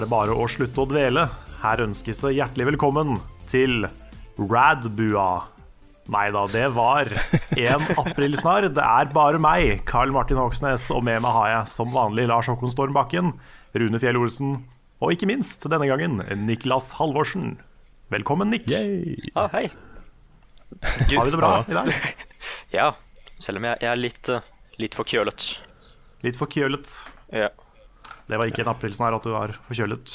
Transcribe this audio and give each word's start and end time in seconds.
Er 0.00 0.06
det 0.06 0.14
bare 0.14 0.32
å 0.32 0.46
slutte 0.48 0.80
å 0.80 0.88
dvele. 0.88 1.26
Her 1.60 1.82
ønskes 1.84 2.22
det 2.22 2.30
hjertelig 2.32 2.70
velkommen 2.70 3.18
til 3.50 3.82
Radbua. 4.40 5.42
Nei 6.10 6.22
da, 6.32 6.46
det 6.48 6.62
var 6.72 7.10
en 7.12 7.84
aprilsnarr. 8.00 8.70
Det 8.72 8.80
er 8.80 9.12
bare 9.12 9.42
meg, 9.42 9.82
Carl 9.90 10.14
Martin 10.14 10.40
Hoksnes, 10.40 10.86
og 10.94 11.04
med 11.04 11.20
meg 11.20 11.36
har 11.36 11.50
jeg 11.52 11.72
som 11.74 11.92
vanlig 11.92 12.30
Lars 12.32 12.48
Håkon 12.48 12.72
Storm 12.72 12.96
Bakken, 12.96 13.34
Rune 13.76 14.00
Fjell 14.00 14.16
Olsen 14.22 14.56
og 15.04 15.12
ikke 15.12 15.28
minst 15.28 15.68
denne 15.68 15.88
gangen 15.90 16.22
Niklas 16.48 16.94
Halvorsen. 16.96 17.58
Velkommen, 18.12 18.54
Nick. 18.56 18.72
Ah, 19.36 19.52
hei. 19.52 19.66
Har 20.80 21.28
vi 21.28 21.34
det 21.34 21.40
bra 21.44 21.58
i 21.60 21.76
dag? 21.76 21.92
Ja, 22.72 22.92
selv 23.36 23.60
om 23.60 23.68
jeg, 23.68 23.82
jeg 23.84 23.92
er 23.92 24.00
litt, 24.00 24.32
eh, 24.32 24.52
litt 24.80 24.96
forkjølet. 24.96 25.50
Litt 26.24 26.40
forkjølet. 26.40 26.94
Ja. 27.36 27.52
Det 28.30 28.38
var 28.38 28.50
ikke 28.50 28.62
en 28.64 28.70
aprilsnarr 28.72 29.16
at 29.18 29.26
du 29.26 29.32
var 29.34 29.52
forkjølet. 29.68 30.14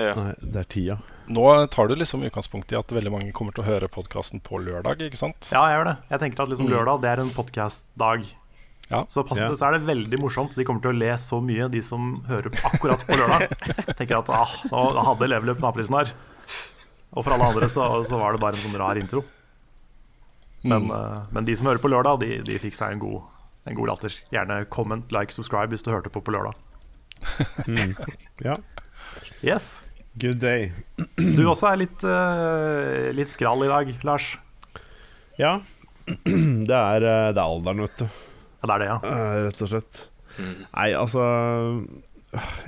ja. 0.00 0.14
Nei, 0.16 0.34
det 0.40 0.62
er 0.64 0.68
tida. 0.72 0.96
Nå 1.30 1.46
tar 1.70 1.90
du 1.90 1.94
liksom 2.00 2.24
utgangspunkt 2.26 2.72
i 2.72 2.78
at 2.78 2.90
veldig 2.96 3.12
mange 3.12 3.32
kommer 3.36 3.52
til 3.54 3.62
å 3.62 3.68
høre 3.68 3.88
podkasten 3.92 4.40
på 4.42 4.58
lørdag, 4.64 5.02
ikke 5.06 5.20
sant? 5.20 5.50
Ja, 5.52 5.66
jeg 5.68 5.76
gjør 5.78 5.90
det. 5.92 5.96
Jeg 6.14 6.22
tenker 6.24 6.42
at 6.46 6.52
liksom 6.54 6.70
lørdag 6.72 7.02
det 7.04 7.10
er 7.12 7.22
en 7.22 7.32
podkast-dag. 7.36 8.24
Ja. 8.90 9.04
Så, 9.12 9.22
pass, 9.22 9.38
Ja. 9.38 9.50
så 9.54 9.68
er 9.68 9.76
det 9.78 9.84
veldig 9.86 10.18
morsomt. 10.18 10.56
De 10.58 10.64
kommer 10.66 10.82
til 10.82 10.90
å 10.90 10.98
le 10.98 11.12
så 11.22 11.38
mye, 11.44 11.68
de 11.70 11.82
som 11.84 12.16
hører 12.26 12.50
akkurat 12.72 13.04
på 13.06 13.18
lørdag. 13.20 13.52
Tenker 14.00 14.18
at 14.18 14.32
ah, 14.34 14.56
nå 14.72 15.04
hadde 15.06 15.28
Leveløp 15.30 15.60
med 15.62 15.68
aprisen 15.68 15.94
her. 16.00 16.10
Og 17.14 17.22
for 17.26 17.34
alle 17.36 17.46
andre 17.52 17.68
så, 17.70 17.86
så 18.06 18.18
var 18.18 18.34
det 18.34 18.40
bare 18.42 18.58
en 18.58 18.64
sånn 18.64 18.78
rar 18.80 18.98
intro. 18.98 19.22
Men, 20.62 20.90
eh, 20.90 21.22
men 21.30 21.46
de 21.46 21.54
som 21.56 21.66
hører 21.70 21.80
på 21.82 21.90
lørdag, 21.92 22.18
de, 22.24 22.40
de 22.46 22.58
fikk 22.62 22.74
seg 22.76 22.96
en 22.96 23.04
god, 23.04 23.22
en 23.70 23.78
god 23.78 23.92
latter. 23.92 24.16
Gjerne 24.34 24.64
comment, 24.74 25.06
like, 25.14 25.32
subscribe 25.34 25.70
hvis 25.72 25.86
du 25.86 25.92
hørte 25.94 26.10
på 26.12 26.22
på 26.26 26.34
lørdag. 26.34 26.58
Ja. 28.44 28.56
Yes. 29.44 29.82
Good 30.20 30.40
day. 30.40 30.70
Du 31.16 31.44
også 31.48 31.68
er 31.70 31.82
litt, 31.82 32.04
uh, 32.04 33.10
litt 33.14 33.30
skral 33.30 33.62
i 33.66 33.70
dag, 33.70 33.92
Lars. 34.06 34.32
Ja. 35.40 35.58
Det 36.70 36.74
er, 36.74 37.04
eh, 37.06 37.28
det 37.30 37.38
er 37.38 37.44
alderen, 37.44 37.84
vet 37.84 38.00
du. 38.00 38.06
Ja, 38.60 38.66
det 38.66 38.72
er 38.74 38.82
det, 38.82 38.88
ja. 38.88 38.96
Uh, 39.04 39.36
Rett 39.46 39.60
og 39.62 39.70
slett. 39.70 40.00
Nei, 40.40 40.88
altså 40.96 41.22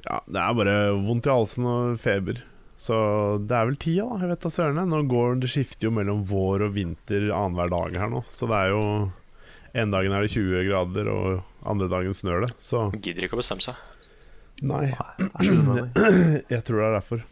Ja, 0.04 0.20
det 0.28 0.40
er 0.42 0.56
bare 0.58 0.76
vondt 1.02 1.26
i 1.26 1.32
halsen 1.32 1.66
og 1.68 1.98
feber. 2.02 2.38
Så 2.82 2.96
det 3.42 3.56
er 3.56 3.68
vel 3.68 3.78
tida, 3.80 4.06
da. 4.10 4.20
Jeg 4.22 4.32
vet 4.32 4.44
da 4.46 4.52
søren. 4.52 4.80
Nå 4.90 5.02
går 5.10 5.40
Det 5.42 5.50
skifter 5.52 5.88
jo 5.88 5.94
mellom 5.94 6.24
vår 6.28 6.66
og 6.68 6.76
vinter 6.76 7.28
annenhver 7.30 7.70
dag 7.72 7.98
her 8.04 8.10
nå. 8.14 8.22
Så 8.32 8.48
det 8.50 8.58
er 8.58 8.72
jo 8.74 8.84
En 9.72 9.94
dagen 9.94 10.12
er 10.12 10.26
det 10.26 10.34
20 10.34 10.66
grader, 10.68 11.08
og 11.08 11.66
andre 11.66 11.88
dagen 11.88 12.12
snør 12.16 12.46
det. 12.46 12.52
Så 12.60 12.90
Gidder 12.98 13.24
ikke 13.26 13.38
å 13.38 13.42
bestemme 13.42 13.64
seg. 13.64 13.78
Nei, 14.62 14.88
jeg 16.54 16.64
tror 16.66 16.82
det 16.82 16.88
er 16.88 16.98
derfor. 16.98 17.24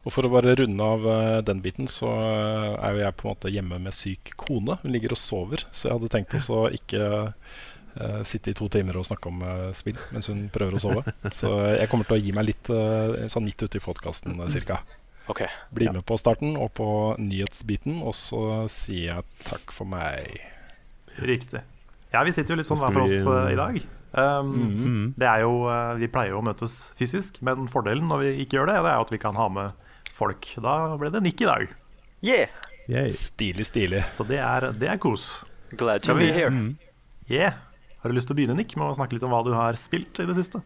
Og 0.00 0.14
for 0.14 0.24
å 0.24 0.30
bare 0.32 0.54
runde 0.56 0.84
av 0.84 1.02
eh, 1.12 1.38
den 1.44 1.60
biten, 1.64 1.88
så 1.90 2.08
eh, 2.08 2.76
er 2.80 2.94
jo 2.96 3.02
jeg 3.02 3.16
på 3.18 3.26
en 3.26 3.34
måte 3.34 3.52
hjemme 3.52 3.80
med 3.84 3.96
syk 3.96 4.32
kone. 4.40 4.78
Hun 4.80 4.94
ligger 4.94 5.12
og 5.12 5.20
sover, 5.20 5.66
så 5.72 5.88
jeg 5.88 5.98
hadde 5.98 6.12
tenkt 6.14 6.36
også 6.38 6.56
å 6.56 6.70
ikke 6.72 7.02
uh, 7.10 8.22
sitte 8.24 8.54
i 8.54 8.56
to 8.56 8.70
timer 8.72 8.96
og 8.96 9.04
snakke 9.10 9.28
om 9.28 9.42
uh, 9.44 9.66
spill 9.76 9.98
mens 10.14 10.30
hun 10.32 10.46
prøver 10.52 10.78
å 10.78 10.80
sove. 10.80 11.04
Så 11.36 11.50
jeg 11.74 11.90
kommer 11.92 12.08
til 12.08 12.16
å 12.16 12.22
gi 12.22 12.32
meg 12.36 12.48
litt 12.48 12.72
uh, 12.72 13.26
sånn 13.28 13.44
midt 13.44 13.66
ute 13.66 13.76
i 13.76 13.84
podkasten 13.84 14.40
cirka. 14.52 14.80
Okay. 15.30 15.52
Bli 15.74 15.90
med 15.92 16.02
på 16.08 16.16
starten 16.18 16.56
og 16.58 16.72
på 16.78 16.88
nyhetsbiten, 17.20 18.00
og 18.02 18.16
så 18.18 18.64
sier 18.72 19.04
jeg 19.12 19.28
takk 19.46 19.70
for 19.74 19.86
meg. 19.86 20.40
Riktig. 21.22 21.60
Ja, 22.10 22.22
vi 22.26 22.32
sitter 22.34 22.54
jo 22.54 22.58
litt 22.58 22.66
sånn 22.68 22.80
hver 22.80 22.94
for 22.96 23.06
oss 23.06 23.14
eh, 23.14 23.52
i 23.54 23.58
dag. 23.58 23.80
Um, 24.10 24.48
Mm. 24.66 25.02
Det 25.14 25.26
er 25.30 25.44
jo, 25.44 25.52
uh, 25.70 25.94
Vi 25.94 26.08
pleier 26.10 26.32
jo 26.34 26.40
å 26.40 26.44
møtes 26.44 26.92
fysisk, 26.98 27.38
men 27.46 27.68
fordelen 27.70 28.08
når 28.10 28.24
vi 28.24 28.30
ikke 28.42 28.58
gjør 28.58 28.72
det, 28.72 28.80
det 28.82 28.90
er 28.90 28.98
jo 28.98 29.04
at 29.06 29.12
vi 29.14 29.20
kan 29.22 29.38
ha 29.38 29.46
med 29.48 29.92
folk. 30.16 30.48
Da 30.58 30.96
ble 30.98 31.12
det 31.14 31.22
Nick 31.22 31.40
i 31.44 31.46
dag, 31.46 31.68
Yeah! 32.20 32.50
Yay. 32.90 33.12
Stilig, 33.14 33.64
stilig. 33.68 34.02
så 34.10 34.26
det 34.26 34.40
er, 34.42 34.72
det 34.74 34.88
er 34.90 34.98
kos. 34.98 35.44
Glad 35.78 36.02
to 36.02 36.16
be 36.18 36.32
here. 36.34 36.50
Mm. 36.50 36.74
Yeah. 37.30 37.54
Har 38.02 38.10
du 38.10 38.16
lyst 38.16 38.26
til 38.26 38.34
å 38.34 38.38
begynne, 38.40 38.56
Nick, 38.58 38.74
med 38.76 38.90
å 38.90 38.96
snakke 38.98 39.14
litt 39.14 39.22
om 39.22 39.30
hva 39.30 39.44
du 39.46 39.52
har 39.54 39.78
spilt 39.78 40.18
i 40.18 40.26
det 40.26 40.34
siste? 40.34 40.58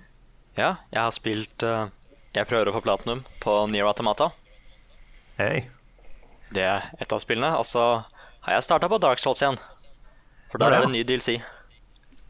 Ja, 0.56 0.72
jeg 0.88 1.00
har 1.02 1.12
spilt 1.12 1.62
uh, 1.66 1.90
Jeg 2.32 2.48
prøver 2.48 2.70
å 2.70 2.74
få 2.78 2.80
platinum 2.80 3.24
på 3.44 3.58
Near 3.68 3.90
Automata. 3.90 4.30
Hey. 5.36 5.66
Det 6.54 6.64
er 6.64 6.88
et 7.02 7.12
av 7.12 7.20
spillene. 7.20 7.52
Og 7.58 7.66
så 7.68 7.84
har 8.46 8.56
jeg 8.56 8.64
starta 8.66 8.88
på 8.88 8.98
Dark 9.02 9.20
Souls 9.20 9.42
igjen. 9.42 9.58
For 10.54 10.62
da 10.62 10.68
er 10.70 10.76
det 10.76 10.86
en 10.86 10.92
ny 10.94 11.02
DLC. 11.02 11.32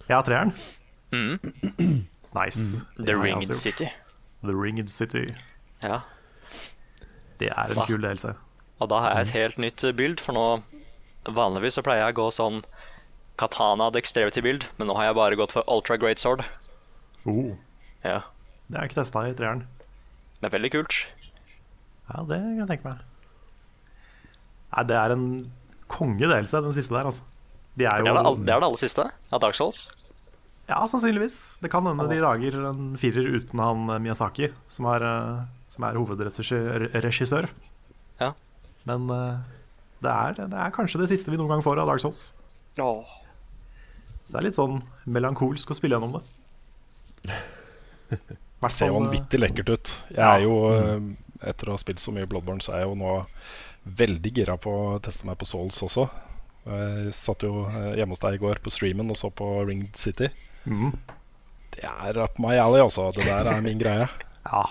Ja, 0.09 0.23
treeren. 0.25 0.55
Mm. 1.13 1.37
Nice. 2.35 2.81
Mm. 2.97 3.05
The 3.05 3.17
Ringed. 3.21 3.55
City. 3.55 3.91
The 4.43 4.55
Ringed 4.57 4.89
City. 4.91 5.27
Ja. 5.85 5.99
Det 7.39 7.51
er 7.53 7.69
en 7.75 7.77
da. 7.77 7.85
kul 7.85 8.01
DLC. 8.01 8.33
Og 8.81 8.89
da 8.91 9.03
har 9.05 9.13
jeg 9.19 9.27
et 9.29 9.35
helt 9.37 9.61
nytt 9.61 9.85
bild, 9.99 10.23
for 10.25 10.33
nå 10.37 10.47
Vanligvis 11.37 11.77
så 11.79 11.83
pleier 11.85 12.03
jeg 12.05 12.13
å 12.17 12.19
gå 12.19 12.25
sånn 12.37 12.59
Katana 13.41 13.87
dexterity-bild, 13.95 14.67
men 14.79 14.89
nå 14.91 14.97
har 14.99 15.07
jeg 15.11 15.17
bare 15.17 15.39
gått 15.41 15.55
for 15.57 15.65
Ultra 15.73 15.97
Great 16.01 16.21
Sword. 16.21 16.43
Oh, 17.25 17.55
Ja. 18.05 18.19
det 18.69 18.77
har 18.77 18.85
jeg 18.85 18.91
ikke 18.93 18.99
testa 19.03 19.23
i 19.29 19.33
treeren. 19.37 19.63
Det 20.41 20.49
er 20.51 20.53
veldig 20.59 20.71
kult. 20.75 20.99
Ja, 22.11 22.25
det 22.29 22.41
kan 22.41 22.59
jeg 22.61 22.69
tenke 22.75 22.89
meg. 22.91 23.01
Nei, 24.75 24.85
det 24.91 24.97
er 25.01 25.15
en 25.17 25.25
konge-DLC, 25.89 26.53
den 26.61 26.77
siste 26.77 26.93
der, 26.93 27.09
altså. 27.09 27.25
De 27.75 27.87
er 27.87 28.03
Det 28.05 28.11
er 28.11 28.17
det, 28.17 28.25
jo 28.25 28.37
det 28.39 28.55
er 28.55 28.63
det 28.63 28.69
aller 28.69 28.81
siste 28.81 29.07
av 29.11 29.43
Dark 29.43 29.57
Souls. 29.59 29.85
Ja, 30.69 30.79
sannsynligvis. 30.89 31.59
Det 31.61 31.69
kan 31.73 31.85
hende 31.87 32.07
de 32.09 32.21
lager 32.23 32.57
en 32.71 32.95
firer 33.01 33.27
uten 33.37 33.61
han 33.61 33.91
eh, 33.91 34.01
Miyazaki, 34.01 34.49
som 34.73 34.89
er, 34.95 35.05
eh, 35.05 35.43
som 35.69 35.85
er 35.85 35.99
hovedregissør. 36.01 37.51
Ja. 38.23 38.31
Men 38.89 39.11
eh, 39.13 39.51
det 40.05 40.15
er, 40.15 40.39
det 40.49 40.63
er 40.63 40.73
kanskje 40.73 41.03
det 41.03 41.11
siste 41.13 41.33
vi 41.33 41.41
noen 41.41 41.53
gang 41.53 41.67
får 41.67 41.83
av 41.83 41.91
Dark 41.93 42.01
Souls. 42.05 42.31
Så 44.25 44.33
det 44.33 44.41
er 44.41 44.49
litt 44.49 44.57
sånn 44.57 44.81
melankolsk 45.05 45.75
å 45.75 45.77
spille 45.77 45.99
gjennom 45.99 46.17
det. 46.17 47.37
Det 48.65 48.71
ser 48.73 48.95
vanvittig 48.95 49.37
lekkert 49.43 49.71
ut. 49.75 49.91
Jeg 50.15 50.25
er 50.25 50.45
jo, 50.47 50.55
eh, 50.73 51.49
Etter 51.51 51.69
å 51.69 51.75
ha 51.75 51.81
spilt 51.81 52.01
så 52.01 52.15
mye 52.17 52.25
Bloodborne, 52.25 52.65
så 52.65 52.73
er 52.73 52.79
jeg 52.81 52.89
jo 52.89 52.95
nå 52.97 53.11
veldig 54.01 54.31
gira 54.33 54.55
på 54.57 54.73
å 54.73 55.01
teste 55.05 55.29
meg 55.29 55.37
på 55.37 55.45
Souls 55.45 55.77
også. 55.85 56.07
Jeg 56.65 57.13
satt 57.17 57.45
jo 57.45 57.67
eh, 57.69 57.93
hjemme 57.99 58.17
hos 58.17 58.23
deg 58.23 58.39
i 58.39 58.43
går 58.43 58.61
på 58.65 58.73
streamen 58.73 59.13
og 59.13 59.19
så 59.21 59.29
på 59.35 59.49
Ringed 59.69 59.99
City. 60.01 60.31
Mm. 60.65 60.95
Det 61.75 61.85
er 61.85 62.21
up 62.23 62.39
my 62.41 62.55
alley, 62.57 62.81
altså. 62.81 63.11
Det 63.15 63.27
der 63.27 63.51
er 63.53 63.65
min 63.65 63.81
greie. 63.81 64.09
Ja. 64.45 64.67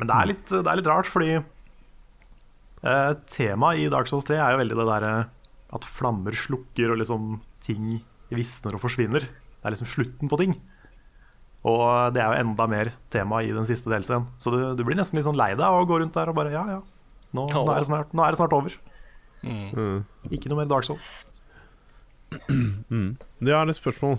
Men 0.00 0.08
det 0.08 0.14
er 0.16 0.28
litt, 0.30 0.48
det 0.48 0.70
er 0.70 0.78
litt 0.78 0.86
rart, 0.88 1.08
fordi 1.10 1.34
eh, 1.36 3.10
temaet 3.28 3.82
i 3.82 3.90
Dark 3.92 4.08
Souls 4.08 4.24
3 4.24 4.38
er 4.38 4.54
jo 4.54 4.60
veldig 4.62 4.78
det 4.78 4.86
derre 4.88 5.10
at 5.76 5.84
flammer 5.84 6.32
slukker, 6.32 6.94
og 6.94 7.02
liksom 7.02 7.34
ting 7.60 7.98
visner 8.32 8.78
og 8.78 8.80
forsvinner. 8.80 9.26
Det 9.28 9.68
er 9.68 9.74
liksom 9.74 9.90
slutten 9.90 10.32
på 10.32 10.38
ting. 10.40 10.56
Og 11.68 12.14
det 12.14 12.22
er 12.22 12.30
jo 12.30 12.46
enda 12.46 12.68
mer 12.70 12.92
tema 13.12 13.42
i 13.44 13.52
den 13.52 13.68
siste 13.68 13.92
delscenen. 13.92 14.30
Så 14.40 14.54
du, 14.54 14.58
du 14.78 14.84
blir 14.86 14.96
nesten 14.96 15.18
litt 15.18 15.26
sånn 15.26 15.36
lei 15.36 15.50
deg 15.58 15.66
og 15.66 15.90
går 15.90 16.04
rundt 16.04 16.16
der 16.16 16.32
og 16.32 16.38
bare 16.38 16.54
Ja, 16.54 16.64
ja, 16.78 16.80
nå, 17.36 17.44
nå, 17.44 17.64
er, 17.66 17.82
det 17.82 17.88
snart, 17.90 18.14
nå 18.16 18.24
er 18.24 18.32
det 18.32 18.40
snart 18.40 18.56
over. 18.56 18.78
Mm. 19.42 20.04
Ikke 20.34 20.50
noe 20.50 20.62
mer 20.62 20.70
Dark 20.70 20.86
Souls. 20.88 21.14
Mm. 22.90 23.16
Det 23.40 23.54
er 23.54 23.70
et 23.70 23.78
spørsmål. 23.78 24.18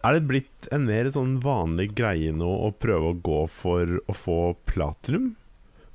Er 0.00 0.16
det 0.16 0.28
blitt 0.28 0.68
en 0.72 0.86
mer 0.88 1.10
sånn 1.12 1.34
vanlig 1.44 1.90
greie 1.98 2.32
nå 2.32 2.48
å 2.48 2.70
prøve 2.72 3.10
å 3.10 3.18
gå 3.20 3.42
for 3.52 3.98
å 4.08 4.16
få 4.16 4.38
platinum? 4.70 5.34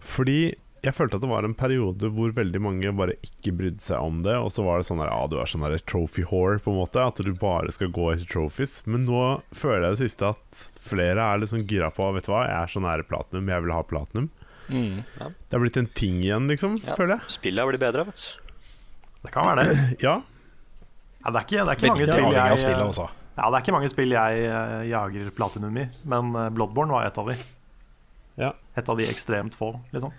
Fordi 0.05 0.53
jeg 0.85 0.93
følte 0.93 1.17
at 1.17 1.23
det 1.23 1.29
var 1.31 1.45
en 1.47 1.55
periode 1.57 2.11
hvor 2.13 2.33
veldig 2.35 2.61
mange 2.61 2.91
bare 2.93 3.15
ikke 3.25 3.55
brydde 3.57 3.81
seg 3.87 4.05
om 4.05 4.21
det. 4.25 4.35
Og 4.37 4.51
så 4.53 4.65
var 4.65 4.77
det 4.77 4.87
sånn 4.89 5.01
der, 5.01 5.09
ah, 5.09 5.25
du 5.29 5.39
er 5.41 5.49
sånn 5.49 5.65
der 5.65 5.79
trophy 5.89 6.25
whore, 6.29 6.59
på 6.61 6.73
en 6.73 6.79
måte. 6.83 7.01
At 7.01 7.21
du 7.25 7.31
bare 7.41 7.73
skal 7.73 7.89
gå 7.95 8.11
etter 8.13 8.29
trophies. 8.29 8.77
Men 8.85 9.07
nå 9.09 9.23
føler 9.55 9.87
jeg 9.87 9.95
det 9.95 10.03
siste 10.03 10.33
at 10.35 10.65
flere 10.85 11.25
er 11.25 11.41
liksom 11.41 11.65
gira 11.65 11.89
på 11.93 12.11
Vet 12.13 12.29
du 12.29 12.33
hva, 12.35 12.45
jeg 12.45 12.59
er 12.59 12.73
så 12.75 12.83
nære 12.85 13.07
platinum, 13.09 13.49
jeg 13.49 13.65
vil 13.65 13.73
ha 13.73 13.81
platinum. 13.89 14.29
Mm. 14.69 15.03
Det 15.19 15.53
har 15.55 15.61
blitt 15.63 15.77
en 15.77 15.89
ting 15.97 16.21
igjen, 16.23 16.47
liksom, 16.51 16.79
Ja. 16.83 16.95
føler 16.97 17.17
jeg. 17.17 17.35
Spillet 17.35 17.61
har 17.61 17.69
blitt 17.71 17.83
bedre, 17.83 18.05
vet 18.07 18.23
du. 18.23 18.53
Det 19.25 19.31
kan 19.33 19.49
være 19.49 19.67
det. 19.67 19.77
Ja. 20.07 20.21
Ja, 21.25 21.31
det 21.33 21.39
er 21.39 21.45
ikke, 21.47 21.63
det 21.65 21.71
er 21.71 21.77
ikke 21.79 21.89
mange 21.89 22.07
spill 22.07 22.25
jeg, 22.35 22.75
jeg 22.75 22.85
også. 22.85 23.05
Ja, 23.35 23.47
det 23.49 23.57
er 23.57 23.63
ikke 23.63 23.73
mange 23.73 23.89
spill 23.89 24.11
jeg 24.13 24.43
uh, 24.45 24.81
jager 24.85 25.31
platinum 25.35 25.77
i, 25.81 25.87
men 26.05 26.35
eh, 26.37 26.51
Bloodborne 26.53 26.93
var 26.93 27.07
et 27.07 27.17
av 27.17 27.31
de. 27.31 27.35
Ja. 28.37 28.51
Et 28.77 28.89
av 28.93 28.99
de 28.99 29.07
ekstremt 29.09 29.57
få, 29.57 29.71
liksom. 29.95 30.13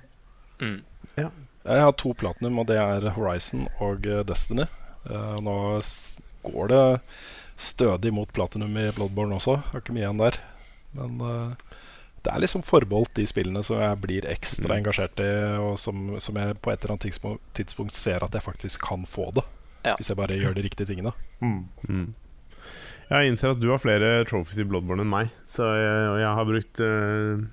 Jeg 0.58 1.82
har 1.82 1.94
to 1.98 2.12
platinum, 2.18 2.58
og 2.58 2.66
det 2.66 2.76
er 2.82 3.06
Horizon 3.14 3.68
og 3.78 4.06
eh, 4.06 4.24
Destiny. 4.26 4.66
Uh, 5.06 5.38
nå 5.38 5.54
går 6.46 6.72
det 6.74 6.82
stødig 7.56 8.12
mot 8.12 8.30
platinum 8.36 8.76
i 8.78 8.90
Bloodborne 8.94 9.38
også. 9.38 9.56
Har 9.70 9.82
ikke 9.82 9.94
mye 9.96 10.04
igjen 10.04 10.20
der. 10.20 10.38
Men 10.96 11.20
eh, 11.20 11.76
det 12.26 12.32
er 12.34 12.42
liksom 12.42 12.64
forbeholdt 12.66 13.14
de 13.16 13.24
spillene 13.30 13.62
som 13.66 13.78
jeg 13.80 14.00
blir 14.02 14.26
ekstra 14.28 14.72
Mm. 14.74 14.76
engasjert 14.80 15.20
i, 15.22 15.30
og 15.62 15.76
som, 15.78 16.16
som 16.20 16.36
jeg 16.40 16.56
på 16.60 16.72
et 16.72 16.82
eller 16.82 16.96
annet 16.96 17.06
tidspunkt, 17.06 17.42
tidspunkt 17.54 17.94
ser 17.94 18.24
at 18.26 18.34
jeg 18.34 18.42
faktisk 18.42 18.82
kan 18.88 19.06
få 19.06 19.28
det. 19.36 19.44
Ja. 19.86 19.94
Hvis 20.00 20.10
jeg 20.10 20.18
bare 20.18 20.34
gjør 20.36 20.54
de 20.58 20.64
riktige 20.66 20.88
tingene. 20.90 21.12
Mm. 21.40 22.08
Jeg 23.06 23.28
innser 23.30 23.52
at 23.54 23.60
du 23.62 23.68
har 23.70 23.78
flere 23.78 24.24
trophies 24.26 24.58
i 24.58 24.66
Bloodborne 24.66 25.04
enn 25.06 25.12
meg. 25.12 25.28
Så 25.46 25.62
jeg, 25.78 26.08
og 26.10 26.18
jeg 26.18 26.32
har 26.40 26.48
brukt 26.48 26.80
uh, 26.82 27.44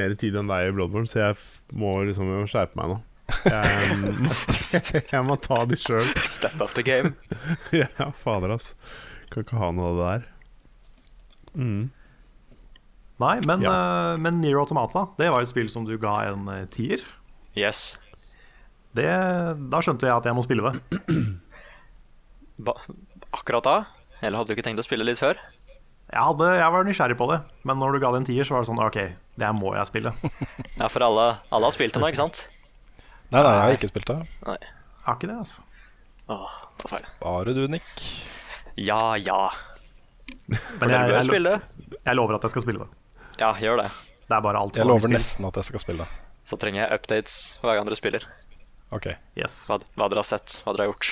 mer 0.00 0.14
tid 0.16 0.38
enn 0.40 0.48
deg 0.48 0.70
i 0.70 0.72
Bloodborne, 0.72 1.10
så 1.10 1.20
jeg 1.26 1.36
f 1.36 1.44
må 1.76 1.92
liksom 2.08 2.32
skjerpe 2.48 2.80
meg 2.80 2.94
nå. 2.94 2.96
Jeg, 3.44 3.98
må- 4.00 4.38
jeg 5.12 5.22
må 5.28 5.36
ta 5.44 5.60
de 5.68 5.76
sjøl. 5.82 6.08
Step 6.24 6.56
up 6.64 6.72
the 6.78 6.86
game. 6.86 7.12
ja, 7.76 8.08
fader, 8.16 8.54
ass. 8.56 8.72
Kan 9.28 9.44
ikke 9.44 9.60
ha 9.60 9.68
noe 9.76 9.90
av 9.92 10.00
det 10.00 10.08
der. 10.08 10.26
Mm. 11.60 11.84
Nei, 13.22 13.38
men, 13.48 13.62
Ja. 13.64 13.72
uh, 13.72 14.16
men 14.20 14.40
Nier 14.42 14.58
Automata, 14.60 15.06
det 15.16 15.30
var 15.32 15.40
et 15.44 15.48
spill 15.48 15.70
som 15.72 15.86
du 15.88 15.94
ga 15.98 16.18
en 16.28 16.48
eh, 16.52 16.64
tier. 16.68 17.00
Yes. 17.56 17.94
Det, 18.96 19.06
da 19.72 19.80
skjønte 19.84 20.04
jeg 20.08 20.12
at 20.16 20.24
jeg 20.28 20.36
må 20.36 20.42
spille 20.44 20.68
det. 20.72 21.00
Ba 22.66 22.74
akkurat 23.36 23.64
da? 23.64 23.76
Eller 24.24 24.38
hadde 24.40 24.48
du 24.52 24.56
ikke 24.56 24.64
tenkt 24.64 24.80
å 24.80 24.84
spille 24.86 25.04
litt 25.04 25.20
før? 25.20 25.36
Jeg, 26.06 26.22
hadde, 26.22 26.46
jeg 26.56 26.72
var 26.72 26.84
nysgjerrig 26.86 27.16
på 27.18 27.26
det, 27.32 27.40
men 27.66 27.80
når 27.82 27.96
du 27.96 28.02
ga 28.04 28.12
det 28.14 28.20
en 28.22 28.28
tier, 28.28 28.46
så 28.46 28.54
var 28.54 28.62
det 28.62 28.68
sånn 28.70 28.80
OK, 28.84 28.98
det 29.36 29.44
her 29.48 29.56
må 29.56 29.72
jeg 29.76 29.88
spille. 29.90 30.12
Ja, 30.80 30.88
for 30.92 31.04
alle, 31.08 31.24
alle 31.50 31.66
har 31.70 31.74
spilt 31.74 31.96
det 31.96 32.02
nå, 32.04 32.10
ikke 32.12 32.20
sant? 32.22 32.42
Nei, 33.32 33.40
nei, 33.42 33.52
jeg 33.56 33.62
har 33.64 33.76
ikke 33.80 33.90
spilt 33.90 34.12
det. 34.12 34.18
Jeg 34.46 34.70
har 35.08 35.16
ikke 35.18 35.30
det, 35.32 35.38
altså. 35.40 35.64
Åh, 36.30 36.54
det 36.76 36.84
var 36.86 36.92
feil. 36.98 37.08
Bare 37.24 37.54
du, 37.56 37.62
Nick. 37.72 38.04
Ja, 38.78 39.00
ja. 39.18 39.40
Men 40.46 40.60
jeg, 40.60 40.84
dere 40.84 41.00
jeg, 41.00 41.08
bør 41.10 41.16
jeg, 41.16 41.26
spille. 41.30 41.56
lo- 41.56 42.00
jeg 42.06 42.18
lover 42.20 42.36
at 42.38 42.46
jeg 42.46 42.54
skal 42.54 42.64
spille 42.66 42.84
det. 42.84 42.88
Ja, 43.40 43.52
gjør 43.60 43.82
det. 43.84 43.90
Det 44.26 44.34
er 44.34 44.42
bare 44.42 44.58
alt 44.58 44.78
Jeg 44.78 44.88
lover 44.88 45.12
nesten 45.12 45.46
at 45.48 45.58
jeg 45.60 45.68
skal 45.70 45.82
spille. 45.82 46.06
Så 46.46 46.58
trenger 46.60 46.84
jeg 46.84 46.98
updates 46.98 47.36
hver 47.62 47.78
gang 47.78 47.88
dere 47.88 47.98
spiller. 47.98 48.26
Ok. 48.94 49.10
Yes. 49.38 49.64
Hva, 49.68 49.80
hva 49.98 50.08
dere 50.10 50.22
har 50.22 50.28
sett, 50.28 50.60
hva 50.64 50.74
dere 50.74 50.86
har 50.86 50.92
gjort. 50.94 51.08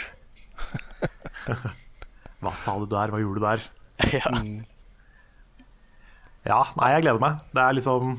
Hva 2.44 2.52
sa 2.60 2.74
du 2.76 2.84
der? 2.90 3.08
Hva 3.08 3.18
gjorde 3.22 3.40
du 3.40 3.44
der? 3.46 3.62
ja. 4.18 4.30
Ja, 6.44 6.60
nei, 6.76 6.90
jeg 6.92 7.06
gleder 7.06 7.22
meg. 7.22 7.38
Det 7.56 7.62
er 7.62 7.76
liksom 7.78 8.18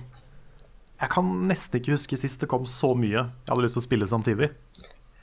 Jeg 0.97 1.11
kan 1.13 1.27
nesten 1.49 1.77
ikke 1.77 1.93
huske 1.93 2.17
sist 2.17 2.41
det 2.41 2.49
kom 2.49 2.65
så 2.69 2.93
mye 2.97 3.19
jeg 3.19 3.51
hadde 3.51 3.65
lyst 3.67 3.77
til 3.77 3.83
å 3.83 3.85
spille 3.85 4.07
samtidig. 4.09 4.49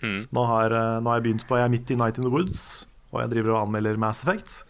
Mm. 0.03 0.29
Nå, 0.35 0.45
har, 0.47 0.75
eh, 0.75 0.99
nå 1.03 1.11
har 1.11 1.19
jeg 1.19 1.27
begynt 1.29 1.47
på 1.49 1.59
Jeg 1.59 1.67
er 1.67 1.73
midt 1.73 1.91
i 1.95 1.99
Night 1.99 2.19
in 2.19 2.27
the 2.27 2.33
Woods, 2.33 2.87
og 3.11 3.23
jeg 3.23 3.33
driver 3.35 3.57
og 3.57 3.65
anmelder 3.67 3.99
Mass 4.01 4.23
Effect. 4.25 4.63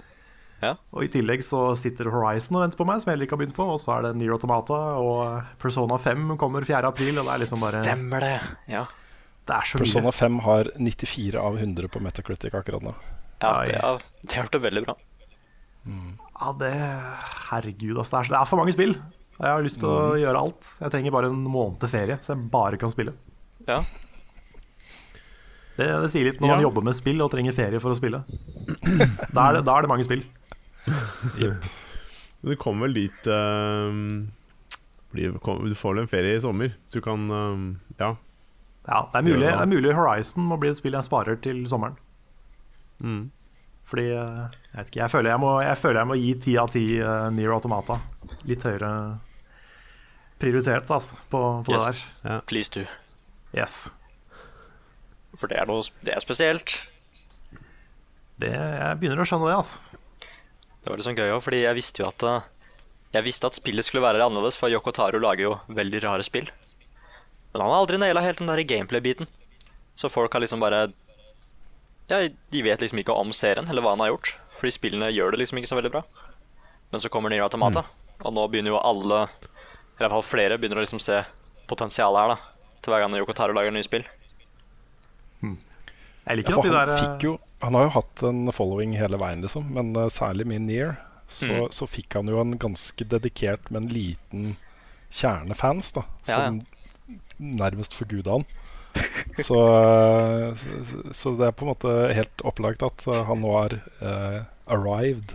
Ja. 0.62 0.76
Og 0.94 1.03
i 1.05 1.09
tillegg 1.11 1.43
så 1.43 1.73
sitter 1.76 2.06
Horizon 2.12 2.56
og 2.56 2.62
venter 2.62 2.79
på 2.79 2.87
meg, 2.87 3.00
som 3.03 3.11
jeg 3.11 3.17
heller 3.17 3.26
ikke 3.26 3.35
har 3.37 3.41
begynt 3.43 3.56
på. 3.56 3.67
Og 3.75 3.81
så 3.82 3.97
er 3.97 4.03
det 4.06 4.12
Nier 4.20 4.32
Automata, 4.37 4.79
og 5.03 5.43
Persona 5.62 5.99
5 5.99 6.37
kommer 6.38 6.62
4. 6.69 6.85
april, 6.87 7.19
og 7.19 7.26
det 7.26 7.32
er 7.35 7.43
liksom 7.43 7.61
bare 7.64 7.81
Stemmer 7.82 8.20
det. 8.23 8.37
Ja. 8.70 8.85
Det 9.43 9.56
er 9.56 9.67
så 9.73 9.79
Persona 9.82 10.12
mye. 10.12 10.19
5 10.20 10.38
har 10.47 10.70
94 10.79 11.35
av 11.43 11.56
100 11.59 11.88
på 11.91 12.00
Metacritic 12.05 12.55
akkurat 12.55 12.82
nå. 12.87 12.94
ja 13.43 13.56
det 13.67 14.37
hørte 14.38 14.55
det 14.55 14.61
har 14.61 14.67
veldig 14.70 14.85
bra. 14.87 14.94
Ja, 16.38 16.53
det 16.61 16.70
Herregud, 17.50 17.97
altså. 17.99 18.14
Det 18.14 18.20
er, 18.20 18.25
så- 18.29 18.32
det 18.37 18.41
er 18.41 18.47
for 18.53 18.62
mange 18.62 18.73
spill. 18.76 18.94
Jeg 19.43 19.50
har 19.50 19.62
lyst 19.64 19.81
til 19.82 19.88
å 19.91 20.14
gjøre 20.14 20.38
alt. 20.38 20.69
Jeg 20.79 20.91
trenger 20.94 21.11
bare 21.11 21.26
en 21.32 21.43
måned 21.50 21.82
ferie, 21.91 22.19
så 22.23 22.37
jeg 22.37 22.50
bare 22.53 22.79
kan 22.79 22.88
spille. 22.93 23.14
Ja. 23.67 23.81
Det, 25.76 25.87
det 25.88 26.11
sier 26.12 26.29
litt 26.29 26.38
når 26.41 26.49
Ja. 26.53 26.55
man 26.55 26.62
jobber 26.67 26.85
med 26.87 26.94
spill 26.94 27.20
og 27.25 27.31
trenger 27.32 27.55
ferie 27.56 27.81
for 27.81 27.91
å 27.91 27.97
spille. 27.99 28.23
Da 29.32 29.49
er 29.49 29.53
det, 29.59 29.64
da 29.67 29.75
er 29.79 29.82
det 29.82 29.91
mange 29.91 30.05
spill. 30.06 30.23
Men 30.87 31.61
Du 32.43 32.56
kommer 32.58 32.88
vel 32.88 32.96
dit 32.96 33.29
uh, 33.31 33.93
Du 35.14 35.75
får 35.79 35.94
vel 35.94 36.02
en 36.02 36.11
ferie 36.11 36.37
i 36.37 36.40
sommer, 36.43 36.75
så 36.88 36.99
du 36.99 37.05
kan 37.06 37.29
uh, 37.31 37.67
Ja. 38.00 38.14
Ja, 38.88 39.05
det 39.12 39.20
er 39.20 39.23
mulig, 39.29 39.46
det 39.46 39.52
er 39.55 39.69
mulig 39.70 39.93
Horizon 39.94 40.43
må 40.50 40.56
bli 40.58 40.73
et 40.73 40.79
spill 40.81 40.96
jeg 40.99 41.06
sparer 41.06 41.37
til 41.38 41.61
sommeren. 41.70 41.94
Mm. 42.99 43.29
Fordi 43.87 44.08
eh, 44.11 44.40
jeg 44.73 44.79
vet 44.81 44.88
ikke, 44.90 44.99
jeg 45.05 45.12
føler 45.12 45.31
jeg 45.31 45.40
må, 45.44 45.50
jeg 45.62 45.79
føler 45.79 46.00
jeg 46.00 46.08
må 46.11 46.17
gi 46.19 46.32
ti 46.43 46.55
av 46.58 46.70
ti 46.75 46.82
uh, 46.99 47.28
Near 47.31 47.55
Automata. 47.55 48.00
Litt 48.49 48.67
høyere 48.67 48.90
prioritert 50.43 50.90
altså, 50.90 51.14
på, 51.31 51.43
på 51.69 51.76
Yes. 51.76 51.85
det 51.85 52.31
der. 52.32 52.43
Please 52.50 52.75
do. 52.75 52.82
Yes. 53.55 53.76
For 55.38 55.46
det 55.46 55.61
er 55.62 55.70
noe 55.70 55.87
det 56.02 56.17
er 56.17 56.25
spesielt. 56.25 56.75
Det, 58.43 58.50
jeg 58.50 58.99
begynner 58.99 59.23
å 59.23 59.28
skjønne 59.31 59.46
det, 59.46 59.61
altså. 59.61 60.01
Det 60.82 60.90
var 60.90 61.02
sånn 61.05 61.19
gøy 61.19 61.31
òg, 61.31 61.43
fordi 61.44 61.62
jeg 61.62 61.79
visste 61.79 62.02
jo 62.02 62.08
at 62.08 62.25
eh, 62.26 62.49
Jeg 63.14 63.26
visste 63.26 63.46
at 63.46 63.58
spillet 63.58 63.87
skulle 63.87 64.02
være 64.02 64.25
annerledes, 64.25 64.56
for 64.58 64.73
Yoko 64.73 64.93
Taro 64.94 65.20
lager 65.23 65.44
jo 65.44 65.52
veldig 65.69 66.00
rare 66.02 66.25
spill. 66.26 66.49
Men 67.52 67.61
han 67.61 67.70
har 67.70 67.82
aldri 67.82 68.00
naila 68.00 68.23
helt 68.25 68.40
den 68.40 68.49
der 68.49 68.62
gameplay-biten. 68.64 69.29
Så 69.94 70.08
folk 70.11 70.32
har 70.32 70.40
liksom 70.40 70.62
bare 70.62 70.87
Ja, 72.08 72.23
de 72.29 72.62
vet 72.64 72.81
liksom 72.81 72.99
ikke 72.99 73.14
om 73.14 73.32
serien, 73.37 73.69
eller 73.69 73.84
hva 73.84 73.93
han 73.94 74.00
har 74.00 74.14
gjort. 74.14 74.34
Fordi 74.58 74.73
spillene 74.75 75.12
gjør 75.12 75.32
det 75.34 75.43
liksom 75.43 75.61
ikke 75.61 75.70
så 75.70 75.79
veldig 75.79 75.93
bra. 75.93 76.02
Men 76.93 77.00
så 77.00 77.08
kommer 77.12 77.31
Nier 77.32 77.44
Automata, 77.44 77.85
og 78.20 78.35
nå 78.35 78.49
begynner 78.52 78.75
jo 78.75 78.81
alle, 78.81 79.23
eller 79.28 80.00
i 80.00 80.02
hvert 80.02 80.17
fall 80.17 80.26
flere, 80.26 80.58
begynner 80.61 80.81
å 80.81 80.85
liksom 80.85 81.00
se 81.00 81.23
potensialet 81.70 82.20
her, 82.20 82.35
da. 82.35 82.75
Til 82.82 82.93
hver 82.93 83.05
gang 83.05 83.17
Yoko 83.17 83.37
Taro 83.37 83.55
lager 83.56 83.73
nye 83.73 83.87
spill. 83.87 84.05
Jeg 86.26 86.38
liker 86.38 86.54
Ja, 86.54 86.56
for 86.56 86.62
at 86.62 86.69
de 86.69 86.76
han, 86.76 86.86
der 86.86 86.92
eh, 86.94 87.00
fikk 87.02 87.24
jo, 87.26 87.32
han 87.62 87.78
har 87.78 87.88
jo 87.88 87.94
hatt 87.96 88.22
en 88.28 88.42
following 88.54 88.94
hele 88.98 89.19
veien, 89.19 89.42
liksom. 89.44 89.69
Men 89.74 89.90
uh, 89.98 90.06
særlig 90.12 90.46
med 90.50 90.66
Near 90.69 90.96
så, 91.32 91.48
Mm. 91.48 91.70
så 91.72 91.86
fikk 91.88 92.14
han 92.19 92.28
jo 92.28 92.40
en 92.42 92.58
ganske 92.60 93.04
dedikert, 93.08 93.70
men 93.72 93.86
liten 93.88 94.56
kjerne 95.08 95.54
fans, 95.56 95.92
da. 95.96 96.02
Ja, 96.28 96.34
ja. 96.36 96.50
Som 96.50 96.58
nærmest 97.40 97.97
forguda 97.97 98.37
han. 98.38 98.44
Så, 99.40 99.56
så, 100.85 100.99
så 101.16 101.30
det 101.38 101.47
er 101.47 101.54
på 101.56 101.64
en 101.64 101.70
måte 101.70 101.92
helt 102.12 102.42
opplagt 102.44 102.82
at 102.85 103.06
eh, 103.08 103.23
han 103.25 103.40
nå 103.40 103.54
har 103.56 103.78
uh, 104.04 104.42
arrived 104.68 105.32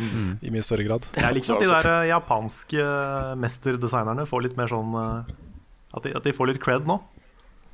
i 0.00 0.48
mye 0.48 0.64
større 0.64 0.86
grad. 0.86 1.04
Jeg 1.20 1.36
liker 1.36 1.52
at 1.58 1.66
de 1.66 1.68
der 1.68 1.88
uh, 1.90 2.06
japanske 2.08 2.86
mesterdesignerne 3.36 4.24
får 4.30 4.46
litt 4.46 4.56
mer 4.56 4.72
sånn 4.72 4.96
at 4.96 6.00
de, 6.06 6.14
at 6.16 6.24
de 6.24 6.32
får 6.32 6.48
litt 6.54 6.62
cred 6.64 6.88
nå. 6.88 6.96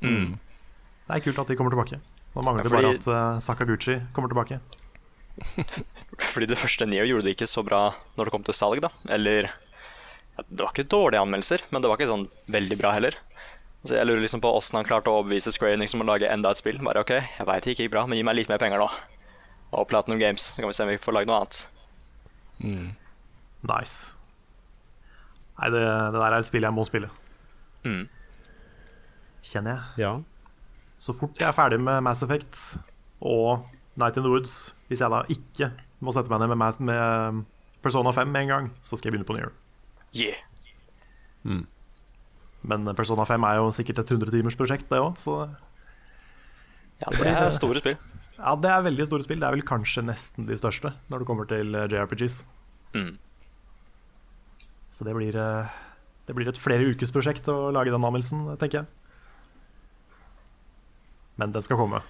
Mm. 0.03 0.35
Det 0.35 1.15
er 1.15 1.23
kult 1.29 1.39
at 1.45 1.47
de 1.47 1.55
kommer 1.55 1.71
tilbake. 1.71 2.01
Nå 2.35 2.43
mangler 2.45 2.63
det 2.63 2.69
Ja, 2.69 2.75
fordi- 2.75 2.91
bare 2.91 2.99
at 2.99 3.35
uh, 3.35 3.39
Sakaguchi 3.41 3.95
kommer 4.13 4.29
tilbake. 4.31 4.59
Fordi 6.33 6.45
det 6.51 6.57
første 6.59 6.85
Neo 6.89 7.05
gjorde 7.07 7.23
det 7.29 7.35
ikke 7.37 7.47
så 7.49 7.63
bra 7.65 7.89
når 8.17 8.27
det 8.27 8.33
kom 8.35 8.43
til 8.43 8.53
salg, 8.57 8.81
da. 8.83 8.89
Eller 9.09 9.47
ja, 9.49 10.43
Det 10.47 10.59
var 10.63 10.73
ikke 10.73 10.87
dårlige 10.91 11.21
anmeldelser, 11.23 11.63
men 11.71 11.81
det 11.81 11.89
var 11.91 11.97
ikke 11.99 12.09
sånn 12.11 12.27
veldig 12.51 12.77
bra 12.81 12.91
heller. 12.95 13.15
Så 13.87 13.95
jeg 13.95 14.07
lurer 14.09 14.19
liksom 14.25 14.41
på 14.43 14.51
åssen 14.51 14.75
han 14.75 14.83
klarte 14.87 15.07
å 15.07 15.21
overbevise 15.21 15.53
Square 15.55 15.77
Enix 15.77 15.93
om 15.95 16.03
å 16.03 16.07
lage 16.09 16.27
enda 16.27 16.51
et 16.51 16.59
spill. 16.59 16.81
Bare 16.83 16.99
OK, 17.05 17.13
jeg 17.15 17.47
veit 17.47 17.63
det 17.63 17.71
ikke 17.73 17.85
gikk 17.87 17.93
bra, 17.95 18.03
men 18.05 18.19
gi 18.19 18.25
meg 18.27 18.35
litt 18.35 18.49
mer 18.51 18.59
penger 18.59 18.81
nå. 18.83 18.89
Og 19.71 19.87
Platinum 19.87 20.19
Games, 20.19 20.49
så 20.51 20.59
kan 20.59 20.67
vi 20.67 20.75
se 20.75 20.83
om 20.83 20.89
vi 20.91 20.97
får 20.99 21.15
lage 21.15 21.29
noe 21.29 21.37
annet. 21.39 21.59
Mm. 22.59 22.89
Nice. 23.69 24.15
Nei, 25.59 25.69
det, 25.71 25.79
det 25.85 26.19
der 26.19 26.27
er 26.33 26.39
et 26.41 26.47
spill 26.49 26.67
jeg 26.67 26.75
må 26.75 26.83
spille. 26.87 27.07
Mm. 27.87 28.03
Kjenner 29.47 29.71
jeg. 29.77 30.03
ja. 30.03 30.11
Så 30.99 31.15
fort 31.15 31.37
jeg 31.39 31.47
er 31.47 31.55
ferdig 31.55 31.79
med 31.81 32.01
Mass 32.03 32.23
Effect 32.25 32.59
og 33.23 33.65
Night 33.99 34.17
in 34.19 34.25
the 34.25 34.31
Woods, 34.31 34.73
hvis 34.87 35.01
jeg 35.03 35.11
da 35.11 35.23
ikke 35.31 35.71
må 36.03 36.11
sette 36.15 36.31
meg 36.31 36.41
ned 36.43 36.51
med, 36.51 36.59
Mass, 36.59 36.79
med 36.79 37.43
Persona 37.83 38.11
5 38.15 38.31
med 38.31 38.45
en 38.45 38.53
gang, 38.53 38.69
så 38.83 38.97
skal 38.99 39.09
jeg 39.09 39.15
begynne 39.15 39.27
på 39.27 39.35
Near. 39.37 39.51
Yeah. 40.15 40.39
Men 42.61 42.91
Persona 42.95 43.23
5 43.27 43.47
er 43.47 43.59
jo 43.61 43.71
sikkert 43.75 44.03
et 44.03 44.11
100 44.11 44.33
timers 44.35 44.57
prosjekt, 44.59 44.89
det 44.91 44.99
òg, 44.99 45.19
så 45.21 45.41
Ja, 46.99 47.11
det 47.15 47.31
er 47.31 47.49
store 47.55 47.79
spill. 47.79 47.95
ja, 48.37 48.55
det 48.59 48.71
er 48.71 48.83
veldig 48.83 49.05
store 49.07 49.23
spill. 49.23 49.39
Det 49.39 49.47
er 49.47 49.55
vel 49.55 49.63
kanskje 49.67 50.03
nesten 50.03 50.47
de 50.47 50.57
største 50.59 50.91
når 51.07 51.23
det 51.23 51.27
kommer 51.27 51.47
til 51.47 51.75
eh, 51.75 51.87
JRPGs. 51.87 52.41
Mm. 52.95 53.13
Så 54.91 55.07
det 55.07 55.15
blir, 55.15 55.35
eh, 55.35 55.69
det 56.27 56.35
blir 56.35 56.49
et 56.51 56.59
flere 56.59 56.91
ukes 56.91 57.11
prosjekt 57.15 57.47
å 57.47 57.71
lage 57.71 57.93
den 57.93 58.03
anmeldelsen, 58.03 58.43
tenker 58.59 58.81
jeg. 58.81 58.98
Men 61.39 61.55
den 61.55 61.65
skal 61.65 61.79
komme. 61.79 62.03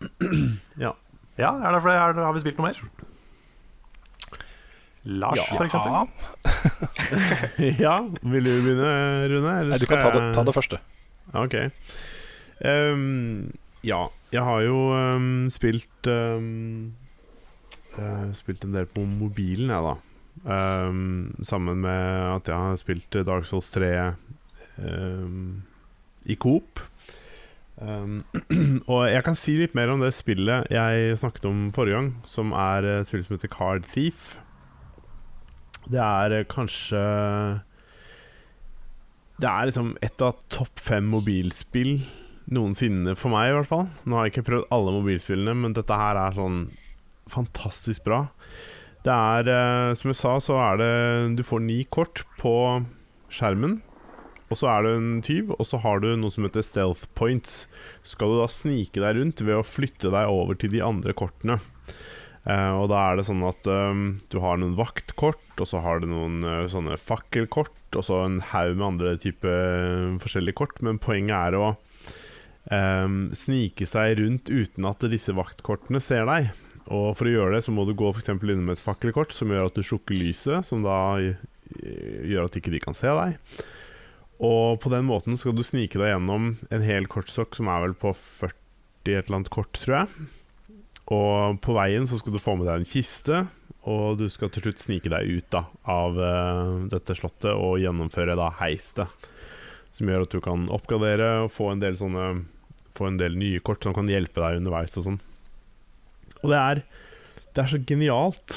Ja. 0.78 0.94
Ja, 1.38 1.52
er 1.62 1.76
det 1.76 1.92
er 1.94 2.12
det, 2.16 2.24
Har 2.26 2.34
vi 2.34 2.40
spilt 2.42 2.58
noe 2.58 2.70
mer? 2.70 2.78
Lars, 5.08 5.38
Ja. 5.38 5.44
for 5.54 5.64
eksempel. 5.64 5.92
ja, 7.78 7.94
vil 8.32 8.44
du 8.44 8.50
begynne, 8.64 8.90
Rune? 9.30 9.52
eller 9.60 9.70
Nei, 9.70 9.78
du 9.78 9.86
kan 9.86 10.02
ta 10.02 10.10
det, 10.14 10.22
ta 10.34 10.42
det 10.44 10.54
første. 10.56 10.80
Ok. 11.38 11.54
Um, 12.66 13.52
ja, 13.86 14.00
jeg 14.34 14.42
har 14.42 14.64
jo 14.66 14.80
um, 14.90 15.46
spilt 15.54 16.10
um, 16.10 16.92
uh, 17.94 18.26
Spilt 18.34 18.66
en 18.66 18.74
del 18.74 18.88
på 18.90 19.06
mobilen, 19.06 19.70
jeg, 19.70 19.86
da. 19.86 19.94
Ehm, 20.46 21.34
sammen 21.42 21.80
med 21.82 22.36
at 22.36 22.48
jeg 22.48 22.56
har 22.56 22.76
spilt 22.78 23.16
Dark 23.26 23.46
Souls 23.48 23.70
3 23.74 23.88
ehm, 24.78 25.62
i 26.30 26.36
Coop. 26.38 26.78
Ehm, 27.84 28.20
og 28.90 29.06
jeg 29.06 29.24
kan 29.26 29.38
si 29.38 29.54
litt 29.60 29.76
mer 29.78 29.92
om 29.92 30.02
det 30.02 30.10
spillet 30.16 30.70
jeg 30.74 31.18
snakket 31.20 31.48
om 31.50 31.68
forrige 31.74 31.98
gang, 31.98 32.12
som 32.26 32.54
er 32.56 32.86
et 32.98 33.10
spill 33.10 33.24
som 33.26 33.36
heter 33.36 33.52
Card 33.52 33.88
Thief. 33.92 34.36
Det 35.88 36.00
er 36.02 36.40
eh, 36.40 36.48
kanskje 36.50 37.02
det 39.38 39.46
er 39.46 39.68
liksom 39.68 39.92
et 40.02 40.24
av 40.24 40.40
topp 40.50 40.80
fem 40.82 41.06
mobilspill 41.06 42.00
noensinne 42.50 43.14
for 43.18 43.30
meg, 43.30 43.52
i 43.52 43.56
hvert 43.58 43.70
fall. 43.70 43.86
Nå 44.02 44.16
har 44.18 44.26
jeg 44.26 44.34
ikke 44.34 44.48
prøvd 44.48 44.70
alle 44.74 44.94
mobilspillene, 44.96 45.54
men 45.62 45.76
dette 45.76 45.98
her 46.00 46.18
er 46.18 46.34
sånn 46.34 46.64
fantastisk 47.30 48.06
bra. 48.08 48.24
Det 49.04 49.14
er, 49.14 49.50
eh, 49.52 49.94
som 49.94 50.10
jeg 50.10 50.18
sa, 50.18 50.32
så 50.42 50.56
er 50.58 50.80
det 50.80 51.36
Du 51.38 51.44
får 51.46 51.60
ni 51.62 51.84
kort 51.84 52.24
på 52.40 52.54
skjermen. 53.30 53.78
Og 54.48 54.56
så 54.56 54.68
er 54.72 54.84
du 54.84 54.90
en 54.94 55.10
tyv, 55.24 55.52
og 55.56 55.64
så 55.68 55.80
har 55.82 56.00
du 56.00 56.08
noe 56.16 56.32
som 56.32 56.46
heter 56.46 56.64
stealth 56.64 57.08
points. 57.18 57.66
Skal 58.06 58.32
du 58.32 58.38
da 58.40 58.48
snike 58.50 59.02
deg 59.02 59.18
rundt 59.18 59.42
ved 59.44 59.58
å 59.58 59.66
flytte 59.66 60.12
deg 60.14 60.32
over 60.32 60.56
til 60.58 60.72
de 60.72 60.80
andre 60.84 61.14
kortene. 61.16 61.58
Eh, 62.48 62.72
og 62.72 62.86
da 62.92 63.02
er 63.10 63.18
det 63.18 63.26
sånn 63.28 63.44
at 63.44 63.68
eh, 63.68 64.04
du 64.32 64.38
har 64.40 64.60
noen 64.60 64.76
vaktkort, 64.78 65.44
og 65.58 65.68
så 65.68 65.82
har 65.84 66.00
du 66.00 66.08
noen 66.08 66.40
eh, 66.46 66.68
sånne 66.70 66.96
fakkelkort, 67.00 67.74
og 67.98 68.04
så 68.04 68.22
en 68.24 68.40
haug 68.52 68.76
med 68.78 68.86
andre 68.92 69.16
type 69.20 69.48
eh, 69.48 70.16
forskjellige 70.22 70.60
kort. 70.62 70.80
Men 70.86 71.00
poenget 71.02 71.36
er 71.36 71.58
å 71.58 71.66
eh, 72.72 73.18
snike 73.36 73.88
seg 73.90 74.16
rundt 74.22 74.48
uten 74.48 74.88
at 74.88 75.04
disse 75.12 75.36
vaktkortene 75.36 76.00
ser 76.04 76.24
deg. 76.30 76.54
Og 76.88 77.10
for 77.18 77.28
å 77.28 77.34
gjøre 77.34 77.58
det, 77.58 77.66
så 77.66 77.74
må 77.76 77.84
du 77.84 77.92
gå 77.92 78.08
eksempel 78.14 78.54
innom 78.54 78.72
et 78.72 78.80
fakkelkort 78.80 79.34
som 79.36 79.50
gjør 79.52 79.68
at 79.68 79.76
du 79.76 79.84
slukker 79.84 80.16
lyset, 80.16 80.64
som 80.64 80.80
da 80.86 81.18
gjør 81.20 82.46
at 82.46 82.56
ikke 82.56 82.72
de 82.72 82.80
kan 82.80 82.96
se 82.96 83.12
deg. 83.12 83.36
Og 84.38 84.78
på 84.82 84.90
den 84.92 85.06
måten 85.08 85.38
skal 85.38 85.56
du 85.56 85.64
snike 85.66 85.98
deg 85.98 86.12
gjennom 86.12 86.52
en 86.70 86.84
hel 86.84 87.08
kortstokk 87.10 87.56
som 87.58 87.70
er 87.72 87.88
vel 87.88 87.96
på 87.98 88.12
40 88.14 88.54
et 89.08 89.24
eller 89.26 89.38
annet 89.38 89.52
kort, 89.54 89.72
tror 89.80 90.02
jeg. 90.02 90.28
Og 91.14 91.58
på 91.64 91.74
veien 91.76 92.04
så 92.06 92.18
skal 92.20 92.34
du 92.34 92.42
få 92.42 92.54
med 92.58 92.68
deg 92.68 92.82
en 92.82 92.88
kiste, 92.88 93.46
og 93.88 94.18
du 94.20 94.26
skal 94.30 94.52
til 94.52 94.66
slutt 94.66 94.82
snike 94.82 95.10
deg 95.12 95.30
ut 95.38 95.48
da, 95.54 95.64
av 95.88 96.18
uh, 96.20 96.84
dette 96.92 97.16
slottet 97.16 97.54
og 97.54 97.78
gjennomføre 97.80 98.36
da 98.38 98.50
heistet. 98.60 99.28
Som 99.96 100.10
gjør 100.10 100.26
at 100.26 100.34
du 100.34 100.42
kan 100.44 100.68
oppgradere 100.70 101.30
og 101.46 101.52
få 101.54 101.72
en 101.72 101.82
del 101.82 101.98
sånne 101.98 102.28
Få 102.98 103.06
en 103.06 103.18
del 103.20 103.36
nye 103.38 103.60
kort 103.62 103.84
som 103.84 103.92
kan 103.94 104.08
hjelpe 104.10 104.40
deg 104.42 104.56
underveis 104.58 104.96
og 104.98 105.04
sånn. 105.04 105.18
Og 106.40 106.50
det 106.50 106.58
er, 106.58 106.80
det 107.54 107.60
er 107.62 107.68
så 107.70 107.78
genialt 107.86 108.54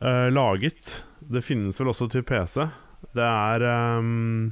uh, 0.00 0.26
laget. 0.34 0.96
Det 1.22 1.44
finnes 1.46 1.78
vel 1.78 1.92
også 1.92 2.08
til 2.10 2.24
PC. 2.26 2.64
Det 3.14 3.22
er 3.22 3.62
ehm, 3.68 4.50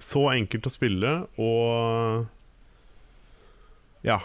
så 0.00 0.26
enkelt 0.32 0.68
å 0.68 0.72
spille 0.74 1.14
og 1.40 2.28
Ja. 4.06 4.20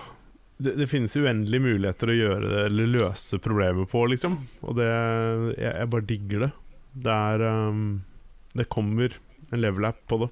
Det, 0.56 0.72
det 0.80 0.88
finnes 0.88 1.12
uendelige 1.20 1.66
muligheter 1.66 2.08
å 2.14 2.16
gjøre 2.16 2.48
det 2.48 2.60
eller 2.70 2.88
løse 2.88 3.40
problemer 3.44 3.88
på, 3.92 4.06
liksom. 4.08 4.38
Og 4.64 4.78
det 4.78 4.88
Jeg, 4.88 5.74
jeg 5.74 5.90
bare 5.92 6.08
digger 6.08 6.46
det. 6.46 6.52
Det 6.96 7.12
er 7.12 7.44
um, 7.44 7.82
Det 8.56 8.70
kommer 8.72 9.18
en 9.52 9.60
level 9.62 9.90
app 9.92 10.00
på 10.08 10.22
det. 10.24 10.30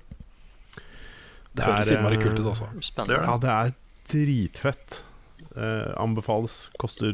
Det 1.53 1.65
høres 1.67 1.91
er, 1.91 1.99
innmari 1.99 2.21
kult 2.21 2.39
ut 2.39 2.45
eh, 2.45 2.51
også. 2.53 2.69
Spennende. 2.81 3.19
Ja, 3.27 3.35
det 3.37 3.51
er 3.51 3.73
dritfett. 4.13 5.03
Eh, 5.53 5.91
anbefales. 6.01 6.69
Koster 6.81 7.13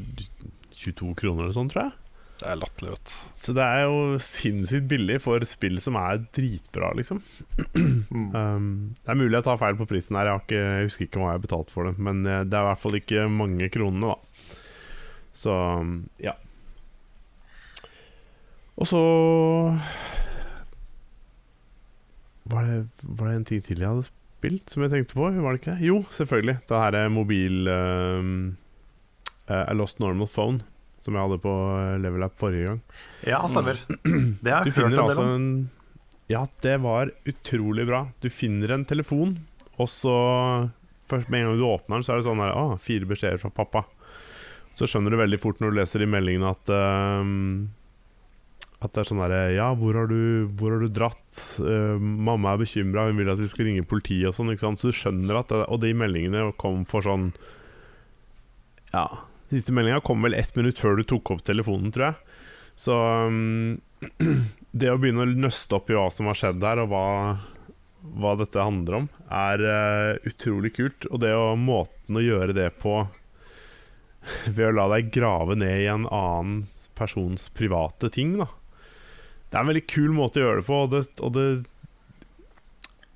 22 0.77 1.15
kroner 1.19 1.47
eller 1.47 1.55
sånn, 1.57 1.71
tror 1.73 1.87
jeg. 1.89 2.08
Det 2.39 2.47
er 2.47 2.59
latterlig, 2.59 2.93
vet. 2.95 3.13
Så 3.35 3.53
det 3.57 3.63
er 3.65 3.81
jo 3.83 4.19
sinnssykt 4.23 4.87
billig 4.87 5.17
for 5.25 5.43
spill 5.47 5.81
som 5.83 5.97
er 5.99 6.21
dritbra, 6.35 6.93
liksom. 6.95 7.19
um, 7.75 8.69
det 8.95 9.11
er 9.11 9.19
mulig 9.19 9.35
jeg 9.35 9.47
tar 9.49 9.59
feil 9.59 9.75
på 9.79 9.87
prisen 9.89 10.15
her, 10.15 10.29
jeg, 10.29 10.37
har 10.37 10.45
ikke, 10.45 10.61
jeg 10.61 10.87
husker 10.87 11.07
ikke 11.07 11.19
hva 11.19 11.33
jeg 11.33 11.39
har 11.39 11.43
betalt 11.43 11.73
for 11.73 11.89
det. 11.89 11.97
Men 11.99 12.21
eh, 12.23 12.45
det 12.47 12.55
er 12.55 12.63
i 12.63 12.69
hvert 12.69 12.83
fall 12.85 12.99
ikke 13.01 13.25
mange 13.33 13.69
kronene, 13.73 14.13
da. 14.13 14.55
Så 15.39 15.57
um, 15.83 15.97
ja. 16.23 16.37
Og 18.79 18.87
så 18.87 19.03
var 22.49 22.63
det, 22.65 22.79
var 23.03 23.27
det 23.27 23.35
en 23.35 23.47
ting 23.51 23.63
til 23.63 23.83
jeg 23.83 23.91
hadde 23.91 24.07
spilt 24.07 24.71
som 24.71 24.85
jeg 24.85 24.93
tenkte 24.95 25.19
på? 25.19 25.27
Var 25.27 25.55
det 25.55 25.59
ikke? 25.59 25.77
Jo, 25.83 26.01
selvfølgelig. 26.15 26.57
Det 26.69 26.83
her 26.85 26.95
er 27.01 27.11
mobil 27.11 27.67
um, 27.67 28.35
uh, 29.51 29.65
I 29.65 29.75
Lost 29.75 29.99
Normal 29.99 30.31
Phone, 30.31 30.63
som 31.09 31.17
jeg 31.19 31.25
hadde 31.27 31.41
på 31.43 31.55
eh, 31.81 31.97
Level 32.05 32.23
Up 32.29 32.37
forrige 32.39 32.69
gang. 32.69 32.79
Ja, 33.27 33.41
stemmer. 33.51 33.81
Det 34.45 34.53
har 34.55 34.63
Du 34.63 34.71
jeg 34.71 34.77
hørt 34.79 34.85
en 34.93 34.95
del 34.95 35.03
altså 35.09 35.25
om. 35.25 35.35
en 35.35 35.69
Ja, 36.29 36.43
det 36.61 36.75
var 36.85 37.09
utrolig 37.25 37.87
bra. 37.89 38.03
Du 38.21 38.29
finner 38.29 38.75
en 38.77 38.85
telefon, 38.85 39.39
og 39.81 39.89
så 39.89 40.13
først 41.09 41.25
Med 41.33 41.41
en 41.41 41.47
gang 41.49 41.57
du 41.57 41.65
åpner 41.65 41.97
den, 41.97 42.03
så 42.05 42.13
er 42.13 42.19
det 42.21 42.27
sånn 42.29 42.41
her 42.43 42.53
Å, 42.53 42.65
fire 42.77 43.07
beskjeder 43.09 43.39
fra 43.41 43.49
pappa. 43.49 43.81
Så 44.77 44.85
skjønner 44.87 45.09
du 45.11 45.17
veldig 45.19 45.39
fort 45.41 45.57
når 45.59 45.73
du 45.73 45.77
leser 45.81 46.03
i 46.05 46.07
meldingene 46.07 46.51
at 46.53 46.69
ehm, 46.71 47.39
At 48.79 48.93
det 48.93 49.01
er 49.01 49.07
sånn 49.09 49.19
derre 49.23 49.39
Ja, 49.57 49.71
hvor 49.75 49.97
har 49.97 50.05
du, 50.11 50.45
hvor 50.59 50.75
har 50.75 50.85
du 50.85 50.93
dratt? 50.93 51.39
Uh, 51.59 51.97
mamma 51.99 52.53
er 52.53 52.61
bekymra, 52.61 53.07
hun 53.09 53.17
vil 53.19 53.31
at 53.33 53.41
vi 53.41 53.49
skal 53.49 53.65
ringe 53.71 53.87
politiet 53.89 54.29
og 54.29 54.37
sånn. 54.37 54.53
ikke 54.53 54.67
sant? 54.67 54.79
Så 54.79 54.93
du 54.93 54.99
skjønner 54.99 55.41
at 55.41 55.49
det, 55.51 55.63
Og 55.73 55.81
de 55.81 55.91
meldingene 55.97 56.45
kom 56.61 56.85
for 56.87 57.03
sånn 57.09 57.31
Ja. 58.93 59.07
Siste 59.49 59.73
meldinga 59.73 60.01
kom 60.05 60.21
vel 60.21 60.37
ett 60.37 60.55
minutt 60.55 60.79
før 60.79 60.99
du 60.99 61.05
tok 61.09 61.33
opp 61.33 61.45
telefonen, 61.45 61.91
tror 61.93 62.11
jeg. 62.11 62.35
Så 62.79 62.95
um, 63.27 63.79
det 64.71 64.91
å 64.91 64.99
begynne 65.01 65.25
å 65.25 65.39
nøste 65.47 65.75
opp 65.75 65.89
i 65.89 65.97
hva 65.97 66.07
som 66.13 66.29
har 66.29 66.37
skjedd 66.37 66.63
her, 66.63 66.83
og 66.83 66.91
hva, 66.93 67.05
hva 68.21 68.35
dette 68.39 68.63
handler 68.63 69.01
om, 69.01 69.09
er 69.33 69.65
uh, 69.65 70.11
utrolig 70.29 70.75
kult. 70.77 71.09
Og 71.09 71.23
det 71.25 71.33
å 71.35 71.57
måten 71.59 72.19
å 72.19 72.23
gjøre 72.23 72.55
det 72.57 72.69
på 72.83 73.01
ved 74.55 74.67
å 74.69 74.75
la 74.77 74.87
deg 74.93 75.11
grave 75.15 75.57
ned 75.57 75.81
i 75.81 75.89
en 75.91 76.07
annen 76.07 76.63
persons 76.99 77.49
private 77.55 78.11
ting, 78.13 78.37
da. 78.39 78.49
Det 79.49 79.57
er 79.57 79.63
en 79.63 79.71
veldig 79.71 79.87
kul 79.89 80.11
måte 80.13 80.37
å 80.37 80.43
gjøre 80.43 80.61
det 80.61 80.67
på, 80.67 80.79
og 80.85 80.91
det, 80.93 81.03
og 81.25 81.31
det 81.33 81.47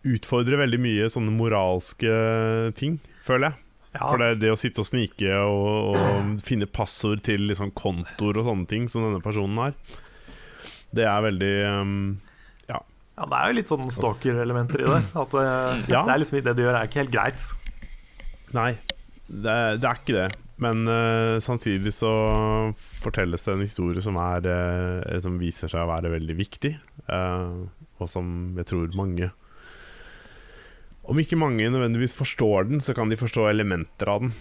utfordrer 0.04 0.60
veldig 0.64 0.80
mye 0.82 1.10
sånne 1.12 1.34
moralske 1.36 2.14
ting, 2.80 2.98
føler 3.24 3.52
jeg. 3.52 3.63
Ja, 3.94 4.08
For 4.10 4.18
det, 4.22 4.30
det 4.42 4.50
å 4.50 4.58
sitte 4.58 4.82
og 4.82 4.88
snike 4.90 5.30
og, 5.46 5.94
og 5.94 6.30
finne 6.42 6.66
passord 6.66 7.22
til 7.26 7.46
liksom 7.46 7.72
kontoer 7.78 8.40
og 8.42 8.48
sånne 8.48 8.70
ting 8.70 8.88
som 8.90 9.06
denne 9.06 9.22
personen 9.22 9.60
har, 9.62 9.76
det 10.94 11.06
er 11.10 11.26
veldig 11.28 11.54
um, 11.78 11.98
ja, 13.14 13.28
det 13.30 13.38
er 13.38 13.52
jo 13.52 13.58
litt 13.60 13.70
sånn 13.70 13.92
stalker-elementer 13.94 14.82
i 14.82 14.88
det. 14.90 15.02
At 15.22 15.34
det, 15.36 15.44
Ja. 15.92 16.02
det 16.08 16.16
er 16.16 16.22
liksom 16.24 16.40
det 16.48 16.56
du 16.58 16.64
gjør, 16.64 16.78
er 16.80 16.90
ikke 16.90 17.04
helt 17.04 17.14
greit. 17.14 17.44
Nei, 18.58 18.72
det, 19.28 19.58
det 19.82 19.86
er 19.90 20.00
ikke 20.02 20.16
det. 20.18 20.30
Men 20.64 20.82
uh, 20.88 21.38
samtidig 21.44 21.94
så 21.94 22.10
fortelles 23.04 23.46
det 23.46 23.54
en 23.56 23.64
historie 23.66 24.02
som, 24.06 24.18
er, 24.22 24.46
uh, 24.50 25.20
som 25.22 25.38
viser 25.42 25.70
seg 25.70 25.82
å 25.86 25.90
være 25.92 26.14
veldig 26.14 26.36
viktig, 26.40 26.74
uh, 27.10 27.66
og 28.02 28.10
som 28.10 28.54
jeg 28.58 28.70
tror 28.70 28.98
mange 28.98 29.30
Om 31.04 31.20
ikke 31.20 31.36
mange 31.40 31.68
nødvendigvis 31.68 32.14
forstår 32.16 32.70
den, 32.70 32.80
så 32.84 32.94
kan 32.96 33.10
de 33.12 33.18
forstå 33.20 33.50
elementer 33.50 34.08
av 34.14 34.22
den. 34.24 34.34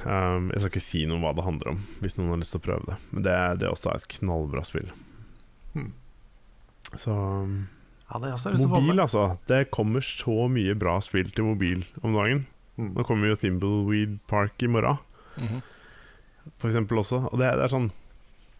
Um, 0.00 0.48
jeg 0.54 0.62
skal 0.62 0.70
ikke 0.72 0.82
si 0.82 1.02
noe 1.06 1.18
om 1.18 1.24
hva 1.26 1.34
det 1.36 1.44
handler 1.44 1.74
om, 1.74 1.80
hvis 2.00 2.16
noen 2.16 2.32
har 2.32 2.40
lyst 2.40 2.54
til 2.54 2.60
å 2.62 2.64
prøve 2.64 2.86
det. 2.88 2.96
Men 3.12 3.26
det, 3.26 3.34
det 3.60 3.68
er 3.68 3.74
også 3.74 3.92
et 3.94 4.06
knallbra 4.16 4.64
spill. 4.66 4.88
Hmm. 5.74 5.92
Så 6.98 7.12
um, 7.14 7.68
Ja, 8.10 8.18
er 8.18 8.66
Mobil, 8.66 8.98
altså. 8.98 9.26
Det 9.46 9.68
kommer 9.70 10.02
så 10.02 10.48
mye 10.50 10.74
bra 10.74 10.96
spill 11.04 11.30
til 11.30 11.46
mobil 11.46 11.84
om 12.02 12.16
dagen. 12.16 12.46
Mm. 12.80 12.94
Nå 12.96 13.04
kommer 13.06 13.30
jo 13.30 13.36
Thimbleweed 13.38 14.18
Park 14.30 14.62
i 14.64 14.70
morgen, 14.72 14.98
Mhm. 15.36 15.60
for 16.58 16.68
eksempel 16.70 16.98
også. 16.98 17.20
Og 17.30 17.38
det, 17.38 17.52
det 17.60 17.68
er 17.68 17.72
sånn 17.76 17.90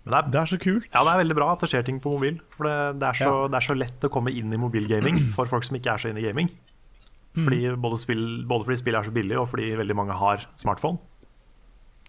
Men 0.04 0.12
det 0.12 0.18
er, 0.20 0.30
Det 0.30 0.40
er 0.40 0.46
så 0.52 0.58
kult. 0.60 0.86
ja, 0.94 1.02
det 1.04 1.12
er 1.12 1.18
veldig 1.24 1.34
bra 1.36 1.52
at 1.52 1.60
det 1.60 1.68
skjer 1.72 1.84
ting 1.84 1.98
på 2.00 2.12
mobil. 2.14 2.38
For 2.54 2.64
det, 2.64 3.00
det, 3.00 3.08
er 3.08 3.12
så, 3.18 3.32
det 3.50 3.56
er 3.58 3.66
så 3.66 3.74
lett 3.76 4.06
å 4.06 4.12
komme 4.12 4.30
inn 4.32 4.52
i 4.52 4.56
mobilgaming 4.60 5.18
for 5.34 5.46
folk 5.50 5.64
som 5.66 5.76
ikke 5.76 5.92
er 5.92 5.98
så 5.98 6.08
inne 6.12 6.22
i 6.22 6.28
gaming. 6.28 6.48
Fordi 7.36 7.60
både, 7.78 7.96
spill, 8.00 8.24
både 8.50 8.66
fordi 8.66 8.80
spillet 8.80 9.00
er 9.00 9.06
så 9.06 9.14
billig, 9.14 9.38
og 9.38 9.48
fordi 9.52 9.70
veldig 9.78 9.96
mange 9.96 10.16
har 10.18 10.46
smartphone. 10.58 10.98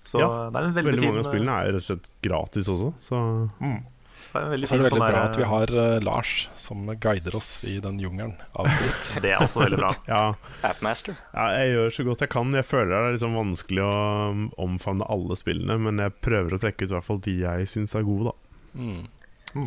Så 0.01 0.17
Ja, 0.17 0.49
det 0.49 0.57
er 0.57 0.65
en 0.65 0.73
veldig, 0.73 0.91
Veldig 0.95 1.09
mange 1.11 1.21
av 1.21 1.27
spillene 1.29 1.57
er 1.61 1.73
rett 1.75 1.83
og 1.83 1.89
slett 1.91 2.07
gratis 2.25 2.69
også, 2.73 2.93
så 3.05 3.19
mm. 3.61 3.81
Det 4.31 4.39
er, 4.39 4.45
veldig 4.47 4.65
Og 4.65 4.69
så 4.69 4.75
er 4.75 4.79
det 4.79 4.85
veldig 4.85 4.91
sånn 4.95 5.01
bra 5.01 5.11
der- 5.11 5.29
at 5.29 5.37
vi 5.37 5.47
har 5.51 5.71
uh, 5.75 5.99
Lars 6.07 6.49
som 6.55 6.85
guider 7.03 7.35
oss 7.35 7.49
i 7.67 7.73
den 7.83 7.97
jungelen 7.99 8.37
av 8.55 8.69
dritt. 8.69 9.09
Det 9.25 9.33
er 9.33 9.43
også 9.43 9.59
veldig 9.65 9.79
bra. 9.81 9.89
Ja, 10.07 10.21
Appmaster. 10.63 11.17
ja, 11.35 11.47
jeg 11.59 11.73
gjør 11.75 11.95
så 11.97 12.05
godt 12.07 12.23
jeg 12.23 12.31
kan. 12.31 12.53
Jeg 12.55 12.65
føler 12.65 12.93
det 12.93 13.01
er 13.01 13.17
litt 13.17 13.25
sånn 13.25 13.35
vanskelig 13.35 13.83
å 13.83 13.95
um, 14.31 14.45
omfavne 14.57 15.09
alle 15.11 15.35
spillene, 15.35 15.77
men 15.83 15.99
jeg 15.99 16.15
prøver 16.23 16.55
å 16.55 16.61
trekke 16.63 16.87
ut 16.87 16.93
i 16.93 16.95
hvert 16.95 17.09
fall 17.09 17.19
de 17.27 17.35
jeg 17.43 17.67
syns 17.73 17.97
er 17.99 18.07
gode, 18.07 18.31
da. 18.31 18.79
Mm. 18.79 19.03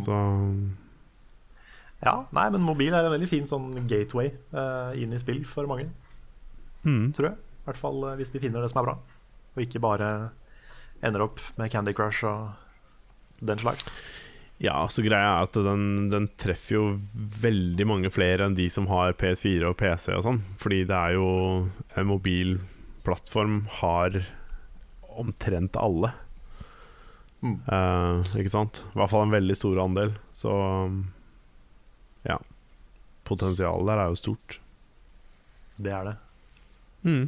Så 0.06 0.23
Ja, 2.04 2.18
nei, 2.37 2.49
men 2.52 2.64
mobil 2.66 2.92
er 2.92 3.06
en 3.06 3.14
veldig 3.14 3.30
fin 3.30 3.46
sånn 3.49 3.70
gateway 3.88 4.28
uh, 4.52 4.92
inn 4.99 5.14
i 5.14 5.20
spill 5.20 5.40
for 5.49 5.68
mange, 5.70 5.88
mm. 6.84 7.14
tror 7.16 7.30
jeg. 7.30 7.38
I 7.64 7.68
hvert 7.70 7.80
fall 7.80 8.02
eh, 8.11 8.18
hvis 8.18 8.32
de 8.34 8.42
finner 8.42 8.61
det 8.61 8.68
som 8.68 8.82
er 8.82 8.90
bra, 8.90 8.99
og 9.54 9.62
ikke 9.62 9.80
bare 9.80 10.08
ender 11.04 11.25
opp 11.25 11.40
med 11.56 11.73
Candy 11.73 11.94
Crush 11.96 12.26
og 12.28 13.40
den 13.44 13.62
slags. 13.62 13.88
Ja, 14.62 14.76
så 14.92 15.02
greia 15.02 15.32
er 15.32 15.49
at 15.49 15.56
den, 15.56 16.11
den 16.12 16.28
treffer 16.40 16.76
jo 16.76 16.84
veldig 17.16 17.87
mange 17.88 18.12
flere 18.14 18.46
enn 18.46 18.54
de 18.56 18.68
som 18.70 18.87
har 18.92 19.16
PS4 19.18 19.66
og 19.66 19.78
PC 19.80 20.12
og 20.14 20.23
sånn. 20.28 20.38
Fordi 20.61 20.84
det 20.87 20.94
er 20.94 21.16
jo 21.16 21.26
En 21.99 22.06
mobil 22.06 22.58
plattform 23.04 23.64
har 23.80 24.20
omtrent 25.18 25.76
alle. 25.80 26.12
Mm. 27.42 27.58
Uh, 27.66 28.23
ikke 28.40 28.54
sant? 28.54 28.80
I 28.94 29.00
hvert 29.00 29.12
fall 29.12 29.26
en 29.26 29.34
veldig 29.34 29.58
stor 29.58 29.82
andel. 29.82 30.14
Så 30.37 30.54
ja. 30.54 30.87
Potensialet 33.25 33.88
der 33.88 34.02
er 34.02 34.12
jo 34.12 34.21
stort. 34.21 34.59
Det 35.81 35.93
er 35.93 36.11
det. 36.11 36.16
Mm. 37.04 37.25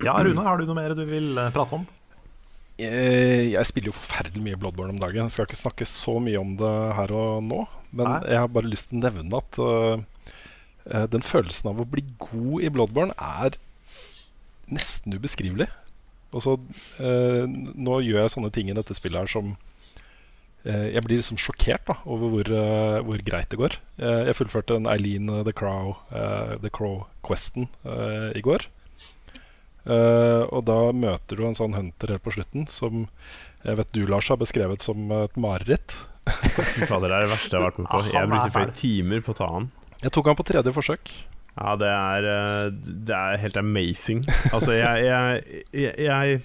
Ja, 0.00 0.14
Rune, 0.24 0.44
har 0.46 0.58
du 0.60 0.68
noe 0.68 0.78
mer 0.78 0.94
du 0.96 1.02
vil 1.08 1.34
eh, 1.38 1.50
prate 1.54 1.76
om? 1.76 1.86
Eh, 2.80 3.50
Jeg 3.52 3.66
spiller 3.68 3.90
jo 3.90 3.96
forferdelig 3.98 4.42
mye 4.44 4.60
Bloodborne 4.60 4.94
om 4.94 5.00
dagen. 5.02 5.26
Jeg 5.26 5.34
skal 5.34 5.48
ikke 5.48 5.60
snakke 5.60 5.88
så 5.88 6.16
mye 6.22 6.40
om 6.40 6.54
det 6.60 6.74
her 6.96 7.12
og 7.16 7.42
nå. 7.44 7.64
Men 7.90 8.06
Nei. 8.08 8.20
jeg 8.32 8.40
har 8.40 8.54
bare 8.54 8.70
lyst 8.70 8.90
til 8.90 9.00
å 9.00 9.04
nevne 9.04 9.42
at 9.42 9.60
eh, 9.66 10.06
eh, 10.94 11.06
den 11.12 11.26
følelsen 11.26 11.72
av 11.72 11.82
å 11.82 11.88
bli 11.90 12.06
god 12.22 12.64
i 12.64 12.72
Bloodborne 12.72 13.16
er 13.18 13.58
nesten 14.70 15.18
ubeskrivelig. 15.18 15.68
Og 16.30 16.44
så, 16.44 16.52
uh, 17.02 17.42
nå 17.50 17.96
gjør 18.06 18.20
jeg 18.20 18.30
sånne 18.36 18.52
ting 18.54 18.68
i 18.70 18.74
dette 18.76 18.94
spillet 18.94 19.18
her 19.18 19.30
som 19.32 19.48
Jeg 20.64 21.02
blir 21.06 21.20
liksom 21.20 21.38
sjokkert 21.40 21.86
da, 21.88 21.94
over 22.04 22.32
hvor, 22.34 22.50
eh, 22.52 22.98
hvor 23.06 23.22
greit 23.24 23.48
det 23.52 23.60
går. 23.60 23.78
Eh, 24.00 24.26
jeg 24.28 24.36
fullførte 24.36 24.76
en 24.76 24.88
Eileen 24.92 25.30
eh, 25.32 25.44
The 25.46 25.54
Crow 25.56 25.94
eh, 26.12 26.56
The 26.60 26.72
Crow-questen 26.74 27.70
eh, 27.88 28.28
i 28.36 28.42
går. 28.44 28.66
Eh, 29.88 30.42
og 30.52 30.66
da 30.68 30.78
møter 30.92 31.40
du 31.40 31.46
en 31.48 31.56
sånn 31.56 31.76
hunter 31.78 32.12
helt 32.12 32.24
på 32.26 32.34
slutten 32.36 32.68
som 32.68 33.06
jeg 33.64 33.76
vet 33.76 33.90
du, 33.96 34.04
Lars, 34.08 34.28
har 34.32 34.38
beskrevet 34.40 34.84
som 34.84 35.10
et 35.16 35.34
mareritt. 35.40 35.96
Fy 36.76 36.86
fader, 36.88 37.08
det 37.08 37.16
er 37.16 37.26
det 37.26 37.32
verste 37.32 37.52
jeg 37.52 37.60
har 37.60 37.66
vært 37.66 37.80
med 37.80 37.90
på. 37.90 38.00
Jeg 38.12 38.30
brukte 38.30 38.54
flere 38.54 38.76
timer 38.76 39.24
på 39.24 39.34
å 39.34 39.38
ta 39.40 39.48
han. 39.56 39.68
Jeg 40.00 40.14
tok 40.16 40.30
han 40.30 40.38
på 40.38 40.46
tredje 40.48 40.72
forsøk. 40.76 41.12
Ja, 41.56 41.74
det 41.76 41.90
er, 41.90 42.28
eh, 42.30 42.94
det 43.08 43.16
er 43.16 43.40
helt 43.42 43.58
amazing. 43.60 44.22
Altså, 44.52 44.72
jeg, 44.76 45.04
jeg, 45.08 45.64
jeg, 45.76 45.94
jeg 46.06 46.40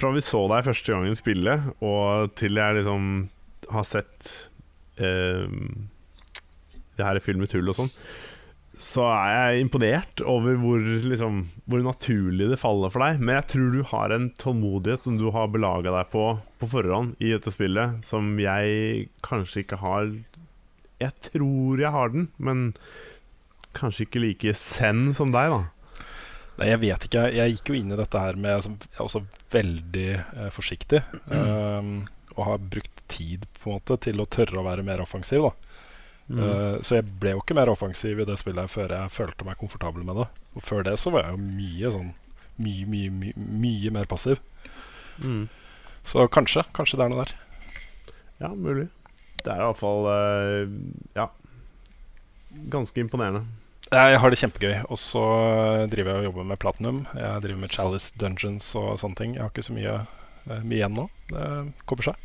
Fra 0.00 0.10
vi 0.14 0.24
så 0.24 0.44
deg 0.50 0.66
første 0.66 0.94
gangen 0.94 1.18
spille, 1.18 1.58
og 1.84 2.32
til 2.38 2.58
jeg 2.58 2.80
liksom 2.80 3.08
har 3.72 3.86
sett 3.86 4.30
eh, 4.98 5.46
det 6.96 7.06
her 7.06 7.18
i 7.18 7.24
filmet 7.24 7.52
tull 7.52 7.70
og 7.70 7.78
sånn, 7.78 7.92
så 8.82 9.04
er 9.12 9.28
jeg 9.30 9.66
imponert 9.66 10.22
over 10.26 10.56
hvor, 10.58 10.80
liksom, 10.80 11.44
hvor 11.70 11.84
naturlig 11.84 12.48
det 12.50 12.58
faller 12.58 12.90
for 12.90 13.04
deg. 13.04 13.20
Men 13.22 13.36
jeg 13.38 13.48
tror 13.52 13.68
du 13.70 13.82
har 13.92 14.14
en 14.14 14.26
tålmodighet 14.40 15.06
som 15.06 15.20
du 15.20 15.28
har 15.34 15.52
belaga 15.52 15.92
deg 15.94 16.10
på 16.12 16.26
på 16.62 16.68
forhånd 16.70 17.16
i 17.22 17.32
dette 17.32 17.50
spillet, 17.50 18.02
som 18.06 18.36
jeg 18.38 19.08
kanskje 19.26 19.64
ikke 19.64 19.80
har 19.82 20.12
Jeg 21.02 21.14
tror 21.26 21.80
jeg 21.82 21.90
har 21.90 22.12
den, 22.14 22.28
men 22.38 22.74
kanskje 23.74 24.06
ikke 24.06 24.22
like 24.22 24.52
zen 24.54 25.08
som 25.16 25.32
deg, 25.34 25.50
da. 25.50 25.62
Nei, 26.58 26.68
jeg 26.68 26.80
vet 26.82 27.06
ikke. 27.08 27.28
Jeg 27.32 27.54
gikk 27.54 27.70
jo 27.72 27.78
inn 27.78 27.94
i 27.94 27.98
dette 27.98 28.20
her 28.20 28.36
med 28.36 28.58
altså, 28.58 28.74
jeg 28.84 28.98
er 28.98 29.06
også 29.06 29.22
veldig 29.54 30.08
eh, 30.16 30.50
forsiktig. 30.52 31.00
Um, 31.32 31.94
og 32.36 32.44
har 32.48 32.66
brukt 32.74 33.02
tid 33.12 33.46
på 33.58 33.70
en 33.70 33.78
måte 33.78 33.98
til 34.08 34.20
å 34.20 34.28
tørre 34.28 34.60
å 34.60 34.66
være 34.66 34.84
mer 34.86 35.00
offensiv. 35.04 35.48
da 35.48 35.52
Eh, 36.30 36.76
så 36.80 36.98
jeg 36.98 37.08
ble 37.20 37.34
jo 37.34 37.42
ikke 37.42 37.56
mer 37.58 37.70
offensiv 37.72 38.20
i 38.22 38.26
det 38.28 38.38
spillet 38.40 38.70
før 38.70 38.94
jeg 38.94 39.12
følte 39.12 39.46
meg 39.46 39.58
komfortabel 39.60 40.04
med 40.06 40.22
det. 40.22 40.28
Og 40.56 40.64
før 40.64 40.84
det 40.86 40.96
så 41.00 41.12
var 41.12 41.26
jeg 41.26 41.38
jo 41.38 41.46
mye 41.60 41.94
sånn 41.98 42.12
Mye, 42.62 42.84
mye, 42.86 43.08
mye, 43.08 43.32
mye 43.58 43.90
mer 43.90 44.04
passiv. 44.06 44.36
Mm. 45.24 45.46
Så 46.06 46.26
kanskje. 46.30 46.60
Kanskje 46.76 46.98
det 47.00 47.06
er 47.06 47.10
noe 47.10 47.24
der. 47.24 47.32
Ja, 48.42 48.50
mulig. 48.52 48.84
Det 49.40 49.48
er 49.50 49.64
iallfall 49.64 50.04
uh, 50.06 50.74
Ja. 51.16 51.30
Ganske 52.70 53.00
imponerende. 53.00 53.40
Jeg 53.92 54.20
har 54.22 54.32
det 54.32 54.38
kjempegøy. 54.40 54.74
Og 54.88 54.96
så 54.96 55.22
driver 55.92 56.14
jeg 56.14 56.22
og 56.22 56.26
jobber 56.30 56.46
med 56.48 56.60
Platinum. 56.62 57.00
Jeg 57.12 57.42
driver 57.44 57.60
med 57.60 57.72
Chalice 57.74 58.14
Dungeons 58.16 58.70
og 58.80 58.94
sånne 59.02 59.18
ting. 59.18 59.34
Jeg 59.36 59.44
har 59.44 59.52
ikke 59.52 59.66
så 59.66 59.74
mye, 59.76 59.96
eh, 60.48 60.62
mye 60.64 60.78
igjen 60.78 60.96
nå. 60.96 61.08
Det 61.28 61.48
kommer 61.84 62.08
seg. 62.08 62.16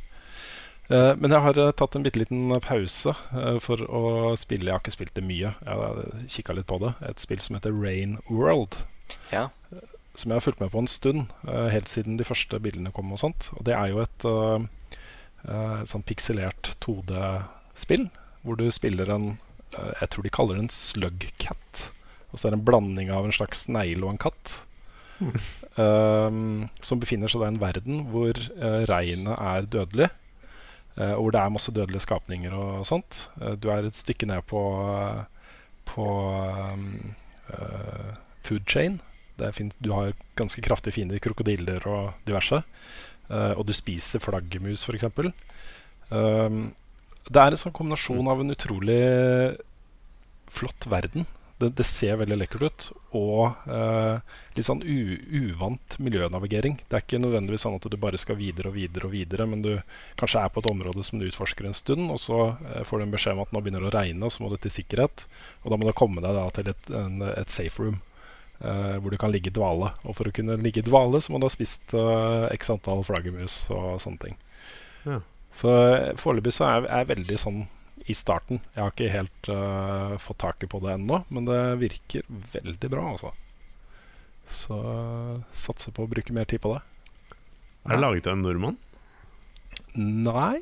Eh, 0.87 1.13
men 1.19 1.35
jeg 1.35 1.43
har 1.43 1.59
eh, 1.59 1.73
tatt 1.75 1.97
en 1.97 2.05
bitte 2.05 2.21
liten 2.21 2.55
pause 2.63 3.11
for 3.59 3.83
å 3.83 4.03
spille. 4.39 4.69
Jeg 4.69 4.77
har 4.77 4.83
ikke 4.83 4.95
spilt 4.95 5.15
det 5.19 5.25
mye. 5.27 5.51
Jeg 5.59 5.81
har 5.81 6.23
kikka 6.31 6.55
litt 6.55 6.69
på 6.71 6.79
det. 6.85 6.93
Et 7.09 7.19
spill 7.19 7.43
som 7.43 7.59
heter 7.59 7.75
Rain 7.75 8.21
World. 8.29 8.79
Ja. 9.33 9.49
Som 10.15 10.31
jeg 10.31 10.39
har 10.39 10.45
fulgt 10.47 10.63
med 10.63 10.71
på 10.71 10.79
en 10.79 10.87
stund, 10.87 11.27
helt 11.45 11.91
siden 11.91 12.15
de 12.17 12.25
første 12.25 12.59
bildene 12.63 12.93
kom. 12.95 13.11
Og 13.11 13.19
sånt 13.19 13.51
Og 13.53 13.67
det 13.67 13.75
er 13.75 13.91
jo 13.91 13.99
et 14.01 14.25
eh, 15.51 15.83
sånn 15.85 16.05
pikselert 16.07 16.71
2D-spill, 16.83 18.07
hvor 18.47 18.55
du 18.55 18.69
spiller 18.71 19.11
en 19.11 19.27
Jeg 19.75 20.09
tror 20.11 20.25
de 20.25 20.33
kaller 20.33 20.57
det 20.57 20.65
en 20.65 20.73
slugcat. 20.73 21.83
Og 22.31 22.39
så 22.39 22.47
er 22.47 22.53
det 22.53 22.59
en 22.59 22.67
blanding 22.67 23.11
av 23.13 23.27
en 23.27 23.35
slags 23.35 23.65
snegle 23.67 24.05
og 24.05 24.15
en 24.15 24.23
katt. 24.27 24.53
Um, 25.77 26.67
som 26.85 26.99
befinner 27.01 27.31
seg 27.31 27.41
i 27.41 27.47
en 27.47 27.59
verden 27.61 28.03
hvor 28.11 28.37
uh, 28.37 28.83
regnet 28.89 29.33
er 29.33 29.69
dødelig. 29.69 30.09
Uh, 30.97 31.13
og 31.17 31.21
hvor 31.21 31.35
det 31.35 31.41
er 31.41 31.53
masse 31.53 31.73
dødelige 31.73 32.05
skapninger 32.05 32.53
og 32.57 32.85
sånt. 32.89 33.27
Uh, 33.41 33.55
du 33.57 33.69
er 33.73 33.87
et 33.87 33.97
stykke 33.97 34.29
ned 34.29 34.45
på, 34.49 34.61
på 35.89 36.07
um, 36.73 37.15
eh, 37.53 38.15
food 38.43 38.65
chain. 38.67 38.99
Du 39.37 39.91
har 39.93 40.13
ganske 40.35 40.61
kraftige 40.61 40.93
fiender, 40.93 41.19
krokodiller 41.21 41.87
og 41.87 42.13
diverse. 42.27 42.61
Eh, 43.29 43.53
og 43.57 43.67
du 43.67 43.73
spiser 43.75 44.23
flaggermus, 44.23 44.83
f.eks. 44.87 45.05
Um, 46.09 46.73
det 47.29 47.41
er 47.41 47.51
en 47.53 47.59
sånn 47.59 47.75
kombinasjon 47.75 48.29
av 48.31 48.41
en 48.43 48.53
utrolig 48.53 49.01
flott 50.47 50.87
verden. 50.89 51.25
Det, 51.57 51.71
det 51.73 51.85
ser 51.89 52.19
veldig 52.21 52.35
lekkert 52.37 52.63
ut. 52.67 52.83
Og 53.17 53.69
eh, 53.73 54.19
litt 54.55 54.67
sånn 54.67 54.83
u, 54.85 55.17
uvant 55.49 55.95
miljønavigering. 56.05 56.77
Det 56.85 56.99
er 56.99 57.03
ikke 57.05 57.19
nødvendigvis 57.23 57.65
sånn 57.65 57.77
at 57.79 57.87
du 57.89 57.97
bare 57.97 58.19
skal 58.21 58.37
videre 58.37 58.69
og 58.69 58.77
videre, 58.77 59.09
og 59.09 59.15
videre 59.15 59.47
men 59.49 59.63
du 59.65 59.71
kanskje 60.21 60.43
er 60.45 60.53
på 60.53 60.61
et 60.61 60.69
område 60.69 61.03
som 61.07 61.17
du 61.19 61.25
utforsker 61.27 61.65
en 61.65 61.77
stund, 61.77 62.05
og 62.13 62.21
så 62.21 62.39
eh, 62.75 62.83
får 62.85 63.01
du 63.01 63.07
en 63.07 63.15
beskjed 63.15 63.37
om 63.37 63.41
at 63.45 63.55
nå 63.55 63.63
begynner 63.65 63.87
det 63.87 63.89
å 63.89 63.95
regne, 63.97 64.21
og 64.29 64.35
så 64.35 64.45
må 64.45 64.51
du 64.53 64.59
til 64.61 64.75
sikkerhet. 64.77 65.25
Og 65.63 65.73
da 65.73 65.79
må 65.81 65.89
du 65.89 65.95
komme 65.97 66.21
deg 66.23 66.37
da 66.37 66.45
til 66.59 66.69
et, 66.75 66.93
en, 66.93 67.17
et 67.33 67.53
safe 67.53 67.81
room. 67.83 67.99
eh, 68.61 68.97
hvor 69.01 69.11
du 69.13 69.17
kan 69.17 69.31
ligge 69.33 69.49
i 69.51 69.55
dvale. 69.57 69.91
Og 70.05 70.15
for 70.17 70.29
å 70.29 70.33
kunne 70.33 70.57
ligge 70.61 70.81
i 70.81 70.87
dvale, 70.87 71.21
så 71.21 71.33
må 71.33 71.41
du 71.41 71.47
ha 71.47 71.53
spist 71.53 71.93
eh, 71.97 72.47
x 72.57 72.69
antall 72.73 73.03
flaggermus 73.07 73.65
og 73.73 73.97
sånne 74.03 74.23
ting. 74.23 74.37
Ja. 75.07 75.19
Så 75.53 75.73
eh, 75.73 76.13
foreløpig 76.19 76.53
så 76.55 76.67
er 76.69 76.87
jeg 76.87 77.09
veldig 77.13 77.39
sånn 77.41 77.63
i 78.07 78.15
starten. 78.15 78.61
Jeg 78.75 78.83
har 78.83 78.93
ikke 78.93 79.11
helt 79.11 79.49
uh, 79.51 80.15
fått 80.21 80.39
taket 80.39 80.71
på 80.71 80.79
det 80.83 80.93
ennå, 80.95 81.21
men 81.33 81.47
det 81.47 81.59
virker 81.81 82.23
veldig 82.53 82.91
bra, 82.93 83.03
altså. 83.15 83.33
Så 84.47 84.77
uh, 84.79 85.41
satser 85.51 85.91
på 85.95 86.05
å 86.05 86.11
bruke 86.11 86.35
mer 86.35 86.47
tid 86.47 86.63
på 86.63 86.71
det. 86.77 86.83
Er 87.87 87.97
det 87.97 88.03
laget 88.03 88.29
av 88.29 88.37
en 88.37 88.45
nordmann? 88.45 88.77
Nei, 89.99 90.61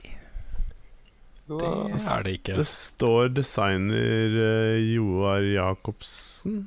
det 1.45 1.69
er 1.69 2.26
det 2.26 2.34
ikke. 2.39 2.56
Det 2.58 2.65
står 2.71 3.30
designer 3.36 4.39
uh, 4.39 4.80
Joar 4.82 5.45
Jacobsen 5.45 6.63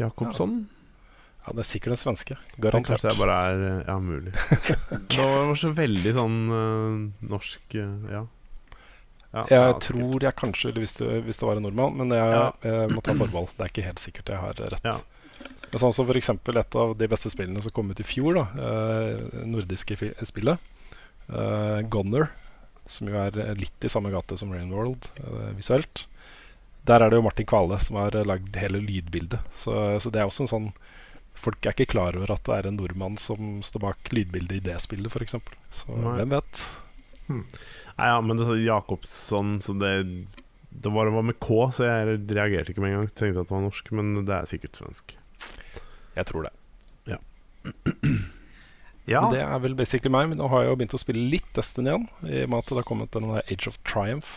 Jacobsson? 0.00 0.56
Ja, 0.64 0.75
det 1.52 1.62
er 1.62 1.68
sikkert 1.68 1.94
en 1.94 2.00
svenske. 2.00 2.38
Garantert. 2.58 2.96
Kanskje 2.96 3.12
det 3.12 3.18
bare 3.20 3.36
er 3.50 3.66
eh, 3.66 3.82
Ja, 3.86 3.98
mulig. 4.02 4.32
det 5.12 5.26
var 5.26 5.60
så 5.60 5.70
veldig 5.76 6.14
sånn 6.16 6.38
uh, 6.50 7.28
norsk 7.34 7.76
uh, 7.78 8.08
Ja. 8.10 8.22
ja 9.36 9.44
Jeg 9.52 9.60
ja, 9.60 9.76
tror 9.86 10.26
jeg 10.26 10.38
kanskje 10.40 10.72
ville 10.74 11.10
det 11.12 11.20
hvis 11.28 11.42
det 11.42 11.46
var 11.46 11.60
en 11.60 11.68
nordmann, 11.68 12.00
men 12.00 12.16
jeg, 12.16 12.32
Ja. 12.34 12.48
jeg 12.66 12.96
må 12.96 13.04
ta 13.04 13.14
forbehold. 13.14 13.52
Det 13.54 13.68
er 13.68 13.74
ikke 13.74 13.86
helt 13.86 14.02
sikkert 14.02 14.34
jeg 14.34 14.42
har 14.42 14.64
rett. 14.64 14.90
Ja. 14.90 14.98
Men 15.70 15.82
sånn 15.82 15.94
som 15.96 16.08
f.eks. 16.08 16.30
et 16.30 16.76
av 16.78 16.94
de 16.98 17.08
beste 17.10 17.30
spillene 17.32 17.62
som 17.62 17.74
kom 17.74 17.90
ut 17.90 18.00
i 18.00 18.06
fjor, 18.06 18.38
da, 18.38 18.44
eh, 18.56 19.40
nordiske 19.50 19.98
spillet, 20.24 20.62
eh, 21.28 21.80
Gunner, 21.90 22.30
som 22.86 23.10
jo 23.10 23.18
er 23.18 23.56
litt 23.58 23.84
i 23.84 23.90
samme 23.90 24.12
gate 24.14 24.38
som 24.38 24.52
Rain 24.54 24.70
World 24.70 25.10
eh, 25.18 25.50
visuelt. 25.58 26.06
Der 26.86 27.02
er 27.02 27.10
det 27.10 27.18
jo 27.18 27.24
Martin 27.26 27.48
Kvale 27.50 27.80
som 27.82 27.98
har 27.98 28.14
lagd 28.24 28.54
hele 28.56 28.78
lydbildet. 28.78 29.42
Så, 29.58 29.74
så 30.00 30.12
det 30.12 30.22
er 30.22 30.30
også 30.30 30.46
en 30.46 30.52
sånn 30.52 30.68
Folk 31.36 31.66
er 31.66 31.76
ikke 31.76 31.92
klar 31.92 32.16
over 32.18 32.32
at 32.34 32.44
det 32.48 32.56
er 32.56 32.68
en 32.70 32.78
nordmann 32.80 33.18
som 33.20 33.60
står 33.64 33.82
bak 33.84 34.10
lydbildet 34.14 34.58
i 34.58 34.64
det 34.70 34.78
spillet, 34.82 35.12
f.eks. 35.12 35.36
Så 35.82 35.94
Nei. 35.94 36.16
hvem 36.20 36.34
vet? 36.36 36.64
Nei, 37.28 38.08
ja, 38.08 38.18
men 38.22 38.38
det 38.38 38.46
sa 38.48 38.54
Jacobsson, 38.58 39.56
så 39.64 39.74
det 39.80 39.92
Det 40.70 40.92
var, 40.92 41.08
var 41.10 41.24
med 41.24 41.38
K, 41.40 41.70
så 41.72 41.86
jeg 41.86 42.18
reagerte 42.28 42.72
ikke 42.72 42.82
med 42.84 42.92
en 42.92 42.98
gang. 43.00 43.12
Tenkte 43.12 43.42
at 43.42 43.48
det 43.48 43.54
var 43.56 43.64
norsk, 43.64 43.92
men 43.96 44.14
det 44.28 44.34
er 44.36 44.48
sikkert 44.50 44.76
svensk. 44.76 45.14
Jeg 46.16 46.28
tror 46.28 46.48
det. 46.48 46.52
Ja, 47.06 47.18
ja. 49.14 49.22
Det 49.30 49.40
er 49.40 49.58
vel 49.62 49.76
basically 49.78 50.12
meg. 50.12 50.28
Men 50.30 50.40
nå 50.40 50.50
har 50.52 50.64
jeg 50.64 50.72
jo 50.72 50.76
begynt 50.80 50.96
å 50.98 51.00
spille 51.00 51.30
litt 51.32 51.48
Destiny 51.56 51.92
igjen. 51.92 52.06
I 52.28 52.42
og 52.44 52.52
med 52.52 52.58
at 52.60 52.68
det 52.70 52.78
har 52.80 52.88
kommet 52.88 53.16
den 53.16 53.30
Age 53.38 53.70
of 53.70 53.78
Triumph. 53.88 54.36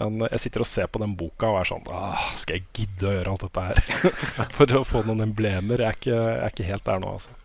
Men 0.00 0.20
eh, 0.22 0.32
jeg 0.36 0.46
sitter 0.46 0.64
og 0.64 0.68
ser 0.70 0.90
på 0.92 1.00
den 1.02 1.14
boka 1.18 1.50
og 1.52 1.60
er 1.60 1.70
sånn 1.70 1.86
Åh, 1.92 2.26
Skal 2.40 2.58
jeg 2.58 2.66
gidde 2.76 3.08
å 3.08 3.14
gjøre 3.14 3.34
alt 3.34 3.46
dette 3.46 3.68
her? 3.68 3.80
For 4.56 4.78
å 4.78 4.84
få 4.86 5.04
noen 5.06 5.24
emblemer. 5.28 5.82
Jeg 5.82 5.88
er 5.88 6.00
ikke, 6.00 6.18
jeg 6.18 6.42
er 6.42 6.54
ikke 6.54 6.68
helt 6.70 6.88
der 6.88 7.02
nå, 7.02 7.14
altså. 7.18 7.38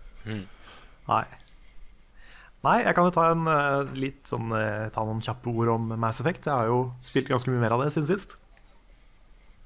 Nei. 1.11 1.23
Nei, 2.61 2.75
jeg 2.85 2.93
kan 2.93 3.07
jo 3.07 3.13
ta, 3.15 3.29
en, 3.33 3.47
eh, 3.49 3.93
litt 3.97 4.29
sånn, 4.29 4.51
eh, 4.53 4.89
ta 4.93 5.03
noen 5.07 5.23
kjappe 5.25 5.49
ord 5.49 5.71
om 5.77 5.93
Mass 5.97 6.21
Effect. 6.21 6.45
Jeg 6.45 6.53
har 6.53 6.69
jo 6.69 6.81
spilt 7.05 7.31
ganske 7.31 7.49
mye 7.49 7.63
mer 7.63 7.73
av 7.73 7.81
det 7.81 7.89
siden 7.95 8.09
sist. 8.11 8.35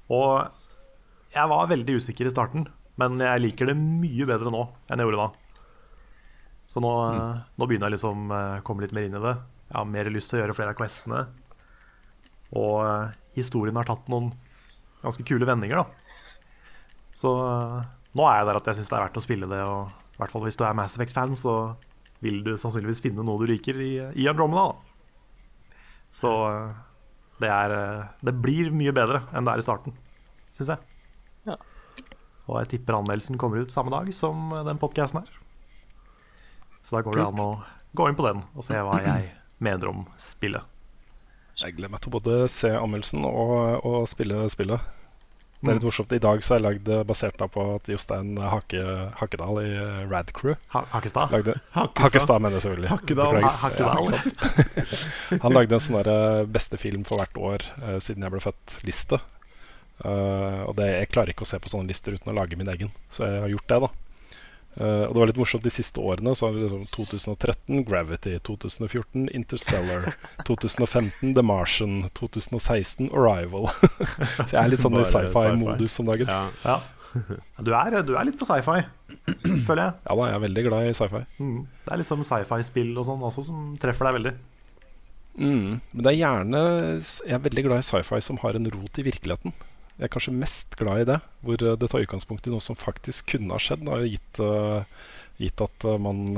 Og 0.08 0.46
jeg 1.34 1.50
var 1.52 1.68
veldig 1.68 1.98
usikker 1.98 2.28
i 2.28 2.32
starten, 2.32 2.64
men 2.96 3.18
jeg 3.20 3.42
liker 3.42 3.68
det 3.68 3.76
mye 3.76 4.24
bedre 4.28 4.52
nå 4.54 4.62
enn 4.88 5.02
jeg 5.02 5.10
gjorde 5.10 5.26
da. 5.26 5.28
Så 6.66 6.80
nå, 6.82 6.92
mm. 7.12 7.42
nå 7.60 7.68
begynner 7.68 7.90
jeg 7.90 7.98
liksom 7.98 8.30
å 8.32 8.40
komme 8.66 8.86
litt 8.86 8.94
mer 8.96 9.10
inn 9.10 9.18
i 9.18 9.22
det. 9.22 9.34
Jeg 9.66 9.76
har 9.76 9.90
mer 9.90 10.08
lyst 10.14 10.30
til 10.30 10.38
å 10.38 10.42
gjøre 10.42 10.56
flere 10.56 10.72
av 10.72 10.78
questene. 10.78 11.26
Og 12.54 12.82
eh, 12.84 13.14
historien 13.38 13.76
har 13.78 13.88
tatt 13.88 14.06
noen 14.12 14.30
ganske 15.02 15.24
kule 15.26 15.46
vendinger, 15.48 15.82
da. 15.82 16.32
Så 17.16 17.32
eh, 17.42 17.78
nå 18.16 18.26
er 18.28 18.40
jeg 18.40 18.48
der 18.50 18.60
at 18.60 18.70
jeg 18.70 18.80
syns 18.80 18.90
det 18.92 18.98
er 18.98 19.06
verdt 19.06 19.20
å 19.20 19.24
spille 19.24 19.50
det. 19.50 19.62
Og 19.66 20.16
i 20.16 20.20
hvert 20.20 20.34
fall 20.34 20.44
hvis 20.46 20.58
du 20.58 20.64
er 20.66 20.76
Mass 20.78 20.96
Effect-fan, 20.98 21.36
så 21.38 21.56
vil 22.24 22.42
du 22.46 22.54
sannsynligvis 22.56 23.02
finne 23.04 23.24
noe 23.26 23.40
du 23.42 23.48
liker 23.50 23.78
i, 23.82 23.92
i 24.16 24.28
Andromeda. 24.30 24.68
Da. 24.72 25.78
Så 26.16 26.34
eh, 26.50 26.76
det 27.42 27.48
er 27.52 27.72
Det 28.24 28.32
blir 28.40 28.70
mye 28.72 28.94
bedre 28.96 29.26
enn 29.36 29.44
det 29.44 29.56
er 29.56 29.60
i 29.60 29.66
starten, 29.66 29.96
syns 30.56 30.72
jeg. 30.72 30.92
Ja. 31.50 31.58
Og 32.46 32.62
jeg 32.62 32.70
tipper 32.76 32.96
anmeldelsen 33.00 33.36
kommer 33.40 33.60
ut 33.60 33.74
samme 33.74 33.92
dag 33.92 34.08
som 34.14 34.54
den 34.64 34.80
podkasten 34.80 35.20
her. 35.20 35.42
Så 36.86 36.94
da 36.96 37.02
går 37.02 37.18
det 37.18 37.26
an 37.26 37.42
å 37.42 37.50
gå 37.98 38.06
inn 38.08 38.16
på 38.16 38.24
den 38.28 38.44
og 38.54 38.64
se 38.64 38.78
hva 38.78 39.00
jeg 39.02 39.28
mener 39.58 39.90
om 39.90 40.04
spillet. 40.22 40.75
Jeg 41.56 41.72
gleder 41.78 41.92
meg 41.92 42.02
til 42.04 42.12
å 42.12 42.18
både 42.18 42.46
se 42.52 42.68
anmeldelsen 42.76 43.24
og, 43.24 43.84
og 43.86 44.04
spille 44.10 44.44
spillet. 44.52 44.92
Det 45.56 45.72
er 45.72 45.78
litt 45.78 45.86
morsomt. 45.86 46.12
I 46.12 46.20
dag 46.20 46.42
så 46.44 46.52
har 46.52 46.60
jeg 46.60 46.64
lagd 46.66 46.88
eh, 46.92 47.04
basert 47.08 47.38
da 47.40 47.48
på 47.50 47.62
at 47.78 47.88
Jostein 47.88 48.36
Hake, 48.38 48.82
Hakkedal 49.16 49.60
i 49.62 49.70
eh, 49.72 50.02
Rad 50.10 50.28
Crew 50.36 50.52
Ha 50.74 50.82
Hakestad? 50.92 51.32
lagde 51.32 51.56
Hakkestad. 51.72 52.02
Hakkestad, 52.04 52.44
mener 52.44 52.58
jeg 52.58 52.66
selvfølgelig. 52.66 52.90
Hakkedal. 52.92 53.38
Ha 53.40 53.52
Hakkedal. 53.64 54.12
Ja. 54.12 54.84
Han 55.46 55.56
lagde 55.56 55.78
en 55.78 55.82
sånn 55.82 55.98
der, 56.02 56.12
eh, 56.12 56.44
beste 56.58 56.78
film 56.80 57.08
for 57.08 57.22
hvert 57.22 57.40
år 57.40 57.66
uh, 57.80 57.96
siden 58.04 58.26
jeg 58.26 58.36
ble 58.36 58.44
født-liste. 58.44 59.22
Uh, 60.04 60.68
og 60.68 60.76
det, 60.76 60.90
jeg 60.92 61.10
klarer 61.14 61.32
ikke 61.32 61.46
å 61.46 61.48
se 61.48 61.58
på 61.62 61.72
sånne 61.72 61.88
lister 61.88 62.18
uten 62.18 62.34
å 62.34 62.36
lage 62.36 62.60
min 62.60 62.68
egen, 62.68 62.92
så 63.08 63.24
jeg 63.24 63.46
har 63.46 63.54
gjort 63.56 63.72
det. 63.72 63.80
da 63.86 63.94
Eh, 64.76 65.04
og 65.06 65.14
det 65.14 65.20
var 65.20 65.30
litt 65.30 65.38
morsomt 65.40 65.64
de 65.64 65.72
siste 65.72 66.02
årene. 66.02 66.34
Så 66.36 66.48
har 66.48 66.56
vi 66.56 66.64
liksom 66.64 66.84
2013 66.92 67.84
Gravity, 67.88 68.34
2014 68.48 69.30
Interstellar, 69.36 70.10
2015 70.48 71.32
The 71.36 71.44
Martian, 71.46 72.10
2016 72.18 73.08
Arrival. 73.12 73.70
så 74.46 74.50
jeg 74.52 74.60
er 74.62 74.72
litt 74.72 74.82
sånn 74.82 74.98
i 75.00 75.06
sci-fi-modus 75.08 76.00
om 76.02 76.12
dagen. 76.12 76.32
Ja. 76.32 76.44
Ja. 76.66 76.78
Du 77.64 77.70
er, 77.72 77.94
du 78.04 78.12
er 78.12 78.26
litt 78.28 78.36
på 78.36 78.44
sci-fi, 78.44 78.82
føler 79.64 79.80
jeg. 79.80 79.94
Ja 80.04 80.16
da, 80.18 80.26
jeg 80.28 80.34
er 80.34 80.42
veldig 80.42 80.64
glad 80.66 80.88
i 80.90 80.96
sci-fi. 80.98 81.22
Mm. 81.40 81.62
Det 81.86 81.94
er 81.94 82.02
liksom 82.02 82.26
sci-fi-spill 82.26 82.92
og 82.92 83.08
sånn 83.08 83.24
også 83.24 83.46
som 83.46 83.70
treffer 83.80 84.10
deg 84.10 84.18
veldig. 84.18 84.34
Mm. 85.36 85.80
Men 85.92 86.00
det 86.00 86.08
er 86.08 86.16
gjerne 86.16 86.60
Jeg 86.96 87.34
er 87.36 87.40
veldig 87.44 87.64
glad 87.66 87.82
i 87.82 87.84
sci-fi 87.84 88.20
som 88.24 88.38
har 88.40 88.56
en 88.56 88.68
rot 88.72 89.00
i 89.00 89.04
virkeligheten. 89.04 89.56
Jeg 89.96 90.04
er 90.08 90.12
kanskje 90.12 90.32
mest 90.36 90.74
glad 90.76 91.00
i 91.00 91.06
det, 91.08 91.20
hvor 91.46 91.62
eh, 91.64 91.76
det 91.80 91.88
tar 91.88 92.02
utgangspunkt 92.04 92.46
i 92.46 92.52
noe 92.52 92.60
som 92.60 92.76
faktisk 92.76 93.30
kunne 93.32 93.54
ha 93.56 93.60
skjedd, 93.62 93.86
da, 93.88 94.00
gitt, 94.04 94.40
eh, 94.44 95.06
gitt 95.40 95.62
at 95.64 95.86
eh, 95.88 95.96
man 96.04 96.36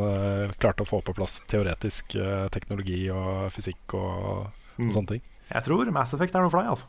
klarte 0.62 0.85
å 0.85 0.88
få 0.88 1.01
på 1.03 1.14
plass 1.16 1.40
teoretisk 1.51 2.14
teknologi 2.55 3.09
og 3.14 3.49
fysikk 3.55 3.99
og, 3.99 4.55
Mm. 4.79 4.92
og 4.92 4.94
sånne 4.94 5.09
ting. 5.11 5.23
Jeg 5.51 5.64
tror 5.66 5.88
Mass 5.90 6.12
Effect 6.14 6.37
er 6.38 6.44
noe 6.44 6.51
for 6.53 6.62
deg. 6.62 6.68
altså 6.71 6.87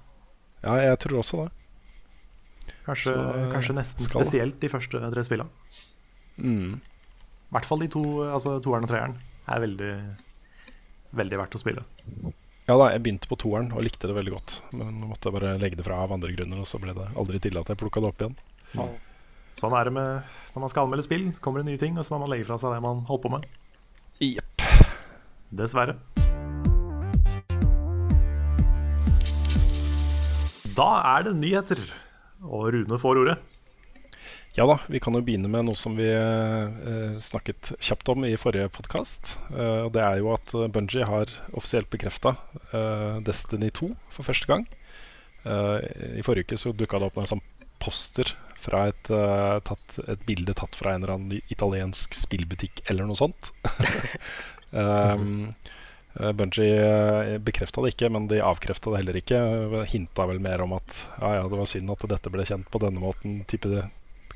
Ja, 0.61 0.75
jeg 0.91 0.99
tror 1.01 1.17
også 1.23 1.37
det. 1.41 2.75
Kanskje, 2.85 3.13
Så, 3.15 3.49
kanskje 3.49 3.73
nesten 3.73 4.05
skal 4.05 4.21
spesielt 4.21 4.59
de 4.61 4.69
første 4.69 4.99
tre 5.13 5.23
spillene. 5.25 5.49
Mm. 6.37 6.75
I 6.75 7.55
hvert 7.55 7.65
fall 7.65 7.79
de 7.81 7.87
to, 7.87 8.03
altså 8.29 8.59
toeren 8.61 8.85
og 8.85 8.91
treeren 8.91 9.15
er 9.49 9.63
veldig, 9.65 9.95
veldig 11.17 11.39
verdt 11.41 11.57
å 11.57 11.61
spille. 11.63 11.81
Ja 12.69 12.75
da, 12.77 12.91
jeg 12.93 13.01
begynte 13.01 13.25
på 13.25 13.33
toeren 13.41 13.71
og 13.73 13.81
likte 13.81 14.05
det 14.05 14.13
veldig 14.13 14.31
godt. 14.35 14.51
Men 14.77 14.99
måtte 15.09 15.31
bare 15.33 15.55
legge 15.57 15.79
det 15.79 15.87
fra 15.87 16.03
av 16.03 16.11
andre 16.13 16.29
grunner, 16.35 16.59
og 16.61 16.67
så 16.69 16.77
ble 16.77 16.93
det 16.93 17.07
aldri 17.17 17.39
til 17.41 17.57
at 17.57 17.71
jeg 17.71 17.79
plukka 17.81 18.03
det 18.03 18.11
opp 18.11 18.21
igjen. 18.21 18.35
Sånn 19.57 19.73
er 19.73 19.89
det 19.89 19.93
med 19.95 20.35
når 20.53 20.61
man 20.61 20.69
skal 20.69 20.85
anmelde 20.85 21.07
spill. 21.07 21.23
Så 21.33 21.41
kommer 21.41 21.63
det 21.63 21.71
nye 21.71 21.81
ting, 21.81 21.97
og 21.97 22.05
så 22.05 22.13
må 22.13 22.19
man 22.21 22.29
legge 22.29 22.45
fra 22.45 22.59
seg 22.61 22.75
det 22.75 22.83
man 22.85 23.01
holdt 23.09 23.23
på 23.23 23.31
med. 23.33 23.47
Jepp. 24.21 24.61
Dessverre. 25.49 25.97
Da 30.77 30.89
er 31.15 31.25
det 31.25 31.33
nyheter, 31.41 31.81
og 32.45 32.69
Rune 32.77 33.01
får 33.01 33.23
ordet. 33.23 33.39
Ja 34.59 34.65
da, 34.67 34.75
vi 34.91 34.99
kan 34.99 35.15
jo 35.15 35.21
begynne 35.23 35.47
med 35.47 35.69
noe 35.69 35.79
som 35.79 35.93
vi 35.95 36.03
eh, 36.11 37.13
snakket 37.23 37.69
kjapt 37.79 38.09
om 38.11 38.25
i 38.27 38.33
forrige 38.35 38.67
podkast. 38.75 39.37
Eh, 39.55 39.85
det 39.95 40.01
er 40.03 40.17
jo 40.19 40.33
at 40.33 40.51
Bungie 40.75 41.05
har 41.07 41.31
offisielt 41.55 41.87
bekrefta 41.93 42.33
eh, 42.75 43.21
Destiny 43.23 43.69
2 43.71 43.87
for 44.11 44.27
første 44.27 44.49
gang. 44.51 44.65
Eh, 45.47 45.77
I 46.19 46.25
forrige 46.27 46.49
uke 46.49 46.59
så 46.59 46.73
dukka 46.75 46.99
det 46.99 47.07
opp 47.07 47.21
en 47.21 47.29
sånn 47.31 47.43
poster 47.79 48.33
fra 48.59 48.89
et, 48.91 49.07
eh, 49.15 49.61
tatt, 49.63 49.95
et 50.11 50.25
bilde 50.27 50.57
tatt 50.59 50.75
fra 50.75 50.91
en 50.91 51.05
eller 51.05 51.15
annen 51.15 51.53
italiensk 51.55 52.17
spillbutikk 52.19 52.83
eller 52.91 53.07
noe 53.07 53.15
sånt. 53.15 53.53
um, 54.75 55.53
eh, 56.19 56.33
uh, 56.35 57.37
bekrefta 57.47 57.85
det 57.85 57.93
ikke, 57.93 58.11
men 58.11 58.27
de 58.27 58.43
avkrefta 58.43 58.91
det 58.91 59.05
heller 59.05 59.21
ikke. 59.21 59.39
Hinta 59.95 60.27
vel 60.33 60.43
mer 60.43 60.67
om 60.67 60.75
at 60.75 60.99
ja, 61.15 61.37
ja, 61.39 61.47
det 61.47 61.61
var 61.63 61.71
synd 61.77 61.95
at 61.95 62.03
dette 62.11 62.35
ble 62.35 62.43
kjent 62.43 62.67
på 62.67 62.83
denne 62.83 62.99
måten. 62.99 63.39
type 63.47 63.87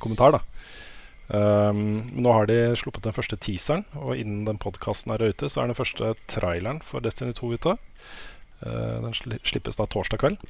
kommentar 0.02 0.36
da 0.36 0.42
um, 1.34 2.04
Nå 2.14 2.34
har 2.36 2.50
de 2.50 2.58
sluppet 2.80 3.06
den 3.06 3.16
første 3.16 3.38
teaseren, 3.40 3.86
og 3.98 4.18
innen 4.18 4.44
den 4.48 4.60
podkasten 4.62 5.14
er 5.14 5.24
ute, 5.24 5.50
så 5.50 5.64
er 5.64 5.72
den 5.72 5.80
første 5.80 6.14
traileren 6.32 6.82
for 6.86 7.04
Destiny 7.04 7.34
2 7.38 7.54
ute. 7.58 7.78
Uh, 8.64 9.00
den 9.04 9.16
sli 9.18 9.40
slippes 9.44 9.80
da 9.80 9.88
torsdag 9.90 10.24
kveld. 10.24 10.44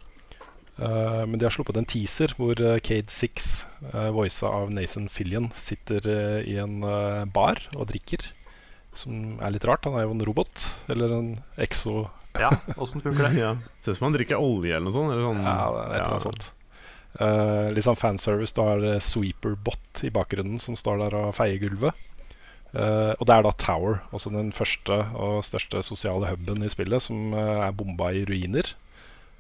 Uh, 0.74 1.22
men 1.30 1.38
de 1.38 1.46
har 1.46 1.54
sluppet 1.54 1.78
en 1.78 1.86
teaser 1.86 2.34
hvor 2.38 2.58
uh, 2.58 2.80
Cade 2.82 3.14
Six, 3.14 3.68
uh, 3.92 4.10
voisa 4.16 4.50
av 4.50 4.74
Nathan 4.74 5.06
Fillion, 5.14 5.52
sitter 5.54 6.08
uh, 6.10 6.40
i 6.42 6.58
en 6.62 6.82
uh, 6.86 7.26
bar 7.30 7.62
og 7.78 7.92
drikker. 7.94 8.26
Som 8.94 9.40
er 9.42 9.54
litt 9.56 9.66
rart. 9.66 9.86
Han 9.90 9.98
er 9.98 10.06
jo 10.06 10.14
en 10.14 10.26
robot. 10.26 10.68
Eller 10.94 11.14
en 11.16 11.32
exo... 11.62 12.08
Ja, 12.38 12.52
åssen 12.82 13.02
funker 13.02 13.28
det? 13.28 13.42
Ja. 13.42 13.56
Ser 13.82 13.94
ut 13.94 14.00
som 14.00 14.08
han 14.08 14.18
drikker 14.18 14.42
olje 14.42 14.76
eller 14.76 14.86
noe 14.86 14.94
sånt. 14.96 15.14
Eller 15.14 15.26
sånn, 15.26 15.42
Ja, 15.46 15.56
det 15.74 15.82
er 15.82 15.88
et 15.88 15.98
eller 15.98 16.12
annet 16.12 16.28
sånt. 16.28 16.50
Uh, 17.20 17.70
litt 17.74 17.86
sånn 17.86 18.00
fanservice. 18.00 18.56
Du 18.56 18.64
har 18.66 18.82
Sweeperbot 19.04 20.02
i 20.08 20.10
bakgrunnen 20.14 20.62
som 20.62 20.78
står 20.80 21.06
der 21.06 21.20
og 21.20 21.36
feier 21.38 21.62
gulvet. 21.62 21.94
Uh, 22.74 23.14
og 23.22 23.28
det 23.30 23.36
er 23.36 23.44
da 23.46 23.52
Tower, 23.62 24.00
også 24.18 24.32
den 24.34 24.50
første 24.56 24.96
og 25.14 25.44
største 25.46 25.84
sosiale 25.86 26.32
huben 26.32 26.66
i 26.66 26.72
spillet, 26.74 27.06
som 27.06 27.36
uh, 27.36 27.68
er 27.68 27.76
bomba 27.78 28.10
i 28.10 28.24
ruiner. 28.26 28.72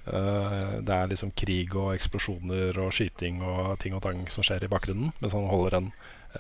Uh, 0.05 0.83
det 0.85 0.93
er 0.93 1.09
liksom 1.09 1.31
krig 1.39 1.73
og 1.73 1.95
eksplosjoner 1.95 2.77
og 2.83 2.91
skyting 2.93 3.41
og 3.41 3.79
ting 3.81 3.95
og 3.97 4.03
tang 4.05 4.21
som 4.29 4.45
skjer 4.45 4.67
i 4.67 4.69
bakgrunnen, 4.69 5.15
mens 5.23 5.33
han 5.33 5.49
holder 5.49 5.79
en, 5.79 5.89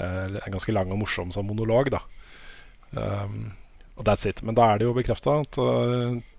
en 0.03 0.53
ganske 0.53 0.75
lang 0.75 0.91
og 0.93 1.01
morsom 1.01 1.33
sånn 1.33 1.49
monolog. 1.49 1.89
da 1.93 2.03
um, 2.93 3.55
Og 3.97 4.05
that's 4.05 4.27
it. 4.29 4.43
Men 4.45 4.57
da 4.57 4.69
er 4.69 4.81
det 4.81 4.85
jo 4.85 4.93
bekrefta 4.93 5.39
at 5.41 5.57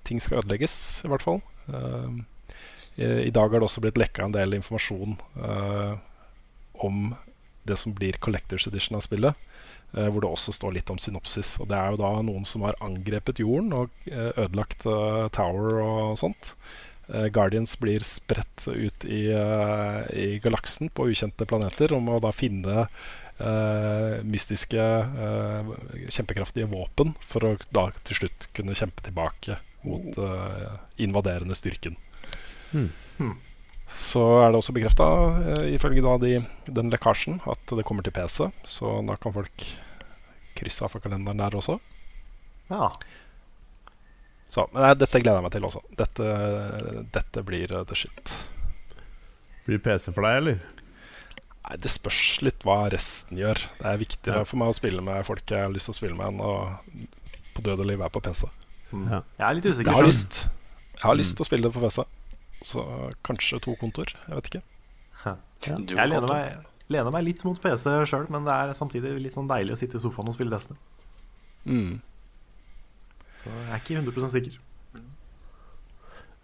ting 0.07 0.23
skal 0.23 0.43
ødelegges, 0.43 0.77
i 1.03 1.11
hvert 1.11 1.23
fall. 1.23 1.43
Um, 1.67 2.23
i, 2.97 3.05
I 3.29 3.33
dag 3.35 3.51
har 3.51 3.61
det 3.61 3.69
også 3.69 3.83
blitt 3.85 4.01
lekka 4.01 4.27
en 4.27 4.37
del 4.37 4.57
informasjon 4.59 5.17
uh, 5.41 5.97
om 6.85 7.15
det 7.65 7.79
som 7.81 7.95
blir 7.97 8.21
Collectors 8.23 8.69
Edition 8.69 8.99
av 8.99 9.05
spillet. 9.07 9.37
Uh, 9.95 10.09
hvor 10.09 10.25
det 10.25 10.31
også 10.31 10.55
står 10.57 10.77
litt 10.79 10.91
om 10.91 10.99
synopsis. 10.99 11.55
Og 11.63 11.71
det 11.71 11.79
er 11.79 11.95
jo 11.95 12.03
da 12.03 12.15
noen 12.27 12.47
som 12.49 12.67
har 12.67 12.79
angrepet 12.85 13.43
jorden 13.43 13.73
og 13.77 14.09
ødelagt 14.11 14.87
Tower 15.37 15.79
og 15.85 16.19
sånt. 16.19 16.55
Guardians 17.05 17.75
blir 17.77 18.01
spredt 18.01 18.65
ut 18.65 19.05
i, 19.05 19.27
i 19.29 20.29
galaksen 20.41 20.89
på 20.89 21.11
ukjente 21.13 21.45
planeter 21.45 21.93
og 21.93 22.01
må 22.07 22.17
da 22.25 22.31
finne 22.33 22.87
uh, 23.41 24.23
mystiske, 24.25 24.81
uh, 24.81 25.75
kjempekraftige 26.09 26.69
våpen 26.71 27.15
for 27.25 27.47
å 27.47 27.55
da 27.75 27.89
til 28.05 28.23
slutt 28.23 28.49
kunne 28.57 28.77
kjempe 28.79 29.05
tilbake 29.07 29.59
mot 29.85 30.19
uh, 30.21 30.81
invaderende 30.97 31.57
styrken. 31.59 31.97
Så 33.95 34.23
er 34.43 34.49
det 34.51 34.59
også 34.59 34.73
bekrefta, 34.75 35.07
ifølge 35.71 36.03
da 36.03 36.15
de, 36.23 36.39
den 36.73 36.89
lekkasjen, 36.93 37.41
at 37.51 37.75
det 37.77 37.85
kommer 37.87 38.03
til 38.07 38.15
PC. 38.17 38.49
Så 38.65 38.95
da 39.07 39.17
kan 39.21 39.35
folk 39.35 39.67
krysse 40.59 40.87
av 40.87 40.93
for 40.95 41.05
kalenderen 41.05 41.43
der 41.43 41.57
også. 41.59 41.77
Ja. 42.73 42.89
Så, 44.49 44.65
men 44.73 44.85
nei, 44.87 44.95
dette 44.99 45.21
gleder 45.21 45.41
jeg 45.41 45.47
meg 45.47 45.53
til 45.57 45.67
også. 45.69 45.83
Dette, 45.99 46.31
dette 47.15 47.43
blir 47.47 47.73
uh, 47.75 47.83
the 47.89 47.97
shit. 47.99 48.35
Blir 49.67 49.79
det 49.81 49.85
PC 49.87 50.13
for 50.15 50.25
deg, 50.27 50.41
eller? 50.41 50.59
Nei, 51.65 51.77
Det 51.81 51.91
spørs 51.93 52.23
litt 52.45 52.65
hva 52.67 52.85
resten 52.93 53.41
gjør. 53.41 53.63
Det 53.81 53.89
er 53.93 54.01
viktigere 54.01 54.43
Ja. 54.45 54.49
for 54.49 54.61
meg 54.63 54.73
å 54.73 54.77
spille 54.77 55.05
med 55.05 55.25
folk 55.29 55.45
jeg 55.51 55.65
har 55.65 55.73
lyst 55.75 55.91
til 55.91 55.97
å 55.97 56.01
spille 56.01 56.19
med, 56.19 56.35
enn 56.35 56.41
å 56.45 56.53
på 57.55 57.63
død 57.65 57.85
og 57.85 57.89
liv 57.89 58.01
være 58.03 58.15
på 58.17 58.25
PC. 58.27 58.49
Ja. 58.95 59.21
Jeg 59.39 59.47
er 59.49 59.57
litt 59.59 59.67
usikker. 59.71 59.91
Jeg 59.91 59.99
har 60.01 60.07
lyst 60.09 60.45
Jeg 60.95 61.03
har 61.09 61.17
lyst 61.19 61.37
til 61.37 61.45
å 61.45 61.49
spille 61.49 61.67
det 61.69 61.75
på 61.75 61.83
PC. 61.83 62.05
Så 62.65 62.85
kanskje 63.27 63.61
to 63.65 63.75
kontor. 63.81 64.15
Jeg 64.25 64.39
vet 64.39 64.51
ikke. 64.51 64.63
Ja. 65.25 65.37
Jeg 65.65 66.11
lener 66.11 66.29
meg, 66.29 66.67
lener 66.93 67.13
meg 67.15 67.27
litt 67.27 67.45
mot 67.47 67.61
PC 67.61 67.87
sjøl, 68.09 68.27
men 68.33 68.49
det 68.49 68.57
er 68.57 68.77
samtidig 68.77 69.15
litt 69.21 69.37
sånn 69.37 69.49
deilig 69.51 69.77
å 69.77 69.81
sitte 69.81 70.01
i 70.01 70.03
sofaen 70.03 70.31
og 70.31 70.37
spille 70.37 70.53
Destiny. 70.53 70.81
Mm. 71.65 71.97
Så 73.35 73.51
jeg 73.51 73.73
er 73.73 73.83
ikke 73.83 73.99
100 74.01 74.33
sikker. 74.33 74.61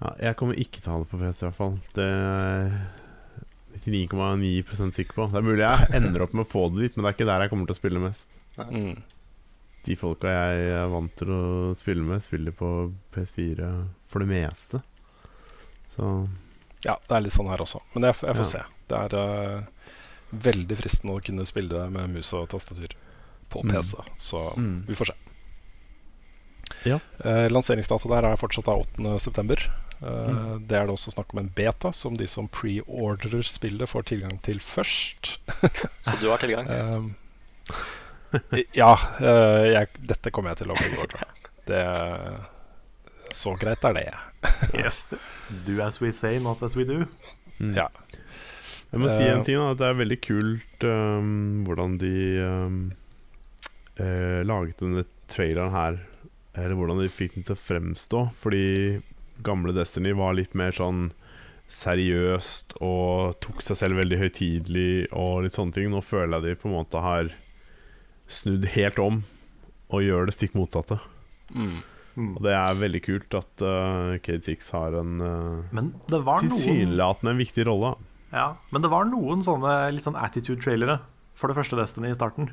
Ja, 0.00 0.14
jeg 0.16 0.36
kommer 0.40 0.56
ikke 0.60 0.80
til 0.80 0.88
å 0.88 0.94
ha 0.94 1.02
det 1.02 1.10
på 1.10 1.20
PC, 1.20 1.40
i 1.42 1.46
hvert 1.46 1.58
fall. 1.58 1.74
Det 1.96 2.06
er 2.08 2.70
jeg 3.76 4.08
99,9 4.08 4.92
sikker 4.96 5.16
på. 5.16 5.26
Det 5.30 5.40
er 5.40 5.46
mulig 5.46 5.64
jeg 5.64 5.90
ender 6.00 6.24
opp 6.24 6.36
med 6.36 6.46
å 6.46 6.50
få 6.50 6.66
det 6.72 6.86
dit, 6.86 6.96
men 6.96 7.04
det 7.04 7.10
er 7.10 7.16
ikke 7.18 7.28
der 7.28 7.44
jeg 7.44 7.52
kommer 7.52 7.68
til 7.68 7.76
å 7.76 7.80
spille 7.80 8.02
mest. 8.02 8.38
Mm. 8.60 8.94
De 9.86 9.96
folka 9.96 10.32
jeg 10.32 10.72
er 10.76 10.88
vant 10.92 11.12
til 11.20 11.34
å 11.36 11.42
spille 11.76 12.04
med, 12.04 12.24
spiller 12.24 12.56
på 12.56 12.70
PS4 13.14 13.68
for 14.10 14.24
det 14.24 14.30
meste. 14.32 14.82
Så 15.96 16.28
Ja, 16.84 16.96
det 17.08 17.14
er 17.16 17.20
litt 17.20 17.32
sånn 17.34 17.48
her 17.50 17.60
også. 17.60 17.80
Men 17.94 18.08
jeg, 18.08 18.14
jeg 18.22 18.36
får 18.36 18.44
Ja. 18.46 18.50
se. 18.50 18.62
Det 18.88 18.96
er 18.98 19.14
uh, 19.14 19.62
veldig 20.32 20.76
fristende 20.78 21.16
å 21.18 21.22
kunne 21.24 21.44
spille 21.46 21.68
det 21.68 21.90
med 21.92 22.10
mus 22.14 22.32
og 22.32 22.48
tastatur 22.48 22.94
på 23.50 23.62
Mm. 23.64 23.70
PC. 23.74 23.96
Så 24.18 24.56
Mm. 24.56 24.86
vi 24.86 24.94
får 24.94 25.06
se. 25.06 25.14
Ja. 26.86 26.98
Uh, 27.24 27.48
lanseringsdata 27.50 28.08
der 28.08 28.24
er 28.30 28.36
fortsatt 28.40 28.64
da 28.64 28.76
8.9. 28.78 29.68
Uh, 30.00 30.30
Mm. 30.30 30.66
Det 30.66 30.76
er 30.78 30.86
det 30.86 30.94
også 30.94 31.12
snakk 31.12 31.34
om 31.34 31.40
en 31.40 31.48
beta, 31.54 31.92
som 31.92 32.16
de 32.16 32.26
som 32.26 32.48
pre-orderer 32.48 33.42
spillet, 33.44 33.86
får 33.88 34.02
tilgang 34.08 34.40
til 34.40 34.58
først. 34.58 35.34
Så 36.00 36.16
du 36.20 36.30
har 36.30 36.38
tilgang? 36.38 36.66
Uh, 38.32 38.62
ja, 38.72 38.92
eh, 39.18 39.64
jeg, 39.74 39.88
dette 40.06 40.30
kommer 40.30 40.50
jeg 40.54 40.58
til 40.62 40.70
å 40.70 40.76
pre-ordre. 40.78 41.24
Det 41.66 41.80
Så 43.34 43.56
greit 43.58 43.82
er 43.84 43.92
det. 43.96 44.14
Yes. 44.74 45.14
Do 45.66 45.80
as 45.82 46.00
we 46.00 46.10
say, 46.14 46.38
not 46.38 46.62
as 46.62 46.76
we 46.76 46.84
do. 46.84 47.04
mm. 47.58 47.74
Ja. 47.76 47.88
Jeg 48.90 49.00
må 49.02 49.08
si 49.10 49.22
Eh, 49.22 49.32
en 49.34 49.44
ting, 49.46 49.58
da. 49.58 49.70
At 49.70 49.78
det 49.78 49.86
er 49.86 49.98
veldig 50.00 50.20
kult 50.24 50.84
um, 50.86 51.64
hvordan 51.66 51.98
de 52.00 52.12
um, 52.42 52.78
eh, 54.00 54.40
laget 54.46 54.80
denne 54.82 55.04
traileren 55.30 55.70
her. 55.74 56.00
Eller 56.58 56.74
hvordan 56.74 56.98
de 57.02 57.08
fikk 57.12 57.36
den 57.36 57.46
til 57.46 57.54
å 57.54 57.60
fremstå. 57.60 58.22
Fordi 58.42 59.00
gamle 59.46 59.74
Destiny 59.76 60.12
var 60.18 60.34
litt 60.34 60.56
mer 60.58 60.74
sånn 60.74 61.12
seriøst 61.70 62.74
og 62.82 63.36
tok 63.44 63.62
seg 63.62 63.78
selv 63.78 64.00
veldig 64.00 64.18
høytidelig 64.18 65.06
og 65.14 65.44
litt 65.44 65.54
sånne 65.54 65.76
ting. 65.76 65.90
Nå 65.92 66.02
føler 66.02 66.40
jeg 66.40 66.56
de 66.56 66.60
på 66.62 66.70
en 66.70 66.74
måte 66.80 67.02
har 67.04 67.30
snudd 68.30 68.66
helt 68.74 68.98
om 69.02 69.22
og 69.90 70.02
gjør 70.06 70.26
det 70.26 70.34
stikk 70.36 70.58
motsatte. 70.58 70.98
Mm. 71.54 71.78
Mm. 72.20 72.34
Og 72.36 72.42
det 72.44 72.52
er 72.52 72.80
veldig 72.82 73.00
kult 73.06 73.36
at 73.38 73.64
uh, 73.64 74.18
Cade 74.24 74.44
Six 74.44 74.68
har 74.76 74.96
en 75.00 75.14
uh, 75.24 75.62
Men 75.72 75.92
det 76.12 76.20
var 76.26 76.44
noen 76.44 76.52
tilsynelatende 76.60 77.32
en 77.34 77.40
viktig 77.40 77.64
rolle. 77.70 77.94
Ja, 78.34 78.50
men 78.70 78.84
det 78.84 78.90
var 78.92 79.08
noen 79.08 79.40
sånne 79.42 79.72
litt 79.94 80.04
sånn 80.06 80.18
attitude-trailere 80.20 81.00
for 81.40 81.50
det 81.50 81.56
første 81.56 81.78
Destiny 81.80 82.12
i 82.12 82.18
starten. 82.18 82.50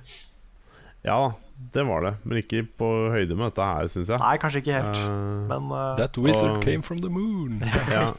Ja, 1.06 1.34
det 1.74 1.84
var 1.88 2.02
det. 2.04 2.14
Men 2.24 2.40
ikke 2.42 2.64
på 2.80 2.88
høyde 3.14 3.36
med 3.38 3.52
dette 3.52 3.68
her, 3.68 3.88
syns 3.92 4.10
jeg. 4.12 4.20
Nei, 4.24 4.34
kanskje 4.42 4.64
ikke 4.64 4.80
helt. 4.80 4.98
uh, 5.04 5.44
Men 5.52 5.70
uh, 5.72 5.96
That 6.00 6.18
wizard 6.18 6.58
og- 6.58 6.64
came 6.66 6.82
from 6.86 7.04
the 7.04 7.12
moon. 7.12 7.60
ja. 7.94 8.10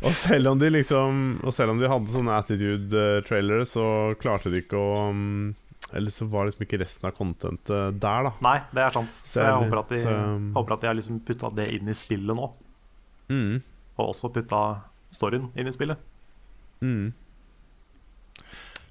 Og 0.00 0.14
selv 0.16 0.48
om 0.54 0.58
de 0.58 0.70
liksom 0.72 1.40
Og 1.44 1.52
selv 1.52 1.74
om 1.74 1.80
de 1.82 1.88
hadde 1.90 2.10
sånne 2.10 2.38
attitude-trailere, 2.40 3.66
så 3.68 3.84
klarte 4.22 4.50
de 4.52 4.62
ikke 4.64 4.78
å 4.80 5.10
um, 5.10 5.50
Eller 5.92 6.10
så 6.14 6.26
var 6.30 6.46
liksom 6.46 6.62
ikke 6.66 6.78
resten 6.84 7.08
av 7.08 7.16
contentet 7.16 7.96
der, 8.00 8.28
da. 8.28 8.32
Nei, 8.46 8.58
det 8.70 8.82
er 8.84 8.94
sant. 8.94 9.10
Så 9.26 9.42
jeg 9.42 9.56
håper 9.64 9.80
at 9.82 9.88
de, 9.90 10.02
så- 10.04 10.52
håper 10.54 10.72
at 10.76 10.80
de 10.84 10.86
har 10.86 10.94
liksom 10.98 11.20
putta 11.26 11.50
det 11.56 11.66
inn 11.74 11.88
i 11.90 11.96
spillet 11.98 12.36
nå. 12.36 12.46
Mm. 13.30 13.62
Og 13.98 14.04
også 14.12 14.30
putta 14.32 14.60
storyen 15.10 15.50
inn 15.58 15.66
i 15.66 15.74
spillet. 15.74 15.98
Mm. 16.80 17.10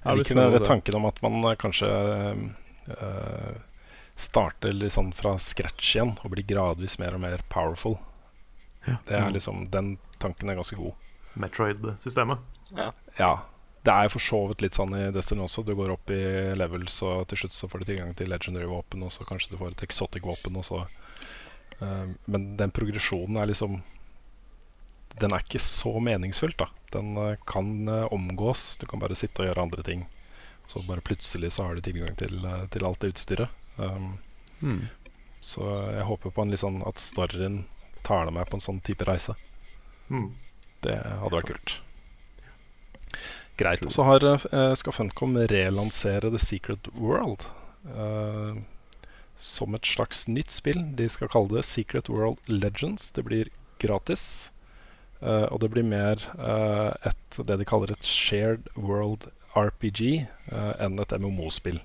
Jeg 0.04 0.16
liker 0.16 0.34
den 0.38 0.64
tanken 0.64 0.96
om 0.96 1.08
at 1.08 1.18
man 1.24 1.40
eh, 1.44 1.56
kanskje 1.60 1.88
øh, 1.90 3.56
starter 4.16 4.72
litt 4.72 4.94
sånn 4.94 5.12
fra 5.16 5.34
scratch 5.40 5.94
igjen 5.96 6.14
og 6.24 6.32
blir 6.32 6.46
gradvis 6.48 6.98
mer 7.00 7.16
og 7.16 7.20
mer 7.24 7.42
powerful. 7.52 7.98
Det 8.84 9.12
er 9.16 9.28
liksom, 9.32 9.66
Den 9.70 9.98
tanken 10.18 10.48
er 10.50 10.56
ganske 10.56 10.76
god. 10.76 10.94
Metroid-systemet. 11.40 12.38
Ja. 13.18 13.32
Det 13.80 13.92
er 13.92 14.10
for 14.12 14.20
så 14.20 14.38
vidt 14.50 14.60
litt 14.60 14.76
sånn 14.76 14.92
i 14.92 15.06
Destiny 15.14 15.40
også. 15.46 15.64
Du 15.64 15.72
går 15.78 15.94
opp 15.94 16.10
i 16.12 16.20
levels, 16.58 16.98
og 17.06 17.24
til 17.30 17.42
slutt 17.42 17.56
så 17.56 17.68
får 17.70 17.80
du 17.80 17.86
tilgang 17.88 18.12
til 18.16 18.28
legendary 18.28 18.68
våpen, 18.68 19.06
og 19.06 19.12
så 19.14 19.24
kanskje 19.24 19.54
du 19.54 19.60
får 19.60 19.72
et 19.72 19.84
exotic 19.86 20.26
våpen, 20.28 20.58
og 20.60 20.66
så 20.68 20.82
eh, 21.80 22.12
Men 22.28 22.44
den 22.60 22.74
progresjonen 22.76 23.40
er 23.40 23.48
liksom 23.48 23.80
Den 25.20 25.32
er 25.32 25.40
ikke 25.40 25.62
så 25.64 25.94
meningsfylt, 25.96 26.58
da. 26.60 26.68
Den 26.92 27.16
uh, 27.16 27.36
kan 27.46 27.88
uh, 27.88 28.12
omgås. 28.12 28.76
Du 28.76 28.86
kan 28.86 29.00
bare 29.00 29.16
sitte 29.18 29.42
og 29.42 29.48
gjøre 29.48 29.62
andre 29.62 29.82
ting. 29.86 30.04
Så 30.70 30.82
bare 30.86 31.02
plutselig 31.04 31.52
så 31.54 31.66
har 31.66 31.74
du 31.74 31.82
tilgang 31.84 32.16
til, 32.18 32.40
uh, 32.46 32.66
til 32.70 32.86
alt 32.86 33.00
det 33.02 33.14
utstyret. 33.14 33.48
Um, 33.76 34.18
Mm. 34.60 34.88
så 35.40 35.64
jeg 35.94 36.04
håper 36.04 36.30
på 36.36 36.42
en 36.42 36.50
litt 36.52 36.60
sånn 36.60 36.82
at 36.84 37.00
storyen 37.00 37.62
tar 38.04 38.26
deg 38.28 38.34
med 38.36 38.48
på 38.50 38.58
en 38.58 38.64
sånn 38.64 38.80
type 38.84 39.06
reise. 39.08 39.32
Mm. 40.12 40.34
Det 40.84 40.96
hadde 41.00 41.32
vært 41.32 41.48
kult. 41.48 41.76
Greit. 43.60 43.84
Og 43.84 43.92
så 43.92 44.04
eh, 44.16 44.74
skal 44.78 44.96
Funcom 44.96 45.36
relansere 45.50 46.30
The 46.32 46.40
Secret 46.40 46.88
World 46.96 47.44
uh, 47.92 48.56
som 49.36 49.76
et 49.76 49.88
slags 49.88 50.26
nytt 50.28 50.52
spill. 50.54 50.80
De 50.96 51.08
skal 51.12 51.30
kalle 51.32 51.52
det 51.58 51.66
Secret 51.68 52.08
World 52.08 52.40
Legends. 52.48 53.10
Det 53.12 53.26
blir 53.28 53.52
gratis. 53.82 54.50
Uh, 55.20 55.44
og 55.52 55.60
det 55.60 55.70
blir 55.74 55.84
mer 55.84 56.22
uh, 56.40 56.96
et, 57.04 57.36
det 57.36 57.58
de 57.60 57.68
kaller 57.68 57.92
et 57.92 58.06
shared 58.06 58.70
world 58.76 59.28
RPG 59.52 60.24
enn 60.52 61.00
et 61.02 61.12
MMO-spill. 61.18 61.80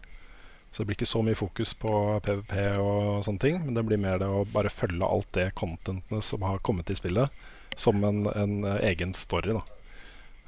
Så 0.69 0.83
det 0.83 0.89
blir 0.89 0.97
ikke 0.99 1.09
så 1.09 1.21
mye 1.25 1.37
fokus 1.39 1.71
på 1.79 1.91
PVP 2.21 2.53
og 2.77 3.23
sånne 3.25 3.41
ting, 3.41 3.57
men 3.63 3.77
det 3.77 3.83
blir 3.87 3.99
mer 3.99 4.19
det 4.21 4.27
å 4.29 4.43
bare 4.51 4.71
følge 4.71 5.07
alt 5.07 5.31
det 5.33 5.47
contentene 5.57 6.21
som 6.23 6.43
har 6.45 6.61
kommet 6.67 6.91
i 6.91 6.97
spillet, 6.99 7.31
som 7.79 8.03
en, 8.05 8.25
en 8.35 8.67
egen 8.77 9.15
story. 9.17 9.55
da. 9.55 9.63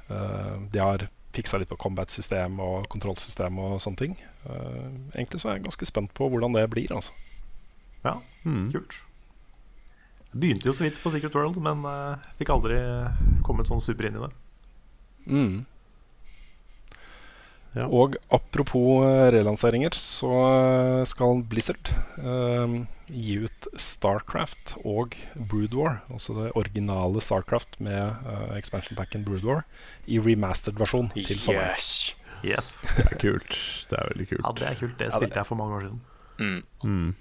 Uh, 0.08 0.60
de 0.72 0.80
har 0.80 1.08
fiksa 1.36 1.58
litt 1.60 1.68
på 1.68 1.76
combat-system 1.76 2.58
og 2.64 2.86
kontrollsystem 2.92 3.58
og 3.60 3.80
sånne 3.84 4.00
ting. 4.00 4.16
Uh, 4.48 4.88
egentlig 5.14 5.40
så 5.42 5.50
er 5.50 5.58
jeg 5.58 5.66
ganske 5.68 5.86
spent 5.90 6.14
på 6.16 6.28
hvordan 6.32 6.54
det 6.56 6.66
blir. 6.72 6.92
altså. 6.94 7.12
Ja, 8.04 8.20
Mm. 8.44 8.70
kult. 8.72 8.94
Jeg 10.32 10.40
begynte 10.40 10.66
jo 10.68 10.72
så 10.72 10.84
vidt 10.84 11.00
på 11.02 11.10
Secret 11.10 11.34
World, 11.34 11.56
men 11.60 11.84
uh, 11.84 12.16
fikk 12.38 12.48
aldri 12.52 12.76
kommet 13.44 13.66
sånn 13.68 13.80
super 13.80 14.06
inn 14.08 14.16
i 14.16 14.20
det. 14.26 14.30
Mm. 15.26 15.66
Ja. 17.78 17.86
Og 17.94 18.16
apropos 18.34 19.04
eh, 19.06 19.28
relanseringer, 19.36 19.94
så 19.94 20.30
eh, 20.48 21.02
skal 21.06 21.42
Blizzard 21.46 21.90
eh, 22.18 22.74
gi 23.08 23.36
ut 23.44 23.68
Starcraft 23.78 24.74
og 24.82 25.14
Brood 25.38 25.76
War, 25.78 26.00
altså 26.10 26.34
det 26.40 26.48
originale 26.58 27.22
Starcraft 27.22 27.78
med 27.84 28.02
eh, 28.26 28.56
expansion 28.58 28.98
packen 28.98 29.22
Brood 29.28 29.46
War, 29.46 29.62
i 30.10 30.18
remastered 30.18 30.80
versjon 30.80 31.12
til 31.14 31.38
sommeren. 31.44 31.70
Yes. 31.76 32.14
Yes. 32.46 32.68
Det 32.96 33.06
er 33.12 33.16
kult. 33.18 33.54
Det 33.90 33.96
er 33.98 34.10
veldig 34.12 34.28
kult. 34.32 34.44
Ja, 34.44 34.52
det 34.60 34.66
er 34.72 34.76
kult. 34.82 34.98
Det 34.98 35.06
Ja, 35.06 35.10
det- 35.10 35.16
spilte 35.22 35.40
jeg 35.42 35.46
for 35.52 35.58
mange 35.62 35.78
år 35.78 35.86
siden. 35.88 36.00
Mm. 36.38 36.60
Mm. 36.84 37.14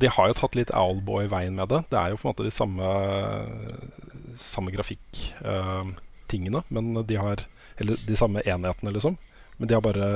De 0.00 0.08
har 0.10 0.30
jo 0.30 0.34
tatt 0.38 0.54
litt 0.58 0.70
Owlboy-veien 0.74 1.54
med 1.58 1.68
det. 1.70 1.80
Det 1.90 1.98
er 1.98 2.10
jo 2.12 2.18
på 2.18 2.26
en 2.28 2.30
måte 2.32 2.46
de 2.46 2.50
samme, 2.54 2.86
samme 4.38 4.70
grafikktingene 4.74 6.62
men 6.70 6.92
de 7.06 7.18
har 7.18 7.42
Eller 7.80 7.96
de 8.06 8.16
samme 8.18 8.42
enhetene, 8.44 8.92
liksom. 8.92 9.14
Men 9.60 9.68
de 9.68 9.76
har 9.76 9.84
bare 9.84 10.10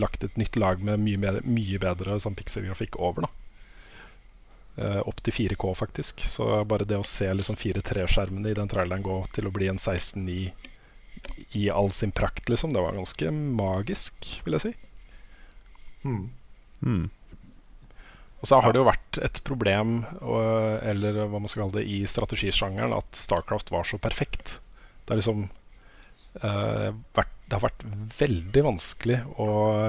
lagt 0.00 0.24
et 0.24 0.36
nytt 0.40 0.56
lag 0.60 0.82
med 0.84 1.00
mye, 1.00 1.20
mer, 1.20 1.40
mye 1.44 1.80
bedre 1.80 2.18
sånn 2.20 2.36
pikselgrafikk 2.36 2.98
over. 3.00 3.26
da 3.26 4.84
eh, 4.84 5.00
Opp 5.08 5.22
til 5.24 5.36
4K, 5.36 5.72
faktisk. 5.76 6.24
Så 6.28 6.48
bare 6.68 6.88
det 6.88 7.00
å 7.00 7.06
se 7.06 7.28
liksom 7.32 7.58
4.3-skjermene 7.60 8.52
i 8.52 8.58
den 8.58 8.70
traileren 8.72 9.04
gå 9.04 9.22
til 9.36 9.48
å 9.48 9.54
bli 9.54 9.70
en 9.72 9.80
16-9 9.80 10.52
i 11.52 11.66
all 11.70 11.90
sin 11.92 12.12
prakt, 12.12 12.48
liksom, 12.48 12.72
det 12.72 12.80
var 12.82 12.96
ganske 12.96 13.30
magisk, 13.30 14.28
vil 14.44 14.56
jeg 14.56 14.64
si. 14.64 14.72
Mm. 16.02 16.22
Mm. 16.82 17.04
Og 18.42 18.48
så 18.48 18.58
har 18.58 18.74
det 18.74 18.80
jo 18.80 18.88
vært 18.88 19.18
et 19.22 19.38
problem, 19.46 20.00
eller 20.82 21.20
hva 21.30 21.38
man 21.38 21.50
skal 21.50 21.66
kalle 21.66 21.78
det, 21.78 21.84
i 21.86 22.00
strategisjangeren 22.10 22.96
at 22.96 23.18
Starcraft 23.18 23.70
var 23.70 23.86
så 23.86 24.00
perfekt. 24.02 24.56
Det, 25.04 25.12
er 25.12 25.20
liksom, 25.20 25.44
eh, 26.40 26.88
vært, 27.82 28.08
veldig 28.18 28.62
vanskelig 28.64 29.18
å 29.42 29.46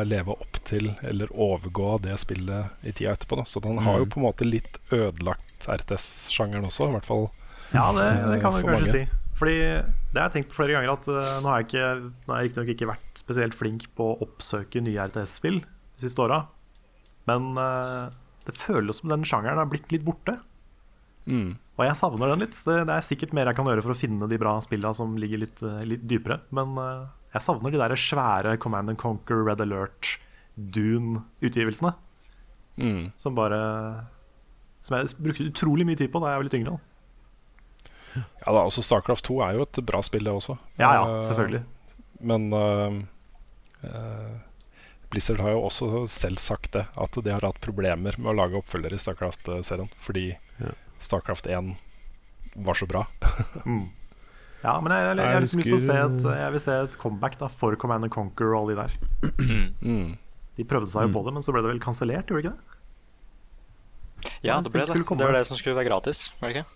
leve 0.07 0.33
opp 0.35 0.59
til 0.65 0.91
eller 1.05 1.31
overgå 1.33 1.95
det 2.03 2.17
spillet 2.21 2.83
i 2.85 2.91
tida 2.91 3.13
etterpå. 3.15 3.37
Da. 3.41 3.45
Så 3.45 3.61
den 3.63 3.77
har 3.85 3.99
jo 3.99 4.05
Mm. 4.05 4.11
på 4.13 4.19
en 4.21 4.25
måte 4.27 4.47
litt 4.47 4.79
ødelagt 4.91 5.67
RTS-sjangeren 5.67 6.65
også, 6.65 6.89
i 6.89 6.93
hvert 6.97 7.05
fall. 7.05 7.29
Ja, 7.73 7.91
det, 7.95 8.07
det 8.31 8.41
kan 8.41 8.53
du 8.53 8.61
kanskje 8.61 8.71
mange. 8.73 8.91
si. 8.91 9.03
Fordi 9.39 9.55
det 9.59 10.19
har 10.19 10.29
jeg 10.29 10.35
tenkt 10.43 10.49
på 10.53 10.59
flere 10.61 10.75
ganger 10.77 10.91
at 10.93 11.07
uh, 11.09 11.41
nå 11.41 11.49
har 11.49 11.61
jeg 11.63 11.67
ikke 11.71 11.87
Nå 12.27 12.33
har 12.33 12.41
jeg 12.41 12.49
riktignok 12.51 12.69
ikke 12.75 12.89
vært 12.91 13.17
spesielt 13.17 13.55
flink 13.57 13.87
på 13.97 14.11
å 14.11 14.17
oppsøke 14.21 14.81
nye 14.85 15.07
RTS-spill 15.09 15.57
de 15.63 16.03
siste 16.05 16.21
åra, 16.21 16.43
men 17.25 17.57
uh, 17.57 18.09
det 18.45 18.53
føles 18.59 18.99
som 19.01 19.09
den 19.09 19.23
sjangeren 19.25 19.57
har 19.57 19.65
blitt 19.71 19.89
litt 19.91 20.03
borte. 20.05 20.37
Mm. 21.25 21.55
Og 21.79 21.85
jeg 21.87 21.95
savner 21.97 22.29
den 22.33 22.43
litt. 22.43 22.57
Det, 22.67 22.77
det 22.85 22.93
er 22.93 23.05
sikkert 23.07 23.33
mer 23.33 23.47
jeg 23.49 23.55
kan 23.57 23.65
gjøre 23.69 23.81
for 23.85 23.95
å 23.95 23.97
finne 23.97 24.27
de 24.29 24.37
bra 24.37 24.57
spillene 24.61 24.93
som 24.93 25.15
ligger 25.17 25.39
litt, 25.45 25.61
eh, 25.63 25.79
litt 25.87 26.03
dypere. 26.09 26.41
Men 26.53 26.75
eh, 26.77 27.05
jeg 27.33 27.41
savner 27.41 27.73
de 27.73 27.81
der 27.81 27.95
svære 27.97 28.57
Command 28.61 28.93
and 28.93 28.99
Conquer, 29.01 29.41
Red 29.45 29.61
Alert, 29.61 30.17
Dune-utgivelsene. 30.55 31.93
Mm. 32.77 33.11
Som 33.17 33.35
bare 33.37 34.05
Som 34.81 34.97
jeg 34.97 35.13
brukte 35.21 35.45
utrolig 35.45 35.85
mye 35.85 35.97
tid 35.97 36.09
på 36.11 36.21
da 36.21 36.31
jeg 36.33 36.41
var 36.41 36.47
litt 36.47 36.57
yngre. 36.57 36.77
Ja 38.13 38.53
da, 38.53 38.63
også 38.65 38.83
Starcraft 38.85 39.25
2 39.29 39.37
er 39.45 39.57
jo 39.57 39.65
et 39.65 39.79
bra 39.85 40.01
spill, 40.05 40.25
det 40.27 40.33
også. 40.33 40.57
Ja, 40.77 40.91
ja, 40.93 41.03
Eh, 41.15 41.21
selvfølgelig. 41.25 41.63
Men 42.19 42.53
uh, 42.53 42.99
uh, 43.83 44.35
Blizzard 45.09 45.41
har 45.41 45.55
jo 45.55 45.63
også 45.65 46.05
selv 46.11 46.37
sagt 46.37 46.73
det, 46.75 46.85
at 46.93 47.17
de 47.17 47.33
har 47.33 47.45
hatt 47.45 47.61
problemer 47.63 48.19
med 48.19 48.29
å 48.33 48.35
lage 48.37 48.59
oppfølgere 48.59 48.99
i 48.99 49.01
Starcraft-serien. 49.01 49.89
Fordi 50.03 50.27
Starcraft 51.01 51.47
1 51.47 51.73
var 52.55 52.77
så 52.77 52.85
bra. 52.89 53.07
Mm. 53.65 53.89
Ja, 54.63 54.77
men 54.79 54.93
jeg, 54.95 55.01
jeg, 55.03 55.17
jeg, 55.17 55.25
Jeg 55.27 55.33
har 55.35 55.41
liksom 55.43 55.59
lyst 55.59 55.67
til 55.73 55.75
å 55.75 55.83
se 55.83 55.95
et, 55.99 56.27
jeg 56.39 56.51
vil 56.55 56.61
se 56.63 56.75
et 56.85 56.93
comeback 57.01 57.33
da 57.41 57.49
for 57.51 57.75
Command 57.75 58.07
and 58.07 58.13
Conquer 58.13 58.53
og 58.53 58.61
alle 58.61 58.75
de 58.75 58.79
der. 58.79 58.91
Mm. 59.83 60.13
De 60.55 60.63
prøvde 60.69 60.87
seg 60.91 61.03
jo 61.07 61.09
Mm. 61.11 61.15
på 61.17 61.23
det, 61.25 61.33
men 61.35 61.43
så 61.43 61.51
ble 61.55 61.63
det 61.65 61.71
vel 61.73 61.81
kansellert, 61.83 62.29
gjorde 62.31 62.43
det 62.43 62.53
ikke 62.53 62.55
det? 62.55 64.39
Ja, 64.47 64.55
det 64.61 64.71
ble 64.71 64.85
det. 64.87 65.03
komme. 65.05 65.19
Det 65.19 65.27
var 65.27 65.35
det 65.35 65.45
som 65.49 65.57
skulle 65.59 65.75
være 65.75 65.89
gratis, 65.89 66.29
var 66.39 66.47
det 66.53 66.61
ikke? 66.61 66.69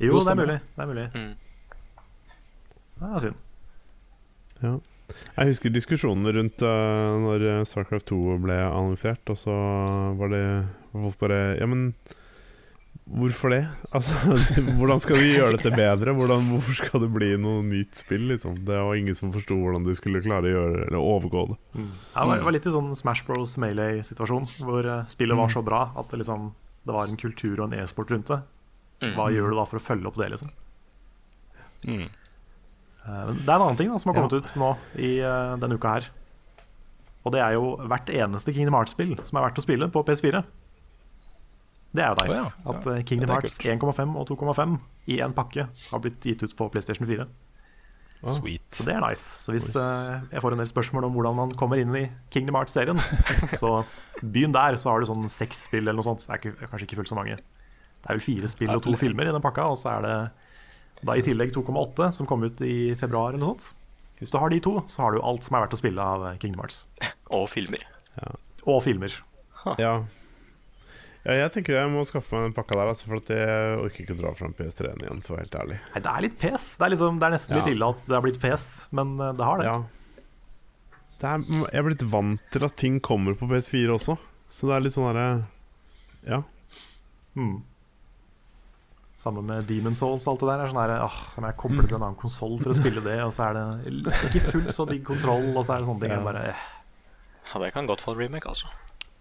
Jo, 0.00 0.18
det 0.24 0.32
er 0.32 0.38
mulig. 0.40 0.58
Det 0.76 0.82
er 0.82 0.88
mulig. 0.88 1.06
Mm. 1.12 1.34
Det 3.02 3.10
er 3.12 3.20
synd. 3.26 3.36
Ja. 4.62 4.72
Jeg 5.36 5.50
husker 5.52 5.72
diskusjonene 5.74 6.32
rundt 6.32 6.62
uh, 6.64 7.18
når 7.20 7.44
Starcraft 7.68 8.06
2 8.08 8.38
ble 8.46 8.56
annonsert, 8.64 9.20
og 9.28 9.36
så 9.42 9.52
var 10.16 10.32
det 10.32 10.44
folk 10.94 11.18
bare 11.20 11.40
Ja, 11.60 11.66
men 11.68 11.90
hvorfor 13.06 13.50
det? 13.50 13.60
Altså, 13.92 14.14
hvordan 14.78 15.00
skal 15.02 15.18
de 15.18 15.28
gjøre 15.32 15.56
dette 15.58 15.72
bedre? 15.74 16.14
Hvordan, 16.16 16.46
hvorfor 16.52 16.76
skal 16.78 17.02
det 17.04 17.10
bli 17.14 17.30
noe 17.40 17.62
nytt 17.66 17.98
spill, 17.98 18.28
liksom? 18.30 18.56
Det 18.66 18.78
var 18.78 18.94
ingen 18.98 19.16
som 19.18 19.32
forsto 19.34 19.56
hvordan 19.58 19.84
de 19.88 19.94
skulle 19.98 20.22
klare 20.24 20.48
å 20.48 20.54
gjøre 20.56 20.86
eller 20.86 20.98
overgå 21.02 21.44
det. 21.52 21.58
Ja, 22.14 22.24
det 22.30 22.40
var, 22.46 22.54
litt 22.54 22.66
i 22.70 22.74
sånn 22.74 22.92
Smash 22.98 23.24
Bros. 23.26 23.56
Melee-situasjon, 23.62 24.46
hvor 24.62 24.86
eh, 24.86 25.04
spillet 25.12 25.38
var 25.38 25.50
så 25.52 25.62
bra 25.66 25.84
at 25.98 26.10
det 26.14 26.22
liksom 26.22 26.52
det 26.82 26.94
var 26.96 27.06
en 27.06 27.18
kultur 27.20 27.60
og 27.60 27.68
en 27.68 27.78
e-sport 27.78 28.10
rundt 28.10 28.30
det. 28.32 28.40
Hva 29.14 29.28
gjør 29.34 29.50
du 29.52 29.58
da 29.58 29.64
for 29.66 29.78
å 29.78 29.82
følge 29.82 30.06
opp 30.10 30.16
det, 30.18 30.28
liksom? 30.32 30.50
Mm. 31.86 32.06
Eh, 32.06 33.28
Det 33.34 33.46
er 33.50 33.54
en 33.54 33.62
annen 33.66 33.78
ting 33.78 33.90
da, 33.90 33.98
som 34.02 34.10
har 34.12 34.18
Ja. 34.18 34.24
kommet 34.28 34.34
ut 34.46 34.56
nå 34.58 34.72
i 34.98 35.12
eh, 35.22 35.56
denne 35.62 35.74
uka 35.78 35.92
her. 35.98 36.08
Og 37.22 37.30
det 37.34 37.40
er 37.42 37.54
jo 37.54 37.76
hvert 37.86 38.10
eneste 38.10 38.54
Kingdom 38.54 38.74
Hearts-spill 38.74 39.14
som 39.22 39.38
er 39.38 39.46
verdt 39.46 39.58
å 39.58 39.62
spille 39.62 39.86
på 39.94 40.02
PS4. 40.06 40.42
Det 41.92 42.02
er 42.02 42.12
jo 42.12 42.24
nice. 42.24 42.40
Oh, 42.40 42.40
ja, 42.40 42.48
ja. 42.48 42.72
At 42.72 42.86
uh, 42.88 42.98
Kingdom 43.04 43.28
Ja, 43.28 43.38
Hearts 43.38 43.58
1,5 43.60 44.14
og 44.16 44.28
2,5 44.30 44.76
i 45.12 45.18
en 45.24 45.34
pakke 45.36 45.66
har 45.68 46.02
blitt 46.04 46.24
gitt 46.24 46.44
ut 46.44 46.54
på 46.56 46.68
PlayStation 46.72 47.08
4. 47.08 47.26
Sweet. 48.22 48.62
Så 48.70 48.84
det 48.86 48.94
er 48.94 49.02
nice. 49.02 49.24
Så 49.42 49.52
hvis 49.52 49.72
uh, 49.74 50.22
jeg 50.30 50.42
får 50.44 50.54
en 50.54 50.62
del 50.62 50.70
spørsmål 50.70 51.08
om 51.08 51.16
hvordan 51.16 51.36
man 51.40 51.54
kommer 51.58 51.80
inn 51.82 51.90
i 51.98 52.04
Kingdom 52.32 52.56
Hearts-serien, 52.60 53.00
så 53.60 53.80
begynn 54.22 54.54
der, 54.54 54.78
så 54.78 54.92
har 54.92 55.02
du 55.02 55.10
sånn 55.10 55.26
seks 55.30 55.66
spill 55.66 55.84
eller 55.84 55.98
noe 55.98 56.06
sånt. 56.06 56.24
Det 56.24 56.36
er 56.36 56.40
ikke, 56.40 56.70
kanskje 56.70 56.88
ikke 56.88 57.00
fullt 57.02 57.12
så 57.12 57.18
mange. 57.18 57.36
Det 57.42 58.08
er 58.08 58.18
vel 58.18 58.24
fire 58.24 58.50
spill 58.50 58.72
og 58.74 58.82
to 58.86 58.94
filmer 58.98 59.28
i 59.28 59.34
den 59.34 59.42
pakka, 59.44 59.66
og 59.74 59.78
så 59.78 59.96
er 59.96 60.06
det 60.06 60.16
da 61.02 61.18
i 61.18 61.24
tillegg 61.26 61.50
2,8 61.54 62.12
som 62.14 62.28
kom 62.30 62.46
ut 62.46 62.62
i 62.62 62.94
februar 62.98 63.34
eller 63.34 63.42
noe 63.42 63.52
sånt. 63.54 63.72
Hvis 64.22 64.30
du 64.30 64.38
har 64.38 64.54
de 64.54 64.60
to, 64.62 64.76
så 64.86 65.02
har 65.02 65.14
du 65.14 65.22
alt 65.26 65.42
som 65.42 65.58
er 65.58 65.64
verdt 65.64 65.74
å 65.74 65.80
spille 65.80 66.08
av 66.14 66.26
eh, 66.28 66.38
Kingdom 66.38 66.62
Hearts. 66.62 66.84
Og 67.34 67.48
filmer. 67.50 67.82
Og 68.70 68.78
filmer. 68.86 69.16
Ja. 69.82 69.96
Ja, 71.24 71.36
jeg 71.38 71.52
tenker 71.54 71.76
jeg 71.78 71.90
må 71.92 72.02
skaffe 72.08 72.34
meg 72.34 72.48
den 72.48 72.54
pakka 72.56 72.74
der, 72.78 72.90
altså, 72.92 73.06
for 73.06 73.20
at 73.22 73.28
jeg 73.30 73.78
orker 73.84 74.02
ikke 74.04 74.16
å 74.16 74.20
dra 74.22 74.32
fram 74.34 74.54
PS3-en 74.58 75.02
igjen, 75.04 75.20
for 75.26 75.38
helt 75.38 75.54
ærlig. 75.54 75.76
Nei, 75.94 76.02
det 76.02 76.12
er 76.12 76.24
litt 76.26 76.38
pes. 76.40 76.68
Det 76.78 76.86
er, 76.88 76.94
liksom, 76.96 77.18
det 77.22 77.28
er 77.28 77.34
nesten 77.36 77.56
litt 77.58 77.68
Ja. 77.70 77.74
ille 77.76 77.90
at 77.94 78.04
det 78.08 78.16
har 78.18 78.24
blitt 78.26 78.40
pes, 78.42 78.68
men 78.90 79.12
eh, 79.20 79.32
det 79.38 79.46
har 79.46 79.58
det. 79.62 79.66
Ja. 79.70 79.76
Det 81.22 81.28
er, 81.30 81.44
jeg 81.70 81.78
er 81.78 81.86
blitt 81.86 82.02
vant 82.10 82.40
til 82.50 82.64
at 82.66 82.74
ting 82.80 82.96
kommer 83.00 83.36
på 83.38 83.46
PS4 83.46 83.92
også, 83.94 84.16
så 84.50 84.66
det 84.66 84.74
er 84.74 84.86
litt 84.88 84.96
sånn 84.96 85.06
herre 85.12 85.28
Ja. 86.26 86.40
Hmm. 87.38 87.60
Sammen 89.22 89.46
med 89.46 89.68
Demon 89.70 89.94
Souls 89.94 90.26
og 90.26 90.32
alt 90.34 90.40
det 90.42 90.48
der. 90.50 90.60
Er 90.64 90.70
sånn 90.72 90.80
her, 90.82 90.92
åh, 91.06 91.18
men 91.38 91.46
jeg 91.46 91.56
kobler 91.62 91.86
til 91.86 91.94
en 92.00 92.02
annen 92.08 92.18
konsoll 92.18 92.56
for 92.58 92.72
å 92.72 92.74
spille 92.74 93.02
det, 93.04 93.20
og 93.22 93.30
så 93.30 93.44
er 93.52 93.54
det 93.54 93.92
ikke 94.32 94.42
fullt 94.50 94.74
så 94.74 94.86
digg 94.90 95.04
kontroll, 95.06 95.46
og 95.54 95.62
så 95.62 95.76
er 95.76 95.84
det 95.84 95.86
sånne 95.92 96.02
ting. 96.02 96.14
Ja. 96.16 96.24
Bare, 96.26 96.42
eh. 96.50 96.64
Ja, 97.52 97.60
det 97.62 97.70
kan 97.76 97.86
godt 97.86 98.02
få 98.02 98.16
en 98.16 98.18
remake, 98.24 98.50
altså. 98.50 98.66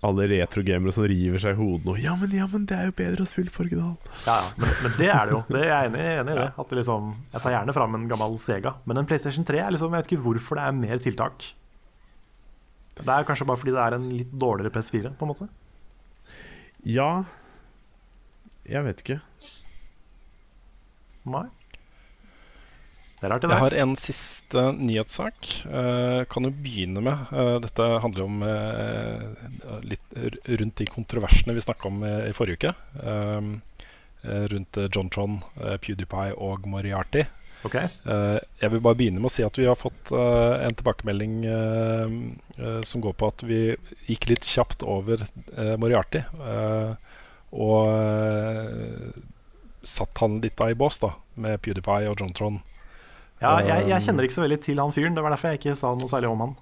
Alle 0.02 0.26
retrogamere 0.32 0.94
som 0.96 1.06
river 1.06 1.42
seg 1.44 1.54
i 1.54 1.60
hodet 1.60 1.86
nå. 1.86 1.94
Ja, 2.02 2.16
men, 2.18 2.32
ja, 2.34 2.48
men 2.50 2.64
det 2.70 2.74
er 2.74 2.88
jo 2.90 2.96
bedre 2.98 3.22
å 3.22 3.30
spille 3.30 3.54
på 3.54 3.62
original. 3.62 3.94
Ja, 4.26 4.40
ja, 4.42 4.48
men, 4.58 4.72
men 4.82 4.96
det 4.98 5.10
er 5.14 5.30
det 5.30 5.36
jo. 5.36 5.42
Det 5.52 5.62
er 5.62 5.68
jeg 5.70 5.92
enig, 5.92 6.06
enig 6.24 6.34
i. 6.34 6.38
det 6.40 6.48
At 6.64 6.72
det 6.72 6.80
liksom, 6.80 7.12
Jeg 7.36 7.44
tar 7.44 7.54
gjerne 7.54 7.76
fram 7.78 7.98
en 8.00 8.08
gammel 8.10 8.38
Sega, 8.42 8.74
men 8.90 9.02
en 9.02 9.10
PlayStation 9.12 9.46
3 9.46 9.62
er 9.62 9.76
liksom, 9.76 9.94
jeg 9.94 10.02
vet 10.02 10.10
ikke 10.12 10.24
hvorfor 10.26 10.58
det 10.58 10.66
er 10.66 10.80
mer 10.80 11.04
tiltak. 11.06 11.46
Det 12.98 13.08
er 13.14 13.30
kanskje 13.30 13.48
bare 13.50 13.62
fordi 13.62 13.76
det 13.78 13.84
er 13.86 13.98
en 14.00 14.10
litt 14.10 14.34
dårligere 14.42 14.74
PS4, 14.74 15.14
på 15.18 15.26
en 15.28 15.32
måte. 15.32 15.48
Ja 16.90 17.10
Jeg 18.66 18.82
vet 18.88 19.02
ikke. 19.06 19.20
Nei. 21.30 21.46
Det 23.22 23.28
er 23.28 23.36
rart, 23.36 23.44
det 23.46 23.54
Jeg 23.54 23.62
har 23.62 23.74
en 23.84 23.92
siste 24.02 24.62
nyhetssak. 24.82 25.50
Uh, 25.70 26.24
kan 26.26 26.48
jo 26.48 26.50
begynne 26.58 27.04
med 27.06 27.28
uh, 27.30 27.60
Dette 27.62 27.86
handler 28.02 28.24
om 28.26 28.40
uh, 28.42 29.76
litt 29.86 30.16
rundt 30.50 30.82
de 30.82 30.88
kontroversene 30.90 31.54
vi 31.54 31.62
snakka 31.62 31.92
om 31.92 32.02
i, 32.02 32.14
i 32.32 32.34
forrige 32.34 32.58
uke. 32.58 32.74
Rundt 34.22 34.78
John 34.94 35.10
Tron, 35.10 35.40
PewDiePie 35.82 36.34
og 36.38 36.66
Moriarty. 36.70 37.24
Okay. 37.66 37.88
Jeg 38.06 38.70
vil 38.74 38.84
bare 38.86 38.98
begynne 39.00 39.18
med 39.18 39.32
å 39.32 39.34
si 39.34 39.42
at 39.46 39.58
vi 39.58 39.66
har 39.66 39.78
fått 39.78 40.12
en 40.14 40.76
tilbakemelding 40.78 41.40
som 42.86 43.02
går 43.02 43.16
på 43.18 43.30
at 43.34 43.42
vi 43.50 43.60
gikk 44.06 44.28
litt 44.30 44.46
kjapt 44.46 44.86
over 44.86 45.26
Moriarty. 45.82 46.22
og 47.50 47.82
satt 49.82 50.22
han 50.22 50.38
litt 50.46 50.58
da 50.62 50.70
i 50.70 50.78
bås, 50.78 51.02
da, 51.02 51.16
med 51.42 51.58
PewDiePie 51.66 52.14
og 52.14 52.22
John 52.22 52.38
Tron. 52.38 52.62
Ja, 53.42 53.54
jeg, 53.66 53.88
jeg 53.90 54.06
kjenner 54.06 54.28
ikke 54.28 54.38
så 54.38 54.44
veldig 54.46 54.60
til 54.64 54.82
han 54.82 54.94
fyren. 54.96 55.18
Det 55.18 55.24
var 55.26 55.34
derfor 55.34 55.52
jeg 55.52 55.62
ikke 55.62 55.78
sa 55.80 55.94
noe 55.98 56.10
særlig 56.12 56.30
om 56.30 56.44
han. 56.46 56.54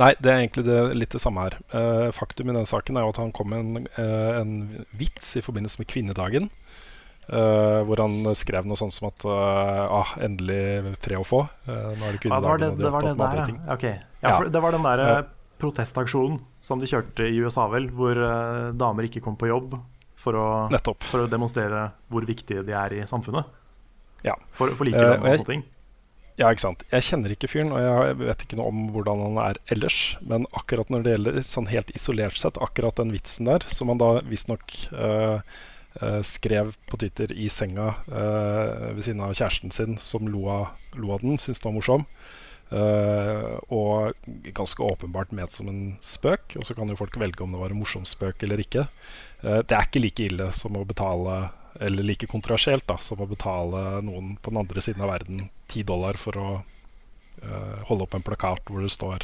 Nei, 0.00 0.14
det 0.24 0.30
er 0.30 0.40
egentlig 0.40 0.64
det, 0.66 0.78
litt 0.96 1.12
det 1.14 1.20
samme 1.22 1.44
her. 1.44 1.58
Uh, 1.74 2.08
faktum 2.16 2.48
i 2.48 2.56
den 2.56 2.68
saken 2.68 2.96
er 2.96 3.04
jo 3.04 3.12
at 3.12 3.20
han 3.20 3.32
kom 3.36 3.52
med 3.52 3.60
en, 3.60 3.88
uh, 3.98 4.40
en 4.40 4.52
vits 4.96 5.34
i 5.36 5.44
forbindelse 5.44 5.82
med 5.82 5.90
kvinnedagen. 5.92 6.48
Uh, 7.28 7.84
hvor 7.86 8.00
han 8.02 8.24
skrev 8.34 8.66
noe 8.66 8.78
sånt 8.80 8.94
som 8.96 9.06
at 9.06 9.24
ah, 9.30 10.16
endelig 10.24 10.96
fred 11.04 11.20
å 11.20 11.26
få. 11.26 11.44
Nå 11.68 12.08
er 12.08 12.16
det 12.18 12.26
Ja, 12.26 12.40
det 12.42 12.48
var 12.48 12.58
det, 12.58 12.72
kvinnedagen, 12.72 12.80
det, 12.80 12.90
var 12.90 13.06
det 13.06 13.14
der, 13.20 13.54
ja. 13.54 13.76
Ok. 13.76 13.86
Ja, 14.24 14.34
for 14.34 14.50
det 14.50 14.62
var 14.64 14.74
den 14.74 14.88
der 14.88 15.02
Ja. 15.06 15.22
protestaksjonen 15.62 16.40
som 16.64 16.82
de 16.82 16.90
kjørte 16.90 17.28
i 17.28 17.38
USA, 17.38 17.68
vel, 17.70 17.86
hvor 17.94 18.18
damer 18.74 19.06
ikke 19.06 19.22
kom 19.22 19.38
på 19.38 19.52
jobb 19.52 19.76
for 20.18 20.38
å, 20.38 20.48
for 21.10 21.24
å 21.24 21.28
demonstrere 21.30 21.92
hvor 22.10 22.26
viktige 22.26 22.64
de 22.66 22.74
er 22.78 22.98
i 22.98 23.06
samfunnet. 23.06 23.46
Ja. 24.26 24.34
For, 24.58 24.74
for 24.78 24.86
likelønn 24.86 25.22
og 25.22 25.38
sånne 25.38 25.50
ting. 25.50 25.64
Ja, 26.40 26.48
ikke 26.48 26.64
sant. 26.64 26.82
Jeg 26.88 27.04
kjenner 27.04 27.32
ikke 27.34 27.50
fyren, 27.50 27.74
og 27.76 27.82
jeg 27.82 28.16
vet 28.22 28.44
ikke 28.44 28.56
noe 28.56 28.70
om 28.72 28.86
hvordan 28.94 29.20
han 29.26 29.40
er 29.42 29.58
ellers. 29.74 29.98
Men 30.24 30.46
akkurat 30.56 30.88
når 30.92 31.04
det 31.04 31.12
gjelder 31.16 31.42
sånn 31.44 31.68
helt 31.68 31.92
isolert 31.96 32.40
sett, 32.40 32.60
akkurat 32.64 32.96
den 33.00 33.12
vitsen 33.12 33.50
der, 33.50 33.66
som 33.68 33.92
han 33.92 34.00
da 34.00 34.14
visstnok 34.24 34.72
uh, 34.96 35.44
skrev 36.24 36.72
på 36.88 36.96
Twitter 37.02 37.34
i 37.36 37.50
senga 37.52 37.90
eh, 38.08 38.94
ved 38.96 39.02
siden 39.04 39.20
av 39.20 39.34
kjæresten 39.36 39.74
sin, 39.76 39.98
som 40.00 40.24
lo 40.24 40.46
av, 40.48 40.70
lo 40.96 41.10
av 41.12 41.20
den, 41.20 41.36
syntes 41.36 41.60
den 41.60 41.68
var 41.68 41.76
morsom. 41.76 42.06
Uh, 42.72 43.58
og 43.68 44.30
ganske 44.56 44.80
åpenbart 44.80 45.34
ment 45.36 45.52
som 45.52 45.68
en 45.68 45.98
spøk. 46.00 46.56
Og 46.56 46.64
så 46.64 46.72
kan 46.72 46.88
jo 46.88 46.96
folk 46.96 47.18
velge 47.20 47.44
om 47.44 47.52
det 47.52 47.60
var 47.60 47.74
en 47.74 47.82
morsom 47.82 48.06
spøk 48.08 48.46
eller 48.46 48.62
ikke. 48.64 48.86
Uh, 49.44 49.60
det 49.60 49.76
er 49.76 49.84
ikke 49.84 50.00
like 50.00 50.30
ille 50.30 50.48
som 50.56 50.80
å 50.80 50.86
betale 50.88 51.42
eller 51.80 52.02
like 52.02 52.26
kontroversielt 52.26 52.88
da, 52.88 52.98
som 52.98 53.20
å 53.22 53.26
betale 53.30 54.00
noen 54.04 54.36
på 54.42 54.50
den 54.50 54.58
andre 54.62 54.80
siden 54.84 55.02
av 55.04 55.10
verden 55.12 55.38
10 55.72 55.82
dollar 55.88 56.14
for 56.20 56.32
å 56.38 56.48
uh, 56.60 57.78
holde 57.88 58.04
opp 58.06 58.14
en 58.18 58.26
plakat 58.26 58.62
hvor 58.68 58.80
det 58.84 58.92
står 58.92 59.18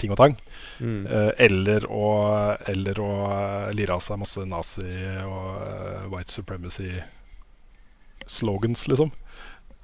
ting 0.00 0.10
og 0.10 0.18
tang. 0.18 0.34
Mm. 0.82 1.02
Uh, 1.06 1.32
eller 1.38 1.86
å, 1.86 2.26
eller 2.70 2.98
å 2.98 3.30
eh, 3.30 3.70
lire 3.78 3.94
av 3.94 4.00
seg 4.02 4.18
masse 4.18 4.42
nazi- 4.48 5.20
og 5.22 5.62
uh, 5.62 6.10
white 6.10 6.32
supremacy-slogans, 6.34 8.88
liksom. 8.90 9.14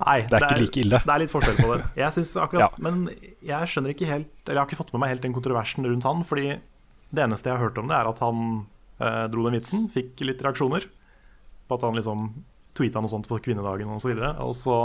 Nei, 0.01 0.23
Det 0.25 0.39
er 0.39 0.45
ikke 0.47 0.65
like 0.65 0.81
ille. 0.81 0.99
Det 1.05 1.13
er 1.13 1.21
litt 1.23 1.33
forskjell 1.33 1.59
på 1.61 1.75
det. 1.75 1.81
Jeg 2.01 2.11
synes 2.17 2.31
akkurat, 2.45 2.63
Ja. 2.65 2.69
Men 2.83 2.95
jeg 3.45 3.63
skjønner 3.69 3.91
ikke 3.93 4.09
helt 4.09 4.31
Eller 4.47 4.57
jeg 4.57 4.63
har 4.63 4.69
ikke 4.71 4.81
fått 4.81 4.93
med 4.95 5.03
meg 5.03 5.11
helt 5.13 5.25
den 5.27 5.37
kontroversen 5.37 5.87
rundt 5.87 6.07
han. 6.09 6.19
Fordi 6.27 6.47
det 7.11 7.23
eneste 7.27 7.47
jeg 7.51 7.57
har 7.59 7.67
hørt 7.69 7.81
om 7.83 7.89
det, 7.91 7.97
er 7.99 8.07
at 8.09 8.19
han 8.23 8.37
eh, 9.03 9.25
dro 9.33 9.41
den 9.47 9.57
vitsen, 9.59 9.81
fikk 9.93 10.11
litt 10.25 10.43
reaksjoner. 10.47 10.83
På 11.71 11.79
at 11.79 11.87
han 11.87 11.97
liksom 11.97 12.29
tweeta 12.77 13.03
noe 13.03 13.11
sånt 13.11 13.29
på 13.31 13.41
kvinnedagen 13.43 13.91
osv. 13.95 14.13
Og, 14.13 14.21
så 14.21 14.45
og 14.45 14.55
så 14.59 14.77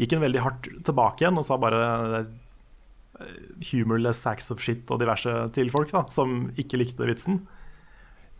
gikk 0.00 0.16
han 0.16 0.26
veldig 0.26 0.42
hardt 0.44 0.70
tilbake 0.86 1.24
igjen 1.24 1.40
og 1.40 1.46
sa 1.48 1.58
bare 1.60 1.82
eh, 2.20 3.36
humorless 3.70 4.20
sacks 4.24 4.50
of 4.52 4.62
shit 4.62 4.88
og 4.92 5.00
diverse 5.02 5.32
til 5.56 5.70
folk 5.72 5.92
da, 5.94 6.04
som 6.12 6.50
ikke 6.60 6.80
likte 6.82 7.08
vitsen. 7.08 7.40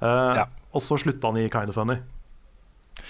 Uh, 0.02 0.36
Ja. 0.36 0.44
Og 0.76 0.82
så 0.84 0.98
slutta 1.00 1.30
han 1.30 1.40
i 1.40 1.48
Kind 1.48 1.72
of 1.72 1.78
Funny. 1.78 1.96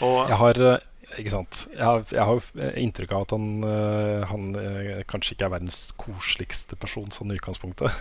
Og 0.07 0.29
Jeg 0.31 0.39
har, 0.39 0.61
eh, 0.63 0.85
ikke 1.15 1.31
sant? 1.31 1.59
Jeg 1.71 1.85
har, 1.87 2.03
jeg 2.11 2.25
har 2.27 2.35
jo 2.35 2.71
inntrykk 2.83 3.13
av 3.15 3.25
at 3.27 3.33
han, 3.37 3.47
eh, 3.69 4.25
han 4.27 4.47
eh, 4.59 4.89
kanskje 5.09 5.37
ikke 5.37 5.47
er 5.47 5.53
verdens 5.55 5.79
koseligste 6.01 6.79
person 6.83 7.13
sånn 7.15 7.33
i 7.33 7.39
utgangspunktet. 7.41 7.93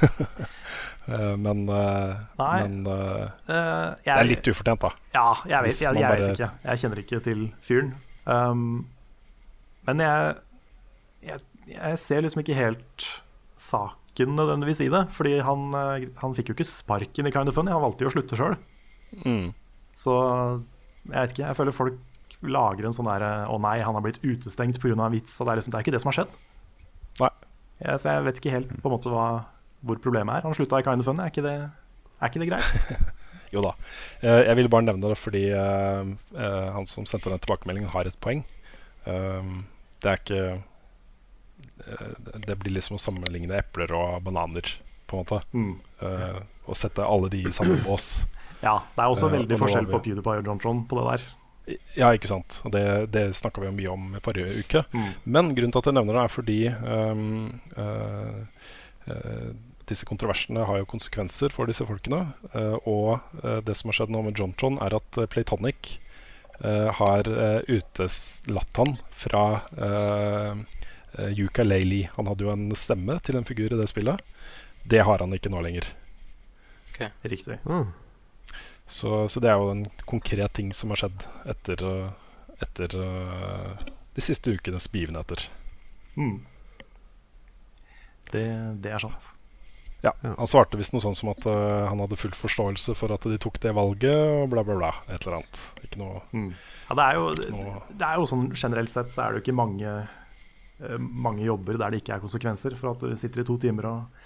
Eh, 1.06 1.36
men 1.38 1.68
eh, 1.70 2.14
men 2.40 2.80
eh, 2.90 3.26
eh, 3.46 3.90
det 4.02 4.10
er 4.10 4.26
litt 4.26 4.48
ufortjent, 4.50 4.82
da. 4.82 4.90
Ja, 5.14 5.36
jeg 5.52 5.68
vet, 5.68 5.82
jeg, 5.84 6.00
jeg, 6.00 6.02
bare... 6.02 6.16
vet 6.24 6.32
ikke. 6.34 6.48
Jeg 6.64 6.82
kjenner 6.82 7.02
ikke 7.04 7.20
til 7.28 7.44
fyren. 7.68 7.92
Um, 8.26 8.64
men 9.86 10.02
jeg, 10.02 10.34
jeg, 11.70 12.00
ser 12.02 12.26
liksom 12.26 12.42
ikke 12.42 12.58
helt 12.58 13.06
saken 13.62 14.34
nødvendigvis 14.34 14.82
i 14.88 14.90
det. 14.96 15.04
Fordi 15.14 15.36
han, 15.46 15.68
eh, 15.78 16.08
han 16.24 16.34
fikk 16.40 16.50
jo 16.50 16.58
ikke 16.58 16.70
sparken 16.72 17.30
i 17.30 17.36
Kind 17.38 17.54
of 17.54 17.60
Funny, 17.60 17.70
han 17.70 17.86
valgte 17.86 18.08
jo 18.08 18.10
å 18.10 18.16
slutte 18.16 18.42
sjøl. 18.42 18.58
Mm. 19.22 19.54
Så 19.94 20.18
jeg 21.06 21.14
vet 21.14 21.36
ikke, 21.36 21.46
jeg 21.46 21.60
føler 21.62 21.80
folk 21.84 22.02
lager 22.52 22.88
en 22.88 22.96
sånn 22.96 23.08
derre 23.10 23.46
Å 23.52 23.58
nei, 23.62 23.78
han 23.86 23.96
har 23.98 24.04
blitt 24.06 24.22
utestengt 24.24 24.80
pga. 24.82 24.94
en 24.96 25.12
vits. 25.14 25.38
Det 25.38 25.48
er 25.48 25.60
liksom, 25.60 25.72
det 25.74 25.80
er 25.80 25.86
ikke 25.86 25.96
det 25.96 26.02
som 26.04 26.12
har 26.12 26.18
skjedd. 26.20 26.38
Nei. 27.22 27.32
Ja, 27.84 27.98
så 27.98 28.14
jeg 28.14 28.26
vet 28.28 28.40
ikke 28.42 28.54
helt 28.56 28.72
på 28.82 28.90
en 28.90 28.96
måte 28.96 29.12
hva, 29.12 29.26
hvor 29.86 30.00
problemet 30.04 30.38
er. 30.38 30.46
Han 30.48 30.56
slutta 30.58 30.80
i 30.80 30.86
Kind 30.88 31.04
of 31.04 31.10
Fun. 31.10 31.20
er 31.20 31.32
ikke 31.34 31.44
det, 31.46 31.56
er 32.22 32.32
ikke 32.32 32.44
det 32.44 32.50
greit? 32.54 32.76
Jo 33.54 33.62
da. 33.62 33.76
Eh, 34.26 34.42
jeg 34.50 34.56
ville 34.58 34.72
bare 34.74 34.84
nevne 34.88 35.08
det 35.12 35.16
fordi 35.22 35.44
eh, 35.54 36.08
eh, 36.36 36.70
han 36.76 36.88
som 36.90 37.06
sendte 37.08 37.30
den 37.30 37.40
tilbakemeldingen, 37.40 37.92
har 37.94 38.10
et 38.10 38.18
poeng. 38.20 38.42
Eh, 39.06 39.52
det 40.04 40.10
er 40.12 40.20
ikke 40.20 40.40
eh, 41.86 42.42
Det 42.50 42.58
blir 42.60 42.74
liksom 42.76 42.98
å 42.98 43.00
sammenligne 43.00 43.56
epler 43.62 43.94
og 43.96 44.18
bananer, 44.26 44.74
på 45.06 45.16
en 45.20 45.24
måte. 45.24 45.40
Mm. 45.54 45.76
Å 46.66 46.76
sette 46.76 47.06
alle 47.06 47.30
de 47.30 47.44
i 47.46 47.54
samme 47.54 47.78
bås. 47.86 48.26
Ja, 48.66 48.80
det 48.96 49.04
er 49.04 49.12
også 49.14 49.28
Eh, 49.30 49.36
veldig 49.38 49.58
forskjell 49.62 49.88
på 49.92 50.00
PewDiePie 50.02 50.42
og 50.42 50.48
JonTron 50.50 50.84
på 50.90 50.98
det 51.00 51.06
der. 51.12 51.26
Ja, 51.98 52.12
ikke 52.14 52.30
sant. 52.30 52.60
Det, 52.72 52.84
det 53.14 53.24
snakka 53.38 53.64
vi 53.64 53.70
jo 53.70 53.76
mye 53.76 53.94
om 53.94 54.18
forrige 54.26 54.60
uke. 54.62 54.84
Mm. 54.94 55.08
Men 55.24 55.54
grunnen 55.58 55.74
til 55.74 55.82
at 55.82 55.90
jeg 55.90 55.98
nevner 55.98 56.20
det, 56.20 56.24
er 56.26 56.34
fordi 56.34 56.58
um, 56.86 57.48
uh, 57.78 58.70
uh, 59.10 59.50
disse 59.90 60.06
kontroversene 60.06 60.66
har 60.70 60.82
jo 60.82 60.90
konsekvenser 60.90 61.54
for 61.54 61.70
disse 61.70 61.88
folkene. 61.88 62.22
Uh, 62.54 62.78
og 62.86 63.66
det 63.66 63.78
som 63.78 63.90
har 63.90 64.00
skjedd 64.00 64.14
nå 64.14 64.22
med 64.28 64.38
Jontron, 64.38 64.78
er 64.84 64.98
at 65.00 65.22
Playtonic 65.34 65.98
har 66.56 67.28
uh, 67.28 67.60
uteslatt 67.68 68.78
han 68.80 68.94
fra 69.12 69.44
uh, 69.76 70.62
ukulele. 71.36 72.06
Han 72.16 72.30
hadde 72.32 72.46
jo 72.46 72.54
en 72.54 72.70
stemme 72.80 73.18
til 73.26 73.36
en 73.40 73.48
figur 73.48 73.74
i 73.74 73.80
det 73.82 73.90
spillet. 73.92 74.22
Det 74.86 75.02
har 75.04 75.20
han 75.20 75.34
ikke 75.36 75.52
nå 75.52 75.66
lenger. 75.66 75.90
Riktig. 77.26 77.60
Ah. 77.66 77.90
Så, 78.86 79.28
så 79.30 79.42
det 79.42 79.50
er 79.50 79.58
jo 79.58 79.72
en 79.74 79.86
konkret 80.06 80.54
ting 80.54 80.74
som 80.74 80.94
har 80.94 81.02
skjedd 81.02 81.26
etter, 81.50 81.82
uh, 81.82 82.12
etter 82.62 82.94
uh, 83.00 83.88
de 84.14 84.24
siste 84.24 84.54
ukenes 84.54 84.86
begivenheter. 84.94 85.48
Mm. 86.16 86.38
Det, 88.32 88.46
det 88.84 88.94
er 88.94 89.02
sant. 89.02 89.32
Ja, 90.06 90.12
Han 90.22 90.50
svarte 90.50 90.78
visst 90.78 90.94
noe 90.94 91.02
sånn 91.02 91.18
som 91.18 91.32
at 91.32 91.48
uh, 91.50 91.88
han 91.90 92.02
hadde 92.04 92.20
full 92.20 92.36
forståelse 92.38 92.94
for 92.98 93.14
at 93.16 93.26
de 93.26 93.40
tok 93.42 93.58
det 93.64 93.74
valget, 93.74 94.14
og 94.14 94.52
bla, 94.54 94.62
bla, 94.68 94.78
bla. 94.78 94.92
Et 95.10 95.18
eller 95.18 95.40
annet. 95.40 95.64
Ikke 95.88 96.02
noe 96.04 96.22
Mm. 96.36 96.52
Ja, 96.86 96.96
det, 97.00 97.06
er 97.06 97.18
jo, 97.18 97.24
noe 97.56 97.80
det 97.90 98.06
er 98.06 98.20
jo 98.22 98.28
sånn 98.30 98.50
generelt 98.54 98.92
sett 98.92 99.10
så 99.10 99.24
er 99.24 99.34
det 99.34 99.40
jo 99.40 99.46
ikke 99.48 99.58
mange, 99.58 99.94
uh, 100.84 100.98
mange 101.00 101.42
jobber 101.48 101.80
der 101.82 101.96
det 101.96 102.04
ikke 102.04 102.20
er 102.20 102.22
konsekvenser 102.22 102.76
for 102.78 102.94
at 102.94 103.02
du 103.02 103.16
sitter 103.18 103.42
i 103.42 103.48
to 103.48 103.58
timer 103.58 103.90
og 103.90 104.22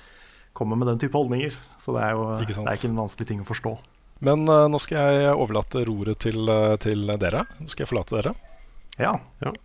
kommer 0.58 0.76
med 0.76 0.90
den 0.92 1.00
type 1.00 1.16
holdninger. 1.16 1.56
Så 1.80 1.96
det 1.96 2.04
er 2.04 2.18
jo 2.18 2.28
Ikke 2.42 2.58
det 2.58 2.66
er 2.66 2.82
ikke 2.82 2.92
en 2.92 3.00
vanskelig 3.00 3.30
ting 3.32 3.40
å 3.40 3.48
forstå. 3.48 3.78
Men 4.26 4.44
uh, 4.52 4.68
nå 4.72 4.80
skal 4.84 5.20
jeg 5.22 5.36
overlate 5.36 5.84
roret 5.88 6.20
til, 6.26 6.44
uh, 6.52 6.76
til 6.82 7.08
dere. 7.22 7.46
Nå 7.60 7.72
skal 7.72 7.86
jeg 7.86 7.92
forlate 7.92 8.18
dere. 8.18 8.34
Ja. 9.00 9.14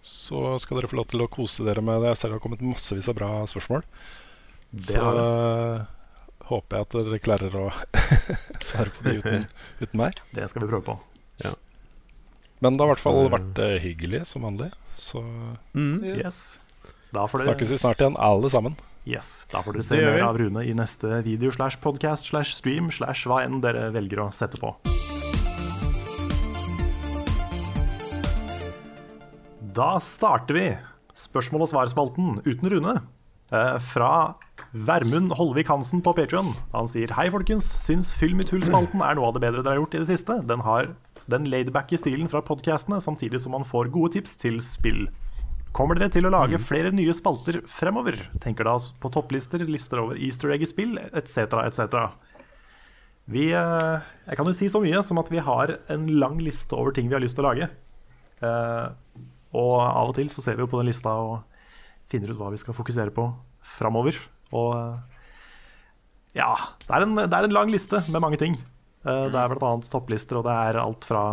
Så 0.01 0.55
skal 0.63 0.79
dere 0.79 0.91
få 0.91 1.01
lov 1.01 1.09
til 1.11 1.25
å 1.25 1.31
kose 1.31 1.67
dere 1.67 1.83
med 1.83 2.05
det. 2.05 2.13
Jeg 2.13 2.21
ser 2.21 2.31
det 2.31 2.39
har 2.39 2.45
kommet 2.45 2.63
massevis 2.63 3.11
av 3.11 3.19
bra 3.19 3.31
spørsmål. 3.51 3.83
Det 4.75 4.95
Så 4.95 5.03
uh, 5.03 5.83
håper 6.51 6.79
jeg 6.79 6.87
at 6.87 6.97
dere 7.01 7.23
klarer 7.25 7.59
å 7.59 7.67
svare 8.69 8.95
på 8.95 9.09
de 9.09 9.19
uten, 9.19 9.47
uten 9.83 10.01
meg. 10.01 10.23
Det 10.35 10.47
skal 10.51 10.65
vi 10.67 10.71
prøve 10.71 10.87
på. 10.93 10.99
Men 12.63 12.79
det 12.79 12.85
har 12.85 12.89
i 12.89 12.95
hvert 12.95 13.03
fall 13.03 13.27
vært 13.29 13.59
uh, 13.61 13.75
hyggelig 13.83 14.23
som 14.31 14.47
vanlig. 14.47 14.71
Så 14.97 15.21
Mm. 15.75 15.99
Yes. 16.15 16.61
Da 17.15 17.27
får 17.31 17.45
snakkes 17.45 17.71
vi 17.71 17.79
snart 17.79 18.01
igjen, 18.01 18.17
alle 18.19 18.49
sammen. 18.51 18.77
Yes, 19.07 19.47
da 19.53 19.63
får 19.65 19.77
dere 19.79 19.87
se 19.87 20.01
mer 20.01 20.25
av 20.27 20.39
Rune 20.41 20.65
i 20.65 20.75
neste 20.77 21.23
video 21.27 21.53
slash 21.55 21.81
podcast 21.85 22.31
slash 22.31 22.57
stream 22.57 22.91
slash 22.95 23.29
hva 23.29 23.43
enn 23.45 23.61
dere 23.65 23.91
velger 23.95 24.25
å 24.25 24.31
sette 24.35 24.61
på. 24.61 24.75
Da 29.75 29.97
starter 30.01 30.55
vi 30.55 30.69
spørsmål- 31.19 31.67
og 31.67 31.71
svarspalten 31.73 32.41
uten 32.47 32.71
Rune. 32.71 33.03
Eh, 33.53 33.79
fra 33.79 34.35
Vermund 34.73 35.33
Holvik 35.39 35.69
Hansen 35.69 36.01
på 36.03 36.15
Patreon. 36.15 36.55
Han 36.73 36.87
sier 36.87 37.13
Hei, 37.15 37.29
folkens. 37.31 37.67
Syns 37.85 38.13
Fyll 38.13 38.35
mitt 38.35 38.51
hull-spalten 38.51 39.03
er 39.03 39.15
noe 39.15 39.29
av 39.29 39.35
det 39.37 39.43
bedre 39.45 39.63
dere 39.63 39.77
har 39.77 39.83
gjort 39.83 39.95
i 39.95 40.03
det 40.03 40.11
siste. 40.11 40.41
Den 40.47 40.61
har 40.67 40.95
den 41.31 41.47
laidbacke 41.49 41.99
stilen 41.99 42.29
fra 42.29 42.43
podkastene, 42.45 43.01
samtidig 43.01 43.41
som 43.41 43.53
man 43.53 43.65
får 43.65 43.93
gode 43.95 44.13
tips 44.17 44.37
til 44.37 44.61
spill. 44.61 45.09
Kommer 45.75 45.99
dere 45.99 46.12
til 46.14 46.29
å 46.29 46.31
lage 46.31 46.59
flere 46.62 46.93
nye 46.95 47.11
spalter 47.16 47.59
fremover? 47.66 48.20
Tenker 48.43 48.68
da 48.68 48.77
på 49.03 49.11
topplister, 49.11 49.64
lister 49.66 50.05
over 50.05 50.20
easter 50.22 50.53
egg 50.55 50.62
i 50.62 50.68
spill, 50.70 50.93
etc., 51.11 51.57
etc. 51.64 51.97
Vi, 53.35 53.49
eh, 53.57 54.05
jeg 54.29 54.39
kan 54.39 54.47
jo 54.47 54.55
si 54.55 54.68
så 54.70 54.79
mye 54.85 55.01
som 55.03 55.18
at 55.18 55.33
vi 55.33 55.43
har 55.43 55.72
en 55.91 56.05
lang 56.20 56.39
liste 56.39 56.77
over 56.79 56.95
ting 56.95 57.09
vi 57.09 57.16
har 57.16 57.25
lyst 57.25 57.35
til 57.35 57.43
å 57.43 57.49
lage. 57.49 57.66
Eh, 58.39 58.87
og 59.59 59.75
av 59.83 60.12
og 60.12 60.14
til 60.14 60.31
så 60.31 60.45
ser 60.45 60.55
vi 60.55 60.62
jo 60.62 60.70
på 60.70 60.79
den 60.79 60.93
lista 60.93 61.16
og 61.18 61.43
finner 62.12 62.31
ut 62.31 62.39
hva 62.39 62.53
vi 62.55 62.61
skal 62.62 62.77
fokusere 62.79 63.11
på 63.16 63.27
framover. 63.75 64.20
Og 64.55 64.77
eh, 64.79 65.18
ja, 66.39 66.53
det 66.87 66.93
er, 66.93 67.09
en, 67.09 67.18
det 67.18 67.35
er 67.35 67.49
en 67.49 67.59
lang 67.59 67.75
liste 67.75 68.05
med 68.12 68.22
mange 68.22 68.39
ting. 68.39 68.55
Det 69.05 69.37
er 69.37 69.51
bl.a. 69.53 69.75
topplister, 69.91 70.39
og 70.39 70.47
det 70.47 70.55
er 70.55 70.79
alt 70.81 71.05
fra 71.05 71.25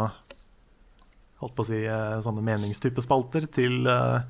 holdt 1.42 1.58
på 1.58 1.66
å 1.66 1.68
si, 1.68 1.82
eh, 1.84 2.18
sånne 2.24 2.44
meningstype 2.46 3.04
spalter 3.04 3.48
til 3.52 3.88
uh, 3.90 4.22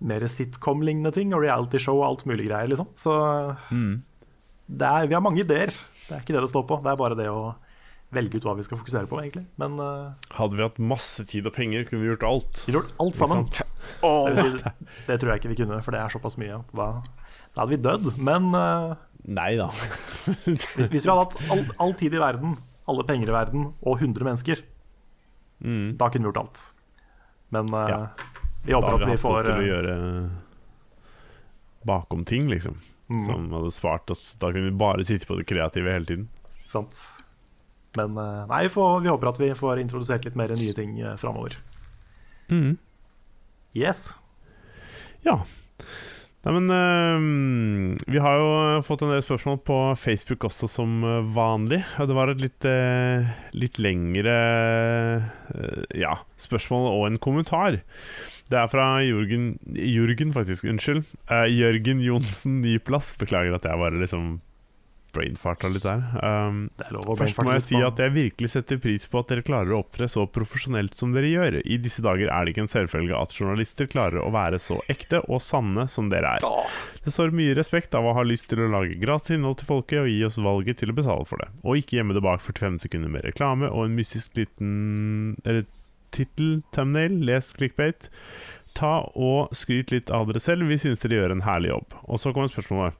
mer 0.00 0.24
sitcom-lignende 0.32 1.12
ting 1.14 1.34
og 1.36 1.44
reality-show 1.44 1.98
og 2.00 2.06
alt 2.06 2.26
mulig 2.28 2.48
greier, 2.48 2.70
liksom. 2.72 2.88
Så 2.98 3.14
det 4.70 4.86
er, 4.86 5.08
vi 5.10 5.16
har 5.16 5.24
mange 5.24 5.42
ideer. 5.44 5.74
Det 6.06 6.14
er 6.16 6.22
ikke 6.22 6.36
det 6.36 6.44
det 6.46 6.52
står 6.52 6.64
på. 6.68 6.80
Det 6.84 6.92
er 6.92 7.00
bare 7.00 7.18
det 7.18 7.28
å 7.30 7.52
velge 8.14 8.40
ut 8.40 8.46
hva 8.46 8.56
vi 8.58 8.64
skal 8.66 8.80
fokusere 8.80 9.08
på, 9.10 9.18
egentlig. 9.22 9.44
Men 9.60 9.76
uh, 9.78 10.16
Hadde 10.34 10.58
vi 10.58 10.64
hatt 10.66 10.80
masse 10.82 11.24
tid 11.30 11.46
og 11.46 11.54
penger, 11.54 11.86
kunne 11.86 12.02
vi 12.02 12.10
gjort 12.10 12.26
alt. 12.26 12.64
vi 12.66 12.74
gjort 12.74 12.94
alt 13.02 13.18
sammen. 13.18 13.46
Oh. 14.06 14.26
Det, 14.28 14.42
si, 14.44 14.88
det 15.06 15.20
tror 15.20 15.32
jeg 15.32 15.42
ikke 15.42 15.52
vi 15.54 15.60
kunne, 15.62 15.78
for 15.84 15.94
det 15.94 16.02
er 16.02 16.12
såpass 16.12 16.36
mye 16.40 16.58
at 16.58 16.74
da, 16.76 16.88
da 17.54 17.62
hadde 17.62 17.70
vi 17.72 17.80
dødd. 17.84 18.10
Men 18.20 18.50
uh, 18.56 18.98
Nei 19.30 19.52
da. 19.60 19.70
hvis, 20.46 20.66
hvis 20.74 21.04
vi 21.04 21.06
hadde 21.06 21.22
hatt 21.22 21.38
all, 21.52 21.64
all 21.82 21.94
tid 21.98 22.16
i 22.16 22.22
verden, 22.22 22.58
alle 22.90 23.06
penger 23.06 23.30
i 23.30 23.36
verden 23.36 23.70
og 23.80 24.00
100 24.00 24.26
mennesker, 24.26 24.62
Mm. 25.60 25.96
da 25.96 26.08
kunne 26.10 26.24
vi 26.24 26.28
gjort 26.28 26.36
alt. 26.42 26.62
Men 27.48 27.74
uh, 27.74 27.88
Ja. 27.90 28.08
vi 28.64 28.72
håper 28.72 28.94
at 28.94 29.00
vi 29.00 29.04
vi 29.04 29.10
hatt 29.10 29.20
folk 29.20 29.36
får 29.36 29.44
til 29.44 29.54
å 29.54 29.60
eh, 29.60 29.68
gjøre 29.68 30.30
bakom 31.82 32.24
ting, 32.24 32.48
liksom. 32.50 32.78
Mm. 33.10 33.24
Som 33.26 33.48
hadde 33.52 33.70
spart 33.74 34.10
oss. 34.10 34.34
Da 34.38 34.52
kunne 34.52 34.70
vi 34.70 34.76
bare 34.78 35.04
sitte 35.04 35.26
på 35.26 35.36
det 35.38 35.48
kreative 35.50 35.92
hele 35.92 36.04
tiden. 36.04 36.28
Sant. 36.64 36.94
Men 37.96 38.16
eh, 38.16 38.46
nei, 38.46 38.62
vi, 38.68 38.72
får, 38.76 39.00
vi 39.00 39.10
håper 39.10 39.32
at 39.32 39.40
vi 39.40 39.50
får 39.58 39.80
introdusert 39.82 40.24
litt 40.24 40.38
mer 40.38 40.54
nye 40.54 40.74
ting 40.76 41.00
framover. 41.18 41.56
Yes. 43.74 44.10
Ja. 45.22 45.40
Nei, 46.40 46.54
men 46.56 46.72
øhm, 46.72 47.96
Vi 48.08 48.20
har 48.24 48.38
jo 48.40 48.52
fått 48.86 49.02
en 49.04 49.12
del 49.12 49.20
spørsmål 49.20 49.58
på 49.66 49.76
Facebook 50.00 50.46
også, 50.48 50.70
som 50.72 51.02
øh, 51.04 51.28
vanlig. 51.36 51.82
Og 52.00 52.08
det 52.08 52.16
var 52.16 52.32
et 52.32 52.40
litt, 52.40 52.64
øh, 52.64 53.28
litt 53.52 53.76
lengre 53.76 54.36
øh, 55.52 55.84
ja, 56.00 56.14
spørsmål 56.40 56.88
og 56.94 57.06
en 57.10 57.20
kommentar. 57.20 57.82
Det 58.50 58.58
er 58.58 58.70
fra 58.72 59.02
Jørgen, 59.04 59.52
Jørgen 59.68 60.32
faktisk, 60.34 60.64
unnskyld. 60.66 61.04
Uh, 61.30 61.46
Jørgen 61.46 62.00
Johnsen 62.02 62.58
Nyplass. 62.64 63.12
Beklager 63.20 63.54
at 63.54 63.68
jeg 63.68 63.78
bare 63.78 64.00
liksom 64.00 64.40
brainfarta 65.14 65.70
litt 65.72 65.84
der. 65.86 66.02
Um, 66.22 66.60
Først 67.18 67.40
må 67.42 67.54
jeg 67.54 67.64
si 67.66 67.80
at 67.84 68.00
jeg 68.00 68.14
virkelig 68.14 68.52
setter 68.54 68.80
pris 68.82 69.08
på 69.10 69.22
at 69.22 69.32
dere 69.32 69.44
klarer 69.46 69.74
å 69.74 69.80
opptre 69.82 70.08
så 70.10 70.26
profesjonelt 70.30 70.96
som 70.98 71.14
dere 71.14 71.30
gjør. 71.30 71.58
I 71.64 71.80
disse 71.82 72.04
dager 72.04 72.30
er 72.30 72.46
det 72.46 72.54
ikke 72.54 72.64
en 72.66 72.72
selvfølge 72.72 73.18
at 73.18 73.34
journalister 73.36 73.90
klarer 73.90 74.22
å 74.22 74.30
være 74.34 74.60
så 74.62 74.80
ekte 74.92 75.22
og 75.26 75.42
sanne 75.44 75.86
som 75.90 76.10
dere 76.12 76.36
er. 76.38 76.46
Det 77.04 77.14
står 77.14 77.34
mye 77.36 77.56
respekt 77.58 77.96
av 77.98 78.06
å 78.06 78.14
ha 78.16 78.24
lyst 78.26 78.50
til 78.50 78.62
å 78.64 78.70
lage 78.72 78.98
gratis 79.00 79.36
innhold 79.36 79.60
til 79.60 79.70
folket 79.70 80.04
og 80.04 80.10
gi 80.12 80.22
oss 80.26 80.40
valget 80.40 80.80
til 80.82 80.92
å 80.92 80.96
betale 81.00 81.26
for 81.28 81.42
det. 81.42 81.50
Og 81.64 81.80
ikke 81.80 82.00
gjemme 82.00 82.16
det 82.16 82.24
bak 82.24 82.42
45 82.44 82.80
sekunder 82.86 83.12
med 83.12 83.26
reklame 83.26 83.70
og 83.70 83.86
en 83.86 83.98
mystisk 83.98 84.36
liten 84.38 85.30
tittel, 86.14 86.60
thumbnail, 86.74 87.14
les 87.26 87.52
clickbait. 87.56 88.10
Ta 88.78 89.00
og 89.18 89.54
skryt 89.56 89.90
litt 89.94 90.10
av 90.14 90.30
dere 90.30 90.42
selv. 90.42 90.68
Vi 90.70 90.78
synes 90.78 91.02
dere 91.02 91.18
gjør 91.18 91.34
en 91.34 91.46
herlig 91.46 91.72
jobb. 91.72 91.96
Og 92.06 92.22
så 92.22 92.34
kommer 92.34 92.50
spørsmålet. 92.50 92.98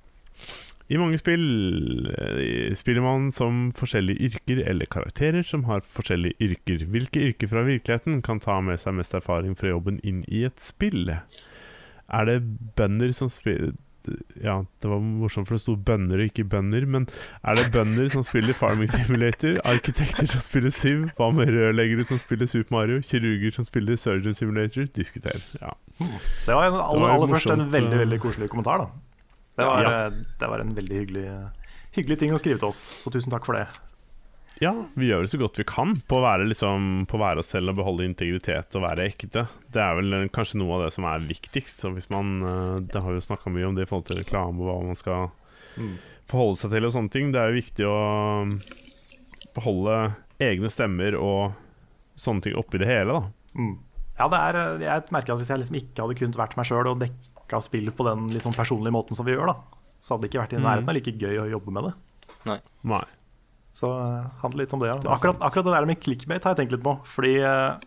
I 0.90 0.98
mange 0.98 1.20
spill 1.20 2.08
eh, 2.10 2.72
spiller 2.74 3.04
man 3.04 3.28
som 3.30 3.68
forskjellige 3.78 4.30
yrker 4.30 4.62
eller 4.66 4.90
karakterer 4.90 5.44
som 5.46 5.68
har 5.68 5.84
forskjellige 5.86 6.34
yrker. 6.42 6.82
Hvilke 6.90 7.22
yrker 7.28 7.50
fra 7.52 7.62
virkeligheten 7.66 8.18
kan 8.26 8.42
ta 8.42 8.58
med 8.64 8.80
seg 8.82 8.96
mest 8.98 9.14
erfaring 9.14 9.54
fra 9.58 9.70
jobben 9.70 10.00
inn 10.02 10.24
i 10.26 10.42
et 10.48 10.58
spill? 10.58 11.12
Er 12.10 12.26
det 12.26 12.40
bønder 12.78 13.14
som 13.14 13.30
spiller 13.30 13.76
Ja, 14.40 14.64
det 14.82 14.88
var 14.88 14.98
morsomt, 15.04 15.46
for 15.46 15.54
det 15.54 15.62
sto 15.62 15.76
bønder 15.76 16.18
og 16.24 16.30
ikke 16.32 16.46
bønder. 16.48 16.86
Men 16.88 17.06
er 17.46 17.60
det 17.60 17.68
bønder 17.70 18.08
som 18.10 18.24
spiller 18.26 18.56
Farming 18.56 18.90
Simulator? 18.90 19.60
Arkitekter 19.68 20.26
som 20.32 20.42
spiller 20.42 20.74
Siv? 20.74 21.04
Hva 21.18 21.28
med 21.36 21.52
rørleggere 21.54 22.08
som 22.08 22.18
spiller 22.18 22.50
Super 22.50 22.74
Mario? 22.74 23.04
Kirurger 23.04 23.54
som 23.54 23.68
spiller 23.68 24.00
Surgeon 24.00 24.34
Simulator? 24.34 24.88
Diskuter. 24.96 25.38
Ja. 25.60 25.76
Det 26.00 26.56
var 26.56 26.66
en, 26.66 26.80
aller, 26.80 26.98
Det 26.98 27.04
var 27.04 27.14
aller 27.14 27.32
først 27.36 27.54
en 27.54 27.66
veldig 27.76 27.94
eh. 27.94 28.02
veldig 28.06 28.20
koselig 28.24 28.50
kommentar. 28.50 28.82
da 28.88 29.09
Det 29.60 29.68
var, 29.68 29.84
Ja. 29.84 30.06
eh, 30.06 30.10
det 30.40 30.48
var 30.48 30.60
en 30.64 30.74
veldig 30.74 30.98
hyggelig, 31.04 31.26
hyggelig 31.92 32.18
ting 32.18 32.30
å 32.34 32.40
skrive 32.40 32.58
til 32.58 32.68
oss, 32.68 32.80
så 33.04 33.12
tusen 33.12 33.30
takk 33.32 33.44
for 33.46 33.54
det. 33.58 33.66
Ja, 34.60 34.74
vi 34.94 35.08
gjør 35.08 35.22
det 35.24 35.30
så 35.32 35.38
godt 35.40 35.56
vi 35.56 35.64
kan 35.64 35.94
på 36.04 36.18
å 36.18 36.24
være, 36.24 36.44
liksom, 36.50 37.06
på 37.08 37.16
å 37.16 37.20
være 37.22 37.38
oss 37.40 37.48
selv 37.54 37.70
og 37.72 37.76
beholde 37.78 38.04
integritet 38.04 38.74
og 38.76 38.82
være 38.84 39.06
ekte. 39.08 39.46
Det 39.72 39.80
er 39.80 39.94
vel 39.96 40.28
kanskje 40.28 40.58
noe 40.60 40.74
av 40.76 40.82
det 40.84 40.92
som 40.92 41.04
er 41.08 41.22
viktigst. 41.24 41.80
Så 41.80 41.92
hvis 41.94 42.10
man, 42.12 42.42
eh, 42.44 42.80
Det 42.80 43.00
har 43.00 43.08
vi 43.08 43.16
jo 43.20 43.24
snakka 43.24 43.48
mye 43.50 43.68
om 43.68 43.74
det 43.74 43.86
i 43.86 43.88
forhold 43.88 44.04
til 44.10 44.16
reklame 44.20 44.60
og 44.60 44.66
hva 44.68 44.84
man 44.86 44.94
skal 44.94 45.30
Mm. 45.78 45.96
forholde 46.28 46.58
seg 46.58 46.70
til 46.72 46.84
og 46.84 46.92
sånne 46.92 47.10
ting. 47.10 47.32
Det 47.32 47.40
er 47.40 47.48
jo 47.52 47.60
viktig 47.62 47.86
å 47.86 48.60
beholde 49.54 50.14
egne 50.40 50.70
stemmer 50.70 51.16
og 51.18 51.54
sånne 52.20 52.42
ting 52.42 52.54
oppi 52.54 52.78
det 52.78 52.86
hele, 52.90 53.12
da. 53.16 53.22
Mm. 53.56 53.78
Ja, 54.20 54.28
det 54.28 54.38
er, 54.38 54.58
eh, 54.60 54.78
jeg 54.84 55.10
merker 55.10 55.32
at 55.32 55.40
hvis 55.40 55.48
jeg 55.48 55.58
liksom 55.62 55.80
ikke 55.80 56.04
hadde 56.04 56.18
kunnet 56.20 56.36
vært 56.36 56.56
meg 56.58 56.66
sjøl 56.68 56.86
og 56.90 56.98
dekka 57.50 57.60
spill 57.62 57.90
på 57.90 58.06
den 58.06 58.28
liksom 58.30 58.52
personlige 58.54 58.92
måten 58.94 59.16
som 59.16 59.26
vi 59.26 59.34
gjør, 59.34 59.50
da, 59.50 59.56
så 60.00 60.14
hadde 60.14 60.22
det 60.26 60.30
ikke 60.30 60.42
vært 60.44 60.52
i 60.54 60.56
Mm. 60.60 60.64
nærheten 60.64 60.88
av 60.88 60.94
like 60.94 61.12
gøy 61.18 61.38
å 61.42 61.50
jobbe 61.50 61.72
med 61.72 61.84
det. 61.84 61.94
Nei. 62.46 63.04
Så 63.72 63.86
det 63.86 64.30
handler 64.42 64.58
litt 64.64 64.72
om 64.72 64.80
det. 64.80 64.88
Ja. 64.88 64.96
Er 64.96 65.16
Akkurat, 65.16 65.40
akkurat 65.40 65.64
det 65.64 65.74
der 65.74 65.86
med 65.86 66.00
clickbait 66.00 66.44
har 66.44 66.54
jeg 66.54 66.66
tenkt 66.68 66.72
litt 66.72 66.82
på. 66.82 66.98
Fordi 67.04 67.42
uh, 67.42 67.78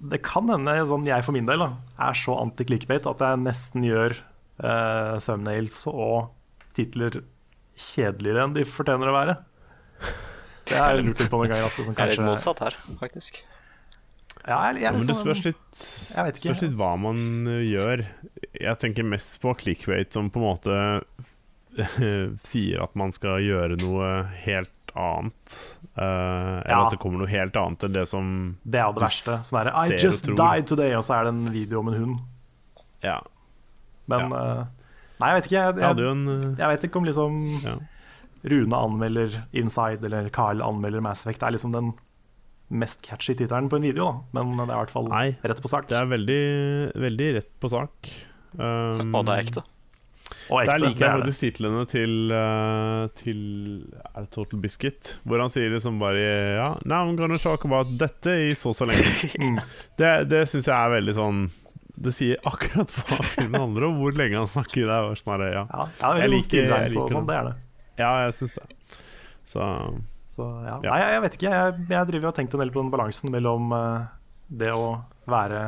det 0.00 0.22
kan 0.22 0.48
hende 0.48 0.86
sånn 0.86 1.04
jeg 1.06 1.24
for 1.24 1.32
min 1.32 1.46
del 1.46 1.58
da, 1.58 1.70
er 1.98 2.12
så 2.14 2.36
anti-clickbait 2.40 3.06
at 3.06 3.18
jeg 3.18 3.42
nesten 3.42 3.82
gjør 3.84 4.14
uh, 4.62 5.18
thumbnails 5.20 5.86
og 5.86 6.30
titler 6.74 7.22
kjedeligere 7.76 8.44
enn 8.44 8.54
de 8.54 8.64
fortjener 8.64 9.08
å 9.08 9.16
være. 9.16 9.36
Det 10.68 10.78
har 10.78 10.94
jeg 10.94 11.04
lurt 11.04 11.18
litt 11.20 11.28
på 11.30 11.36
noen 11.40 11.50
ganger. 11.50 11.66
At 11.66 11.76
det, 11.76 11.84
sånn, 11.84 11.96
Jeg 11.98 12.06
er 12.06 12.10
litt 12.12 12.22
motsatt 12.30 12.60
her, 12.62 12.76
faktisk. 13.00 13.42
Ja, 14.46 14.58
jeg, 14.72 14.74
jeg, 14.76 14.82
Ja, 14.82 14.90
men 14.92 15.00
det 15.00 15.08
liksom- 15.08 15.24
spørs 15.24 15.44
litt, 15.44 15.82
spørs 16.38 16.62
litt 16.62 16.76
hva 16.78 16.92
man 17.00 17.46
eh, 17.46 17.62
gjør. 17.70 18.04
Jeg 18.60 18.78
tenker 18.78 19.04
mest 19.04 19.40
på 19.42 19.54
clickbait 19.58 20.12
som 20.12 20.30
på 20.30 20.40
en 20.40 20.46
måte 20.48 20.78
sier 22.44 22.82
at 22.84 22.94
man 22.98 23.12
skal 23.14 23.40
gjøre 23.40 23.78
noe 23.80 24.08
helt 24.44 24.92
annet. 24.98 25.54
Uh, 25.92 26.60
eller 26.64 26.68
Ja. 26.72 26.84
at 26.86 26.90
det 26.94 26.98
kommer 27.00 27.18
noe 27.20 27.28
helt 27.28 27.56
annet 27.56 27.84
enn 27.84 27.92
det 27.92 28.06
som 28.08 28.56
Det 28.64 28.80
er 28.80 28.92
det 28.92 29.02
verste. 29.02 29.38
Sånn 29.44 29.64
der, 29.64 29.72
I 29.76 29.98
just 30.00 30.24
died 30.26 30.66
today, 30.66 30.94
og 30.96 31.02
så 31.04 31.18
er 31.20 31.24
det 31.24 31.32
en 31.34 31.52
video 31.52 31.80
om 31.80 31.88
en 31.88 31.98
hund. 32.00 32.18
Ja. 33.02 33.20
Men 34.08 34.32
eh, 34.32 34.64
Nei, 35.20 35.28
jeg 35.30 35.36
vet 35.36 35.44
ikke. 35.50 35.60
Jeg, 35.60 35.76
Jeg 35.78 36.10
en 36.10 36.56
jeg 36.58 36.68
vet 36.72 36.84
ikke 36.88 36.96
om 36.98 37.04
liksom 37.06 37.36
ja. 37.62 37.74
Rune 38.50 38.74
anmelder 38.74 39.36
Inside 39.54 40.04
eller 40.08 40.28
Carl 40.34 40.62
anmelder 40.64 41.00
Mass 41.04 41.22
Effect. 41.22 41.40
Det 41.40 41.46
er 41.46 41.52
liksom 41.56 41.72
den 41.76 41.92
mest 42.72 43.02
catchy 43.04 43.34
tittelen 43.36 43.68
på 43.68 43.76
en 43.78 43.84
video, 43.84 44.06
da. 44.32 44.40
Men 44.40 44.56
det 44.56 44.64
er 44.70 44.72
i 44.74 44.80
hvert 44.80 44.92
fall 44.94 45.08
Nei, 45.12 45.26
rett 45.44 45.60
på 45.62 45.68
sak. 45.70 45.86
Det 45.90 45.98
er 45.98 46.08
veldig, 46.08 46.40
veldig 47.04 47.28
rett 47.36 47.50
på 47.60 47.68
sak. 47.72 48.10
Um, 48.56 49.14
Og 49.16 49.26
det 49.28 49.34
er 49.36 49.46
ekte. 49.46 49.62
Og 50.50 50.58
Der 50.66 50.72
ekte. 50.74 50.78
liker 50.82 50.98
det 50.98 51.06
jeg 51.06 51.20
faktisk 51.20 51.42
titlene 51.44 51.82
til, 51.88 52.14
uh, 52.32 53.06
til 53.16 53.40
Er 54.14 54.24
det 54.24 54.30
Total 54.34 54.60
Biscuit? 54.60 55.10
Hvor 55.28 55.40
han 55.44 55.52
sier 55.52 55.70
liksom 55.72 55.98
bare 56.00 56.22
Ja, 56.56 56.68
now 56.88 57.04
I'm 57.06 57.16
gonna 57.16 57.38
talk 57.38 57.64
about 57.68 57.86
dette 58.00 58.34
i 58.48 58.52
så 58.58 58.72
så 58.74 58.88
lenge. 58.88 59.04
Mm. 59.42 59.60
Det, 60.00 60.10
det 60.32 60.42
syns 60.50 60.66
jeg 60.68 60.74
er 60.76 60.90
veldig 60.96 61.14
sånn 61.16 61.42
Det 62.02 62.12
sier 62.16 62.40
akkurat 62.48 62.90
hva 62.96 63.20
filmen 63.24 63.60
handler 63.60 63.86
om, 63.90 63.98
hvor 64.00 64.16
lenge 64.16 64.40
han 64.40 64.48
snakker. 64.50 64.88
Det 64.88 64.96
er 64.98 65.20
sånn 65.20 65.44
ja. 65.46 65.66
Ja, 65.68 65.86
det 65.86 66.08
er 66.08 66.16
Jeg 66.16 66.22
veldig 66.24 66.32
liker- 66.32 66.40
sånn 66.40 66.48
stilreint 66.48 66.82
jeg 66.82 66.96
og 66.96 67.02
liker 67.04 67.16
sånn. 67.18 67.28
Det 67.28 67.36
er 67.36 67.44
det. 67.50 67.54
ja, 68.02 68.12
jeg 68.24 68.34
syns 68.40 68.54
det. 68.56 68.66
Så 69.52 69.60
Så 70.32 70.46
ja. 70.64 70.78
Ja. 70.80 70.94
Nei, 70.94 70.98
jeg, 71.02 71.22
vet 71.26 71.38
ikke. 71.38 71.52
Jeg, 71.52 71.86
jeg 71.92 72.08
driver 72.08 72.26
og 72.26 72.30
har 72.30 72.36
tenkt 72.40 72.56
en 72.56 72.62
del 72.62 72.72
på 72.72 72.80
den 72.80 72.92
balansen 72.92 73.32
mellom 73.34 73.72
eh, 73.76 74.04
det 74.62 74.72
å 74.72 74.86
være 75.28 75.64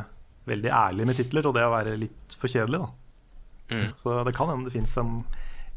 veldig 0.49 0.71
ærlig 0.73 1.09
med 1.09 1.19
titler 1.19 1.49
og 1.49 1.57
det 1.57 1.65
å 1.65 1.73
være 1.73 1.97
litt 2.01 2.37
for 2.41 2.53
kjedelig, 2.53 2.81
da. 2.85 2.89
Mm. 3.75 3.91
Så 3.97 4.15
det 4.25 4.35
kan 4.37 4.51
hende 4.53 4.69
det 4.69 4.75
fins 4.77 4.97
en 5.01 5.19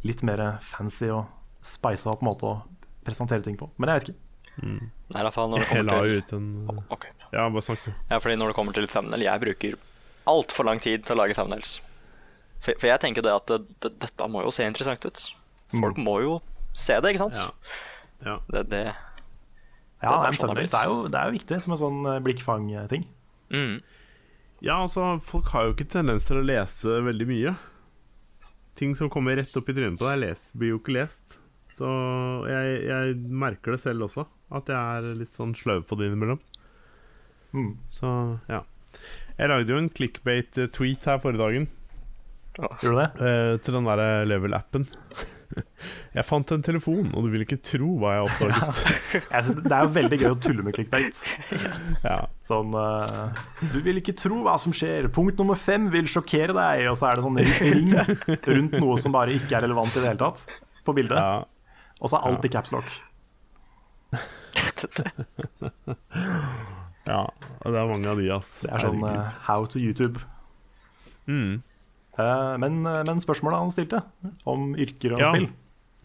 litt 0.07 0.23
mer 0.27 0.41
fancy 0.63 1.09
og 1.11 1.27
speisa 1.65 2.11
opp 2.13 2.23
måte 2.25 2.47
å 2.47 2.55
presentere 3.07 3.43
ting 3.43 3.57
på. 3.59 3.69
Men 3.79 3.91
jeg 3.91 3.99
vet 3.99 4.09
ikke. 4.11 4.23
Nei, 4.57 5.19
i 5.19 5.21
hvert 5.21 5.35
fall 5.35 5.51
når 5.51 5.61
det 5.61 5.67
jeg 5.69 5.85
la 5.85 5.93
kommer 5.93 6.09
jo 6.09 6.15
til 6.15 6.23
ut 6.23 6.31
en 6.33 6.79
okay. 6.95 7.11
Ja, 7.29 7.43
bare 7.45 7.63
snakk, 7.63 7.83
du. 7.85 7.91
Ja, 8.09 8.17
fordi 8.23 8.38
når 8.39 8.51
det 8.51 8.57
kommer 8.57 8.75
til 8.75 8.88
thumbnail, 8.89 9.25
jeg 9.27 9.43
bruker 9.43 9.77
altfor 10.27 10.67
lang 10.67 10.81
tid 10.83 11.05
til 11.07 11.15
å 11.15 11.19
lage 11.21 11.35
thumbnails. 11.38 11.77
For, 12.57 12.73
for 12.73 12.88
jeg 12.89 13.03
tenker 13.03 13.25
det 13.25 13.35
at 13.35 13.51
det, 13.51 13.59
det, 13.83 13.93
dette 14.01 14.29
må 14.31 14.41
jo 14.43 14.51
se 14.53 14.65
interessant 14.65 15.05
ut. 15.05 15.23
Folk 15.75 15.99
må 16.01 16.17
jo 16.23 16.39
se 16.77 16.97
det, 17.03 17.13
ikke 17.13 17.27
sant? 17.27 17.38
Ja. 17.38 17.51
Ja. 18.26 18.39
Det, 18.47 18.63
det 18.72 18.84
Ja, 20.01 20.11
Det 20.24 20.28
er 20.28 20.38
sånn 20.38 20.55
det 20.57 20.68
er 20.74 20.89
jo, 20.89 20.97
det 21.11 21.20
er 21.20 21.30
jo 21.30 21.38
viktig 21.38 21.61
som 21.63 21.74
en 21.76 21.82
sånn 21.82 22.03
eh, 22.05 22.20
blikkfang-ting. 22.26 23.07
mm. 23.53 23.78
Ja, 24.65 24.80
altså, 24.82 25.20
folk 25.22 25.51
har 25.53 25.68
jo 25.68 25.74
ikke 25.76 25.86
tendens 25.99 26.26
til 26.26 26.39
å 26.39 26.45
lese 26.45 26.95
veldig 27.05 27.28
mye. 27.30 27.51
Ting 28.78 28.95
som 28.97 29.09
kommer 29.13 29.38
rett 29.38 29.53
opp 29.57 29.70
i 29.70 29.76
trynet 29.78 29.99
på 30.01 30.07
deg, 30.09 30.34
blir 30.57 30.74
jo 30.74 30.80
ikke 30.82 30.95
lest. 30.95 31.38
Så 31.78 31.86
jeg, 32.49 32.80
jeg 32.89 33.18
merker 33.30 33.76
det 33.76 33.84
selv 33.84 34.07
også, 34.07 34.26
at 34.57 34.70
jeg 34.74 34.78
er 34.97 35.20
litt 35.20 35.30
sånn 35.30 35.53
sløv 35.57 35.86
på 35.86 35.97
det 35.99 36.09
innimellom. 36.09 36.41
Mm. 37.53 37.76
Så 37.93 38.09
ja. 38.49 38.63
Jeg 39.38 39.51
lagde 39.51 39.74
jo 39.76 39.78
en 39.78 39.91
clickbait-tweet 39.93 41.05
her 41.05 41.20
forrige 41.22 41.43
dagen 41.43 41.68
Gjorde 42.57 42.89
du 42.89 42.97
det? 42.97 43.09
eh, 43.22 43.51
til 43.61 43.78
den 43.78 43.86
der 43.86 44.26
level-appen. 44.26 44.88
jeg 46.17 46.25
fant 46.27 46.51
en 46.53 46.63
telefon, 46.65 47.07
og 47.13 47.19
du 47.25 47.29
vil 47.33 47.43
ikke 47.45 47.59
tro 47.63 47.89
hva 48.01 48.09
jeg 48.15 48.21
oppdaget. 48.27 48.61
Synes 49.47 49.61
det 49.63 49.75
er 49.77 49.83
jo 49.85 49.91
veldig 49.97 50.17
gøy 50.21 50.29
å 50.31 50.39
tulle 50.43 50.65
med 50.65 50.73
clickbait. 50.77 51.15
ja. 52.03 52.17
Sånn 52.47 52.69
uh, 52.75 53.41
Du 53.73 53.79
vil 53.85 53.97
ikke 54.01 54.15
tro 54.17 54.37
hva 54.45 54.55
som 54.61 54.71
skjer. 54.75 55.09
Punkt 55.13 55.35
nummer 55.41 55.57
fem 55.59 55.83
vil 55.93 56.07
sjokkere 56.11 56.53
deg. 56.57 56.75
Og 56.91 56.95
så 56.99 57.03
er 57.11 57.19
det 57.19 57.25
sånn 57.27 57.39
ring 57.41 57.89
rundt 58.53 58.73
noe 58.79 58.95
som 59.01 59.11
bare 59.15 59.35
ikke 59.37 59.53
er 59.59 59.63
relevant 59.67 59.93
i 59.95 60.01
det 60.01 60.09
hele 60.11 60.23
tatt, 60.23 60.39
på 60.87 60.91
bildet. 60.97 61.19
ja. 61.19 61.37
Og 61.97 62.05
så 62.11 62.15
er 62.19 62.23
alt 62.29 62.43
i 62.45 62.53
capslock. 62.53 62.89
Ja, 67.07 67.21
og 67.63 67.71
det 67.71 67.79
er 67.79 67.87
mange 67.87 68.09
av 68.11 68.19
de, 68.19 68.25
ass. 68.35 68.49
Det 68.65 68.71
er 68.73 68.81
sånn 68.83 68.99
eh, 69.07 69.29
how 69.47 69.63
to 69.71 69.79
YouTube. 69.79 70.19
mm. 71.31 71.53
Eh, 72.18 72.53
men, 72.61 72.82
men 72.84 73.20
spørsmålet 73.22 73.59
han 73.61 73.72
stilte, 73.74 73.99
om 74.49 74.72
yrker 74.76 75.13
og 75.18 75.22
Ja. 75.22 75.32
spill, 75.34 75.49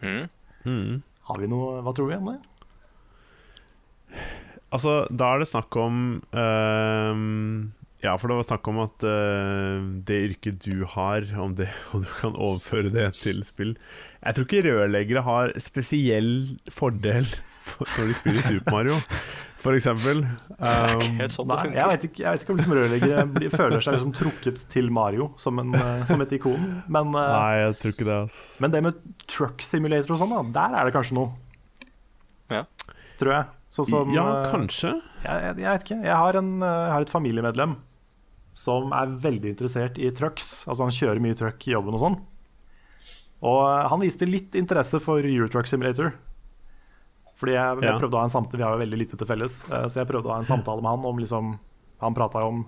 Mm. 0.02 0.24
Mm. 0.66 1.02
har 1.28 1.38
vi 1.38 1.46
noe 1.46 1.80
Hva 1.86 1.92
tror 1.94 2.08
vi 2.10 2.16
om 2.18 2.26
det? 2.32 2.40
Altså, 4.72 4.94
da 5.12 5.28
er 5.34 5.42
det 5.42 5.48
snakk 5.50 5.76
om 5.80 5.96
uh, 6.34 7.14
Ja, 8.02 8.16
for 8.18 8.26
det 8.32 8.38
var 8.40 8.46
snakk 8.48 8.68
om 8.72 8.80
at 8.82 9.04
uh, 9.06 9.84
det 10.08 10.18
yrket 10.30 10.58
du 10.64 10.84
har, 10.96 11.26
om, 11.38 11.54
det, 11.58 11.68
om 11.94 12.02
du 12.02 12.10
kan 12.20 12.34
overføre 12.34 12.90
det 12.94 13.12
til 13.20 13.42
spill 13.46 13.74
Jeg 14.22 14.34
tror 14.38 14.48
ikke 14.48 14.64
rørleggere 14.68 15.22
har 15.26 15.54
spesiell 15.62 16.32
fordel 16.72 17.28
for, 17.62 17.86
når 17.98 18.10
de 18.10 18.14
spiller 18.18 18.42
Super 18.48 18.74
Mario, 18.74 18.96
for 19.62 19.76
eksempel. 19.78 20.24
Um, 20.58 21.02
Helt 21.20 21.32
sånn 21.32 21.46
det 21.46 21.54
Nei, 21.54 21.62
funker. 21.66 21.78
jeg, 21.78 21.90
vet 21.92 22.06
ikke, 22.08 22.22
jeg 22.24 22.34
vet 22.34 22.44
ikke 22.44 22.54
om 22.54 22.58
liksom 22.60 22.74
rørleggere 22.78 23.52
føler 23.54 23.84
seg 23.84 23.96
liksom 23.96 24.14
trukket 24.18 24.64
til 24.72 24.90
Mario 24.94 25.28
som, 25.40 25.60
en, 25.62 25.70
eh, 25.78 26.02
som 26.08 26.24
et 26.24 26.34
ikon. 26.38 26.64
Men, 26.86 27.12
eh, 27.14 27.34
nei, 27.36 27.52
jeg 27.60 27.76
tror 27.82 27.94
ikke 27.94 28.08
det, 28.08 28.18
ass. 28.26 28.40
men 28.64 28.74
det 28.74 28.82
med 28.88 28.98
truck 29.30 29.62
simulator 29.64 30.16
og 30.16 30.20
sånn, 30.22 30.34
da, 30.34 30.42
der 30.58 30.76
er 30.80 30.90
det 30.90 30.96
kanskje 30.96 31.18
noe. 31.20 31.30
Ja. 32.52 32.64
Tror 33.20 33.36
jeg. 33.36 33.48
Sånn 33.72 33.88
som 33.88 34.10
ja, 34.12 34.26
eh, 34.42 34.50
kanskje. 34.52 34.96
Jeg, 35.22 35.46
jeg, 35.46 35.56
jeg 35.62 35.70
vet 35.70 35.86
ikke. 35.86 36.00
Jeg 36.10 36.18
har, 36.24 36.40
en, 36.42 36.52
jeg 36.60 36.92
har 36.96 37.06
et 37.06 37.14
familiemedlem 37.14 37.78
som 38.52 38.92
er 38.92 39.14
veldig 39.22 39.54
interessert 39.54 39.96
i 39.96 40.10
trucks. 40.12 40.66
Altså 40.66 40.84
Han 40.84 40.92
kjører 40.98 41.22
mye 41.24 41.38
truck 41.38 41.64
i 41.68 41.72
jobben 41.72 41.96
og 41.96 42.02
sånn. 42.02 42.18
Og 43.42 43.62
han 43.90 44.02
viste 44.02 44.28
litt 44.28 44.54
interesse 44.58 45.00
for 45.02 45.24
Eurotruck 45.26 45.66
Simulator. 45.70 46.12
Fordi 47.42 47.56
jeg, 47.58 47.82
jeg 47.82 47.98
prøvde 47.98 48.14
å 48.14 48.22
ha 48.22 48.26
en 48.28 48.34
samtale 48.36 48.60
Vi 48.62 48.64
har 48.68 48.76
jo 48.76 48.82
veldig 48.84 48.98
lite 49.02 49.18
til 49.18 49.26
felles. 49.28 49.58
eh, 49.72 49.86
Så 49.90 49.98
jeg 50.00 50.08
prøvde 50.12 50.30
å 50.30 50.34
ha 50.36 50.38
en 50.42 50.46
samtale 50.48 50.78
med 50.84 50.92
han 50.94 51.06
om 51.10 51.18
liksom 51.18 51.52
Han 52.06 52.14
prata 52.14 52.44
om 52.46 52.62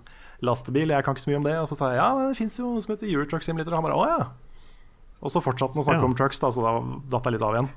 lastebil, 0.45 0.91
jeg 0.93 1.05
kan 1.07 1.15
ikke 1.15 1.23
så 1.25 1.31
mye 1.31 1.39
om 1.41 1.47
det. 1.47 1.55
Og 1.63 1.69
så 1.71 1.79
sa 1.79 1.93
jeg 1.95 2.01
ja, 2.03 2.09
det 2.29 2.35
fins 2.37 2.59
jo 2.59 2.73
noe 2.75 2.83
som 2.85 2.93
heter 2.97 3.09
Eurotruck 3.09 3.43
Simulator. 3.47 3.73
Og 3.73 3.79
han 3.81 3.87
bare 3.87 3.97
å 4.03 4.09
ja. 4.11 4.27
Og 5.25 5.33
så 5.33 5.41
fortsatte 5.41 5.73
han 5.79 5.81
å 5.81 5.87
snakke 5.87 6.03
Ja. 6.05 6.11
om 6.11 6.15
trucks, 6.19 6.39
da, 6.43 6.51
så 6.53 6.61
da 6.67 6.75
datt 7.15 7.25
jeg 7.31 7.37
litt 7.39 7.47
av 7.47 7.55
igjen. 7.57 7.71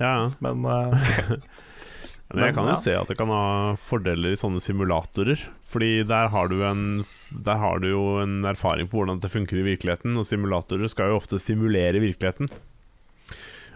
Ja. 0.00 0.14
Men 0.42 0.64
eh, 0.64 1.38
Men 2.34 2.48
jeg 2.48 2.54
kan 2.56 2.66
jo 2.66 2.72
ja. 2.72 2.80
se 2.80 2.94
at 2.98 3.10
det 3.12 3.14
kan 3.20 3.30
ha 3.30 3.74
fordeler 3.78 4.32
i 4.34 4.38
sånne 4.40 4.58
simulatorer. 4.64 5.38
Fordi 5.70 5.90
der 6.08 6.30
har 6.32 6.48
du 6.50 6.56
en 6.66 7.04
Der 7.44 7.58
har 7.60 7.78
du 7.84 7.88
jo 7.92 8.02
en 8.22 8.40
erfaring 8.48 8.88
på 8.90 8.98
hvordan 8.98 9.20
det 9.22 9.30
funker 9.30 9.60
i 9.60 9.66
virkeligheten. 9.68 10.16
Og 10.18 10.26
simulatorer 10.26 10.88
skal 10.90 11.12
jo 11.12 11.20
ofte 11.20 11.38
simulere 11.38 12.00
virkeligheten. 12.02 12.48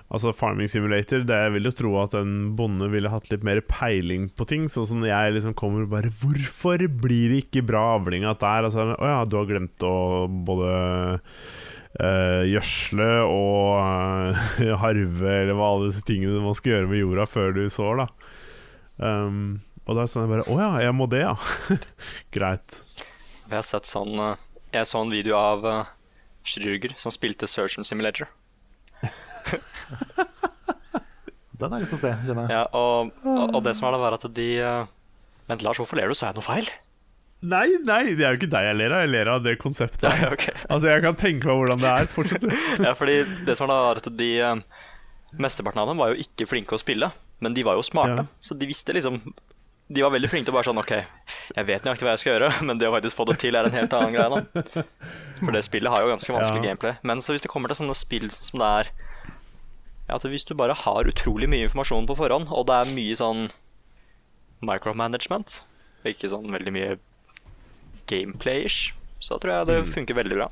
Altså 0.09 0.33
Farming 0.33 0.71
Simulator, 0.73 1.21
det 1.29 1.37
jeg 1.37 1.53
vil 1.53 1.69
jo 1.69 1.75
tro 1.77 1.91
at 2.01 2.15
en 2.17 2.55
bonde 2.57 2.87
ville 2.89 3.11
hatt 3.13 3.27
litt 3.29 3.43
mer 3.45 3.61
peiling 3.69 4.31
på 4.33 4.47
ting. 4.49 4.65
Sånn 4.73 4.87
som 4.89 5.03
jeg 5.05 5.35
liksom 5.35 5.53
kommer 5.59 5.85
og 5.85 5.93
bare 5.93 6.13
Hvorfor 6.23 6.81
blir 6.89 7.35
det 7.35 7.43
ikke 7.43 7.67
bra 7.69 7.83
avling 7.99 8.25
av 8.25 8.39
dette 8.39 8.53
her? 8.55 8.69
Altså, 8.71 8.87
å 8.97 9.11
ja, 9.11 9.19
du 9.29 9.37
har 9.37 9.51
glemt 9.51 9.85
å 9.85 9.93
både 10.49 10.71
eh, 12.01 12.49
gjødsle 12.55 13.11
og 13.27 13.75
eh, 13.83 14.73
harve, 14.85 15.35
eller 15.43 15.53
hva 15.59 15.75
alle 15.75 15.91
disse 15.91 16.07
tingene 16.09 16.41
man 16.41 16.57
skal 16.57 16.79
gjøre 16.79 16.91
med 16.95 17.05
jorda 17.05 17.29
før 17.29 17.55
du 17.59 17.63
sår, 17.69 18.01
da. 18.01 18.09
Um, 18.97 19.59
og 19.85 19.93
da 19.93 20.01
er 20.01 20.09
det 20.09 20.11
sånn 20.11 20.25
jeg 20.25 20.33
bare 20.33 20.49
Å 20.51 20.57
ja, 20.59 20.71
jeg 20.89 20.97
må 20.97 21.05
det, 21.13 21.21
ja. 21.23 21.37
Greit. 22.35 22.81
Jeg 23.45 23.55
har 23.61 23.69
sett 23.69 23.87
sånn 23.87 24.17
eh, 24.25 24.41
Jeg 24.73 24.89
så 24.89 25.05
en 25.05 25.13
video 25.13 25.37
av 25.37 25.69
Schröger 26.49 26.97
som 26.97 27.13
spilte 27.13 27.45
Surgeon 27.45 27.85
Simulator. 27.85 28.33
Den 31.59 31.73
har 31.73 31.81
jeg 31.81 31.89
lyst 31.89 31.95
til 31.97 31.99
å 31.99 32.05
se. 32.05 32.11
kjenner 32.27 32.45
jeg. 32.47 32.55
Ja, 32.55 32.65
og, 32.79 33.09
og, 33.27 33.55
og 33.59 33.65
det 33.67 33.73
som 33.75 33.89
er 33.89 33.97
det, 33.97 34.03
er 34.07 34.17
at 34.19 34.27
de 34.37 34.49
uh, 34.63 34.91
Vent, 35.49 35.65
Lars, 35.67 35.81
hvorfor 35.81 35.99
ler 35.99 36.13
du? 36.13 36.15
Så 36.15 36.29
jeg 36.29 36.37
noe 36.37 36.45
feil? 36.47 36.69
Nei, 37.49 37.67
nei, 37.87 38.01
det 38.19 38.25
er 38.27 38.35
jo 38.35 38.39
ikke 38.41 38.51
deg 38.51 38.65
jeg 38.67 38.77
ler 38.79 38.95
av. 38.95 39.03
Jeg 39.05 39.11
ler 39.15 39.31
av 39.33 39.43
det 39.47 39.57
konseptet. 39.63 40.07
Ja, 40.07 40.31
okay. 40.35 40.55
Altså, 40.73 40.87
jeg 40.91 41.03
kan 41.07 41.19
tenke 41.19 41.49
meg 41.51 41.59
hvordan 41.63 41.83
det 41.83 41.91
er. 41.91 42.09
Fortsett. 42.15 42.47
Ja, 42.87 42.93
fordi 42.99 43.17
det 43.47 43.55
som 43.59 43.67
er 43.67 43.73
da, 43.75 43.79
er 43.91 44.01
at 44.03 44.09
de 44.23 44.31
uh, 44.43 44.87
Mesteparten 45.39 45.83
av 45.83 45.91
dem 45.91 45.99
var 46.01 46.15
jo 46.15 46.23
ikke 46.23 46.47
flinke 46.49 46.79
å 46.79 46.81
spille, 46.81 47.11
men 47.45 47.55
de 47.59 47.63
var 47.67 47.77
jo 47.79 47.85
smarte. 47.87 48.23
Ja. 48.27 48.43
Så 48.43 48.55
de 48.59 48.67
visste 48.71 48.95
liksom 48.97 49.19
De 49.93 50.01
var 50.05 50.13
veldig 50.15 50.31
flinke 50.33 50.47
til 50.49 50.55
å 50.55 50.57
bare 50.57 50.69
sånn 50.71 50.81
OK, 50.81 50.95
jeg 51.57 51.65
vet 51.69 51.85
nøyaktig 51.85 52.05
hva 52.07 52.15
jeg 52.15 52.23
skal 52.23 52.33
gjøre, 52.35 52.49
men 52.69 52.75
det 52.81 52.89
å 52.89 52.93
faktisk 52.95 53.17
få 53.19 53.25
det 53.29 53.37
til 53.41 53.57
er 53.57 53.65
en 53.69 53.73
helt 53.77 53.93
annen 53.97 54.13
greie, 54.13 54.29
da. 54.29 54.41
For 55.43 55.51
det 55.57 55.63
spillet 55.65 55.89
har 55.93 56.01
jo 56.05 56.11
ganske 56.13 56.33
vanskelig 56.35 56.61
Ja. 56.61 56.65
gameplay. 56.71 56.95
Men 57.09 57.17
så 57.25 57.33
hvis 57.33 57.45
det 57.45 57.49
kommer 57.53 57.69
til 57.73 57.79
sånne 57.83 57.97
spill 57.97 58.27
som 58.35 58.61
det 58.61 58.69
er 58.83 58.87
at 60.09 60.25
Hvis 60.25 60.47
du 60.49 60.55
bare 60.57 60.75
har 60.75 61.09
utrolig 61.09 61.49
mye 61.51 61.69
informasjon 61.69 62.09
på 62.09 62.17
forhånd, 62.17 62.49
og 62.49 62.67
det 62.69 62.77
er 62.77 62.95
mye 62.97 63.17
sånn 63.19 63.49
micromanagement, 64.65 65.63
ikke 66.09 66.31
sånn 66.33 66.49
veldig 66.55 66.75
mye 66.75 66.95
gameplay-ish, 68.09 68.95
så 69.21 69.39
tror 69.39 69.59
jeg 69.59 69.69
det 69.69 69.83
funker 69.93 70.17
veldig 70.19 70.39
bra. 70.41 70.49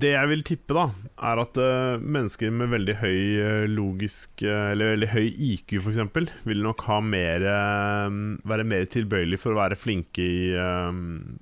Det 0.00 0.12
jeg 0.12 0.28
vil 0.30 0.42
tippe, 0.46 0.74
da, 0.76 0.84
er 1.28 1.40
at 1.42 1.58
uh, 1.58 1.98
mennesker 1.98 2.52
med 2.54 2.70
veldig 2.70 2.94
høy 3.00 3.18
uh, 3.42 3.64
logisk 3.68 4.44
uh, 4.46 4.70
Eller 4.70 4.94
veldig 4.94 5.08
høy 5.10 5.26
IQ, 5.26 5.74
f.eks., 5.80 6.30
vil 6.46 6.62
nok 6.64 6.84
ha 6.86 7.00
mer 7.02 7.44
være 8.46 8.66
mer 8.70 8.86
tilbøyelig 8.92 9.40
for 9.42 9.52
å 9.52 9.58
være 9.58 9.78
flinke 9.80 10.22
i 10.22 10.52
uh, 10.54 10.92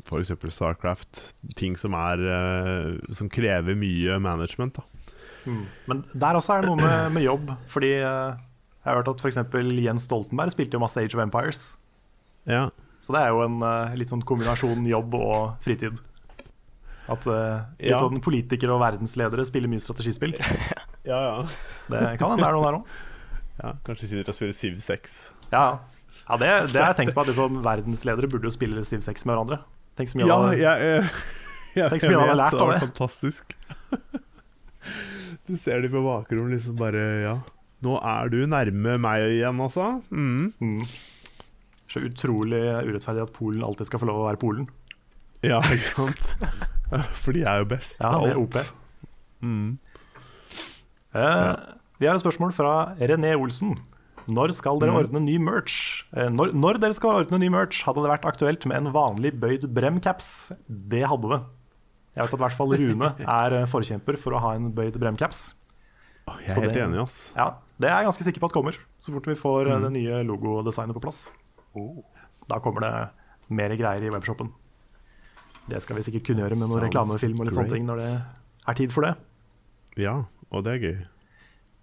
f.eks. 0.09 0.33
Starcraft. 0.55 1.23
Ting 1.61 1.77
som 1.79 1.97
er 1.99 2.25
Som 3.13 3.29
krever 3.31 3.77
mye 3.79 4.19
management. 4.23 4.81
da 4.81 4.98
Men 5.89 6.05
der 6.15 6.39
også 6.39 6.57
er 6.57 6.65
det 6.65 6.71
noe 6.71 6.81
med, 6.81 7.13
med 7.17 7.25
jobb. 7.27 7.53
Fordi 7.73 7.93
eh, 8.01 8.45
jeg 8.85 8.89
har 8.91 9.01
hørt 9.01 9.11
at 9.13 9.21
f.eks. 9.25 9.39
Jens 9.85 10.07
Stoltenberg 10.09 10.55
spilte 10.55 10.79
jo 10.79 10.83
masse 10.83 11.01
Age 11.03 11.15
of 11.19 11.23
Empires. 11.25 11.63
Ja, 12.49 12.69
Så 13.05 13.13
det 13.15 13.21
er 13.23 13.33
jo 13.35 13.43
en 13.45 13.59
eh, 13.63 13.97
litt 14.01 14.11
sånn 14.13 14.23
kombinasjon 14.27 14.87
jobb 14.89 15.15
og 15.19 15.59
fritid. 15.65 15.99
At 17.09 17.25
uh, 17.25 17.63
Ja. 17.81 17.97
sånn 18.03 18.19
politikere 18.21 18.75
og 18.75 18.83
verdensledere 18.83 19.45
spiller 19.49 19.71
mye 19.73 19.81
strategispill. 19.81 20.35
ja, 21.09 21.19
ja. 21.19 21.37
Det 21.89 22.03
kan 22.21 22.35
hende 22.35 22.43
det 22.45 22.49
er 22.51 22.57
noe 22.59 22.67
der 22.67 22.77
òg. 22.81 22.91
ja 23.63 23.71
Kanskje 23.87 24.11
sitter 24.11 24.29
og 24.35 24.37
spiller 24.37 24.53
7-6 24.55 25.15
Ja, 25.55 25.63
ja 26.29 26.37
det, 26.43 26.51
det 26.75 26.83
har 26.83 26.93
jeg 26.93 26.99
tenkt 27.01 27.15
på. 27.17 27.25
At 27.25 27.31
liksom, 27.33 27.63
verdensledere 27.65 28.29
burde 28.29 28.51
jo 28.51 28.53
spille 28.53 28.85
7-6 28.85 29.25
med 29.25 29.33
hverandre. 29.33 29.61
Tenk 29.97 30.13
så 30.13 30.21
mye 30.21 30.29
Ja, 30.29 30.37
av 30.37 30.51
det. 30.53 30.59
jeg, 30.61 30.93
eh, 31.01 31.17
jeg, 31.81 31.91
Tenk 31.95 32.05
så 32.05 32.13
mye 32.13 32.21
han 32.21 32.29
har 32.29 32.37
vet, 32.37 32.45
av 32.45 32.51
det 32.53 32.59
Det 32.59 32.67
var 32.67 32.75
det. 32.77 32.83
Fantastisk. 32.91 33.57
Du 35.49 35.55
ser 35.57 35.81
de 35.81 35.89
på 35.93 36.03
bakrommet 36.05 36.59
liksom 36.59 36.77
bare 36.79 37.05
Ja, 37.25 37.37
nå 37.85 37.95
er 38.05 38.29
du 38.33 38.43
nærme 38.51 38.99
meg 39.01 39.25
igjen, 39.39 39.61
altså. 39.65 39.95
Mm. 40.13 40.83
Så 41.89 42.03
utrolig 42.05 42.61
urettferdig 42.85 43.25
at 43.25 43.33
Polen 43.37 43.65
alltid 43.65 43.89
skal 43.89 44.03
få 44.03 44.09
lov 44.11 44.21
å 44.23 44.29
være 44.29 44.41
Polen. 44.43 44.69
Ja, 45.47 45.63
ikke 45.73 45.95
sant? 45.95 46.33
For 47.17 47.37
de 47.37 47.45
er 47.47 47.63
jo 47.63 47.69
best. 47.71 47.97
Ja, 48.03 48.13
det 48.25 48.35
er. 48.35 48.43
OP. 48.43 48.59
Mm. 49.41 49.79
Eh, 51.17 51.53
vi 51.99 52.09
har 52.09 52.19
et 52.19 52.25
spørsmål 52.25 52.53
fra 52.57 52.75
René 53.01 53.33
Olsen. 53.39 53.77
Når 54.29 54.53
skal 54.59 54.81
dere 54.83 54.93
ordne 54.93 55.23
ny 55.25 55.39
merch? 55.41 56.05
Eh, 56.13 56.29
når, 56.29 56.53
når 56.53 56.81
dere 56.83 56.97
skal 56.97 57.23
ordne 57.23 57.41
ny 57.41 57.49
merch, 57.53 57.81
hadde 57.87 58.05
det 58.05 58.13
vært 58.13 58.29
aktuelt 58.29 58.67
med 58.69 58.83
en 58.83 58.93
vanlig 58.93 59.33
bøyd 59.41 59.65
Brem-caps? 59.73 60.53
Det 60.69 61.07
hadde 61.09 61.33
det. 61.33 61.41
Jeg 62.19 62.27
vet 62.27 62.35
at 62.35 62.41
i 62.41 62.43
hvert 62.43 62.57
fall 62.59 62.73
Rune 62.81 63.09
er 63.23 63.55
eh, 63.61 63.67
forkjemper 63.71 64.17
for 64.19 64.35
å 64.35 64.41
ha 64.43 64.57
en 64.59 64.73
bøyd 64.75 64.97
bremcaps. 64.99 65.53
Oh, 66.27 66.35
Jeg 66.43 66.51
er 66.51 66.65
helt 66.67 66.75
det- 66.75 66.83
enig, 66.83 66.99
ass. 67.05 67.19
Ja, 67.37 67.53
det 67.79 67.89
er 67.89 68.01
jeg 68.01 68.09
ganske 68.11 68.25
sikker 68.27 68.43
på 68.43 68.49
at 68.51 68.57
kommer, 68.57 68.79
så 68.99 69.15
fort 69.15 69.29
vi 69.31 69.37
får 69.39 69.71
mm. 69.71 69.85
det 69.87 69.93
nye 69.95 70.19
logodesignet 70.27 70.99
på 70.99 71.05
plass. 71.05 71.29
Da 72.49 72.59
kommer 72.65 72.83
det 72.83 72.93
mer 73.55 73.77
greier 73.79 74.03
i 74.03 74.11
webshopen. 74.11 74.51
Det 75.69 75.81
skal 75.85 75.97
vi 75.97 76.03
sikkert 76.03 76.27
kunngjøre 76.27 76.57
med 76.59 76.67
noen 76.69 76.83
reklamefilm 76.89 77.39
og 77.39 77.47
litt 77.49 77.57
sånne 77.57 77.71
ting 77.77 77.87
når 77.87 78.03
det 78.03 78.11
er 78.67 78.79
tid 78.83 78.93
for 78.93 79.07
det. 79.07 79.15
Ja, 80.01 80.19
og 80.51 80.65
det 80.67 80.75
er 80.75 80.85
gøy. 80.85 80.99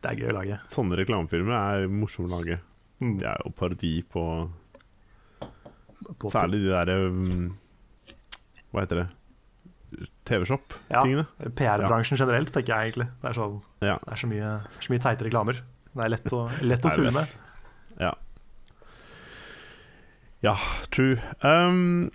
Det 0.03 0.11
er 0.11 0.19
gøy 0.19 0.31
å 0.33 0.37
lage. 0.41 0.59
Sånne 0.73 0.97
reklamefilmer 0.99 1.55
er 1.55 1.87
morsomme 1.89 2.27
å 2.27 2.39
lage. 2.41 2.59
Mm. 2.99 3.19
Det 3.21 3.27
er 3.31 3.41
jo 3.45 3.51
parodi 3.55 3.95
på 4.03 4.23
På- 6.19 6.29
Særlig 6.29 6.61
de 6.63 6.69
derre 6.69 6.95
um, 7.09 7.55
Hva 8.71 8.83
heter 8.83 9.01
det? 9.01 9.07
Ja, 9.99 10.07
TV-shop-tingene. 10.29 11.25
PR-bransjen 11.59 12.17
generelt, 12.19 12.51
tenker 12.55 12.73
jeg 12.75 12.91
egentlig. 12.91 13.07
Det 13.21 13.29
er, 13.31 13.37
sånn, 13.39 13.57
Ja. 13.85 13.97
det 14.03 14.13
er 14.15 14.21
så, 14.23 14.27
mye, 14.31 14.51
så 14.81 14.93
mye 14.93 15.03
teite 15.05 15.27
reklamer. 15.27 15.61
Det 15.95 16.03
er 16.05 16.13
lett 16.15 16.33
å, 16.35 16.43
lett 16.61 16.85
å 16.85 16.93
sule 16.97 17.11
med. 17.15 17.33
Ja. 18.01 18.13
ja, 20.43 20.55
true. 20.93 21.17
Um, 21.41 22.11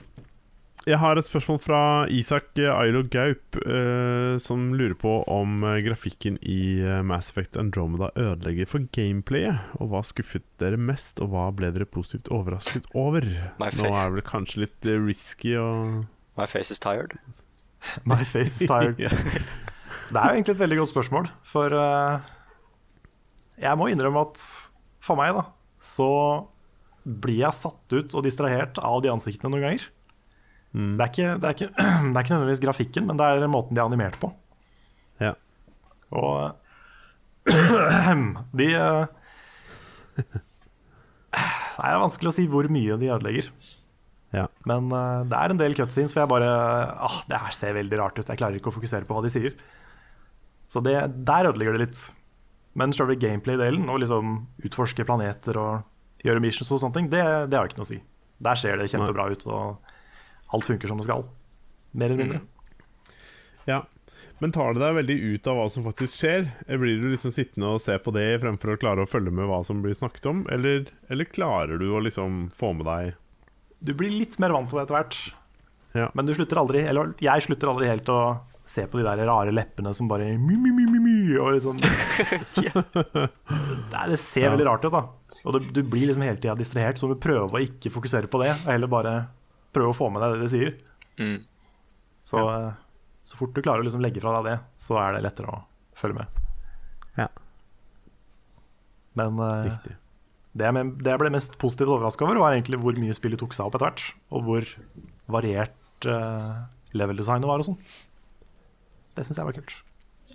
jeg 0.88 0.96
har 0.96 1.18
et 1.20 1.26
spørsmål 1.28 1.58
fra 1.60 1.80
Isak 2.08 2.56
Ailo 2.56 3.02
Gaup, 3.12 3.58
eh, 3.68 4.38
som 4.40 4.70
lurer 4.78 4.94
på 4.96 5.10
om 5.28 5.60
eh, 5.68 5.80
grafikken 5.84 6.38
i 6.40 6.80
eh, 6.80 7.02
Mass 7.04 7.28
Effect 7.28 7.58
Andromeda 7.60 8.08
ødelegger 8.16 8.66
for 8.70 8.86
gameplayet. 8.96 9.60
Og 9.76 9.90
hva 9.92 10.00
skuffet 10.08 10.46
dere 10.62 10.78
mest, 10.80 11.20
og 11.20 11.34
hva 11.34 11.50
ble 11.52 11.68
dere 11.76 11.84
positivt 11.88 12.30
overrasket 12.32 12.88
over? 12.96 13.26
Nå 13.60 13.90
er 13.90 14.08
det 14.08 14.16
vel 14.16 14.24
kanskje 14.30 14.64
litt 14.64 14.88
eh, 14.88 14.96
risky 15.04 15.52
å 15.60 15.68
My 16.38 16.46
face 16.48 16.72
is 16.72 16.80
tired. 16.80 17.18
My 18.10 18.24
face 18.24 18.60
is 18.60 18.68
tired. 18.68 19.00
Det 20.10 20.18
er 20.18 20.26
jo 20.26 20.34
egentlig 20.34 20.54
et 20.56 20.62
veldig 20.62 20.78
godt 20.80 20.90
spørsmål, 20.90 21.28
for 21.46 21.74
uh, 21.74 22.18
jeg 23.60 23.78
må 23.78 23.86
innrømme 23.90 24.24
at 24.26 24.40
for 25.04 25.18
meg, 25.18 25.36
da, 25.36 25.44
så 25.82 26.10
blir 27.04 27.44
jeg 27.44 27.56
satt 27.56 27.94
ut 27.94 28.14
og 28.18 28.24
distrahert 28.26 28.80
av 28.84 29.00
de 29.04 29.10
ansiktene 29.12 29.54
noen 29.54 29.64
ganger. 29.68 29.86
Det, 30.70 31.02
er 31.02 31.10
ikke, 31.10 31.30
det, 31.40 31.46
er 31.46 31.54
ikke, 31.56 31.70
det 32.10 32.14
er 32.14 32.24
ikke 32.24 32.34
nødvendigvis 32.34 32.64
grafikken, 32.64 33.06
men 33.08 33.20
det 33.20 33.26
er 33.26 33.50
måten 33.50 33.78
de 33.78 33.82
er 33.82 33.90
animert 33.90 34.18
på. 34.22 34.32
Ja. 35.22 35.34
Og 36.10 36.56
de 38.60 38.68
uh, 38.76 39.06
Det 41.80 41.86
er 41.88 42.02
vanskelig 42.02 42.28
å 42.28 42.34
si 42.36 42.44
hvor 42.50 42.66
mye 42.72 42.98
de 43.00 43.08
ødelegger. 43.08 43.46
Ja. 44.34 44.46
Men 44.68 44.92
uh, 44.94 45.26
det 45.26 45.36
er 45.36 45.52
en 45.52 45.58
del 45.58 45.74
cutscenes 45.74 46.12
for 46.14 46.22
jeg 46.22 46.30
bare 46.30 46.48
ah, 47.02 47.16
Det 47.26 47.38
her 47.42 47.54
ser 47.54 47.74
veldig 47.74 47.98
rart 47.98 48.18
ut. 48.20 48.28
Jeg 48.28 48.38
klarer 48.38 48.58
ikke 48.60 48.70
å 48.70 48.76
fokusere 48.76 49.08
på 49.08 49.16
hva 49.16 49.24
de 49.24 49.32
sier. 49.32 49.56
Så 50.70 50.82
det, 50.86 50.94
der 51.26 51.50
ødelegger 51.50 51.74
det 51.74 51.88
litt. 51.88 52.02
Men 52.78 52.94
selve 52.94 53.16
gameplay-delen, 53.18 53.88
å 53.90 53.98
liksom 53.98 54.36
utforske 54.62 55.06
planeter 55.06 55.58
og 55.58 56.22
gjøre 56.22 56.42
missions 56.44 56.70
og 56.70 56.78
sånne 56.82 56.96
ting, 56.96 57.08
det, 57.10 57.24
det 57.50 57.58
har 57.58 57.66
ikke 57.66 57.80
noe 57.80 57.88
å 57.88 57.90
si. 57.90 57.98
Der 58.40 58.60
ser 58.60 58.78
det 58.78 58.86
kjempebra 58.92 59.26
ut, 59.32 59.42
og 59.50 60.54
alt 60.54 60.68
funker 60.68 60.90
som 60.90 61.00
det 61.00 61.08
skal. 61.08 61.24
Mer 61.90 62.12
eller 62.12 62.22
mindre. 62.22 62.44
Ja. 63.66 63.82
Men 64.40 64.54
tar 64.54 64.72
det 64.72 64.80
deg 64.80 64.94
veldig 64.96 65.16
ut 65.34 65.48
av 65.50 65.58
hva 65.58 65.66
som 65.72 65.84
faktisk 65.84 66.22
skjer? 66.22 66.46
Blir 66.70 67.02
du 67.02 67.10
liksom 67.10 67.34
sittende 67.34 67.74
og 67.74 67.82
se 67.84 67.98
på 68.00 68.14
det 68.14 68.28
fremfor 68.40 68.72
å 68.72 68.78
klare 68.80 69.04
å 69.04 69.10
følge 69.10 69.34
med 69.36 69.50
hva 69.50 69.58
som 69.66 69.82
blir 69.84 69.96
snakket 69.98 70.30
om? 70.30 70.44
Eller, 70.54 70.86
eller 71.12 71.28
klarer 71.28 71.82
du 71.82 71.90
å 71.90 72.00
liksom 72.06 72.46
få 72.56 72.72
med 72.78 72.88
deg 72.88 73.18
Du 73.80 73.94
blir 73.96 74.12
litt 74.12 74.36
mer 74.42 74.52
vant 74.54 74.68
til 74.70 74.78
det 74.78 74.84
etter 74.86 74.96
hvert. 74.98 75.18
Ja. 75.96 76.06
Men 76.14 76.28
du 76.28 76.34
slutter 76.36 76.60
aldri, 76.60 76.84
eller 76.86 77.14
jeg 77.22 77.46
slutter 77.46 77.70
aldri 77.72 77.88
helt 77.90 78.08
å 78.12 78.20
se 78.70 78.84
på 78.86 79.00
de 79.00 79.02
der 79.02 79.24
rare 79.26 79.50
leppene 79.50 79.90
som 79.96 80.06
bare 80.06 80.28
my, 80.38 80.54
my, 80.54 80.70
my, 80.76 80.84
my, 80.86 81.00
my, 81.02 81.14
og 81.42 81.56
liksom 81.56 81.80
det, 83.90 84.02
Det 84.12 84.18
ser 84.20 84.44
Ja. 84.46 84.50
veldig 84.52 84.66
rart 84.68 84.84
ut, 84.86 84.92
da. 84.94 85.02
Og 85.42 85.56
du, 85.56 85.58
du 85.74 85.80
blir 85.82 86.06
liksom 86.06 86.22
hele 86.22 86.38
tida 86.38 86.54
distrahert, 86.58 87.00
så 87.00 87.08
du 87.10 87.16
prøver 87.18 87.56
å 87.56 87.62
ikke 87.64 87.90
fokusere 87.90 88.30
på 88.30 88.42
det, 88.44 88.52
og 88.60 88.70
heller 88.70 88.92
bare 88.92 89.14
prøve 89.74 89.90
å 89.90 89.96
få 89.96 90.10
med 90.12 90.22
deg 90.22 90.36
det 90.36 90.44
de 90.44 90.50
sier. 90.52 90.70
Mm. 91.18 91.38
Så, 92.30 92.38
ja. 92.38 92.72
så 93.26 93.40
fort 93.40 93.56
du 93.56 93.62
klarer 93.64 93.82
å 93.82 93.86
liksom 93.88 94.04
legge 94.04 94.22
fra 94.22 94.36
deg 94.38 94.52
det, 94.52 94.58
så 94.78 95.00
er 95.02 95.16
det 95.16 95.24
lettere 95.26 95.50
å 95.50 95.62
følge 95.98 96.20
med. 96.20 96.40
Ja. 97.18 97.26
Men 99.18 99.40
eh, 99.42 99.64
Riktig. 99.66 99.96
Det 100.57 100.66
jeg, 100.66 100.86
det 100.98 101.12
jeg 101.12 101.20
ble 101.22 101.30
mest 101.30 101.55
positivt 101.62 101.92
overraska 101.94 102.24
over, 102.26 102.40
var 102.42 102.57
egentlig 102.57 102.80
hvor 102.82 102.96
mye 102.98 103.14
spillet 103.14 103.38
tok 103.38 103.53
seg 103.55 103.68
opp 103.68 103.76
etter 103.78 103.86
hvert. 103.86 104.07
Og 104.34 104.42
hvor 104.48 104.70
variert 105.30 106.09
uh, 106.11 106.64
level-designet 106.96 107.46
var 107.46 107.62
og 107.62 107.68
sånn. 107.68 107.78
Det 109.14 109.26
syns 109.26 109.38
jeg 109.38 109.46
var 109.46 109.55
kult. 109.61 109.76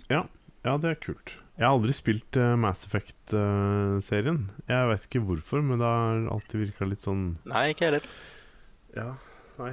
Ja, 0.08 0.22
ja, 0.64 0.76
det 0.80 0.94
er 0.94 0.98
kult. 1.02 1.34
Jeg 1.56 1.64
har 1.66 1.74
aldri 1.76 1.92
spilt 1.96 2.36
uh, 2.40 2.54
Mass 2.60 2.84
Effect-serien. 2.88 4.40
jeg 4.68 4.88
vet 4.92 5.06
ikke 5.08 5.22
hvorfor, 5.24 5.62
men 5.64 5.80
det 5.80 5.88
har 5.88 6.26
alltid 6.34 6.64
virka 6.66 6.88
litt 6.88 7.04
sånn 7.04 7.22
Nei, 7.48 7.62
ikke 7.72 7.88
heller. 7.90 8.08
Ja, 8.96 9.10
nei. 9.60 9.72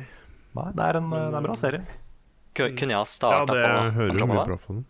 Nei, 0.53 0.67
det 0.77 0.85
er 0.85 0.99
en, 0.99 1.07
eh, 1.11 1.27
det 1.31 1.33
er 1.33 1.39
en 1.39 1.47
bra 1.47 1.55
serie. 1.57 1.83
Ku- 2.53 2.67
Kunne 2.77 2.93
jeg 2.93 2.99
ha 2.99 3.03
Ja, 3.03 3.09
starta 3.09 3.53
det 3.55 3.93
hører 3.95 4.19
jo 4.19 4.27
mye 4.29 4.43
bra 4.51 4.57
på 4.61 4.75
den. 4.75 4.83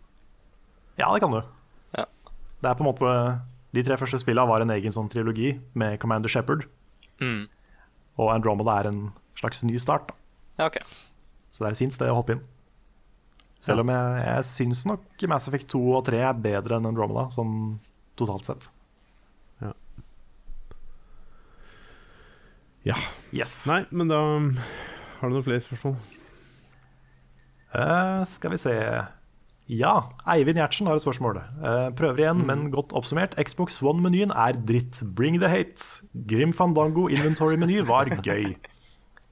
Ja, 1.00 1.08
det 1.14 1.22
kan 1.24 1.32
du. 1.32 1.38
Ja. 1.96 2.04
Det 2.60 2.68
er 2.70 2.74
på 2.78 2.84
en 2.84 2.90
måte 2.90 3.12
De 3.74 3.82
tre 3.82 3.98
første 3.98 4.20
spillene 4.22 4.48
var 4.50 4.62
en 4.62 4.72
egen 4.74 4.94
sånn 4.94 5.10
trilogi 5.10 5.54
med 5.78 5.98
Commander 6.02 6.30
Shepherd. 6.30 6.66
Mm. 7.22 7.46
Og 8.22 8.30
Andromeda 8.30 8.78
er 8.80 8.90
en 8.92 9.00
slags 9.38 9.64
ny 9.66 9.78
start. 9.82 10.10
Da. 10.10 10.18
Ja, 10.60 10.68
okay. 10.68 10.84
Så 11.50 11.62
det 11.62 11.70
er 11.70 11.76
et 11.76 11.82
fint 11.82 11.96
sted 11.96 12.12
å 12.12 12.20
hoppe 12.20 12.36
inn. 12.36 12.44
Selv 13.64 13.80
om 13.80 13.90
jeg, 13.90 14.22
jeg 14.26 14.46
syns 14.50 14.84
nok 14.86 15.24
Mass 15.32 15.48
Effect 15.48 15.70
2 15.72 15.82
og 15.96 16.02
3 16.06 16.20
er 16.28 16.40
bedre 16.46 16.78
enn 16.78 16.88
Andromeda, 16.90 17.30
sånn 17.32 17.78
totalt 18.18 18.46
sett. 18.50 18.70
Ja. 22.84 22.98
Yes. 23.32 23.62
Nei, 23.64 23.86
men 23.96 24.10
da 24.12 24.20
Har 24.20 25.30
du 25.30 25.38
noen 25.38 25.46
flere 25.46 25.64
spørsmål? 25.64 25.94
Uh, 27.72 28.20
skal 28.28 28.52
vi 28.52 28.58
se 28.60 28.74
Ja, 29.64 30.10
Eivind 30.28 30.58
Gjertsen 30.60 30.88
har 30.90 30.98
et 30.98 31.04
spørsmål. 31.04 31.38
Uh, 31.62 31.88
prøver 31.96 32.20
igjen, 32.20 32.42
men 32.44 32.66
godt 32.72 32.92
oppsummert. 32.92 33.32
Xbox 33.40 33.78
One-menyen 33.80 34.34
er 34.36 34.58
dritt. 34.60 35.00
Bring 35.16 35.38
the 35.40 35.48
hate. 35.48 36.04
Grim 36.28 36.52
Fandango 36.52 37.06
inventory-meny 37.08 37.80
var 37.88 38.10
gøy. 38.20 38.52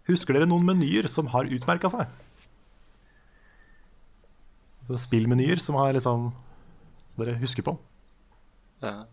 Husker 0.08 0.38
dere 0.38 0.48
noen 0.48 0.64
menyer 0.66 1.06
som 1.10 1.28
har 1.34 1.50
utmerka 1.52 1.90
seg? 1.92 2.08
Altså 4.82 4.98
spillmenyer 5.04 5.60
som 5.62 5.76
har 5.78 5.92
liksom 5.94 6.32
Som 7.12 7.22
dere 7.22 7.36
husker 7.38 7.62
på? 7.62 7.76
Ja. 8.82 9.04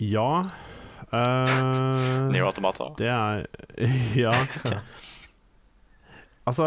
Ja 0.00 0.30
uh, 1.12 2.30
Neo 2.30 2.46
Automata. 2.46 2.92
Det 2.96 3.10
er 3.10 3.44
Ja. 4.24 4.32
Altså, 6.48 6.66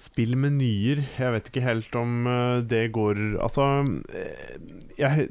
spillmenyer 0.00 1.02
Jeg 1.18 1.34
vet 1.34 1.50
ikke 1.50 1.66
helt 1.66 1.96
om 1.98 2.24
eh, 2.26 2.62
det 2.64 2.86
går 2.96 3.20
Altså 3.44 3.66
eh, 4.16 4.56
Jeg 4.96 5.28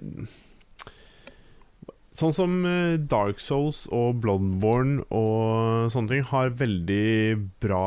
Sånn 2.20 2.36
som 2.36 2.56
eh, 2.68 3.00
Dark 3.00 3.42
Souls 3.42 3.86
og 3.96 4.20
Bloodborne 4.24 5.06
og 5.16 5.90
sånne 5.94 6.12
ting 6.12 6.26
har 6.30 6.58
veldig 6.60 7.38
bra 7.64 7.86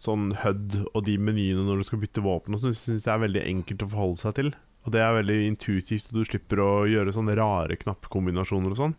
sånn 0.00 0.32
HUD 0.42 0.76
og 0.92 1.00
de 1.06 1.16
menyene 1.18 1.64
når 1.66 1.80
du 1.80 1.88
skal 1.88 2.00
bytte 2.02 2.22
våpen, 2.22 2.54
og 2.54 2.62
sånn, 2.62 2.76
syns 2.76 3.06
jeg 3.06 3.14
er 3.14 3.24
veldig 3.24 3.42
enkelt 3.50 3.82
å 3.82 3.88
forholde 3.90 4.22
seg 4.22 4.36
til. 4.38 4.52
Og 4.84 4.94
det 4.94 5.02
er 5.02 5.16
veldig 5.16 5.38
intuitivt, 5.48 6.10
og 6.10 6.20
du 6.20 6.28
slipper 6.28 6.62
å 6.62 6.70
gjøre 6.90 7.14
sånne 7.14 7.36
rare 7.38 7.78
knappkombinasjoner 7.80 8.74
og 8.74 8.80
sånn. 8.80 8.96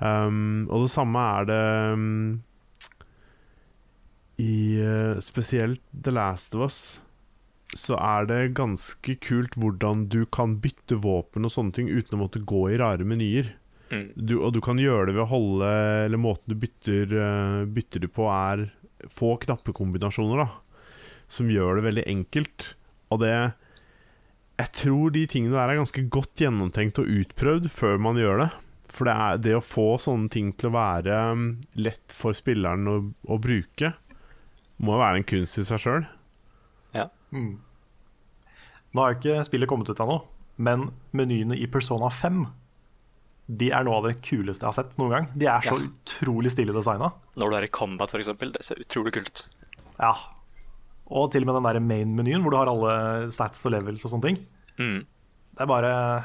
Um, 0.00 0.64
og 0.66 0.86
det 0.86 0.92
samme 0.92 1.24
er 1.38 1.48
det 1.48 1.60
um, 1.94 2.06
i 4.40 4.80
eh, 4.82 5.20
spesielt 5.20 5.82
The 6.04 6.14
Last 6.14 6.54
of 6.54 6.66
Us. 6.66 6.78
Så 7.74 7.96
er 7.98 8.28
det 8.30 8.54
ganske 8.58 9.16
kult 9.22 9.56
hvordan 9.58 10.06
du 10.12 10.22
kan 10.30 10.58
bytte 10.62 10.98
våpen 11.02 11.46
og 11.46 11.52
sånne 11.54 11.74
ting 11.74 11.90
uten 11.90 12.18
å 12.18 12.24
måtte 12.24 12.42
gå 12.46 12.68
i 12.70 12.78
rare 12.78 13.06
menyer. 13.06 13.50
Mm. 13.90 14.06
Du, 14.14 14.38
og 14.40 14.54
du 14.54 14.60
kan 14.64 14.78
gjøre 14.80 15.10
det 15.10 15.14
ved 15.18 15.26
å 15.26 15.28
holde 15.28 15.66
Eller 16.06 16.18
måten 16.18 16.48
du 16.48 16.56
bytter, 16.56 17.10
eh, 17.20 17.64
bytter 17.68 18.06
det 18.06 18.10
på, 18.14 18.28
er 18.32 18.68
få 19.12 19.34
knappekombinasjoner, 19.42 20.44
da. 20.44 20.86
Som 21.28 21.50
gjør 21.52 21.78
det 21.78 21.88
veldig 21.90 22.06
enkelt. 22.14 22.74
Og 23.12 23.20
det 23.22 23.34
Jeg 24.54 24.70
tror 24.78 25.10
de 25.10 25.26
tingene 25.26 25.58
der 25.58 25.72
er 25.72 25.80
ganske 25.82 26.06
godt 26.14 26.38
gjennomtenkt 26.38 27.00
og 27.02 27.10
utprøvd 27.10 27.66
før 27.74 27.98
man 27.98 28.20
gjør 28.20 28.44
det. 28.44 28.50
For 28.94 29.08
det, 29.08 29.14
er, 29.14 29.38
det 29.42 29.54
å 29.58 29.64
få 29.64 29.96
sånne 29.98 30.30
ting 30.30 30.52
til 30.54 30.70
å 30.70 30.76
være 30.76 31.16
mm, 31.34 31.48
lett 31.82 32.14
for 32.14 32.36
spilleren 32.36 32.86
å, 32.86 32.96
å 33.26 33.38
bruke, 33.42 33.90
må 34.82 34.96
jo 34.96 35.02
være 35.04 35.20
en 35.20 35.26
kunst 35.28 35.58
i 35.58 35.64
seg 35.68 35.78
sjøl. 35.84 36.06
Mm. 37.34 37.56
Nå 38.94 39.02
har 39.02 39.16
ikke 39.16 39.40
spillet 39.42 39.66
kommet 39.66 39.88
ut 39.90 39.98
ennå, 39.98 40.20
men 40.62 40.84
menyene 41.18 41.56
i 41.58 41.66
Persona 41.66 42.06
5 42.14 42.44
De 43.58 43.72
er 43.74 43.82
noe 43.84 43.96
av 43.98 44.04
det 44.06 44.12
kuleste 44.22 44.62
jeg 44.62 44.70
har 44.70 44.76
sett 44.76 44.94
noen 45.00 45.10
gang. 45.10 45.26
De 45.34 45.48
er 45.50 45.60
så 45.66 45.74
Ja. 45.80 45.88
utrolig 45.90 46.52
stilig 46.54 46.72
designa. 46.76 47.10
Når 47.36 47.50
du 47.50 47.56
er 47.56 47.62
i 47.66 47.72
combat, 47.74 48.08
for 48.08 48.18
eksempel, 48.22 48.52
det 48.52 48.62
ser 48.62 48.76
utrolig 48.76 49.12
kult 49.12 49.26
ut. 49.26 49.42
Ja. 49.98 50.14
Og 51.10 51.32
til 51.32 51.42
og 51.42 51.46
med 51.50 51.56
den 51.58 51.66
der 51.74 51.80
main-menyen 51.80 52.40
hvor 52.42 52.50
du 52.52 52.56
har 52.56 52.70
alle 52.70 53.30
stats 53.32 53.66
og 53.66 53.72
levels 53.72 54.04
og 54.06 54.12
sånne 54.14 54.22
ting. 54.22 54.38
Mm. 54.78 55.00
Det 55.54 55.60
er 55.60 55.66
bare 55.66 56.24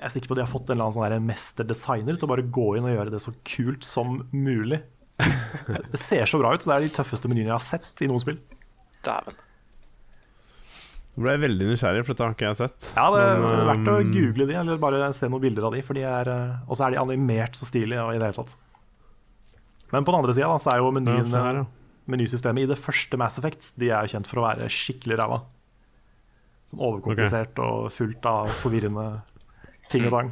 Jeg 0.00 0.06
er 0.06 0.08
sikker 0.10 0.28
på 0.28 0.32
at 0.32 0.36
de 0.36 0.44
har 0.46 0.58
fått 0.58 0.68
en 0.70 0.76
eller 0.80 0.90
annen 0.90 1.20
sånn 1.20 1.26
mesterdesigner 1.26 2.18
til 2.18 2.26
å 2.26 2.34
bare 2.34 2.50
gå 2.50 2.76
inn 2.76 2.84
og 2.84 2.96
gjøre 2.96 3.10
det 3.10 3.20
så 3.22 3.32
kult 3.44 3.84
som 3.84 4.28
mulig. 4.32 4.82
Det 5.92 6.00
ser 6.00 6.26
så 6.28 6.40
bra 6.40 6.54
ut. 6.54 6.64
Det 6.64 6.74
er 6.74 6.86
de 6.86 6.90
tøffeste 6.94 7.30
menyene 7.30 7.50
jeg 7.50 7.56
har 7.56 7.64
sett 7.64 8.02
i 8.04 8.08
noen 8.10 8.22
spill. 8.22 8.40
Dæven. 9.06 9.38
Nå 11.10 11.24
ble 11.24 11.34
jeg 11.34 11.42
veldig 11.42 11.68
nysgjerrig, 11.72 12.02
for 12.06 12.14
dette 12.14 12.26
har 12.26 12.34
ikke 12.36 12.48
jeg 12.48 12.58
sett. 12.60 12.90
Ja, 12.94 13.06
det 13.12 13.22
er 13.26 13.40
Men, 13.42 13.62
verdt 13.68 13.90
å 13.90 13.94
um, 13.98 14.10
google 14.14 14.46
de, 14.46 14.56
eller 14.60 14.82
bare 14.82 15.12
se 15.16 15.28
noen 15.30 15.42
bilder 15.42 15.66
av 15.68 15.74
de. 15.74 15.82
For 15.86 15.98
de 15.98 16.04
er, 16.06 16.30
eh, 16.30 16.58
og 16.68 16.78
så 16.78 16.86
er 16.86 16.94
de 16.94 17.00
animert 17.02 17.58
så 17.58 17.66
stilig 17.68 17.98
og 18.00 18.12
i 18.14 18.20
det 18.20 18.28
hele 18.30 18.38
tatt. 18.38 18.54
Men 19.90 20.06
på 20.06 20.14
den 20.14 20.20
andre 20.20 20.36
sida 20.36 20.52
så 20.62 20.72
er 20.72 20.82
jo 20.82 20.92
menyen, 20.94 21.26
se 21.28 21.42
her, 21.42 21.62
ja. 21.62 21.64
menysystemet 22.14 22.64
i 22.64 22.70
det 22.70 22.78
første 22.78 23.18
Mass 23.18 23.40
Effect 23.40 23.72
De 23.82 23.88
er 23.90 24.06
jo 24.06 24.12
kjent 24.12 24.30
for 24.30 24.38
å 24.38 24.46
være 24.46 24.70
skikkelig 24.70 25.18
ræva. 25.18 25.40
Sånn 26.70 26.84
overkomplisert 26.86 27.58
og 27.66 27.90
fullt 27.90 28.30
av 28.30 28.54
forvirrende 28.62 29.08
ting 29.90 30.06
og 30.06 30.14
tang. 30.14 30.30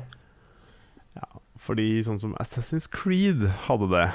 Fordi 1.68 1.88
sånn 2.06 2.20
som 2.22 2.34
Assassin's 2.40 2.86
Creed 2.90 3.42
hadde 3.66 3.88
det. 3.92 4.06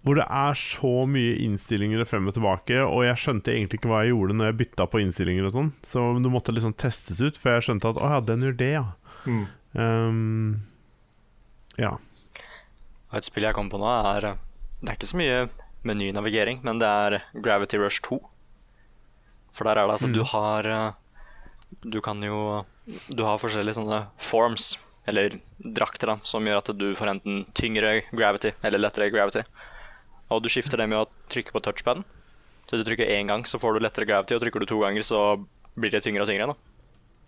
Hvor 0.00 0.16
det 0.16 0.24
er 0.24 0.56
så 0.56 0.92
mye 1.04 1.34
innstillinger 1.44 2.06
frem 2.08 2.28
og 2.30 2.36
tilbake, 2.36 2.78
og 2.80 3.02
jeg 3.04 3.20
skjønte 3.20 3.52
egentlig 3.52 3.80
ikke 3.80 3.90
hva 3.90 4.02
jeg 4.04 4.14
gjorde 4.14 4.36
når 4.38 4.48
jeg 4.48 4.58
bytta 4.62 4.86
på 4.88 5.02
innstillinger 5.02 5.48
og 5.48 5.52
sånn. 5.52 5.72
Så 5.84 6.04
det 6.24 6.32
måtte 6.32 6.54
liksom 6.56 6.72
testes 6.80 7.20
ut 7.20 7.36
før 7.40 7.58
jeg 7.58 7.66
skjønte 7.68 7.92
at 7.92 8.00
å 8.00 8.12
ja, 8.14 8.20
den 8.24 8.46
gjør 8.46 8.56
det, 8.62 8.70
ja. 8.78 8.86
Mm. 9.28 9.42
Um, 9.76 10.54
ja. 11.76 11.98
Og 13.10 13.18
et 13.20 13.28
spill 13.28 13.44
jeg 13.44 13.56
kom 13.56 13.68
på 13.70 13.80
nå, 13.80 13.90
er 14.14 14.32
Det 14.80 14.88
er 14.88 14.96
ikke 14.96 15.10
så 15.10 15.20
mye 15.20 15.40
menynavigering, 15.86 16.60
men 16.64 16.80
det 16.80 16.88
er 16.88 17.18
Gravity 17.34 17.80
Rush 17.80 18.00
2. 18.06 18.20
For 19.52 19.66
der 19.66 19.80
er 19.80 19.90
det 19.90 19.98
at 19.98 20.14
du 20.14 20.22
har 20.30 20.94
Du 21.82 22.00
kan 22.00 22.22
jo 22.22 22.64
Du 23.10 23.24
har 23.26 23.40
forskjellige 23.42 23.78
sånne 23.78 24.04
forms, 24.18 24.72
eller 25.06 25.36
drakter, 25.58 26.14
da, 26.14 26.16
som 26.26 26.46
gjør 26.46 26.62
at 26.62 26.70
du 26.78 26.88
får 26.96 27.12
enten 27.14 27.44
tyngre 27.56 28.00
gravity 28.12 28.52
eller 28.62 28.82
lettere 28.82 29.10
gravity. 29.10 29.44
Og 30.30 30.42
du 30.44 30.48
skifter 30.52 30.80
det 30.80 30.88
med 30.90 31.02
å 31.02 31.08
trykke 31.32 31.54
på 31.54 31.62
touchpaden. 31.64 32.04
Så 32.70 32.78
du 32.78 32.84
trykker 32.86 33.08
én 33.10 33.30
gang, 33.30 33.42
så 33.48 33.58
får 33.58 33.76
du 33.76 33.84
lettere 33.84 34.06
gravity, 34.06 34.36
og 34.36 34.44
trykker 34.44 34.62
du 34.62 34.68
to 34.70 34.78
ganger, 34.82 35.02
så 35.02 35.20
blir 35.74 35.90
det 35.90 36.04
tyngre 36.06 36.22
og 36.22 36.30
tyngre. 36.30 36.52
da. 36.52 36.54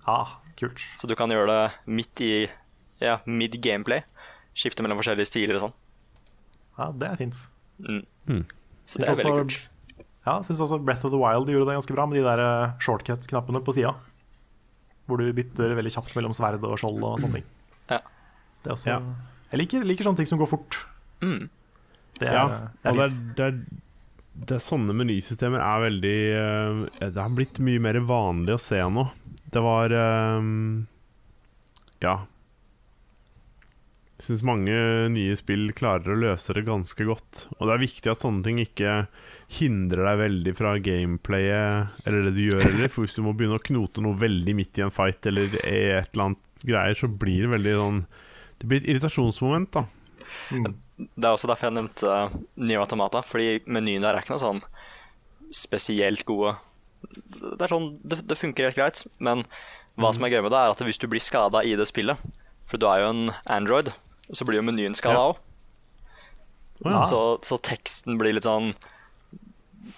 Ja, 0.07 0.18
kult. 0.59 0.82
Så 0.98 1.11
du 1.11 1.16
kan 1.18 1.30
gjøre 1.30 1.50
det 1.50 1.94
midt 1.98 2.22
i 2.22 2.32
ja, 3.03 3.18
mid 3.26 3.59
gameplay. 3.62 4.05
Skifte 4.55 4.84
mellom 4.84 5.00
forskjellige 5.00 5.30
stiler 5.30 5.59
og 5.59 5.66
sånn. 5.66 5.76
Ja, 6.78 6.88
det 6.94 7.09
er 7.09 7.18
fint. 7.20 7.38
Mm. 7.82 8.05
Mm. 8.28 8.44
Så 8.86 9.00
det 9.00 9.09
er 9.09 9.14
også, 9.14 9.26
veldig 9.26 9.44
kult. 9.46 9.59
Ja, 10.22 10.36
jeg 10.38 10.46
syns 10.46 10.62
også 10.62 10.78
Breath 10.78 11.07
of 11.09 11.12
the 11.14 11.18
Wild 11.18 11.50
gjorde 11.50 11.66
det 11.70 11.76
ganske 11.80 11.96
bra 11.96 12.07
med 12.07 12.20
de 12.20 12.24
der 12.26 12.42
eh, 12.42 12.74
shortcut-knappene 12.84 13.62
på 13.66 13.74
sida. 13.74 13.96
Hvor 15.11 15.18
du 15.18 15.26
bytter 15.34 15.74
veldig 15.74 15.92
kjapt 15.96 16.14
mellom 16.18 16.34
sverd 16.36 16.62
og 16.62 16.78
skjold 16.78 17.03
og 17.03 17.18
sånne 17.18 17.40
ting. 17.40 17.48
Ja. 17.90 17.98
Det 18.62 18.70
er 18.70 18.76
også, 18.76 18.92
Ja. 18.92 19.00
Jeg 19.53 19.61
liker, 19.61 19.82
liker 19.84 20.07
sånne 20.07 20.22
ting 20.22 20.30
som 20.30 20.38
går 20.40 20.48
fort. 20.48 20.78
Mm. 21.20 21.50
Det 22.22 22.30
er, 22.30 22.38
ja. 22.38 22.46
det 22.82 22.88
er 22.88 22.92
Og 22.92 23.00
det 23.00 23.04
er, 23.04 23.16
det, 23.36 23.46
er, 23.48 23.82
det 24.48 24.56
er 24.56 24.64
sånne 24.64 24.96
menysystemer 24.96 25.62
er 25.62 25.86
veldig 25.88 26.18
eh, 26.38 26.82
Det 27.02 27.20
har 27.20 27.34
blitt 27.36 27.62
mye 27.64 27.82
mer 27.82 28.00
vanlig 28.08 28.56
å 28.56 28.62
se 28.62 28.80
nå. 28.96 29.08
Det 29.52 29.62
var 29.64 29.94
um, 30.38 30.86
Ja. 32.02 32.22
Jeg 34.22 34.28
syns 34.28 34.44
mange 34.46 34.74
nye 35.10 35.34
spill 35.34 35.72
klarer 35.74 36.14
å 36.14 36.20
løse 36.20 36.54
det 36.54 36.62
ganske 36.68 37.04
godt. 37.08 37.46
Og 37.58 37.66
det 37.66 37.74
er 37.74 37.80
viktig 37.82 38.10
at 38.12 38.22
sånne 38.22 38.46
ting 38.46 38.60
ikke 38.62 39.00
hindrer 39.52 40.06
deg 40.06 40.20
veldig 40.20 40.52
fra 40.56 40.76
gameplayet 40.80 42.06
eller 42.06 42.28
det 42.28 42.34
du 42.36 42.42
gjør 42.46 42.62
Eller, 42.68 42.92
For 42.92 43.04
hvis 43.04 43.16
du 43.18 43.24
må 43.26 43.34
begynne 43.36 43.58
å 43.58 43.64
knote 43.66 44.04
noe 44.04 44.16
veldig 44.16 44.54
midt 44.56 44.78
i 44.80 44.84
en 44.86 44.94
fight 44.94 45.26
eller 45.28 45.50
i 45.66 45.80
et 45.98 46.14
eller 46.14 46.30
annet 46.30 46.64
greier, 46.64 46.96
så 46.96 47.10
blir 47.10 47.44
det 47.44 47.52
veldig 47.56 47.74
sånn 47.80 47.98
Det 48.62 48.70
blir 48.70 48.80
et 48.80 48.88
irritasjonsmoment, 48.94 49.74
da. 49.74 49.84
Det 51.16 51.24
er 51.28 51.32
også 51.34 51.48
derfor 51.50 51.68
jeg 51.70 51.76
nevnte 51.78 52.09
uh, 52.09 52.34
Neo 52.57 52.82
Automata, 52.84 53.22
fordi 53.26 53.61
menyen 53.66 54.03
der 54.05 54.14
er 54.18 54.22
ikke 54.24 54.34
noe 54.34 54.42
sånn 54.42 54.62
spesielt 55.53 56.24
gode. 56.28 56.55
Det 57.03 57.61
er 57.66 57.72
sånn, 57.72 57.90
det, 58.07 58.20
det 58.30 58.38
funker 58.38 58.68
helt 58.68 58.78
greit, 58.78 59.03
men 59.18 59.42
hva 60.00 60.12
som 60.14 60.24
er 60.24 60.32
gøy 60.32 60.42
med 60.46 60.53
det, 60.55 60.61
er 60.62 60.72
at 60.72 60.80
hvis 60.86 61.00
du 61.03 61.09
blir 61.11 61.20
skada 61.20 61.61
i 61.68 61.74
det 61.76 61.84
spillet 61.90 62.16
For 62.70 62.80
du 62.80 62.86
er 62.88 63.03
jo 63.03 63.09
en 63.11 63.26
Android, 63.53 63.90
så 64.32 64.46
blir 64.48 64.61
jo 64.62 64.64
menyen 64.64 64.94
skada 64.96 65.18
Ja. 65.18 65.32
òg. 65.34 65.42
ja. 66.86 67.03
Så, 67.11 67.18
så 67.44 67.59
teksten 67.61 68.16
blir 68.18 68.32
litt 68.38 68.46
sånn 68.48 68.72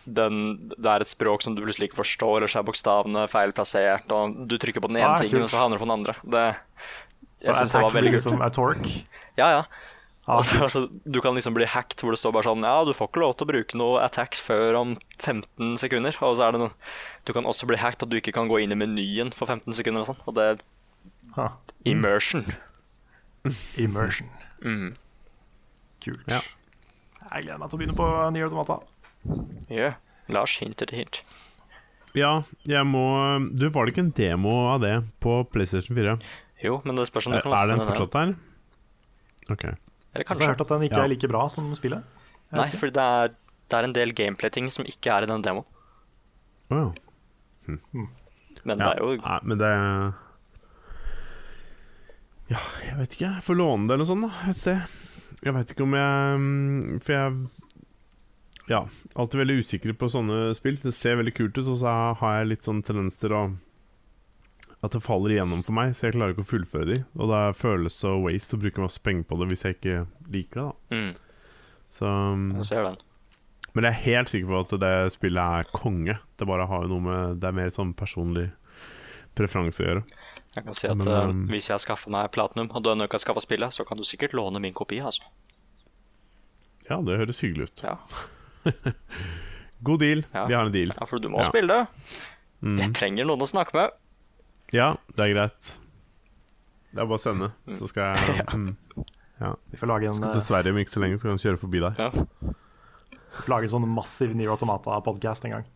den, 0.09 0.69
Det 0.75 0.89
er 0.91 1.05
et 1.05 1.11
språk 1.13 1.45
som 1.45 1.55
du 1.55 1.63
plutselig 1.63 1.91
ikke 1.91 2.01
forstår, 2.03 2.45
og 2.45 2.51
så 2.51 2.61
er 2.61 2.67
bokstavene 2.67 3.27
feil 3.31 3.53
plassert, 3.57 4.11
og 4.13 4.35
du 4.49 4.57
trykker 4.59 4.81
på 4.83 4.89
den 4.91 4.99
ene 5.03 5.13
Ah, 5.15 5.21
tingen, 5.21 5.45
og 5.45 5.51
så 5.53 5.61
havner 5.61 5.77
du 5.79 5.85
på 5.85 5.89
den 5.89 5.97
andre. 5.99 6.15
Det, 6.25 6.45
jeg 7.45 7.55
syns 7.61 7.73
det 7.77 7.83
var 7.85 7.95
veldig 7.95 8.13
kult. 8.15 8.19
liksom. 8.25 8.39
Ja, 9.37 9.49
ja. 9.59 9.63
Altså, 10.25 10.87
du 11.05 11.19
kan 11.21 11.37
liksom 11.37 11.53
bli 11.57 11.67
hacked 11.69 12.01
hvor 12.01 12.15
det 12.15 12.19
står 12.21 12.33
bare 12.33 12.49
sånn 12.49 12.65
Ja, 12.65 12.79
du 12.87 12.95
får 12.97 13.11
ikke 13.11 13.21
lov 13.21 13.35
til 13.37 13.45
å 13.45 13.51
bruke 13.51 13.77
noe 13.77 14.01
attack 14.07 14.39
før 14.41 14.79
om 14.81 14.95
15 15.21 15.77
sekunder. 15.83 16.17
Og 16.25 16.39
så 16.39 16.47
er 16.47 16.57
det 16.57 16.63
noe 16.63 16.73
Du 17.29 17.35
kan 17.37 17.45
også 17.45 17.69
bli 17.69 17.81
hacked 17.81 18.07
at 18.07 18.13
du 18.13 18.17
ikke 18.17 18.33
kan 18.37 18.49
gå 18.49 18.63
inn 18.65 18.73
i 18.73 18.79
menyen 18.79 19.35
for 19.37 19.51
15 19.51 19.77
sekunder 19.77 20.05
og 20.05 20.15
sånn. 20.15 20.23
Og 20.25 20.39
det 20.39 20.47
er 20.49 20.65
ah, 21.37 21.59
immersion. 21.85 22.49
immersion. 23.85 24.33
Mm. 24.65 24.95
Kult. 26.05 26.25
Ja. 26.33 26.41
Jeg 27.35 27.47
gleder 27.47 27.61
meg 27.61 27.69
til 27.69 27.77
å 27.77 27.83
begynne 27.83 27.99
på 27.99 28.09
Nier 28.33 28.49
Automata. 28.49 28.81
Ja. 29.73 29.95
Lars 30.33 30.57
hinter 30.61 30.89
til 30.89 31.05
hint. 31.05 31.21
ja, 32.17 32.45
jeg 32.65 32.87
må 32.87 33.05
Du, 33.53 33.67
var 33.73 33.85
det 33.85 33.93
ikke 33.93 34.05
en 34.07 34.15
demo 34.17 34.55
av 34.73 34.81
det 34.85 34.95
på 35.21 35.43
PlayStation 35.53 35.97
4? 35.97 36.17
Jo, 36.65 36.79
men 36.85 36.97
det 36.97 37.09
spørs 37.11 37.29
om 37.29 37.35
du 37.35 37.41
Er, 37.41 37.45
kan 37.45 37.53
er 37.53 37.57
laste 37.57 37.73
den 37.73 37.83
den 37.83 37.91
fortsatt 37.91 38.15
der? 38.17 38.37
Ok. 39.53 39.65
Eller 40.15 40.25
kanskje. 40.25 40.45
jeg 40.45 40.49
har 40.49 40.55
hørt 40.55 40.61
at 40.65 40.69
den 40.75 40.83
ikke 40.89 40.97
Ja. 41.01 41.05
er 41.05 41.09
like 41.13 41.29
bra 41.29 41.47
som 41.49 41.73
spillet. 41.75 42.03
Nei, 42.55 42.69
for 42.71 42.87
det 42.95 43.03
er, 43.03 43.29
det 43.69 43.79
er 43.79 43.85
en 43.89 43.93
del 43.97 44.13
gameplay-ting 44.15 44.71
som 44.71 44.85
ikke 44.87 45.11
er 45.11 45.23
i 45.27 45.27
den 45.27 45.43
demoen. 45.43 45.65
Oh, 46.71 46.93
ja. 47.67 47.75
Men 48.65 48.79
ja. 48.79 48.85
det 48.85 48.91
er 48.95 49.01
jo 49.03 49.17
Nei, 49.21 49.39
men 49.43 49.59
det 49.59 49.71
Ja, 52.53 52.61
jeg 52.85 52.97
vet 52.99 53.17
ikke. 53.17 53.31
Jeg 53.39 53.45
får 53.47 53.57
låne 53.59 53.89
det 53.89 53.95
eller 53.97 54.05
noe 54.05 54.11
sånt, 54.13 54.27
da. 54.29 54.51
Et 54.51 54.61
sted. 54.61 54.81
Jeg 55.45 55.55
vet 55.57 55.71
ikke 55.75 55.85
om 55.85 55.95
jeg 55.97 56.41
mm, 56.41 57.01
For 57.05 57.13
jeg 57.13 57.49
Ja, 58.71 58.83
alltid 59.21 59.41
veldig 59.43 59.59
usikker 59.65 59.93
på 60.01 60.09
sånne 60.13 60.55
spill. 60.57 60.79
Det 60.81 60.95
ser 60.97 61.19
veldig 61.21 61.35
kult 61.37 61.59
ut, 61.59 61.67
og 61.69 61.79
så 61.83 61.95
har 62.21 62.39
jeg 62.39 62.49
litt 62.53 62.65
sånn 62.65 62.83
tendens 62.87 63.19
til 63.21 63.35
å 63.37 63.43
At 64.85 64.93
det 64.93 65.01
faller 65.07 65.33
igjennom 65.33 65.63
for 65.65 65.73
meg, 65.79 65.95
så 65.97 66.09
jeg 66.09 66.17
klarer 66.19 66.35
ikke 66.35 66.45
å 66.45 66.51
fullføre 66.51 66.87
de. 66.91 66.97
Og 67.17 67.31
det 67.31 67.43
føles 67.57 67.95
så 68.03 68.11
waste 68.21 68.57
å 68.59 68.61
bruke 68.61 68.83
masse 68.85 69.01
penger 69.01 69.25
på 69.31 69.39
det 69.41 69.47
hvis 69.53 69.63
jeg 69.65 69.79
ikke 69.79 69.95
liker 70.35 70.61
det, 70.61 70.65
da. 70.67 70.99
mm, 70.99 71.15
Så 71.95 72.11
mm, 72.11 72.49
Jeg 72.59 72.67
ser 72.69 72.83
den. 72.91 72.99
Men 73.75 73.89
jeg 73.89 73.95
er 73.95 74.03
helt 74.05 74.31
sikker 74.31 74.51
på 74.53 74.59
at 74.61 74.75
det 74.85 74.93
spillet 75.17 75.57
er 75.63 75.71
konge. 75.75 76.19
Det 76.39 76.47
bare 76.47 76.67
har 76.71 76.85
jo 76.85 76.93
noe 76.93 77.03
med 77.07 77.41
Det 77.43 77.49
er 77.49 77.57
mer 77.57 77.73
sånn 77.75 77.95
personlig 77.99 78.51
preferanse 79.35 79.83
å 79.83 79.89
gjøre. 79.89 80.03
Jeg 80.55 80.67
kan 80.69 80.77
si 80.79 80.87
at 80.87 81.01
Men, 81.01 81.09
eh, 81.11 81.31
um, 81.33 81.41
hvis 81.51 81.67
jeg 81.73 81.83
skaffer 81.83 82.13
meg 82.15 82.29
platinum, 82.37 82.69
og 82.71 82.85
du 82.85 82.93
ennå 82.93 83.09
ikke 83.09 83.17
har 83.19 83.25
skaffa 83.25 83.43
spillet, 83.43 83.75
så 83.75 83.83
kan 83.89 83.99
du 83.99 84.05
sikkert 84.07 84.37
låne 84.39 84.61
min 84.63 84.77
kopi, 84.77 85.01
altså. 85.03 85.25
Ja, 86.87 87.01
det 87.03 87.17
høres 87.19 87.41
hyggelig 87.43 87.71
ut. 87.73 87.83
Ja, 87.83 87.97
God 89.85 90.01
deal. 90.05 90.23
Ja. 90.33 90.45
Vi 90.47 90.55
har 90.55 90.69
en 90.69 90.73
deal. 90.73 90.93
ja 90.95 91.07
for 91.11 91.19
du 91.19 91.29
må 91.33 91.41
Ja. 91.43 91.49
spille 91.51 91.67
det. 91.73 91.87
Mm. 92.63 92.79
Jeg 92.79 92.95
trenger 92.95 93.27
noen 93.29 93.43
å 93.43 93.49
snakke 93.51 93.75
med. 93.75 93.91
Ja, 94.75 94.91
det 95.15 95.29
er 95.29 95.33
greit. 95.37 95.73
Det 96.95 97.03
er 97.03 97.07
bare 97.07 97.19
å 97.19 97.23
sende, 97.23 97.51
så 97.75 97.89
skal 97.91 98.15
jeg 98.39 98.47
mm. 98.55 98.71
Vi 99.71 99.79
får 99.81 99.91
lage 99.91 100.09
en, 100.09 100.15
Skal 100.17 100.31
eh, 100.31 100.37
til 100.39 100.45
Sverige 100.47 100.75
om 100.75 100.79
ikke 100.83 100.95
så 100.95 101.03
lenge, 101.03 101.19
så 101.19 101.29
kan 101.29 101.37
jeg 101.39 101.45
kjøre 101.49 101.61
forbi 101.63 101.83
der. 101.83 101.99
Ja. 101.99 102.11
vi 102.15 103.43
får 103.43 103.51
lage 103.51 103.69
en 103.69 103.75
sånn 103.75 103.89
massiv 103.91 104.35
Nier 104.39 104.55
Automata-podkast 104.55 105.47
en 105.49 105.59
gang. 105.59 105.69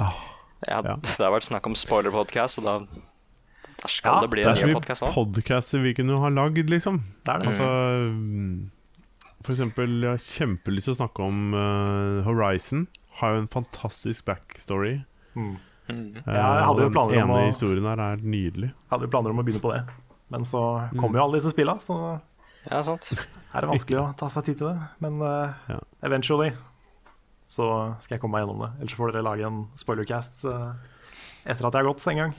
Ja, 0.00 0.10
Ja. 0.66 0.80
Det 0.98 1.20
har 1.22 1.30
vært 1.30 1.46
snakk 1.46 1.68
om 1.70 1.76
spoiler-podkast, 1.78 2.58
og 2.60 2.66
da 2.66 2.78
der 3.78 3.92
skal 3.92 4.16
Ja, 4.16 4.22
det 4.24 4.30
bli 4.32 4.42
Det 4.42 4.48
en 4.48 4.56
er 4.56 4.58
så 4.58 4.66
ny 4.66 4.72
mye 4.72 4.80
podkaster 4.80 5.06
òg. 5.06 5.14
podcaster 5.14 5.82
vi 5.84 5.92
kunne 5.94 6.18
ha 6.18 6.30
lagd, 6.34 6.66
liksom. 6.72 6.98
Det 7.24 7.34
er 7.34 7.38
det. 7.38 7.52
Altså 7.52 7.68
mm, 8.10 8.70
For 9.44 9.54
eksempel, 9.54 9.92
jeg 10.02 10.10
har 10.10 10.24
kjempelyst 10.24 10.88
til 10.88 10.96
å 10.96 10.98
snakke 10.98 11.22
om 11.28 11.54
uh, 11.54 12.24
Horizon. 12.26 12.88
Har 13.20 13.36
jo 13.36 13.44
en 13.44 13.52
fantastisk 13.52 14.26
backstory. 14.26 14.96
Mm. 15.38 15.54
Mm. 15.88 16.16
Eh, 16.20 16.34
jeg 16.34 16.64
hadde 16.68 16.82
jo 16.84 16.90
planer 16.92 17.22
om 17.24 17.30
å- 17.32 17.46
historien 17.48 17.84
her 17.88 18.00
er 18.12 18.16
nydelig. 18.20 18.68
Jeg 18.72 18.90
hadde 18.92 19.06
jo 19.08 19.12
planer 19.14 19.30
om 19.32 19.38
å 19.40 19.44
begynne 19.46 19.62
på 19.64 19.72
det, 19.72 19.82
men 20.30 20.44
så 20.44 20.60
kommer 20.90 21.00
kom 21.00 21.14
jo 21.16 21.22
alle 21.24 21.38
disse 21.40 21.50
spilla, 21.54 21.78
så 21.80 22.20
Ja, 22.70 22.82
sant. 22.82 23.12
er 23.54 23.60
det 23.64 23.70
vanskelig 23.70 23.98
å 24.02 24.16
ta 24.16 24.26
seg 24.28 24.44
tid 24.44 24.58
til 24.58 24.68
det. 24.68 24.88
Men 25.00 25.22
uh, 25.22 25.54
Ja. 25.68 25.78
eventually 26.02 26.52
så 27.48 27.96
skal 28.02 28.16
jeg 28.18 28.20
komme 28.20 28.36
meg 28.36 28.44
gjennom 28.44 28.60
det. 28.66 28.70
Ellers 28.82 28.94
får 28.98 29.12
dere 29.12 29.22
lage 29.24 29.46
en 29.46 29.62
spoilercast 29.74 30.44
uh, 30.44 30.74
etter 31.46 31.64
at 31.66 31.72
jeg 31.72 31.80
har 31.84 31.88
gått 31.94 32.06
en 32.12 32.16
gang. 32.16 32.34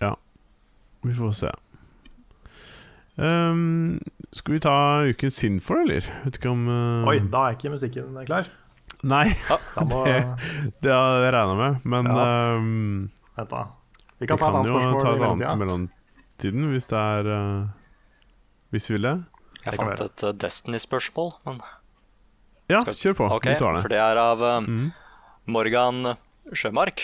Ja. 0.00 0.14
Vi 1.02 1.12
får 1.12 1.34
se. 1.34 1.50
Um, 3.18 3.98
skal 4.32 4.54
vi 4.54 4.60
ta 4.60 4.74
ukens 5.10 5.34
Sinfor, 5.36 5.82
eller? 5.82 6.06
Vet 6.24 6.38
ikke 6.38 6.52
om 6.54 6.68
uh... 6.70 7.08
Oi, 7.10 7.18
da 7.28 7.48
er 7.50 7.56
ikke 7.58 7.72
musikken 7.74 8.14
klar. 8.24 8.46
Nei, 9.02 9.30
ja, 9.48 9.56
må 9.88 10.02
det, 10.04 10.16
det 10.84 10.92
har 10.92 11.22
jeg 11.24 11.32
regna 11.34 11.54
med. 11.56 11.84
Men 11.88 12.08
Ja. 12.10 12.24
um, 12.56 13.10
Vent, 13.36 13.50
da. 13.50 13.62
Vi 14.20 14.26
vi 14.26 14.26
kan 14.28 14.38
ta 14.38 14.50
kan 14.52 14.60
et 14.60 14.68
jo 14.68 14.80
ta 15.00 15.12
et 15.14 15.22
annet 15.24 15.44
i 15.46 15.56
mellomtiden, 15.56 16.66
hvis 16.72 16.88
det 16.90 16.98
er 17.00 17.30
uh, 17.32 17.68
Hvis 18.72 18.90
vi 18.90 18.94
vil 18.98 19.02
det. 19.08 19.14
Jeg 19.64 19.72
Det 19.72 19.76
fant 19.80 20.00
et 20.04 20.24
uh, 20.24 20.32
Destiny-spørsmål. 20.32 21.32
men- 21.46 21.62
Ja, 22.68 22.78
Skal- 22.84 22.94
kjør 22.94 23.16
på. 23.16 23.30
Okay, 23.36 23.50
hvis 23.52 23.58
du 23.58 23.64
har 23.64 23.74
det. 23.74 23.82
for 23.82 23.88
det 23.88 23.98
er 23.98 24.16
av 24.16 24.40
uh, 24.40 24.60
mm. 24.60 24.92
Morgan 25.46 26.16
Sjømark. 26.52 27.00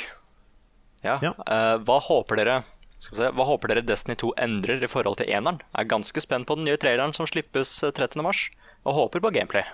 Ja. 1.03 1.19
Ja. 1.23 1.33
hva 1.79 2.01
håper 2.03 2.37
dere 2.37 2.63
skal 2.99 3.17
vi 3.17 3.23
se, 3.23 3.33
Hva 3.37 3.45
håper 3.47 3.69
dere 3.71 3.85
Destiny 3.87 4.17
2 4.17 4.33
endrer 4.41 4.83
i 4.83 4.89
forhold 4.91 5.19
til 5.21 5.29
eneren? 5.31 5.61
Er 5.77 5.85
ganske 5.89 6.21
spent 6.25 6.49
på 6.49 6.57
den 6.57 6.65
nye 6.69 6.79
traileren 6.81 7.13
som 7.15 7.29
slippes 7.29 7.83
eh, 7.85 7.93
30. 7.95 8.23
mars, 8.25 8.47
og 8.87 8.97
håper 8.97 9.21
på 9.21 9.33
gameplay. 9.37 9.65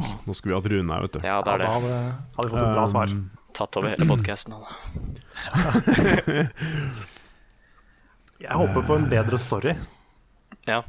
Åh, 0.00 0.12
nå 0.26 0.34
skulle 0.34 0.54
vi 0.54 0.58
hatt 0.60 0.70
Rune 0.72 0.92
her, 0.94 1.00
vet 1.06 1.12
du. 1.12 1.20
Ja, 1.20 1.22
det 1.22 1.28
Ja, 1.28 1.38
er 1.38 1.42
da 1.44 1.56
det. 1.58 1.70
hadde, 1.74 1.96
hadde 2.36 2.48
vi 2.48 2.54
fått 2.56 2.62
et 2.62 2.74
bra 2.76 2.86
svar. 2.88 3.08
Um, 3.12 3.30
Tatt 3.52 3.76
over 3.76 3.88
hele 3.92 4.06
podkasten. 4.08 4.54
Jeg 8.42 8.58
håper 8.58 8.82
på 8.88 8.96
en 8.98 9.08
bedre 9.10 9.38
story, 9.38 9.74
Ja. 10.66 10.80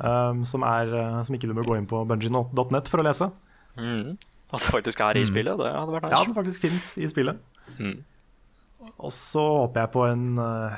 um, 0.00 0.44
som, 0.48 0.62
er, 0.66 0.88
uh, 0.90 1.22
som 1.22 1.34
ikke 1.36 1.48
du 1.50 1.54
må 1.54 1.62
gå 1.66 1.76
inn 1.78 1.86
på 1.86 2.00
bungee.net 2.08 2.88
for 2.90 2.98
å 3.02 3.06
lese. 3.06 3.28
Mm. 3.78 4.16
At 4.52 4.60
det 4.60 4.72
faktisk 4.72 5.00
er 5.00 5.16
i 5.20 5.24
spillet, 5.28 5.56
det 5.60 5.70
hadde 5.72 5.92
vært 5.94 6.10
Ja, 6.10 6.18
det 6.18 6.26
den 6.32 6.34
faktisk 6.36 6.60
fins 6.60 6.98
i 6.98 7.06
spillet. 7.08 7.38
Mm. 7.78 8.02
Og 8.98 9.12
så 9.14 9.44
håper 9.62 9.80
jeg 9.84 9.92
på 9.94 10.02
en 10.10 10.26
uh, 10.38 10.74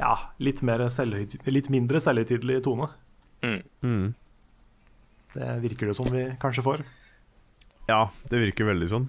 ja, 0.00 0.14
litt, 0.40 0.62
litt 0.64 1.70
mindre 1.70 2.00
selvhøytidelig 2.00 2.62
tone. 2.64 2.88
Mhm. 3.44 3.62
mm. 3.82 4.14
Det 5.34 5.48
virker 5.62 5.90
det 5.90 5.96
som 5.98 6.08
vi 6.10 6.26
kanskje 6.42 6.64
får. 6.66 6.84
Ja, 7.90 8.04
det 8.30 8.42
virker 8.42 8.70
veldig 8.70 8.88
sånn. 8.90 9.08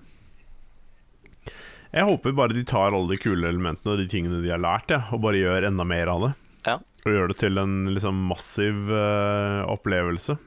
Jeg 1.91 2.07
håper 2.07 2.35
bare 2.37 2.55
de 2.55 2.63
tar 2.67 2.95
alle 2.95 3.11
de 3.11 3.19
kule 3.19 3.49
elementene 3.49 3.93
og 3.93 3.99
de 3.99 4.07
tingene 4.09 4.39
de 4.43 4.53
har 4.53 4.61
lært, 4.63 4.93
ja, 4.93 5.03
og 5.11 5.25
bare 5.25 5.41
gjør 5.41 5.67
enda 5.67 5.85
mer 5.87 6.11
av 6.13 6.23
det. 6.23 6.31
Ja. 6.69 6.77
Og 7.01 7.15
gjør 7.15 7.31
det 7.33 7.37
til 7.41 7.59
en 7.59 7.75
liksom 7.91 8.21
massiv 8.29 8.93
uh, 8.93 9.67
opplevelse. 9.73 10.37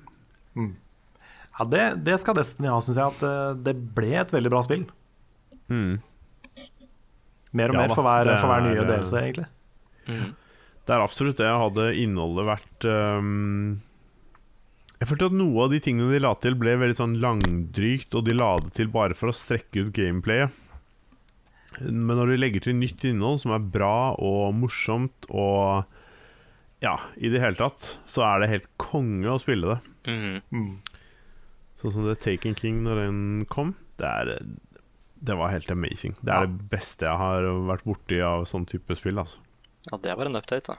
Ja, 1.54 1.66
det, 1.70 1.82
det 2.06 2.16
skal 2.22 2.38
Destiny 2.38 2.70
ha, 2.70 2.78
syns 2.82 2.98
jeg. 2.98 3.12
At 3.18 3.26
uh, 3.26 3.58
det 3.58 3.74
ble 3.94 4.14
et 4.22 4.32
veldig 4.34 4.52
bra 4.54 4.62
spill. 4.64 4.86
Mm. 5.68 5.98
Mer 7.54 7.70
og 7.70 7.78
Ja 7.78 7.82
mer 7.82 7.92
for 7.94 8.06
hver, 8.06 8.30
for 8.38 8.50
hver 8.50 8.64
nye 8.64 8.80
er, 8.80 8.88
DLC, 8.88 9.12
egentlig. 9.20 9.46
Mm. 10.08 10.32
Det 10.84 10.94
er 10.96 11.04
absolutt 11.04 11.38
det. 11.40 11.50
Hadde 11.50 11.90
innholdet 12.02 12.48
vært 12.48 12.86
ehm, 12.90 13.76
Jeg 15.00 15.08
følte 15.10 15.26
at 15.28 15.36
noe 15.36 15.64
av 15.66 15.72
de 15.74 15.80
tingene 15.84 16.12
de 16.14 16.20
la 16.22 16.30
til, 16.40 16.54
ble 16.58 16.76
veldig 16.80 16.96
sånn 16.96 17.16
langdrygt, 17.20 18.14
og 18.16 18.24
de 18.28 18.36
la 18.36 18.52
det 18.64 18.72
til 18.78 18.88
bare 18.94 19.16
for 19.18 19.32
å 19.32 19.36
strekke 19.36 19.86
ut 19.88 19.92
gameplayet. 19.96 20.54
Men 21.82 22.14
når 22.14 22.30
de 22.30 22.36
legger 22.38 22.62
til 22.68 22.76
nytt 22.78 23.02
innhold 23.08 23.40
som 23.42 23.50
er 23.56 23.64
bra 23.74 24.14
og 24.14 24.54
morsomt 24.54 25.26
og 25.30 25.84
Ja, 26.84 26.98
i 27.16 27.30
det 27.32 27.40
hele 27.40 27.56
tatt, 27.56 27.80
så 28.06 28.20
er 28.26 28.42
det 28.42 28.50
helt 28.50 28.66
konge 28.78 29.24
å 29.32 29.38
spille 29.40 29.72
det. 29.72 29.78
Mhm. 30.52 30.74
Sånn 31.80 31.92
som 31.94 32.04
det 32.04 32.18
Taken 32.20 32.54
King 32.54 32.82
når 32.84 32.94
den 33.00 33.20
kom. 33.48 33.74
Det, 33.96 34.04
er, 34.04 34.42
det 35.24 35.36
var 35.38 35.48
helt 35.54 35.70
amazing. 35.72 36.14
Det 36.22 36.28
er 36.34 36.42
Ja. 36.44 36.46
det 36.46 36.68
beste 36.70 37.06
jeg 37.08 37.16
har 37.16 37.40
vært 37.70 37.84
borti 37.84 38.20
av 38.20 38.44
sånn 38.44 38.66
type 38.68 38.94
spill. 38.96 39.16
Altså. 39.18 39.38
Ja, 39.90 39.96
det 39.98 40.16
var 40.18 40.26
en 40.26 40.36
update, 40.36 40.66
da. 40.66 40.76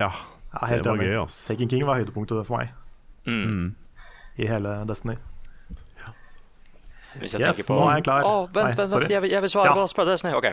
Ja, 0.00 0.10
Ja, 0.52 0.66
helt 0.66 0.82
det 0.84 0.90
var 0.90 0.96
enig. 0.98 1.06
gøy, 1.12 1.20
Altså. 1.22 1.46
Taken 1.52 1.68
King 1.68 1.84
var 1.86 2.00
høydepunktet 2.00 2.46
for 2.46 2.56
meg. 2.58 2.72
Mm. 3.26 3.74
i 4.38 4.46
hele 4.48 4.84
Destiny. 4.88 5.16
Hvis 7.18 7.32
jeg 7.34 7.42
Yes, 7.42 7.56
tenker 7.56 7.66
på 7.66 7.76
nå 7.80 7.88
er 7.90 7.96
jeg 7.98 8.04
klar. 8.06 8.22
Å, 8.26 8.34
vent, 8.46 8.54
Nei, 8.54 8.62
vent, 8.70 8.78
vent, 8.78 8.90
sorry. 8.92 9.08
jeg, 9.10 9.22
vil- 9.24 9.30
jeg 9.34 9.42
vil 9.42 9.50
svare 9.50 9.72
Ja. 9.74 9.86
på 9.86 10.04
Destiny. 10.06 10.32
Ok. 10.34 10.52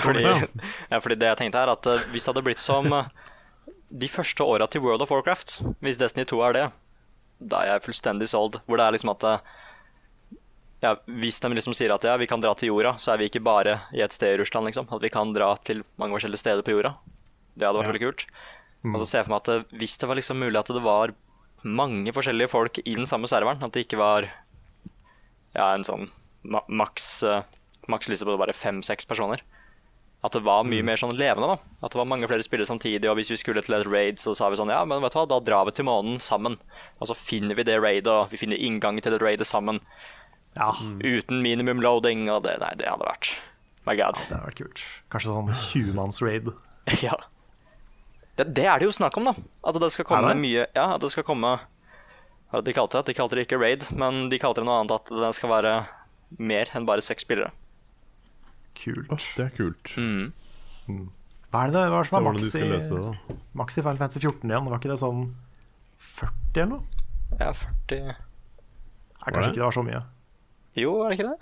Fordi, 0.00 0.22
Ja. 0.22 0.46
ja, 0.92 0.98
fordi 1.00 1.14
det 1.18 1.28
jeg 1.28 1.36
tenkte 1.42 1.60
er 1.60 1.68
at 1.72 1.86
eh, 1.86 1.98
hvis 2.12 2.24
det 2.24 2.32
hadde 2.34 2.44
blitt 2.44 2.58
som 2.62 2.88
eh, 2.92 3.04
de 3.92 4.08
første 4.08 4.40
åra 4.44 4.66
til 4.66 4.80
World 4.80 5.02
of 5.02 5.10
Warcraft, 5.10 5.58
hvis 5.82 5.98
Destiny 6.00 6.24
2 6.24 6.40
er 6.48 6.52
det, 6.56 6.64
da 7.40 7.60
er 7.60 7.66
jeg 7.74 7.84
fullstendig 7.90 8.28
sold. 8.28 8.60
Hvor 8.66 8.76
det 8.80 8.86
er 8.86 8.92
liksom 8.96 9.10
at 9.12 9.24
eh, 9.24 9.38
ja, 10.84 10.94
Hvis 11.06 11.40
de 11.40 11.48
liksom 11.48 11.72
sier 11.76 11.92
at 11.94 12.02
ja, 12.04 12.16
vi 12.16 12.26
kan 12.26 12.40
dra 12.40 12.54
til 12.54 12.68
jorda, 12.68 12.94
så 13.00 13.12
er 13.14 13.18
vi 13.18 13.28
ikke 13.28 13.40
bare 13.44 13.78
i 13.92 14.00
et 14.04 14.12
sted 14.12 14.34
i 14.34 14.40
Russland, 14.40 14.66
liksom. 14.68 14.88
At 14.92 15.00
vi 15.04 15.08
kan 15.12 15.32
dra 15.32 15.54
til 15.64 15.82
mange 16.00 16.12
forskjellige 16.16 16.40
steder 16.42 16.62
på 16.64 16.74
jorda. 16.76 16.94
Det 17.56 17.64
hadde 17.68 17.78
vært 17.80 17.92
veldig 17.92 18.04
kult. 18.08 18.24
Og 18.84 18.98
så 19.00 19.06
ser 19.08 19.18
jeg 19.22 19.26
for 19.28 19.32
meg 19.36 19.48
at 19.48 19.70
hvis 19.80 19.96
det 19.96 20.08
var 20.10 20.16
liksom 20.16 20.36
mulig 20.40 20.58
at 20.60 20.68
det 20.68 20.82
var 20.84 21.14
mange 21.64 22.12
forskjellige 22.14 22.52
folk 22.52 22.78
i 22.84 22.94
den 22.94 23.08
samme 23.08 23.28
serveren, 23.30 23.62
at 23.64 23.72
det 23.74 23.86
ikke 23.86 24.00
var 24.00 24.28
ja, 25.54 25.70
en 25.72 25.86
sånn 25.86 26.08
ma 26.44 26.60
maks 26.68 27.22
uh, 27.24 27.42
liste 27.88 28.26
på 28.28 28.36
bare 28.40 28.56
fem-seks 28.56 29.08
personer. 29.08 29.42
At 30.24 30.32
det 30.32 30.40
var 30.46 30.64
mye 30.64 30.84
mer 30.84 30.96
sånn 30.96 31.12
levende. 31.18 31.52
da 31.52 31.84
At 31.84 31.92
det 31.92 31.98
var 32.00 32.08
mange 32.08 32.28
flere 32.30 32.44
spillere 32.44 32.68
samtidig. 32.68 33.04
Og 33.10 33.18
hvis 33.18 33.28
vi 33.28 33.36
skulle 33.36 33.60
til 33.60 33.76
et 33.76 33.84
raid, 33.84 34.16
så 34.16 34.32
sa 34.32 34.48
vi 34.48 34.56
sånn 34.56 34.72
Ja, 34.72 34.80
men 34.88 35.02
vet 35.04 35.12
du 35.12 35.18
hva, 35.18 35.26
da 35.28 35.36
drar 35.44 35.66
vi 35.68 35.74
til 35.76 35.84
månen 35.84 36.16
sammen. 36.16 36.56
Og 36.96 37.10
så 37.10 37.16
finner 37.18 37.58
vi 37.58 37.66
det 37.68 37.76
raidet, 37.76 38.08
og 38.08 38.32
vi 38.32 38.40
finner 38.40 38.56
inngangen 38.56 39.04
til 39.04 39.12
det 39.12 39.20
raidet 39.20 39.44
sammen. 39.44 39.82
Ja, 40.56 40.70
Uten 41.04 41.42
minimum 41.44 41.82
loading. 41.84 42.24
Og 42.32 42.40
det, 42.46 42.56
nei, 42.62 42.72
det 42.80 42.88
hadde 42.88 43.04
vært 43.04 43.34
My 43.84 43.92
god. 44.00 44.16
det 44.16 44.32
hadde 44.32 44.46
vært 44.48 44.60
kult. 44.62 44.84
Kanskje 45.12 45.34
sånn 45.34 45.52
20-manns-raid. 45.68 46.52
Ja. 47.04 47.16
Det, 48.36 48.48
det 48.54 48.64
er 48.66 48.78
det 48.82 48.86
jo 48.88 48.94
snakk 48.96 49.16
om, 49.20 49.24
da. 49.30 49.34
At 49.64 49.78
det 49.80 49.92
skal 49.94 50.04
komme 50.08 50.32
det? 50.32 50.38
mye 50.42 50.64
Ja, 50.74 50.94
at 50.96 51.00
det 51.04 51.10
skal 51.12 51.22
komme 51.26 51.52
Hva 52.50 52.62
de 52.66 52.72
kalte 52.74 52.98
det? 52.98 53.06
De 53.12 53.14
kalte 53.14 53.36
det 53.38 53.44
ikke 53.46 53.58
raid, 53.60 53.84
men 53.94 54.28
de 54.30 54.38
kalte 54.42 54.60
det 54.62 54.66
noe 54.68 54.80
annet. 54.82 54.92
At 54.94 55.10
det 55.10 55.30
skal 55.36 55.50
være 55.50 55.74
mer 56.38 56.70
enn 56.74 56.86
bare 56.86 57.02
seks 57.04 57.22
spillere. 57.26 57.50
Kult. 58.74 59.06
Oh, 59.10 59.22
det 59.36 59.44
er 59.46 59.52
kult. 59.54 59.92
Mm. 59.98 60.32
Hva 61.54 61.62
er 61.68 61.70
det, 61.70 61.82
det 61.86 61.90
var 61.94 62.04
som 62.10 62.18
de 62.18 62.30
maks 62.32 62.54
i, 62.58 62.62
løse 62.66 63.00
maks 63.54 63.78
i 63.78 63.82
Final 63.86 63.98
Fantasy 64.02 64.18
14 64.26 64.50
igjen? 64.50 64.66
Var 64.66 64.80
ikke 64.80 64.90
det 64.90 64.98
sånn 65.02 65.20
40 66.18 66.58
eller 66.64 66.72
noe? 66.72 67.04
Ja, 67.38 67.52
40 67.54 68.00
Nei, 68.10 69.30
kanskje 69.30 69.40
det? 69.40 69.52
ikke 69.54 69.60
det 69.62 69.64
var 69.68 69.76
så 69.78 69.84
mye. 69.86 70.00
Jo, 70.76 70.90
er 71.04 71.12
det 71.14 71.18
ikke 71.20 71.28
det? 71.30 71.38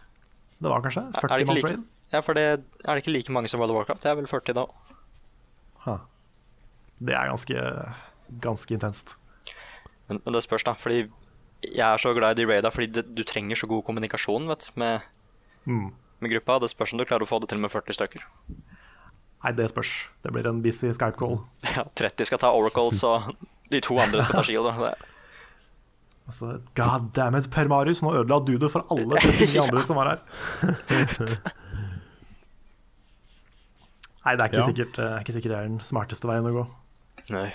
Det 0.63 0.71
var 0.71 0.85
kanskje 0.85 1.03
Er- 1.03 1.09
er 1.09 1.13
det 1.13 1.17
ikke 1.17 1.33
40 1.33 1.47
manns 1.49 1.63
like- 1.63 1.73
raid? 1.73 1.89
Ja, 2.13 2.21
for 2.21 2.37
det 2.37 2.45
er 2.45 2.95
det 2.95 3.01
ikke 3.03 3.13
like 3.17 3.33
mange 3.33 3.49
som 3.49 3.59
World 3.61 3.73
of 3.73 3.77
Warcraft. 3.81 4.03
Det 4.05 4.11
er 4.13 4.15
vel 4.21 4.27
40 4.29 4.55
da. 4.61 4.67
Ha. 5.87 5.97
Det 7.03 7.15
er 7.19 7.31
ganske, 7.33 7.65
ganske 8.45 8.75
intenst. 8.77 9.15
Men, 10.09 10.21
men 10.25 10.35
det 10.37 10.43
spørs, 10.45 10.65
da. 10.69 10.75
Fordi 10.79 11.05
jeg 11.73 11.87
er 11.87 11.97
så 12.03 12.13
glad 12.15 12.39
i 12.39 12.43
Derada 12.45 12.71
fordi 12.75 12.89
det, 12.93 13.05
du 13.17 13.23
trenger 13.27 13.59
så 13.59 13.69
god 13.71 13.85
kommunikasjon 13.87 14.49
vet, 14.51 14.71
med, 14.77 15.01
Mm. 15.67 15.93
med 16.21 16.31
gruppa. 16.33 16.59
Det 16.63 16.71
spørs 16.73 16.93
om 16.93 16.99
du 16.99 17.05
klarer 17.07 17.23
å 17.23 17.29
få 17.31 17.39
det 17.41 17.49
til 17.53 17.59
med 17.63 17.71
40 17.71 17.95
stykker. 17.95 18.25
Nei, 19.43 19.53
det 19.59 19.69
spørs. 19.71 19.93
Det 20.23 20.33
blir 20.35 20.47
en 20.51 20.61
busy 20.63 20.91
Skype-call. 20.95 21.41
Ja, 21.77 21.85
30 21.99 22.27
skal 22.27 22.39
ta 22.43 22.51
Oracles, 22.55 23.03
og 23.07 23.31
de 23.71 23.81
to 23.83 23.99
andre 24.03 24.23
skal 24.23 24.41
ta 24.41 24.43
Shield. 24.47 24.71
Altså, 26.23 26.61
God 26.79 27.09
damn 27.17 27.35
it, 27.35 27.49
Per 27.51 27.67
Marius, 27.67 27.99
nå 28.01 28.13
ødela 28.15 28.37
du 28.47 28.53
det 28.57 28.69
for 28.71 28.87
alle 28.95 29.19
39 29.19 29.57
andre 29.65 29.83
som 29.83 29.97
var 29.99 30.07
her. 30.13 30.21
Nei, 34.23 34.35
det 34.39 34.45
er 34.45 34.49
ikke, 34.53 34.61
Ja. 34.61 34.67
sikkert, 34.69 34.99
er 35.03 35.19
ikke 35.25 35.35
sikkert 35.35 35.51
det 35.51 35.59
er 35.59 35.67
den 35.67 35.81
smarteste 35.83 36.29
veien 36.31 36.47
å 36.47 36.53
gå. 36.55 36.63
Nei. 37.31 37.51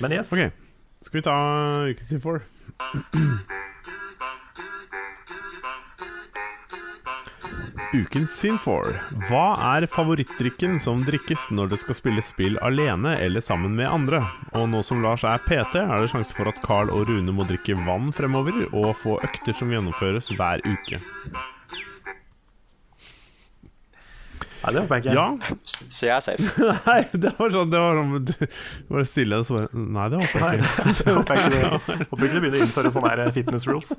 Men 0.00 0.12
yes. 0.12 0.32
Ok, 0.32 0.50
skal 1.02 1.18
vi 1.18 1.22
ta 1.26 1.34
ukens 1.90 2.12
Uken 2.12 2.42
Ukens 7.88 8.34
Sinfor. 8.36 8.98
Hva 9.30 9.44
er 9.78 9.86
favorittdrikken 9.88 10.76
som 10.82 11.00
drikkes 11.06 11.46
når 11.56 11.72
det 11.72 11.78
skal 11.80 11.96
spilles 11.96 12.28
spill 12.30 12.58
alene 12.60 13.14
eller 13.16 13.40
sammen 13.40 13.74
med 13.78 13.88
andre? 13.88 14.20
Og 14.52 14.68
nå 14.68 14.82
som 14.84 15.00
Lars 15.02 15.24
er 15.24 15.40
PT, 15.46 15.80
er 15.80 15.96
det 15.96 16.10
sjanse 16.12 16.36
for 16.36 16.50
at 16.52 16.60
Carl 16.62 16.92
og 16.92 17.08
Rune 17.08 17.32
må 17.32 17.48
drikke 17.48 17.78
vann 17.88 18.12
fremover, 18.12 18.66
og 18.76 18.92
få 19.00 19.16
økter 19.24 19.56
som 19.56 19.72
gjennomføres 19.72 20.28
hver 20.36 20.62
uke. 20.68 21.00
Nei, 24.58 24.72
det 24.74 24.80
håper 24.82 24.98
jeg 24.98 25.04
ikke. 25.04 25.14
Ja? 25.14 25.58
Så 25.86 26.08
jeg 26.08 26.14
er 26.16 26.24
safe. 26.24 26.68
Nei, 26.88 27.00
det 27.14 27.30
var 27.38 27.52
sånn 27.54 27.70
Det 27.70 27.82
var 27.82 28.00
sånn 28.00 28.24
du 28.26 28.32
Bare 28.88 29.04
stille 29.06 29.38
og 29.38 29.46
så 29.46 29.58
bare 29.60 29.84
Nei, 29.98 30.08
det 30.10 30.22
håper 30.24 30.42
jeg 30.44 30.64
ikke. 30.64 30.94
det 30.98 31.14
håper 31.18 31.38
jeg 31.38 31.52
ikke 31.52 31.68
håper 31.68 32.26
ikke 32.26 32.34
du 32.34 32.42
begynner 32.42 32.58
å 32.58 32.66
innføre 32.66 32.92
sånne 32.94 33.12
her 33.12 33.30
fitness 33.36 33.68
rules. 33.70 33.94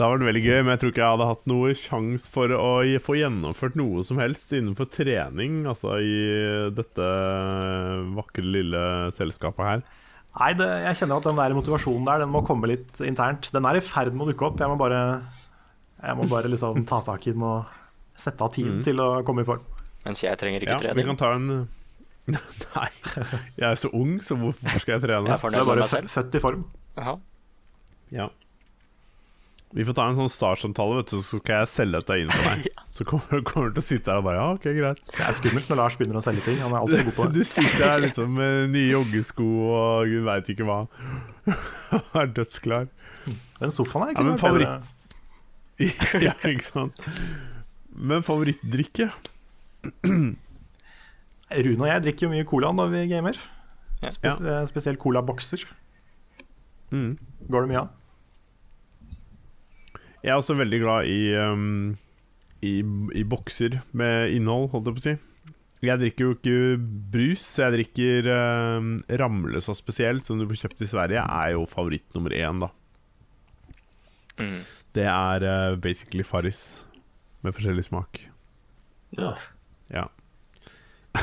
Det 0.00 0.06
har 0.06 0.14
vært 0.14 0.30
veldig 0.30 0.40
gøy, 0.46 0.58
men 0.62 0.72
jeg 0.72 0.80
tror 0.80 0.92
ikke 0.94 1.02
jeg 1.02 1.12
hadde 1.12 1.28
hatt 1.28 1.48
noe 1.50 1.72
sjanse 1.76 2.30
for 2.32 2.52
å 2.56 2.68
få 3.04 3.16
gjennomført 3.18 3.74
noe 3.76 4.04
som 4.08 4.20
helst 4.22 4.54
innenfor 4.56 4.88
trening, 4.88 5.58
altså 5.68 5.98
i 6.00 6.14
dette 6.72 7.08
vakre 8.16 8.46
lille 8.46 8.84
selskapet 9.12 9.66
her. 9.66 9.82
Nei, 10.38 10.54
det, 10.56 10.70
jeg 10.86 11.00
kjenner 11.02 11.20
at 11.20 11.28
den 11.28 11.42
der 11.42 11.56
motivasjonen 11.58 12.08
der, 12.08 12.22
den 12.24 12.32
må 12.32 12.40
komme 12.46 12.70
litt 12.70 13.02
internt. 13.04 13.50
Den 13.52 13.68
er 13.68 13.76
i 13.76 13.84
ferd 13.84 14.14
med 14.14 14.24
å 14.24 14.30
dukke 14.30 14.48
opp. 14.48 14.62
Jeg 14.62 14.72
må 14.72 14.78
bare, 14.80 15.02
jeg 16.00 16.16
må 16.16 16.30
bare 16.32 16.52
liksom 16.54 16.86
ta 16.88 17.02
tak 17.04 17.28
i 17.28 17.34
den 17.34 17.44
og 17.44 17.79
sette 18.22 18.46
av 18.46 18.52
tid 18.54 18.80
til 18.86 19.00
å 19.02 19.10
komme 19.26 19.44
i 19.44 19.48
form. 19.48 19.64
Mens 20.06 20.22
jeg 20.24 20.38
trenger 20.40 20.64
ikke 20.64 20.78
Ja, 20.86 20.94
vi 20.96 21.04
kan 21.04 21.18
ta 21.20 21.34
en 21.36 21.48
Nei, 22.30 22.88
jeg 23.58 23.64
er 23.66 23.78
så 23.80 23.88
ung, 23.96 24.18
så 24.22 24.36
hvorfor 24.38 24.78
skal 24.78 24.94
jeg 24.98 25.02
trene? 25.02 25.32
Jeg 25.32 25.40
er 25.40 25.50
Du 25.56 25.58
er 25.58 25.66
bare 25.66 25.82
meg 25.82 25.90
selv. 25.90 26.12
født 26.12 26.36
i 26.38 26.42
form. 26.44 26.62
Aha. 27.00 27.16
Ja. 28.14 28.28
Vi 29.74 29.84
får 29.86 29.94
ta 29.94 30.04
en 30.10 30.16
sånn 30.18 30.30
startsamtale, 30.30 30.96
vet 30.98 31.12
du, 31.12 31.20
så 31.22 31.38
skal 31.40 31.60
jeg 31.62 31.70
selge 31.70 32.00
dette 32.00 32.16
inn 32.18 32.30
for 32.34 32.46
deg. 32.48 32.68
Så 32.96 33.04
kommer 33.06 33.42
kommer 33.46 33.68
du 33.70 33.76
til 33.78 33.82
å 33.84 33.86
sitte 33.86 34.10
her 34.10 34.18
og 34.18 34.24
bare 34.26 34.38
Ja, 34.40 34.46
ok, 34.56 34.64
greit. 34.74 35.02
Det 35.14 35.22
er 35.22 35.36
skummelt 35.38 35.68
når 35.70 35.78
Lars 35.78 35.98
begynner 35.98 36.18
å 36.18 36.22
selge 36.26 36.42
ting. 36.42 36.56
Han 36.58 36.72
er 36.74 36.80
alltid 36.80 37.04
god 37.06 37.14
på 37.20 37.26
det. 37.28 37.38
Du 37.44 37.46
sitter 37.46 37.84
her 37.86 38.00
liksom 38.02 38.32
med 38.34 38.72
nye 38.74 38.88
joggesko 38.90 39.46
og 39.76 40.10
gud 40.10 40.24
veit 40.26 40.50
ikke 40.50 40.66
hva. 40.66 40.80
Er 42.18 42.32
dødsklar. 42.34 42.88
Den 43.60 43.70
sofaen 43.74 44.08
er 44.08 44.12
ikke 44.16 44.24
Ja, 44.24 44.32
men 44.32 44.42
favoritt 44.42 44.96
Ja, 46.26 46.34
ikke 46.50 46.66
sant. 46.66 47.04
Men 47.96 48.24
favorittdrikke? 48.26 49.10
Rune 51.50 51.82
og 51.82 51.88
jeg 51.90 52.04
drikker 52.04 52.26
jo 52.26 52.32
mye 52.32 52.46
cola 52.48 52.70
når 52.74 52.92
vi 52.92 53.06
gamer. 53.10 53.38
Ja. 54.00 54.12
Spes 54.14 54.38
eh, 54.40 54.60
Spesielt 54.70 55.00
colabokser. 55.02 55.64
Mm. 56.94 57.16
Går 57.50 57.64
det 57.64 57.72
mye 57.72 57.82
av? 57.82 57.96
Jeg 60.20 60.34
er 60.34 60.36
også 60.36 60.54
veldig 60.58 60.80
glad 60.82 61.08
i, 61.08 61.20
um, 61.40 61.96
i, 62.60 62.80
i 63.16 63.24
bokser 63.24 63.78
med 63.96 64.34
innhold, 64.36 64.68
holdt 64.74 64.90
jeg 64.90 64.96
på 64.96 65.00
å 65.00 65.06
si. 65.06 65.14
Jeg 65.80 65.96
drikker 66.02 66.26
jo 66.26 66.34
ikke 66.34 66.56
brus, 67.14 67.44
så 67.54 67.64
jeg 67.64 67.78
drikker 67.78 68.28
um, 68.28 68.90
Ramløsa 69.08 69.72
spesielt, 69.78 70.26
som 70.28 70.36
du 70.36 70.44
får 70.50 70.66
kjøpt 70.66 70.84
i 70.84 70.90
Sverige, 70.90 71.22
er 71.24 71.54
jo 71.54 71.64
favoritt 71.70 72.04
nummer 72.12 72.36
én, 72.36 72.60
da. 72.60 72.68
Mm. 74.40 74.60
Det 74.92 75.08
er 75.08 75.46
uh, 75.48 75.78
basically 75.80 76.26
Farris 76.26 76.82
med 77.44 77.56
forskjellig 77.56 77.86
smak. 77.86 78.22
Ja. 79.18 79.34
Ja. 79.90 80.06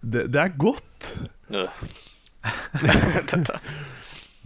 det, 0.00 0.28
det 0.32 0.40
er 0.42 0.54
godt! 0.56 1.12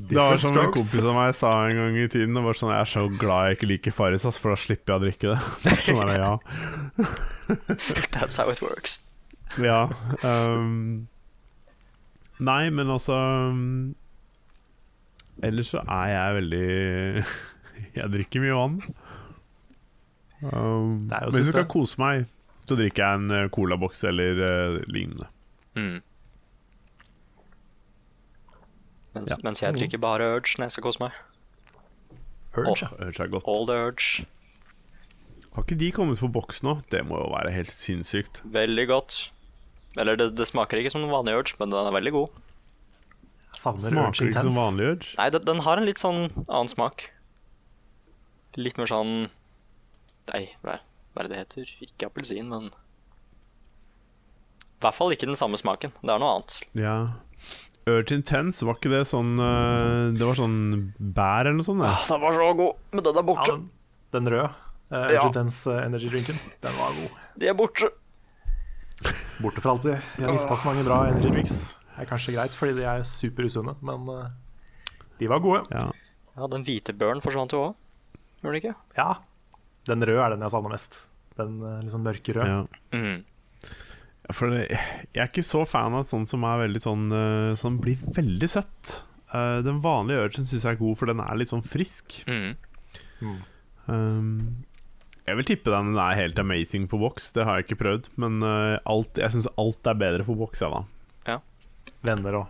Det 0.01 0.17
var 0.17 0.39
som 0.41 0.57
en 0.57 0.71
kompis 0.73 1.05
av 1.05 1.13
meg 1.13 1.35
sa 1.37 1.51
en 1.69 1.77
gang 1.77 1.97
i 2.01 2.07
tiden. 2.09 2.33
Det 2.33 2.43
var 2.45 2.57
sånn, 2.57 2.73
Jeg 2.73 2.87
er 2.87 2.89
så 2.89 3.03
glad 3.21 3.51
jeg 3.51 3.59
ikke 3.59 3.69
liker 3.69 3.93
Farris, 3.93 4.25
for 4.25 4.55
da 4.55 4.57
slipper 4.57 4.95
jeg 4.95 4.97
å 4.97 5.05
drikke 5.05 5.33
det. 5.35 5.41
Det 5.67 5.75
sånn 5.85 6.01
er 6.01 6.09
det, 6.09 6.17
ja 6.23 6.33
That's 8.17 8.41
how 8.41 8.49
it 8.49 8.63
works. 8.65 8.97
Ja. 9.61 9.91
Um, 10.25 11.09
nei, 12.41 12.71
men 12.73 12.89
altså 12.93 13.17
um, 13.53 13.93
Ellers 15.45 15.73
så 15.75 15.83
er 15.83 16.13
jeg 16.13 16.37
veldig 16.37 16.67
Jeg 17.99 18.13
drikker 18.15 18.45
mye 18.45 18.57
vann. 18.57 18.81
Um, 20.43 21.09
Det 21.11 21.17
er 21.17 21.27
jo 21.27 21.31
men 21.31 21.35
hvis 21.37 21.47
jeg 21.51 21.53
skal 21.53 21.67
kose 21.69 22.01
meg, 22.01 22.29
så 22.65 22.77
drikker 22.79 23.03
jeg 23.03 23.21
en 23.21 23.31
eh, 23.35 23.49
colaboks 23.53 24.05
eller 24.09 24.39
uh, 24.41 24.79
lignende. 24.89 25.27
Mm. 25.77 26.01
Mens, 29.15 29.31
Ja. 29.31 29.37
mens 29.43 29.63
jeg 29.63 29.75
drikker 29.75 29.99
bare 29.99 30.29
Urge 30.37 30.57
når 30.59 30.69
jeg 30.69 30.77
skal 30.77 30.87
kose 30.87 31.03
meg. 31.03 31.17
Urge. 32.57 32.87
oh. 32.87 33.07
urge 33.07 33.25
er 33.25 33.33
godt. 33.33 33.45
Old 33.47 33.71
Urge. 33.71 34.27
Har 35.55 35.67
ikke 35.67 35.79
de 35.79 35.91
kommet 35.93 36.19
på 36.23 36.31
boks 36.31 36.63
nå? 36.63 36.81
Det 36.91 37.03
må 37.07 37.19
jo 37.19 37.33
være 37.35 37.51
helt 37.53 37.73
sinnssykt. 37.75 38.41
Veldig 38.45 38.87
godt. 38.87 39.33
Eller 39.99 40.15
det, 40.17 40.37
det 40.39 40.47
smaker 40.47 40.79
ikke 40.79 40.93
som 40.95 41.03
en 41.03 41.11
vanlig 41.11 41.35
Urge, 41.41 41.59
men 41.59 41.75
den 41.75 41.91
er 41.91 41.97
veldig 41.97 42.13
god. 42.15 42.39
Jeg 43.51 43.59
savner 43.65 43.91
Urge 43.91 44.15
Smaker 44.15 44.31
ikke 44.31 44.45
som 44.47 44.55
vanlig 44.55 44.87
urge. 44.93 45.11
Nei, 45.19 45.29
den, 45.35 45.43
den 45.49 45.63
har 45.67 45.81
en 45.81 45.89
litt 45.89 45.99
sånn 45.99 46.21
annen 46.47 46.71
smak. 46.71 47.09
Litt 48.59 48.79
mer 48.79 48.87
sånn 48.91 49.27
Nei, 50.31 50.45
hva 50.63 50.77
er, 50.77 50.83
hva 51.15 51.23
er 51.23 51.29
det 51.29 51.33
det 51.35 51.41
heter? 51.45 51.73
Ikke 51.87 52.09
appelsin, 52.11 52.51
men 52.53 52.69
I 52.71 54.83
hvert 54.85 54.97
fall 54.97 55.13
ikke 55.15 55.29
den 55.29 55.39
samme 55.39 55.59
smaken. 55.61 55.93
Det 56.01 56.13
er 56.15 56.23
noe 56.23 56.37
annet. 56.39 56.57
Ja. 56.79 56.95
Urge 57.91 58.15
Intense, 58.15 58.63
var 58.69 58.77
ikke 58.77 58.91
det 58.93 59.07
sånn 59.09 59.31
eh, 59.41 60.11
Det 60.15 60.27
var 60.29 60.37
sånn 60.37 60.57
bær 61.01 61.49
eller 61.49 61.57
noe 61.57 61.65
sånt? 61.67 61.81
Ah, 61.89 62.03
Den 62.11 62.21
var 62.23 62.35
så 62.37 62.51
god, 62.59 62.75
men 62.93 63.07
den 63.07 63.17
er 63.17 63.23
Ja, 63.25 63.29
borte. 63.31 63.55
den, 63.57 63.63
den 64.15 64.29
røde 64.35 64.51
uh, 64.93 65.07
Ja. 65.17 65.23
Intense 65.27 65.73
eh, 65.73 65.87
energy-drinken, 65.89 66.37
den 66.63 66.77
var 66.77 66.93
god. 66.99 67.17
De 67.41 67.49
er 67.51 67.57
borte. 67.57 67.89
Borte 69.41 69.63
for 69.65 69.73
alltid. 69.73 69.97
Jeg 70.21 70.27
har 70.29 70.37
mista 70.37 70.57
så 70.61 70.69
mange 70.69 70.85
bra 70.85 71.01
energy 71.09 71.33
drinks. 71.33 71.57
Det 71.97 72.05
er 72.05 72.09
kanskje 72.13 72.35
greit, 72.37 72.55
fordi 72.57 72.77
de 72.77 72.85
er 72.89 73.01
superusunne, 73.09 73.73
men 73.85 74.01
de 75.21 75.29
var 75.33 75.41
gode. 75.45 75.65
Ja. 75.73 75.87
Ja, 76.37 76.47
den 76.53 76.65
hvite 76.69 76.93
børen 76.97 77.21
forsvant 77.25 77.53
jo 77.57 77.65
òg. 77.71 77.75
Gjorde 78.45 78.55
den 78.55 78.61
ikke? 78.61 78.75
Ja. 78.97 79.09
Den 79.91 80.07
røde 80.07 80.23
er 80.25 80.35
den 80.35 80.47
jeg 80.47 80.55
savner 80.55 80.75
mest. 80.75 81.01
Den 81.39 81.61
liksom 81.83 82.07
mørke 82.07 82.35
røde. 82.37 82.49
Ja. 82.49 82.97
Mm. 82.97 83.21
Ja, 84.31 84.35
For 84.37 84.55
det, 84.55 84.65
jeg 84.71 85.23
er 85.25 85.31
ikke 85.31 85.47
så 85.47 85.65
fan 85.67 85.97
av 85.99 86.09
sånn 86.11 86.27
som 86.31 86.45
er 86.47 86.65
veldig 86.67 86.83
sånn 86.85 87.07
eh, 87.11 87.53
Som 87.59 87.81
blir 87.83 87.99
veldig 88.17 88.51
søtt. 88.51 89.01
Uh, 89.31 89.61
den 89.63 89.79
vanlige 89.83 90.27
urgen 90.27 90.47
syns 90.47 90.65
jeg 90.65 90.75
er 90.75 90.81
god, 90.81 90.97
for 90.99 91.11
den 91.11 91.23
er 91.23 91.39
litt 91.39 91.53
sånn 91.53 91.67
frisk. 91.67 92.23
Mhm. 92.27 93.39
Um, 93.91 94.65
jeg 95.27 95.39
vil 95.39 95.47
tippe 95.47 95.71
den 95.71 95.95
er 95.99 96.17
helt 96.19 96.39
amazing 96.43 96.89
på 96.91 96.99
boks. 96.99 97.29
Det 97.37 97.45
har 97.47 97.59
jeg 97.59 97.69
ikke 97.69 97.83
prøvd. 97.85 98.09
Men 98.23 98.41
uh, 98.43 98.79
alt, 98.91 99.19
jeg 99.23 99.35
syns 99.35 99.47
alt 99.61 99.87
er 99.87 99.99
bedre 100.01 100.27
på 100.27 100.35
boks, 100.39 100.65
jeg, 100.65 100.73
da. 100.75 101.37
Venner 102.07 102.39
òg. 102.41 102.49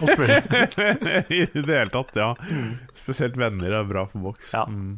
alt 0.00 0.18
mulig. 0.18 0.38
I 1.36 1.40
det 1.52 1.66
hele 1.68 1.90
tatt, 1.92 2.16
ja. 2.16 2.30
Spesielt 2.96 3.36
venner 3.38 3.80
er 3.80 3.88
bra 3.88 4.06
på 4.10 4.22
boks. 4.22 4.54
Ja. 4.56 4.64
Mm. 4.70 4.96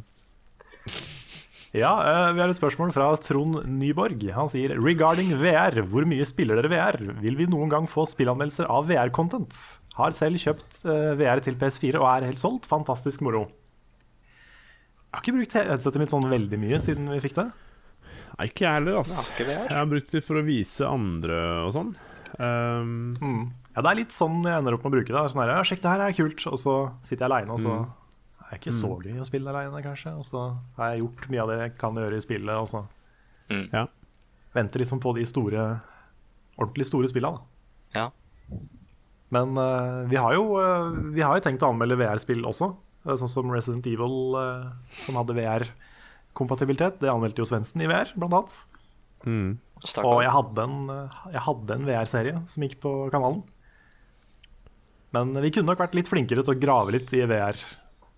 Ja, 1.71 1.91
eh, 2.03 2.33
vi 2.35 2.41
har 2.43 2.51
et 2.51 2.57
spørsmål 2.57 2.91
fra 2.91 3.05
Trond 3.23 3.61
Nyborg. 3.79 4.25
Han 4.35 4.49
sier 4.51 4.73
Regarding 4.75 5.31
VR, 5.39 5.79
hvor 5.87 6.03
mye 6.09 6.25
spiller 6.27 6.59
dere 6.59 6.71
VR? 6.73 6.97
Vil 7.23 7.37
vi 7.39 7.47
noen 7.47 7.71
gang 7.71 7.87
få 7.87 8.03
spillanmeldelser 8.11 8.67
av 8.67 8.89
VR-content? 8.89 9.55
Har 9.95 10.11
selv 10.15 10.39
kjøpt 10.41 10.81
eh, 10.83 11.13
VR 11.19 11.39
til 11.43 11.55
PS4 11.59 11.95
og 12.01 12.07
er 12.11 12.27
helt 12.27 12.41
solgt. 12.43 12.67
Fantastisk 12.71 13.23
moro. 13.23 13.45
Jeg 15.11 15.15
har 15.15 15.23
ikke 15.23 15.37
brukt 15.39 15.55
headsetet 15.59 15.99
mitt 16.03 16.11
sånn 16.11 16.27
veldig 16.31 16.59
mye 16.59 16.79
siden 16.83 17.07
vi 17.11 17.19
fikk 17.23 17.39
det. 17.39 17.47
Nei, 18.35 18.47
ikke 18.47 18.63
jeg 18.67 18.75
heller, 18.79 18.99
altså. 19.01 19.23
Ikke 19.33 19.47
VR. 19.47 19.65
Jeg 19.67 19.77
har 19.79 19.89
brukt 19.91 20.13
det 20.15 20.23
for 20.27 20.39
å 20.39 20.45
vise 20.47 20.87
andre 20.87 21.39
og 21.67 21.73
sånn. 21.75 21.95
Um, 22.39 23.51
Ja, 23.75 23.83
Det 23.83 23.89
er 23.91 23.99
litt 23.99 24.15
sånn 24.15 24.39
jeg 24.43 24.55
ender 24.59 24.75
opp 24.75 24.83
med 24.83 24.91
å 24.91 24.95
bruke 24.99 25.11
det. 25.15 25.23
Sånn 25.31 25.43
her, 25.43 25.55
ja, 25.55 25.63
Sjekk, 25.67 25.83
det 25.83 25.91
her 25.91 26.05
er 26.07 26.15
kult. 26.15 26.45
Og 26.51 26.59
så 26.59 26.75
sitter 27.03 27.25
jeg 27.25 27.31
aleine, 27.31 27.55
og 27.55 27.63
så 27.63 27.75
er 27.79 27.89
det 28.51 28.59
ikke 28.59 28.73
så 28.75 28.89
gøy 28.99 29.21
å 29.21 29.27
spille 29.27 29.51
aleine, 29.51 29.83
kanskje. 29.83 30.13
Og 30.19 30.27
så 30.27 30.43
har 30.77 30.91
jeg 30.91 31.05
gjort 31.05 31.29
mye 31.31 31.43
av 31.43 31.51
det 31.51 31.57
jeg 31.61 31.73
kan 31.79 31.97
gjøre 31.97 32.19
i 32.19 32.23
spillet, 32.23 32.53
og 32.59 32.67
så 32.67 32.83
ja. 33.71 33.85
venter 34.55 34.83
liksom 34.83 35.01
på 35.03 35.13
de 35.17 35.25
store, 35.27 35.65
ordentlig 36.57 36.87
store 36.89 37.09
spillene. 37.11 37.39
da. 37.39 38.01
Ja. 38.01 38.07
Men 39.31 39.55
uh, 39.55 40.03
vi, 40.11 40.19
har 40.19 40.35
jo, 40.35 40.57
uh, 40.59 40.91
vi 41.15 41.23
har 41.23 41.37
jo 41.37 41.45
tenkt 41.45 41.63
å 41.63 41.71
anmelde 41.71 41.99
VR-spill 42.01 42.43
også. 42.47 42.73
Eh, 43.07 43.15
Sånn 43.17 43.31
som 43.31 43.53
Resident 43.53 43.87
Evil, 43.87 44.35
som 45.05 45.17
hadde 45.17 45.37
VR-kompatibilitet. 45.37 46.99
Det 47.01 47.11
anmeldte 47.11 47.41
jo 47.41 47.47
Svendsen 47.47 47.81
i 47.81 47.89
VR, 47.89 48.11
blant 48.19 48.35
annet. 48.41 48.57
Mm. 49.23 49.51
Og 50.03 50.19
jeg 50.21 50.33
hadde 50.35 50.65
en, 50.67 50.91
en 51.31 51.87
VR-serie 51.87 52.43
som 52.49 52.67
gikk 52.67 52.77
på 52.83 52.91
kanalen. 53.13 53.41
Men 55.15 55.33
vi 55.43 55.51
kunne 55.51 55.71
nok 55.71 55.81
vært 55.81 55.95
litt 55.97 56.11
flinkere 56.11 56.43
til 56.45 56.53
å 56.53 56.59
grave 56.59 56.93
litt 56.95 57.09
i 57.15 57.23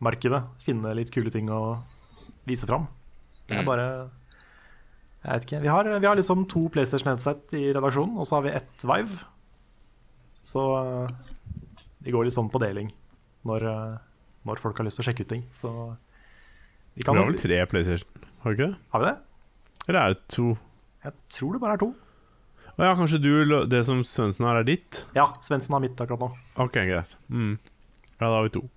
VR-markedet. 0.04 0.44
Finne 0.66 0.94
litt 0.96 1.12
kule 1.14 1.32
ting 1.32 1.48
å 1.50 1.80
vise 2.48 2.68
fram. 2.68 2.88
Det 3.48 3.58
er 3.58 3.62
Mm. 3.64 3.66
bare 3.66 4.10
Jeg 5.24 5.32
vet 5.40 5.46
ikke. 5.48 5.62
Vi 5.62 5.68
har, 5.72 5.84
vi 6.00 6.06
har 6.06 6.16
liksom 6.18 6.46
to 6.50 6.68
PlayStation-headset 6.70 7.54
i 7.56 7.72
redaksjonen, 7.74 8.18
og 8.20 8.26
så 8.28 8.36
har 8.36 8.42
vi 8.44 8.50
ett 8.50 8.84
Vive. 8.84 9.24
Så 10.44 11.08
Vi 12.04 12.12
de 12.12 12.12
går 12.12 12.26
litt 12.26 12.34
sånn 12.36 12.52
på 12.52 12.60
deling 12.60 12.92
når, 13.46 13.64
eh, 13.64 13.98
når 14.46 14.60
folk 14.60 14.76
har 14.78 14.84
lyst 14.86 15.00
til 15.00 15.06
å 15.06 15.08
sjekke 15.14 15.22
ut 15.22 15.30
ting. 15.30 15.44
Så 15.54 15.96
vi 16.96 17.04
Vi 17.04 17.08
har 17.08 17.26
vel 17.26 17.38
tre 17.40 17.66
PlayStation, 17.66 18.10
har 18.44 18.52
vi 18.52 18.58
ikke 18.58 18.68
det? 18.72 18.78
Har 18.92 19.00
vi 19.00 19.06
det? 19.06 19.18
Eller 19.88 20.00
er 20.00 20.14
det 20.14 20.28
to? 20.28 20.58
Jeg 21.06 21.14
tror 21.30 21.54
det 21.54 21.62
bare 21.62 21.74
er 21.74 21.78
to. 21.78 21.96
Å 22.74 22.84
ja, 22.84 22.96
kanskje 22.96 23.22
du, 23.22 23.66
det 23.70 23.86
som 23.86 24.02
Svendsen 24.04 24.46
har, 24.46 24.58
er 24.58 24.64
ditt? 24.64 25.06
Ja, 25.16 25.32
Svendsen 25.40 25.72
har 25.72 25.80
mitt 25.80 25.96
akkurat 25.96 26.20
nå. 26.20 26.32
Ok, 26.58 26.74
greit. 26.74 27.16
Mm. 27.30 27.58
Ja, 28.20 28.28
da 28.28 28.36
har 28.36 28.44
vi 28.44 28.50
to. 28.60 28.70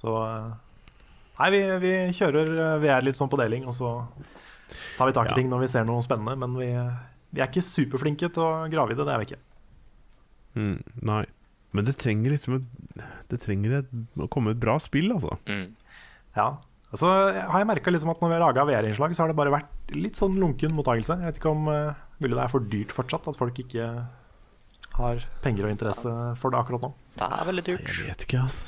Så 0.00 0.16
eh, 0.24 0.50
Nei, 1.40 1.48
vi, 1.54 1.60
vi 1.80 1.90
kjører 2.12 2.50
Vi 2.82 2.88
er 2.92 3.04
litt 3.06 3.16
sånn 3.16 3.30
på 3.32 3.38
deling, 3.40 3.64
og 3.68 3.72
så 3.72 3.94
tar 4.98 5.08
vi 5.08 5.14
tak 5.16 5.30
i 5.30 5.32
Ja. 5.32 5.36
ting 5.38 5.48
når 5.48 5.62
vi 5.64 5.70
ser 5.72 5.86
noe 5.88 6.02
spennende. 6.04 6.36
Men 6.40 6.56
vi, 6.58 6.68
vi 7.32 7.40
er 7.42 7.48
ikke 7.48 7.64
superflinke 7.64 8.28
til 8.28 8.44
å 8.44 8.66
grave 8.72 8.92
i 8.92 8.98
det. 8.98 9.06
Det 9.08 9.14
er 9.14 9.22
vi 9.22 9.28
ikke. 9.30 9.40
Mm. 10.60 10.76
Nei. 11.08 11.22
Men 11.70 11.86
det 11.86 11.94
trenger 12.02 12.34
liksom 12.34 12.56
et, 12.58 13.02
Det 13.30 13.38
trenger 13.44 13.76
et, 13.78 13.90
å 14.18 14.26
komme 14.32 14.52
et 14.52 14.60
bra 14.60 14.76
spill, 14.82 15.12
altså. 15.14 15.36
Mm. 15.48 15.68
Ja. 16.36 16.48
Så 16.90 17.06
har 17.06 17.60
jeg 17.62 17.68
merka 17.70 17.92
liksom 17.94 18.10
at 18.10 18.20
når 18.22 18.32
vi 18.32 18.36
har 18.36 18.42
laga 18.42 18.64
VR-innslag, 18.66 19.12
så 19.14 19.22
har 19.22 19.30
det 19.30 19.38
bare 19.38 19.52
vært 19.54 19.94
litt 19.94 20.18
sånn 20.18 20.34
lunken 20.42 20.74
mottakelse. 20.74 21.20
Jeg 21.20 21.28
vet 21.30 21.38
ikke 21.38 21.52
om 21.54 21.68
uh, 21.70 21.92
mulig 22.18 22.34
det 22.34 22.42
er 22.42 22.50
for 22.50 22.66
dyrt 22.72 22.94
fortsatt, 22.94 23.28
at 23.30 23.38
folk 23.38 23.60
ikke 23.62 23.86
har 24.96 25.22
penger 25.44 25.68
og 25.68 25.74
interesse 25.76 26.10
for 26.42 26.50
det 26.50 26.58
akkurat 26.58 26.88
nå. 26.88 26.90
Det 27.20 27.28
er 27.30 27.46
veldig 27.46 27.64
dyrt. 27.68 27.86
Jeg 27.94 28.08
vet 28.10 28.26
ikke, 28.26 28.42
ass. 28.42 28.58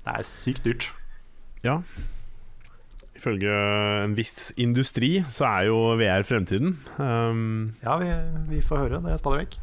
Det 0.00 0.14
er 0.14 0.26
sykt 0.28 0.64
dyrt. 0.64 0.88
Ja. 1.64 1.80
Ifølge 3.20 3.52
en 4.06 4.14
viss 4.16 4.48
industri 4.60 5.18
så 5.28 5.44
er 5.44 5.68
jo 5.68 5.76
VR 6.00 6.24
fremtiden. 6.24 6.78
Um, 6.96 7.74
Ja, 7.84 7.98
vi, 8.00 8.08
vi 8.48 8.62
får 8.64 8.86
høre 8.86 9.02
det 9.04 9.18
stadig 9.20 9.42
vekk. 9.44 9.58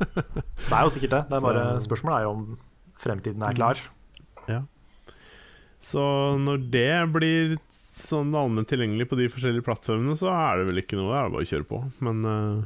Det 0.10 0.72
er 0.72 0.82
jo 0.82 0.90
sikkert 0.94 1.12
det. 1.12 1.22
det 1.28 1.36
er 1.36 1.44
bare, 1.44 1.64
spørsmålet 1.84 2.16
er 2.18 2.24
jo 2.24 2.30
om 2.32 2.44
fremtiden 3.00 3.42
er 3.44 3.56
klar. 3.56 3.82
Ja. 4.48 4.62
så 5.84 6.02
når 6.40 6.62
det 6.72 6.92
blir 7.12 7.58
sånn 8.00 8.32
allment 8.34 8.68
tilgjengelig 8.70 9.06
på 9.10 9.18
de 9.20 9.28
forskjellige 9.30 9.66
plattformene, 9.66 10.16
så 10.18 10.32
er 10.32 10.60
det 10.60 10.70
vel 10.70 10.80
ikke 10.82 10.96
noe. 10.98 11.12
Det 11.12 11.18
er 11.20 11.34
bare 11.34 11.44
å 11.44 11.50
kjøre 11.52 11.68
på. 11.68 11.80
Men 12.06 12.24
uh, 12.24 12.64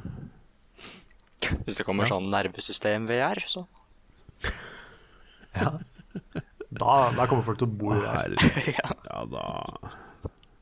Hvis 1.66 1.80
det 1.80 1.86
kommer 1.86 2.08
sånn 2.08 2.30
nervesystem-VR, 2.32 3.42
så 3.50 3.66
Da, 6.74 6.94
da 7.14 7.26
kommer 7.30 7.44
folk 7.46 7.58
til 7.60 7.68
å 7.68 7.74
bo 7.78 7.92
i 7.94 8.00
VR. 8.02 8.34
herre, 8.34 8.74
ja 9.10 9.20
da 9.30 9.44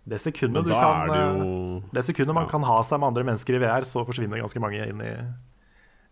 Det 0.05 0.19
sekundet, 0.21 0.67
da 0.69 0.81
kan, 0.83 1.09
det 1.09 1.19
eh, 1.21 1.41
jo 1.41 1.83
det 1.95 2.03
sekundet 2.05 2.35
man 2.37 2.45
Ja. 2.45 2.51
kan 2.51 2.67
ha 2.69 2.79
seg 2.85 3.01
med 3.01 3.13
andre 3.13 3.25
mennesker 3.31 3.57
i 3.57 3.63
VR, 3.63 3.87
så 3.89 4.03
forsvinner 4.05 4.43
ganske 4.43 4.61
mange 4.61 4.83
inn 4.85 5.01
i, 5.01 5.13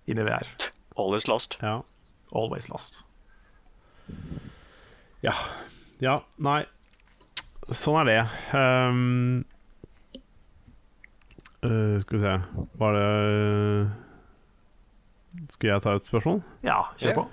inn 0.09 0.20
i 0.22 0.24
VR. 0.24 0.46
Always 0.96 1.26
lost. 1.28 1.59
Ja. 1.61 1.80
Always 2.32 2.68
lost. 2.70 3.03
Ja. 5.22 5.34
ja. 6.01 6.20
Nei. 6.40 6.62
Sånn 7.70 7.98
er 8.01 8.09
det. 8.09 8.20
Um, 8.57 9.44
uh, 11.64 11.98
skal 12.01 12.16
vi 12.16 12.22
se 12.24 12.32
Var 12.80 12.96
det 12.96 13.11
Skal 15.55 15.70
jeg 15.74 15.84
ta 15.84 15.94
et 15.98 16.09
spørsmål? 16.09 16.40
Ja, 16.66 16.80
kjør 16.98 17.20
på. 17.20 17.26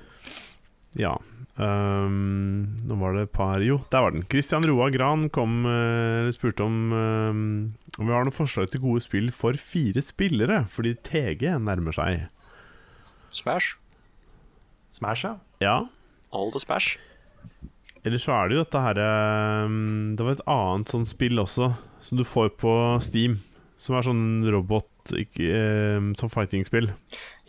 Ja. 0.96 1.18
Um, 1.58 2.68
nå 2.86 2.96
var 3.02 3.16
det 3.16 3.24
et 3.26 3.34
par 3.34 3.64
Jo, 3.66 3.80
der 3.90 4.04
var 4.06 4.14
den. 4.14 4.28
Christian 4.30 4.66
Roa 4.70 4.92
Gran 4.94 5.26
kom 5.34 5.66
uh, 5.66 6.30
spurte 6.36 6.64
om 6.68 6.94
um, 6.94 7.48
om 7.98 8.06
vi 8.06 8.14
har 8.14 8.28
noen 8.28 8.36
forslag 8.36 8.70
til 8.70 8.84
gode 8.84 9.02
spill 9.02 9.32
for 9.34 9.58
fire 9.58 10.04
spillere, 10.06 10.62
fordi 10.70 10.94
TG 11.02 11.50
nærmer 11.66 11.96
seg. 11.98 12.28
Smash. 13.34 13.74
Smash, 14.94 15.26
ja. 15.26 15.34
Ja. 15.64 15.78
All 16.34 16.54
the 16.54 16.62
smash. 16.62 17.00
Eller 18.06 18.22
så 18.22 18.36
er 18.36 18.48
det 18.48 18.56
jo 18.58 18.64
dette 18.64 18.82
herre 18.84 19.08
um, 19.66 20.14
Det 20.16 20.24
var 20.24 20.38
et 20.38 20.46
annet 20.48 20.94
sånt 20.94 21.10
spill 21.10 21.42
også, 21.42 21.72
som 22.06 22.22
du 22.22 22.24
får 22.28 22.54
på 22.62 22.74
Steam. 23.04 23.40
Som 23.82 23.98
er 23.98 24.06
sånn 24.06 24.46
robot 24.50 25.12
ikke, 25.18 25.50
um, 25.98 26.14
Sånn 26.18 26.32
fighting-spill. 26.34 26.92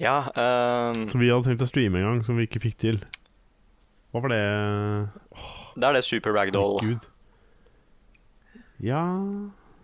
Ja, 0.00 0.22
um... 0.32 1.04
Som 1.10 1.20
vi 1.20 1.30
hadde 1.30 1.48
tenkt 1.48 1.64
å 1.64 1.68
streame 1.68 2.00
en 2.00 2.08
gang, 2.08 2.24
som 2.24 2.40
vi 2.40 2.48
ikke 2.48 2.62
fikk 2.64 2.80
til. 2.80 3.00
Hva 4.12 4.22
var 4.24 4.32
det? 4.32 4.42
det 5.76 5.88
er 5.88 5.96
det 5.98 6.04
Super 6.06 6.32
Ragdoll. 6.36 6.78
Gud. 6.80 7.08
Ja 8.80 9.02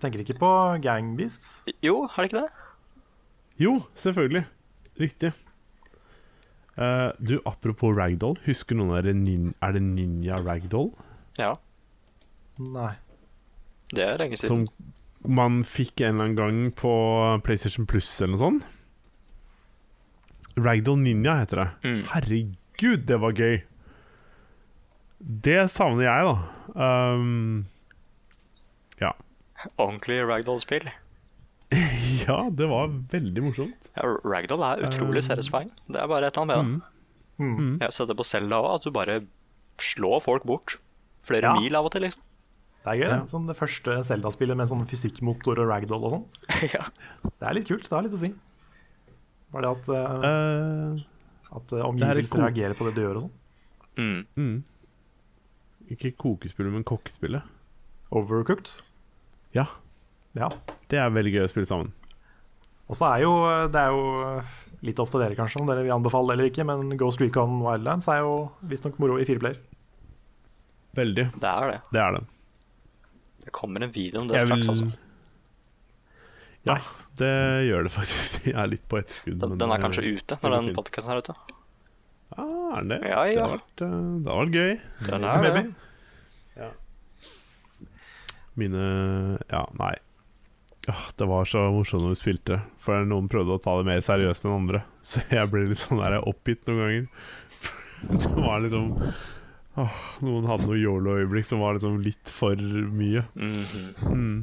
Tenker 0.00 0.22
ikke 0.22 0.36
på 0.38 0.50
Gang 0.84 1.14
Beasts. 1.18 1.64
Jo, 1.82 2.04
er 2.04 2.24
det 2.24 2.30
ikke 2.30 2.42
det? 2.44 2.68
Jo, 3.58 3.72
selvfølgelig. 3.98 4.44
Riktig. 5.00 5.32
Uh, 6.74 7.14
du, 7.22 7.38
apropos 7.46 7.94
ragdoll, 7.94 8.34
husker 8.48 8.74
noen 8.74 8.96
av 8.96 9.04
dere 9.04 9.14
nin 9.14 9.52
Er 9.62 9.76
det 9.76 9.82
Ninja 9.86 10.40
Ragdoll? 10.42 10.88
Ja, 11.38 11.52
Nei. 12.58 12.96
det 13.94 14.02
er 14.08 14.18
lenge 14.18 14.38
siden. 14.40 14.66
Som 14.66 15.30
man 15.38 15.62
fikk 15.62 16.02
en 16.02 16.18
eller 16.18 16.24
annen 16.24 16.36
gang 16.36 16.72
på 16.74 16.94
PlayStation 17.46 17.86
Plus 17.86 18.10
eller 18.20 18.34
noe 18.34 18.42
sånt. 18.42 18.66
Ragdoll 20.58 20.98
Ninja 21.02 21.38
heter 21.40 21.62
det. 21.62 21.68
Mm. 21.86 22.02
Herregud, 22.10 23.06
det 23.08 23.20
var 23.22 23.38
gøy! 23.38 23.62
Det 25.18 25.70
savner 25.72 26.04
jeg, 26.08 26.26
da. 26.30 26.36
Um, 26.74 27.66
Ordentlig 29.80 30.18
Ragdoll-spill. 30.28 30.90
ja, 32.26 32.36
det 32.52 32.66
var 32.70 32.90
veldig 33.12 33.44
morsomt. 33.46 33.88
Ja, 33.96 34.10
Ragdoll 34.26 34.64
er 34.66 34.82
utrolig 34.88 35.22
Um, 35.22 35.28
satisfying. 35.30 35.70
Det 35.88 36.00
er 36.02 36.10
bare 36.10 36.28
et 36.28 36.36
eller 36.36 36.44
annet 36.44 36.52
med 36.52 36.82
det. 36.82 36.90
Mm. 37.44 37.54
Mm. 37.54 37.72
Jeg 37.80 37.86
har 37.88 37.94
sett 37.96 38.10
det 38.12 38.16
på 38.18 38.26
Zelda 38.28 38.60
òg, 38.60 38.68
at 38.76 38.86
du 38.86 38.92
bare 38.94 39.16
slår 39.82 40.20
folk 40.22 40.44
bort. 40.46 40.76
Flere 41.24 41.50
Ja. 41.50 41.54
mil 41.58 41.74
av 41.74 41.88
og 41.88 41.94
til, 41.94 42.04
liksom. 42.04 42.20
Det 42.84 42.92
er 42.92 42.98
gøy, 43.00 43.08
det. 43.08 43.30
Sånn 43.32 43.46
det 43.48 43.56
første 43.56 43.96
Zelda-spillet 44.04 44.56
med 44.60 44.68
sånn 44.68 44.84
fysikkmotor 44.86 45.62
og 45.62 45.70
ragdoll 45.72 46.04
og 46.04 46.10
sånn. 46.18 46.26
ja. 46.76 46.84
Det 47.24 47.48
er 47.48 47.56
litt 47.56 47.66
kult. 47.70 47.88
Det 47.88 47.96
har 47.96 48.04
litt 48.04 48.12
å 48.14 48.20
si. 48.20 48.30
Bare 49.54 49.64
det 49.64 49.72
at, 49.72 49.88
uh, 49.88 49.94
uh, 50.20 51.56
at 51.56 51.72
eh, 51.72 51.80
er 51.80 51.88
omgivelser 51.88 52.44
reagerer 52.44 52.76
på 52.76 52.86
det 52.90 52.94
du 52.98 53.02
gjør 53.06 53.16
og 53.22 53.24
sånn. 53.24 53.34
Mm. 54.36 54.64
Ikke 55.92 56.14
kokespillet, 56.16 56.72
men 56.72 56.84
kokkespillet. 56.88 57.42
Overcooked. 58.14 58.80
Ja, 59.54 59.66
Ja. 60.34 60.48
Det 60.90 60.98
er 60.98 61.10
veldig 61.14 61.32
gøy 61.36 61.44
å 61.44 61.50
spille 61.50 61.66
sammen. 61.68 61.92
Og 62.88 62.96
så 62.98 63.06
er 63.14 63.20
jo 63.22 63.32
det 63.70 63.80
er 63.80 63.92
jo 63.94 64.42
litt 64.84 64.98
opp 65.00 65.10
til 65.12 65.20
dere 65.22 65.36
kanskje 65.38 65.60
om 65.62 65.66
dere 65.70 65.84
vil 65.86 65.94
anbefale 65.94 66.28
det 66.28 66.34
eller 66.34 66.50
ikke, 66.50 66.64
men 66.68 66.96
Ghost 67.00 67.22
Recon 67.22 67.60
Wildlands 67.62 68.08
er 68.12 68.18
jo 68.24 68.32
visstnok 68.68 68.98
moro 69.00 69.16
i 69.20 69.24
fireplayer. 69.24 69.60
Veldig. 70.98 71.28
Det 71.40 71.48
er 71.48 71.70
det. 71.70 71.78
Det 71.94 72.00
er 72.02 72.12
det. 72.18 72.24
Det 73.46 73.52
kommer 73.52 73.82
en 73.86 73.90
video 73.94 74.20
om 74.20 74.28
det 74.28 74.36
Jeg 74.38 74.46
straks, 74.46 74.66
vil- 74.68 74.74
altså. 74.74 74.98
Ja, 76.64 76.74
Nice. 76.74 77.06
det 77.20 77.32
gjør 77.68 77.82
det 77.84 77.92
faktisk. 77.92 78.44
Jeg 78.50 78.54
er 78.56 78.66
litt 78.72 78.84
på 78.88 78.98
etterskudd. 79.02 79.38
Den, 79.40 79.58
den 79.60 79.70
er 79.74 79.82
kanskje 79.82 80.04
ute 80.16 80.38
når 80.42 80.54
den 80.58 80.74
podkasten 80.76 81.12
er 81.12 81.20
ute. 81.24 81.34
Er 82.74 82.82
den 82.84 82.92
det? 82.94 82.98
Ja, 83.08 83.22
Det 83.24 83.40
har 83.40 83.52
vært, 83.54 83.82
eh, 83.86 84.00
det 84.24 84.32
har 84.32 84.40
vært 84.44 84.58
gøy. 84.58 84.80
Den 85.08 85.24
er 85.30 85.46
det. 85.48 85.64
Ja. 86.58 86.70
Mine 88.58 89.38
Ja, 89.50 89.64
nei. 89.80 89.94
Åh, 90.88 91.04
det 91.16 91.26
var 91.30 91.46
så 91.48 91.62
morsomt 91.72 92.02
når 92.04 92.12
vi 92.12 92.18
spilte, 92.20 92.58
for 92.82 93.06
noen 93.08 93.28
prøvde 93.32 93.54
å 93.56 93.62
ta 93.62 93.72
det 93.78 93.86
mer 93.88 94.02
seriøst 94.04 94.44
enn 94.44 94.58
andre. 94.58 94.82
Så 95.08 95.22
jeg 95.32 95.48
ble 95.52 95.62
litt 95.70 95.80
sånn 95.80 96.02
der 96.02 96.18
oppgitt 96.20 96.66
noen 96.68 96.82
ganger. 96.82 97.06
Det 98.20 98.34
var 98.36 98.60
liksom 98.60 98.90
åh, 99.80 99.94
Noen 100.20 100.44
hadde 100.50 100.66
noe 100.68 100.76
yolo-øyeblikk 100.76 101.46
som 101.48 101.62
var 101.64 101.78
liksom 101.78 101.96
litt 102.04 102.28
for 102.36 102.54
mye. 102.60 103.24
Mhm. 103.32 103.86
Mm. 104.12 104.36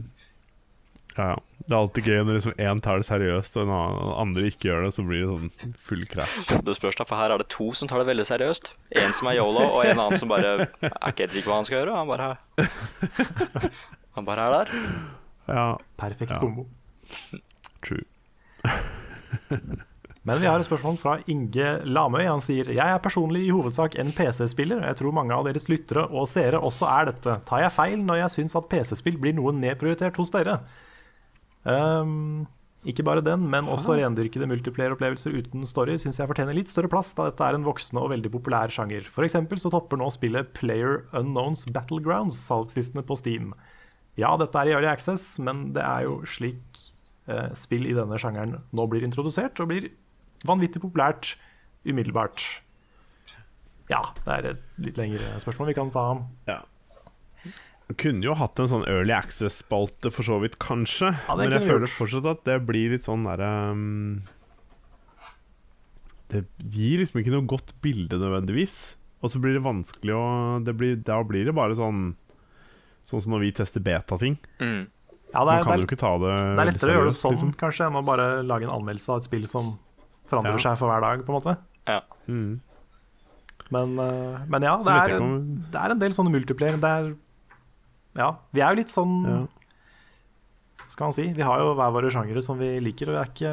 Ja, 1.17 1.31
ja. 1.33 1.37
Det 1.61 1.75
er 1.75 1.77
alltid 1.77 2.07
gøy 2.09 2.17
når 2.25 2.35
liksom 2.39 2.53
én 2.59 2.79
tar 2.83 2.97
det 2.99 3.05
seriøst, 3.07 3.55
og 3.57 3.63
en 3.67 3.71
annen- 3.75 4.13
andre 4.23 4.43
ikke 4.49 4.65
gjør 4.67 4.83
det. 4.87 4.93
Så 4.95 5.03
blir 5.07 5.21
det 5.21 5.29
sånn 5.29 5.75
full 5.77 6.05
krasj. 6.09 6.63
Det 6.65 6.75
spørs 6.75 6.97
da, 6.97 7.05
for 7.07 7.15
her 7.21 7.31
er 7.31 7.37
det 7.43 7.47
to 7.53 7.69
som 7.77 7.87
tar 7.87 8.01
det 8.01 8.07
veldig 8.09 8.25
seriøst. 8.27 8.71
En 9.03 9.13
som 9.13 9.27
er 9.29 9.37
yolo, 9.39 9.61
og 9.77 9.85
en 9.85 9.99
annen 9.99 10.17
som 10.19 10.27
bare 10.31 10.53
er 10.65 10.67
ikke 11.11 11.23
helt 11.27 11.31
sikker 11.37 11.47
på 11.47 11.53
hva 11.53 11.59
han 11.61 11.67
skal 11.69 11.77
gjøre. 11.79 11.95
Han 11.95 12.07
bare, 12.11 12.37
han 14.17 14.25
bare 14.25 14.47
er 14.47 14.51
der. 14.57 14.67
Ja, 15.47 15.67
Perfekt 16.01 16.31
Ja. 16.35 16.39
kombo. 16.41 16.67
true. 17.85 18.03
Men 20.23 20.37
vi 20.37 20.45
har 20.45 20.59
et 20.61 20.67
spørsmål 20.67 20.97
fra 21.01 21.15
Inge 21.33 21.69
Lamøy. 21.89 22.27
Han 22.27 22.41
sier 22.45 22.67
Jeg 22.69 22.77
er 22.93 22.99
personlig 23.01 23.47
i 23.47 23.53
hovedsak 23.53 23.95
en 24.01 24.11
PC-spiller, 24.13 24.83
jeg 24.85 24.97
tror 24.99 25.11
mange 25.17 25.33
av 25.33 25.47
deres 25.47 25.65
lyttere 25.71 26.03
og 26.11 26.27
seere 26.29 26.59
også 26.61 26.85
er 26.91 27.05
dette. 27.09 27.39
Tar 27.49 27.63
jeg 27.63 27.71
feil 27.73 27.97
når 28.05 28.19
jeg 28.21 28.29
syns 28.35 28.55
at 28.59 28.67
PC-spill 28.69 29.17
blir 29.17 29.33
noe 29.33 29.51
nedprioritert 29.57 30.15
hos 30.21 30.29
dere? 30.29 30.59
Ehm, 31.69 32.45
ikke 32.89 33.05
bare 33.05 33.21
den, 33.21 33.43
men 33.51 33.67
også 33.69 33.93
rendyrkede 33.99 34.47
multiplayer-opplevelser 34.49 35.35
uten 35.37 35.67
story 35.69 35.99
syns 36.01 36.17
jeg 36.17 36.29
fortjener 36.29 36.57
litt 36.57 36.71
større 36.71 36.89
plass, 36.89 37.11
da 37.17 37.27
dette 37.29 37.45
er 37.45 37.57
en 37.57 37.67
voksende 37.67 38.01
og 38.01 38.09
veldig 38.13 38.31
populær 38.33 38.73
sjanger. 38.73 39.05
Eksempel 39.05 39.61
så 39.61 39.69
topper 39.73 40.01
nå 40.01 40.07
spillet 40.13 40.49
Player 40.57 41.03
Unknowns 41.13 41.67
Battlegrounds 41.69 42.39
salgslistene 42.47 43.05
på 43.05 43.19
Steam. 43.19 43.53
Ja, 44.17 44.33
dette 44.41 44.57
er 44.57 44.71
i 44.71 44.73
Early 44.73 44.89
Access, 44.89 45.35
men 45.39 45.69
det 45.75 45.85
er 45.85 46.07
jo 46.07 46.17
slik 46.25 46.81
eh, 47.29 47.53
spill 47.57 47.85
i 47.85 47.95
denne 47.95 48.17
sjangeren 48.21 48.57
nå 48.73 48.89
blir 48.89 49.05
introdusert, 49.05 49.61
og 49.61 49.69
blir 49.69 49.91
vanvittig 50.49 50.81
populært 50.81 51.35
umiddelbart. 51.85 52.43
Ja, 53.91 54.01
det 54.23 54.33
er 54.33 54.51
et 54.55 54.67
litt 54.81 54.97
lengre 54.97 55.37
spørsmål 55.43 55.69
vi 55.69 55.77
kan 55.77 55.93
ta. 55.93 56.05
Ja. 56.49 56.61
Kunne 57.97 58.23
jo 58.23 58.33
hatt 58.37 58.59
en 58.61 58.67
sånn 58.69 58.85
Early 58.87 59.13
Access-spalte 59.15 60.11
for 60.13 60.23
så 60.27 60.37
vidt, 60.43 60.59
kanskje. 60.61 61.09
Ja, 61.27 61.35
men 61.35 61.51
jeg 61.51 61.65
føler 61.65 61.89
fortsatt 61.89 62.27
at 62.29 62.43
det 62.45 62.59
blir 62.67 62.91
litt 62.93 63.03
sånn 63.07 63.23
derre 63.25 63.49
um, 63.73 64.21
Det 66.31 66.45
gir 66.71 67.01
liksom 67.01 67.19
ikke 67.21 67.33
noe 67.33 67.47
godt 67.49 67.73
bilde 67.83 68.19
nødvendigvis. 68.21 68.75
Og 69.21 69.29
så 69.33 69.41
blir 69.41 69.53
det 69.57 69.63
vanskelig 69.65 70.13
å 70.15 70.23
det 70.65 70.73
blir, 70.79 70.95
Da 71.05 71.19
blir 71.27 71.45
det 71.49 71.53
bare 71.57 71.75
sånn 71.77 72.13
Sånn 73.09 73.21
som 73.25 73.33
når 73.33 73.41
vi 73.47 73.51
tester 73.57 73.81
beta-ting. 73.83 74.35
Mm. 74.61 74.83
Ja, 75.33 75.41
det 75.47 75.53
er, 75.55 75.63
kan 75.65 75.71
det 75.73 75.79
jo 75.81 75.81
er, 75.81 75.87
ikke 75.87 75.97
ta 75.99 76.11
det 76.21 76.33
det 76.37 76.61
er 76.61 76.67
lettere 76.69 76.91
å 76.91 76.95
gjøre 76.99 77.09
det 77.09 77.15
sånn 77.17 77.33
liksom. 77.33 77.53
kanskje 77.57 77.87
enn 77.87 77.97
å 77.97 78.03
bare 78.05 78.25
lage 78.45 78.67
en 78.67 78.73
anmeldelse 78.75 79.09
av 79.09 79.21
et 79.21 79.27
spill 79.27 79.47
som 79.49 79.71
forandrer 80.29 80.59
Ja. 80.59 80.63
seg 80.67 80.77
for 80.79 80.91
hver 80.91 81.01
dag, 81.01 81.23
på 81.25 81.31
en 81.33 81.37
måte. 81.39 81.55
Ja. 81.89 81.97
Mm. 82.27 82.51
Men, 83.73 83.95
eh, 84.05 84.37
men 84.53 84.67
ja, 84.67 84.75
det 84.85 84.93
er, 84.99 85.15
om- 85.23 85.63
det 85.71 85.79
er 85.81 85.95
en 85.95 85.99
del 86.03 86.11
sånne 86.15 86.31
multiplier. 86.35 86.77
Det 86.83 86.91
er 86.91 87.09
Ja, 88.17 88.33
vi 88.51 88.63
er 88.63 88.73
jo 88.73 88.81
litt 88.81 88.91
sånn 88.93 89.17
Ja. 89.27 89.41
Skal 90.91 91.07
man 91.07 91.15
si. 91.15 91.29
Vi 91.31 91.45
har 91.45 91.61
jo 91.61 91.71
hver 91.77 91.93
våre 91.95 92.09
sjangere 92.11 92.41
som 92.43 92.57
vi 92.59 92.73
liker, 92.83 93.07
og 93.07 93.15
det 93.15 93.21
er 93.21 93.29
ikke, 93.31 93.51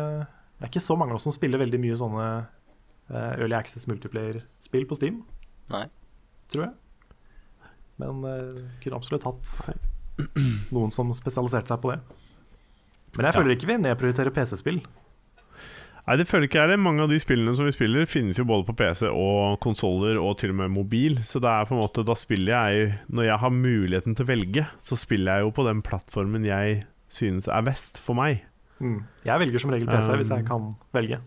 det 0.58 0.64
er 0.66 0.70
ikke 0.72 0.82
så 0.82 0.96
mange 0.98 1.14
av 1.14 1.20
oss 1.20 1.26
som 1.28 1.34
spiller 1.36 1.60
veldig 1.62 1.78
mye 1.78 1.98
sånne 2.00 2.24
uh, 2.42 3.32
Early 3.36 3.54
Access 3.54 3.86
multiplayer-spill 3.86 4.88
på 4.90 4.98
Steam, 4.98 5.20
Nei. 5.70 5.84
tror 6.50 6.64
jeg. 6.64 6.72
Men 8.02 8.24
uh, 8.26 8.58
kunne 8.82 8.98
absolutt 8.98 9.28
hatt 9.28 9.52
noen 10.74 10.90
som 10.90 11.14
spesialiserte 11.14 11.70
seg 11.70 11.84
på 11.84 11.92
det. 11.94 12.00
Men 13.14 13.28
jeg 13.28 13.38
føler 13.38 13.54
ikke 13.54 13.70
vi 13.70 13.78
nedprioriterer 13.84 14.34
PC-spill. 14.34 14.82
Nei, 16.08 16.14
det 16.16 16.24
føler 16.24 16.48
ikke 16.48 16.62
jeg 16.62 16.70
det. 16.72 16.78
Mange 16.80 17.04
av 17.04 17.10
de 17.12 17.18
spillene 17.20 17.52
som 17.52 17.66
vi 17.68 17.74
spiller, 17.74 18.06
finnes 18.08 18.38
jo 18.40 18.46
både 18.48 18.64
på 18.64 18.74
PC 18.78 19.10
og 19.10 19.58
konsoller, 19.60 20.16
og 20.16 20.38
til 20.40 20.54
og 20.54 20.60
med 20.62 20.72
mobil. 20.72 21.18
Så 21.20 21.36
det 21.44 21.50
er 21.52 21.66
på 21.68 21.76
en 21.76 21.82
måte, 21.82 22.04
da 22.06 22.16
spiller 22.16 22.54
jeg 22.54 22.94
Når 23.12 23.26
jeg 23.28 23.40
har 23.42 23.52
muligheten 23.52 24.16
til 24.16 24.24
å 24.24 24.30
velge, 24.30 24.64
så 24.80 24.96
spiller 24.96 25.36
jeg 25.36 25.44
jo 25.44 25.50
på 25.58 25.66
den 25.68 25.82
plattformen 25.84 26.46
jeg 26.48 26.86
synes 27.12 27.48
er 27.48 27.66
best 27.66 28.00
for 28.00 28.16
meg. 28.16 28.40
Mm. 28.80 29.02
Jeg 29.26 29.42
velger 29.44 29.60
som 29.60 29.74
regel 29.74 29.90
PC 29.90 30.08
Um, 30.08 30.16
hvis 30.16 30.32
jeg 30.32 30.46
kan 30.48 30.70
velge. 30.96 31.20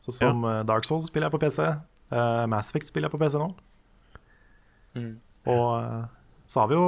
Så 0.00 0.14
som 0.14 0.46
ja. 0.46 0.62
Dark 0.62 0.86
Souls 0.86 1.10
spiller 1.10 1.26
jeg 1.26 1.34
på 1.34 1.42
PC. 1.42 1.66
Uh, 2.10 2.46
Mass 2.50 2.70
Effect 2.70 2.86
spiller 2.86 3.10
jeg 3.10 3.18
på 3.18 3.22
PC 3.24 3.34
nå. 3.40 3.50
Mm. 4.94 5.18
Og 5.50 5.66
eh, 5.82 6.06
så 6.50 6.60
har 6.60 6.70
vi 6.70 6.78
jo 6.78 6.86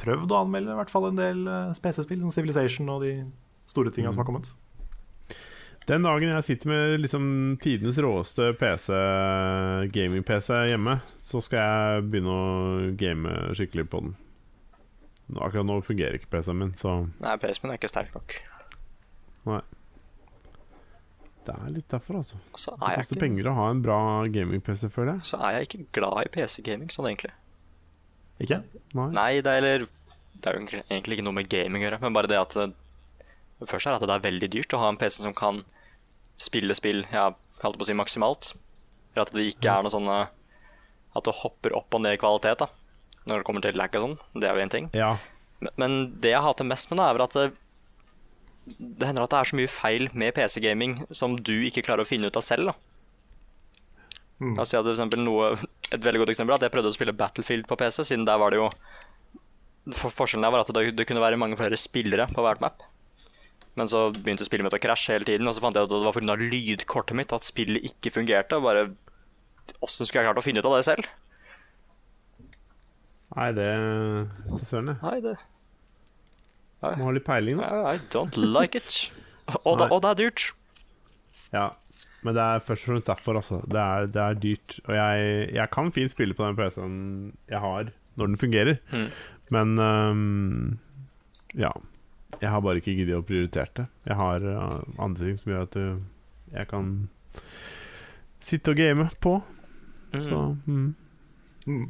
prøvd 0.00 0.32
å 0.32 0.40
anmelde 0.44 0.72
i 0.72 0.78
hvert 0.78 0.92
fall 0.92 1.08
en 1.08 1.18
del 1.18 1.46
eh, 1.48 1.78
PC-spill, 1.82 2.20
som 2.22 2.32
Civilization 2.34 2.88
og 2.92 3.04
de 3.04 3.14
store 3.70 3.92
tinga 3.94 4.12
som 4.12 4.22
har 4.22 4.28
kommet. 4.28 4.52
Den 5.88 6.04
dagen 6.04 6.28
jeg 6.28 6.44
sitter 6.46 6.70
med 6.70 7.00
liksom 7.00 7.24
tidenes 7.62 7.98
råeste 7.98 8.50
PC, 8.60 8.92
gaming-PC 9.94 10.50
hjemme, 10.70 10.98
så 11.26 11.40
skal 11.42 11.62
jeg 11.64 12.04
begynne 12.12 12.34
å 12.36 12.90
game 13.00 13.32
skikkelig 13.56 13.86
på 13.90 14.02
den. 14.04 14.12
Akkurat 15.38 15.66
nå 15.66 15.78
fungerer 15.86 16.18
ikke 16.18 16.30
PC-en 16.32 16.58
min, 16.58 16.72
så 16.78 16.96
Nei, 17.22 17.36
PC-en 17.40 17.64
min 17.66 17.74
er 17.74 17.80
ikke 17.80 17.90
sterk 17.90 18.14
nok. 18.16 18.36
Nei. 19.48 19.60
det 21.46 21.54
er 21.56 21.70
litt 21.74 21.88
derfor, 21.90 22.20
altså. 22.20 22.38
Så 22.54 22.74
Det 22.76 22.86
er 22.90 23.00
koster 23.00 23.16
ikke, 23.16 23.24
penger 23.24 23.48
å 23.50 23.54
ha 23.56 23.68
en 23.72 23.80
bra 23.82 24.00
gaming-PC, 24.30 24.90
føler 24.92 25.16
jeg. 25.16 25.30
så 25.32 25.40
er 25.46 25.56
jeg 25.56 25.70
ikke 25.70 25.86
glad 25.98 26.26
i 26.26 26.32
PC-gaming 26.36 26.92
sånn 26.92 27.08
egentlig. 27.10 27.32
Ikke? 28.40 28.60
Nei. 28.96 29.08
Nei, 29.16 29.30
det 29.44 29.54
er, 29.56 29.64
eller, 29.64 29.88
det 30.36 30.50
er 30.52 30.58
jo 30.58 30.66
egentlig 30.82 31.18
ikke 31.18 31.26
noe 31.26 31.38
med 31.40 31.50
gaming 31.50 31.82
å 31.82 31.88
gjøre, 31.88 32.00
men 32.04 32.16
bare 32.16 32.30
det 32.30 32.38
at 32.40 32.58
det 33.60 33.68
er 33.76 33.94
at 33.94 34.06
det 34.08 34.16
er 34.16 34.24
veldig 34.24 34.50
dyrt 34.52 34.74
å 34.74 34.80
ha 34.82 34.90
en 34.90 34.98
PC 35.00 35.20
som 35.20 35.36
kan 35.36 35.62
spille 36.40 36.74
spill 36.76 37.04
ja, 37.12 37.30
holdt 37.60 37.78
på 37.78 37.84
å 37.84 37.88
si 37.90 37.96
maksimalt. 37.96 38.52
Eller 39.12 39.26
at 39.26 39.34
det 39.36 39.48
ikke 39.52 39.72
er 39.72 39.82
noe 39.84 39.92
sånn 39.92 40.06
At 40.08 41.26
det 41.26 41.40
hopper 41.40 41.74
opp 41.74 41.96
og 41.96 42.04
ned 42.04 42.14
i 42.14 42.20
kvalitet 42.22 42.62
da 42.62 42.68
når 43.28 43.42
det 43.42 43.46
kommer 43.46 43.64
til 43.64 43.76
lag 43.76 43.96
og 43.98 44.04
sånn. 44.04 44.14
Det 44.40 44.48
er 44.48 44.56
jo 44.56 44.64
én 44.64 44.72
ting. 44.72 44.86
Ja. 44.96 45.10
Men, 45.76 45.98
det 46.24 46.32
jeg 46.32 46.44
hater 46.44 46.66
mest 46.66 46.88
med 46.90 47.00
det, 47.00 47.06
er 47.06 47.16
vel 47.16 47.24
at 47.26 47.36
det, 47.36 47.46
det 48.80 49.08
hender 49.08 49.26
at 49.26 49.34
det 49.34 49.40
er 49.40 49.50
så 49.50 49.58
mye 49.58 49.72
feil 49.72 50.08
med 50.16 50.32
PC-gaming 50.38 51.02
som 51.14 51.36
du 51.36 51.52
ikke 51.68 51.84
klarer 51.86 52.06
å 52.06 52.08
finne 52.08 52.30
ut 52.30 52.38
av 52.40 52.46
selv. 52.46 52.72
da. 52.72 52.74
Mm. 54.40 54.54
Altså, 54.56 54.78
jeg 54.78 54.96
hadde 54.96 55.20
noe, 55.20 55.52
et 55.92 56.00
veldig 56.00 56.22
godt 56.22 56.32
eksempel 56.32 56.56
er 56.56 56.62
at 56.62 56.64
jeg 56.64 56.74
prøvde 56.74 56.94
å 56.94 56.96
spille 56.96 57.16
Battlefield 57.16 57.68
på 57.68 57.76
PC, 57.80 58.02
siden 58.08 58.24
der 58.28 58.40
var 58.40 58.54
det 58.54 58.62
jo 58.62 58.70
for 59.96 60.12
Forskjellen 60.12 60.44
der 60.44 60.52
var 60.52 60.62
at 60.62 60.72
det, 60.76 60.90
det 60.96 61.06
kunne 61.08 61.22
være 61.22 61.38
mange 61.40 61.56
flere 61.58 61.78
spillere 61.80 62.28
på 62.30 62.44
hvert 62.44 62.62
map. 62.62 62.82
Men 63.78 63.88
så 63.90 64.08
begynte 64.14 64.46
spillet 64.46 64.66
mitt 64.66 64.74
å 64.76 64.82
krasje 64.82 65.14
hele 65.14 65.28
tiden, 65.28 65.46
og 65.46 65.54
så 65.54 65.62
fant 65.62 65.76
jeg 65.78 65.86
at 65.86 65.92
det 65.92 66.02
var 66.02 66.16
pga. 66.16 66.36
lydkortet 66.40 67.16
mitt 67.16 67.32
at 67.32 67.46
spillet 67.46 67.86
ikke 67.86 68.12
fungerte. 68.18 68.58
og 68.58 68.66
Bare 68.66 68.88
Åssen 69.80 70.06
skulle 70.06 70.24
jeg 70.24 70.30
klart 70.30 70.40
å 70.40 70.44
finne 70.44 70.60
ut 70.60 70.66
av 70.66 70.76
det 70.76 70.86
selv? 70.88 71.10
Nei, 73.36 73.50
det 73.54 73.68
Søren, 74.66 74.90
det 74.90 74.96
Nei, 75.04 75.18
det 75.22 75.36
Må 76.98 77.06
ha 77.06 77.12
litt 77.14 77.26
peiling, 77.28 77.60
da. 77.60 77.94
I 77.94 78.00
don't 78.10 78.34
like 78.40 78.78
it. 78.78 79.12
Og, 79.62 79.76
da, 79.78 79.86
og 79.90 80.00
det 80.02 80.10
er 80.10 80.18
dyrt. 80.24 80.46
Ja. 81.54 81.68
Men 82.24 82.36
det 82.36 82.42
er 82.42 82.64
først 82.64 82.84
og 82.84 82.92
fremst 82.92 83.10
derfor, 83.10 83.38
altså. 83.40 83.60
Det 83.68 83.80
er, 83.80 84.08
det 84.12 84.22
er 84.22 84.40
dyrt. 84.40 84.76
Og 84.86 84.94
jeg, 84.96 85.28
jeg 85.56 85.72
kan 85.72 85.92
fint 85.92 86.12
spille 86.12 86.36
på 86.36 86.46
den 86.46 86.58
PC-en 86.58 86.96
jeg 87.48 87.62
har, 87.62 87.92
når 88.20 88.32
den 88.32 88.40
fungerer. 88.40 88.80
Mm. 88.92 89.06
Men 89.54 89.78
um, 89.78 90.78
ja. 91.58 91.72
Jeg 92.38 92.50
har 92.52 92.62
bare 92.64 92.80
ikke 92.80 92.94
giddet 92.94 93.18
å 93.18 93.26
prioritere 93.26 93.72
det. 93.80 93.86
Jeg 94.06 94.16
har 94.20 94.44
øh, 94.46 94.82
andre 95.02 95.26
ting 95.26 95.38
som 95.40 95.52
gjør 95.52 95.66
at 95.66 95.78
øh, 95.80 95.96
jeg 96.54 96.68
kan 96.70 96.92
sitte 98.44 98.72
og 98.72 98.80
game 98.80 99.08
på. 99.20 99.40
Mm. 100.12 100.20
Så 100.24 100.44
mm. 100.66 100.86
Mm. 101.66 101.88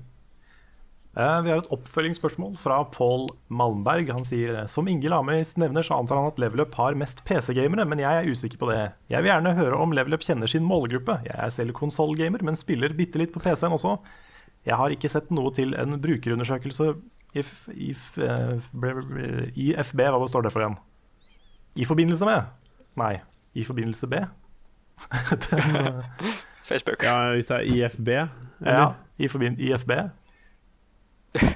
Uh, 1.11 1.41
vi 1.43 1.51
har 1.51 1.59
et 1.59 1.71
oppfølgingsspørsmål 1.75 2.55
fra 2.61 2.77
Paul 2.95 3.27
Malmberg. 3.51 4.13
Han 4.15 4.27
sier 4.27 4.61
som 4.71 4.87
Inge 4.89 5.11
Lameis 5.11 5.57
nevner, 5.59 5.83
så 5.83 5.99
antar 5.99 6.21
han 6.21 6.31
at 6.31 6.39
Levelup 6.39 6.77
har 6.79 6.99
mest 6.99 7.25
PC-gamere, 7.27 7.87
men 7.89 8.03
jeg 8.03 8.21
er 8.21 8.31
usikker 8.31 8.61
på 8.61 8.69
det. 8.71 8.93
Jeg 9.11 9.25
vil 9.25 9.33
gjerne 9.33 9.57
høre 9.59 9.81
om 9.83 9.95
Levelup 9.97 10.23
kjenner 10.23 10.51
sin 10.51 10.67
målgruppe. 10.67 11.19
Jeg 11.27 11.35
er 11.35 11.55
selv 11.55 11.75
konsollgamer, 11.79 12.45
men 12.47 12.59
spiller 12.59 12.95
bitte 12.95 13.19
litt 13.19 13.35
på 13.35 13.43
PC-en 13.43 13.75
også. 13.75 13.97
Jeg 14.69 14.79
har 14.79 14.95
ikke 14.95 15.11
sett 15.11 15.33
noe 15.35 15.51
til 15.57 15.75
en 15.79 15.99
brukerundersøkelse 15.99 16.93
If, 17.35 17.69
if, 17.71 18.19
eh, 18.19 18.59
IFB, 19.55 20.01
hva 20.11 20.27
står 20.29 20.47
det 20.47 20.53
for 20.55 20.65
igjen? 20.65 20.79
I 21.79 21.87
forbindelse 21.87 22.27
med? 22.27 22.49
Nei, 22.99 23.21
i 23.55 23.63
forbindelse 23.67 24.09
B? 24.11 24.19
Den, 25.47 25.77
eh, 25.77 26.33
Facebook. 26.67 27.05
Ja, 27.07 27.31
hvis 27.35 27.47
det 27.47 27.57
er 27.61 27.69
IFB, 27.75 28.09
ja, 28.67 28.89
i 29.19 29.29
forbind 29.29 29.61
IFB. 29.63 29.93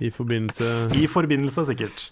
i 0.00 0.10
forbindelse 0.14 0.68
I 0.94 1.06
forbindelse, 1.10 1.64
sikkert. 1.66 2.04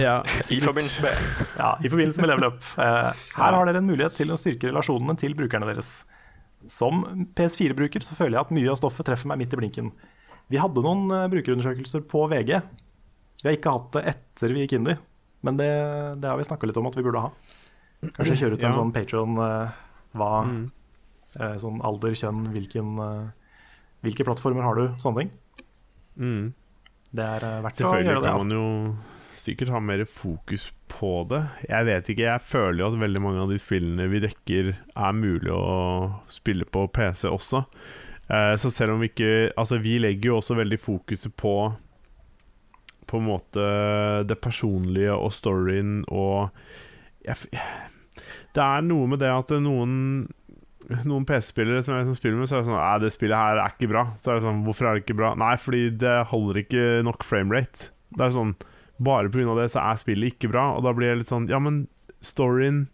Ja, 0.00 0.22
I 0.56 0.60
forbindelse 0.64 1.02
med 1.04 1.12
Ja, 1.58 1.74
I 1.84 1.88
forbindelse 1.92 2.20
med 2.24 2.32
level 2.32 2.48
up. 2.48 2.64
Eh, 2.80 3.10
her 3.36 3.52
har 3.58 3.68
dere 3.68 3.82
en 3.82 3.90
mulighet 3.90 4.16
til 4.16 4.32
å 4.32 4.38
styrke 4.40 4.70
relasjonene 4.72 5.18
til 5.20 5.36
brukerne 5.36 5.68
deres. 5.68 6.06
Som 6.72 7.04
PS4-bruker 7.36 8.04
så 8.06 8.16
føler 8.16 8.38
jeg 8.38 8.46
at 8.46 8.54
mye 8.56 8.72
av 8.72 8.80
stoffet 8.80 9.06
treffer 9.06 9.28
meg 9.28 9.42
midt 9.42 9.52
i 9.52 9.60
blinken. 9.60 9.92
Vi 10.48 10.60
hadde 10.60 10.84
noen 10.84 11.10
brukerundersøkelser 11.32 12.04
på 12.08 12.24
VG. 12.32 12.56
Vi 13.42 13.48
har 13.50 13.56
ikke 13.58 13.72
hatt 13.74 13.90
det 13.96 14.04
etter 14.14 14.52
vi 14.54 14.62
gikk 14.66 14.76
inn 14.78 14.86
i, 14.92 14.96
men 15.42 15.56
det, 15.58 15.68
det 16.22 16.28
har 16.30 16.38
vi 16.38 16.44
snakka 16.46 16.66
litt 16.70 16.76
om 16.78 16.86
at 16.86 16.94
vi 16.98 17.02
burde 17.02 17.20
ha. 17.24 17.30
Kanskje 18.02 18.36
kjøre 18.38 18.54
ut 18.58 18.62
en 18.64 18.70
Ja. 18.72 18.76
sånn 18.78 18.92
Patron 18.94 19.36
hva 19.38 20.30
Mm. 20.46 20.70
uh, 21.40 21.56
Sånn 21.58 21.80
alder, 21.82 22.10
kjønn, 22.18 22.50
hvilken, 22.52 22.98
uh, 23.00 23.30
hvilke 24.04 24.24
plattformer 24.26 24.62
har 24.62 24.74
du, 24.76 24.88
sånne 25.00 25.16
ting. 25.22 25.30
mm. 26.18 26.52
Det 27.14 27.24
er 27.28 27.44
eh, 27.44 27.58
verdt 27.62 27.80
å 27.84 27.90
gjøre 27.92 28.04
det. 28.04 28.22
kan 28.22 28.32
Altså. 28.32 28.46
man 28.46 28.56
jo 28.56 28.96
sikkert 29.36 29.68
ha 29.68 29.80
mer 29.80 30.04
fokus 30.08 30.70
på 30.88 31.28
det. 31.28 31.42
Jeg 31.68 31.84
vet 31.84 32.06
ikke, 32.08 32.24
jeg 32.24 32.40
føler 32.40 32.78
jo 32.78 32.86
at 32.92 33.00
veldig 33.02 33.20
mange 33.20 33.42
av 33.42 33.50
de 33.50 33.58
spillene 33.60 34.06
vi 34.08 34.20
dekker, 34.20 34.70
er 34.96 35.12
mulig 35.12 35.52
å 35.52 36.22
spille 36.28 36.64
på 36.64 36.86
PC 36.92 37.28
også. 37.28 37.64
Eh, 38.30 38.54
så 38.56 38.70
selv 38.72 38.92
om 38.94 39.00
vi 39.00 39.08
ikke 39.10 39.52
Altså, 39.58 39.76
vi 39.82 39.98
legger 39.98 40.30
jo 40.30 40.36
også 40.38 40.56
veldig 40.56 40.78
fokuset 40.80 41.34
på 41.36 41.74
På 43.12 43.20
en 43.20 43.28
måte 43.28 43.64
det 44.28 44.38
personlige 44.40 45.12
og 45.12 45.34
storyen 45.36 46.00
og 46.08 46.48
Det 47.22 48.62
er 48.64 48.86
noe 48.86 49.10
med 49.10 49.20
det 49.22 49.30
at 49.30 49.52
noen 49.62 49.92
noen 51.06 51.26
PC-spillere 51.28 51.82
som 51.84 51.94
jeg 51.94 52.04
liksom 52.04 52.18
spiller 52.18 52.40
med, 52.40 52.48
så 52.50 52.56
er 52.56 52.62
det 52.62 52.68
sånn 52.68 52.78
Nei, 52.78 53.02
det 53.04 53.12
spillet 53.14 53.38
her 53.38 53.60
er 53.62 53.74
ikke 53.74 53.90
bra. 53.92 54.04
Så 54.18 54.32
er 54.32 54.38
det 54.38 54.46
sånn 54.46 54.62
Hvorfor 54.66 54.88
er 54.88 54.96
det 54.96 55.04
ikke 55.04 55.18
bra? 55.20 55.32
Nei, 55.38 55.52
fordi 55.60 55.82
det 56.02 56.16
holder 56.32 56.62
ikke 56.64 56.86
nok 57.06 57.26
framerate. 57.26 57.90
Det 58.16 58.26
er 58.26 58.34
sånn 58.34 58.56
Bare 59.02 59.30
pga. 59.32 59.54
det 59.58 59.70
så 59.72 59.82
er 59.82 60.00
spillet 60.00 60.34
ikke 60.34 60.50
bra. 60.52 60.72
Og 60.76 60.84
da 60.86 60.92
blir 60.96 61.12
jeg 61.12 61.22
litt 61.22 61.32
sånn 61.32 61.48
Ja, 61.50 61.60
men 61.62 61.84
storyen 62.24 62.86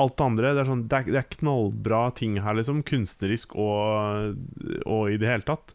Alt 0.00 0.16
det 0.18 0.26
andre 0.26 0.54
Det 0.56 0.64
er 0.64 0.70
sånn 0.70 0.86
Det 0.90 0.98
er, 0.98 1.12
det 1.14 1.20
er 1.22 1.30
knallbra 1.36 2.02
ting 2.18 2.40
her, 2.42 2.58
liksom. 2.58 2.82
Kunstnerisk 2.88 3.54
og, 3.54 4.34
og 4.86 5.12
i 5.12 5.20
det 5.20 5.30
hele 5.30 5.46
tatt. 5.46 5.74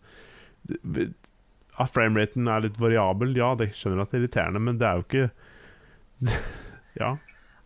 At 1.78 1.94
frameraten 1.94 2.50
er 2.50 2.64
litt 2.66 2.78
variabel, 2.82 3.36
ja, 3.38 3.52
det 3.58 3.72
skjønner 3.78 4.02
jeg 4.02 4.08
at 4.08 4.14
det 4.14 4.18
er 4.18 4.24
irriterende, 4.24 4.62
men 4.66 4.80
det 4.82 4.88
er 4.90 5.02
jo 5.02 5.08
ikke 5.08 5.28
Ja. 6.98 7.12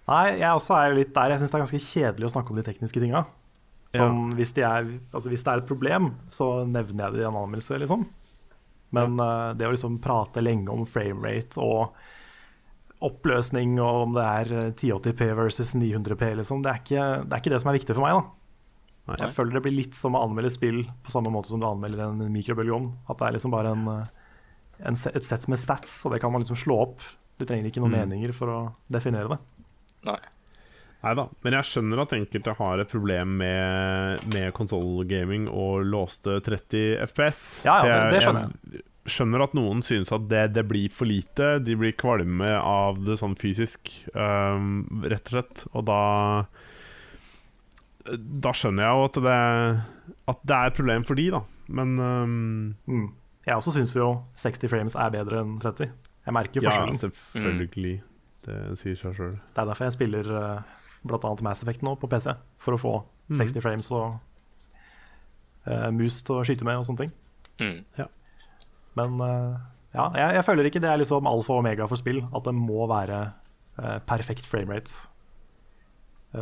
Nei, 0.09 0.25
jeg 0.41 0.49
også 0.49 0.75
er 0.75 0.89
jo 0.89 0.97
litt 0.97 1.13
der. 1.15 1.31
Jeg 1.31 1.39
syns 1.39 1.53
det 1.53 1.57
er 1.57 1.63
ganske 1.63 1.83
kjedelig 1.85 2.27
å 2.27 2.31
snakke 2.33 2.51
om 2.51 2.57
de 2.59 2.65
tekniske 2.65 2.99
tinga. 2.99 3.21
Sånn, 3.95 4.33
hvis, 4.37 4.53
de 4.55 4.63
er, 4.63 4.87
altså 5.11 5.31
hvis 5.31 5.43
det 5.43 5.51
er 5.51 5.61
et 5.61 5.67
problem, 5.67 6.13
så 6.31 6.65
nevner 6.67 7.05
jeg 7.05 7.15
det 7.15 7.23
i 7.23 7.27
en 7.27 7.37
anmeldelse, 7.37 7.79
liksom. 7.79 8.05
Men 8.95 9.19
eh, 9.23 9.51
det 9.59 9.67
å 9.67 9.71
liksom 9.73 9.99
prate 10.03 10.43
lenge 10.43 10.71
om 10.71 10.83
framerate 10.87 11.59
og 11.63 11.95
oppløsning, 13.03 13.77
og 13.81 14.05
om 14.05 14.15
det 14.15 14.27
er 14.27 14.53
eh, 14.57 14.69
1080P 14.73 15.31
versus 15.39 15.73
900P, 15.75 16.33
liksom, 16.39 16.63
det 16.63 16.71
er, 16.71 16.83
ikke, 16.83 17.07
det 17.25 17.35
er 17.35 17.43
ikke 17.43 17.53
det 17.55 17.61
som 17.63 17.71
er 17.71 17.79
viktig 17.79 17.97
for 17.97 18.05
meg. 18.05 18.19
da. 18.19 18.40
Nei. 19.17 19.27
Jeg 19.27 19.35
føler 19.35 19.53
det 19.57 19.63
blir 19.63 19.75
litt 19.77 19.95
som 19.97 20.13
å 20.17 20.23
anmelde 20.25 20.51
spill 20.53 20.83
på 21.03 21.11
samme 21.13 21.31
måte 21.33 21.51
som 21.51 21.59
du 21.61 21.67
anmelder 21.67 22.05
en 22.09 22.21
mikrobølgeovn. 22.33 22.91
At 23.09 23.17
det 23.21 23.27
er 23.27 23.37
liksom 23.37 23.51
bare 23.51 23.71
en, 23.75 23.87
eh, 23.87 24.05
en, 24.87 24.93
et 25.13 25.23
sett 25.27 25.47
med 25.51 25.59
stats, 25.59 26.05
og 26.05 26.13
det 26.13 26.21
kan 26.23 26.31
man 26.31 26.41
liksom 26.41 26.57
slå 26.57 26.79
opp. 26.87 27.01
Du 27.37 27.45
trenger 27.45 27.69
ikke 27.71 27.81
noen 27.81 27.93
Mm. 27.95 28.07
meninger 28.09 28.33
for 28.33 28.47
å 28.47 28.59
definere 28.91 29.29
det. 29.29 29.39
Nei. 30.05 30.19
Nei 31.03 31.15
da, 31.17 31.23
men 31.43 31.53
jeg 31.53 31.65
skjønner 31.65 32.01
at 32.03 32.11
enkelte 32.13 32.53
har 32.59 32.79
et 32.79 32.89
problem 32.91 33.31
med, 33.39 34.21
med 34.31 34.53
konsollgaming 34.53 35.47
og 35.49 35.81
låste 35.89 36.39
30 36.45 36.99
FPS. 37.07 37.63
Ja, 37.65 37.79
ja, 37.85 38.03
det- 38.09 38.11
det 38.19 38.21
skjønner 38.21 38.51
jeg. 38.71 38.81
skjønner 39.07 39.41
at 39.41 39.53
noen 39.57 39.81
synes 39.81 40.11
at 40.13 40.27
det, 40.29 40.53
det 40.53 40.67
blir 40.69 40.91
for 40.91 41.05
lite. 41.09 41.57
De 41.63 41.73
blir 41.75 41.91
kvalme 41.97 42.51
av 42.61 43.03
det 43.03 43.17
sånn 43.17 43.33
fysisk, 43.35 43.89
um, 44.13 45.01
rett 45.03 45.25
og 45.25 45.33
slett. 45.33 45.65
Og 45.73 45.85
da 45.85 46.45
Da 48.41 48.51
skjønner 48.57 48.83
jeg 48.87 48.97
jo 48.97 49.03
at 49.07 49.17
det, 49.25 49.35
at 50.33 50.39
det 50.47 50.55
er 50.57 50.69
et 50.71 50.77
problem 50.77 51.03
for 51.05 51.15
de, 51.19 51.25
da. 51.31 51.41
Men 51.71 51.99
um, 51.99 52.75
Mm. 52.87 53.09
Jeg 53.45 53.55
også 53.57 53.71
syns 53.73 53.95
jo 53.97 54.07
60 54.37 54.69
frames 54.69 54.93
er 54.95 55.09
bedre 55.09 55.39
enn 55.41 55.55
30. 55.61 55.87
Jeg 56.25 56.33
merker 56.35 56.61
ja, 56.61 56.69
forskjellen. 56.69 56.97
selvfølgelig. 57.01 57.95
Det 58.45 58.57
sier 58.77 58.95
seg 59.01 59.15
sjøl. 59.17 59.31
Det 59.49 59.57
er 59.63 59.65
derfor 59.71 59.87
jeg 59.87 59.95
spiller 59.95 60.29
uh, 60.29 60.61
bl.a. 61.09 61.31
Mass 61.45 61.63
Effect 61.65 61.81
nå 61.85 61.95
på 61.97 62.09
PC. 62.11 62.35
For 62.61 62.77
å 62.77 62.81
få 62.81 62.93
Mhm. 63.31 63.37
60 63.39 63.61
frames 63.63 63.87
og 63.95 64.17
uh, 65.67 65.89
mus 65.95 66.17
til 66.25 66.35
å 66.35 66.43
skyte 66.45 66.65
med 66.67 66.77
og 66.81 66.85
sånne 66.87 67.05
ting. 67.05 67.11
Mm. 67.61 68.07
Men 68.99 69.21
uh, 69.21 69.57
ja, 69.95 70.05
jeg, 70.17 70.35
jeg 70.37 70.45
føler 70.47 70.67
ikke 70.69 70.81
det 70.83 70.89
er 70.91 70.99
liksom 71.01 71.27
alfa 71.29 71.53
og 71.55 71.61
omega 71.63 71.87
for 71.87 71.95
spill. 72.01 72.21
At 72.35 72.45
det 72.45 72.53
må 72.57 72.85
være 72.91 73.21
uh, 73.79 73.97
perfekt 74.09 74.45
framerate 74.49 75.07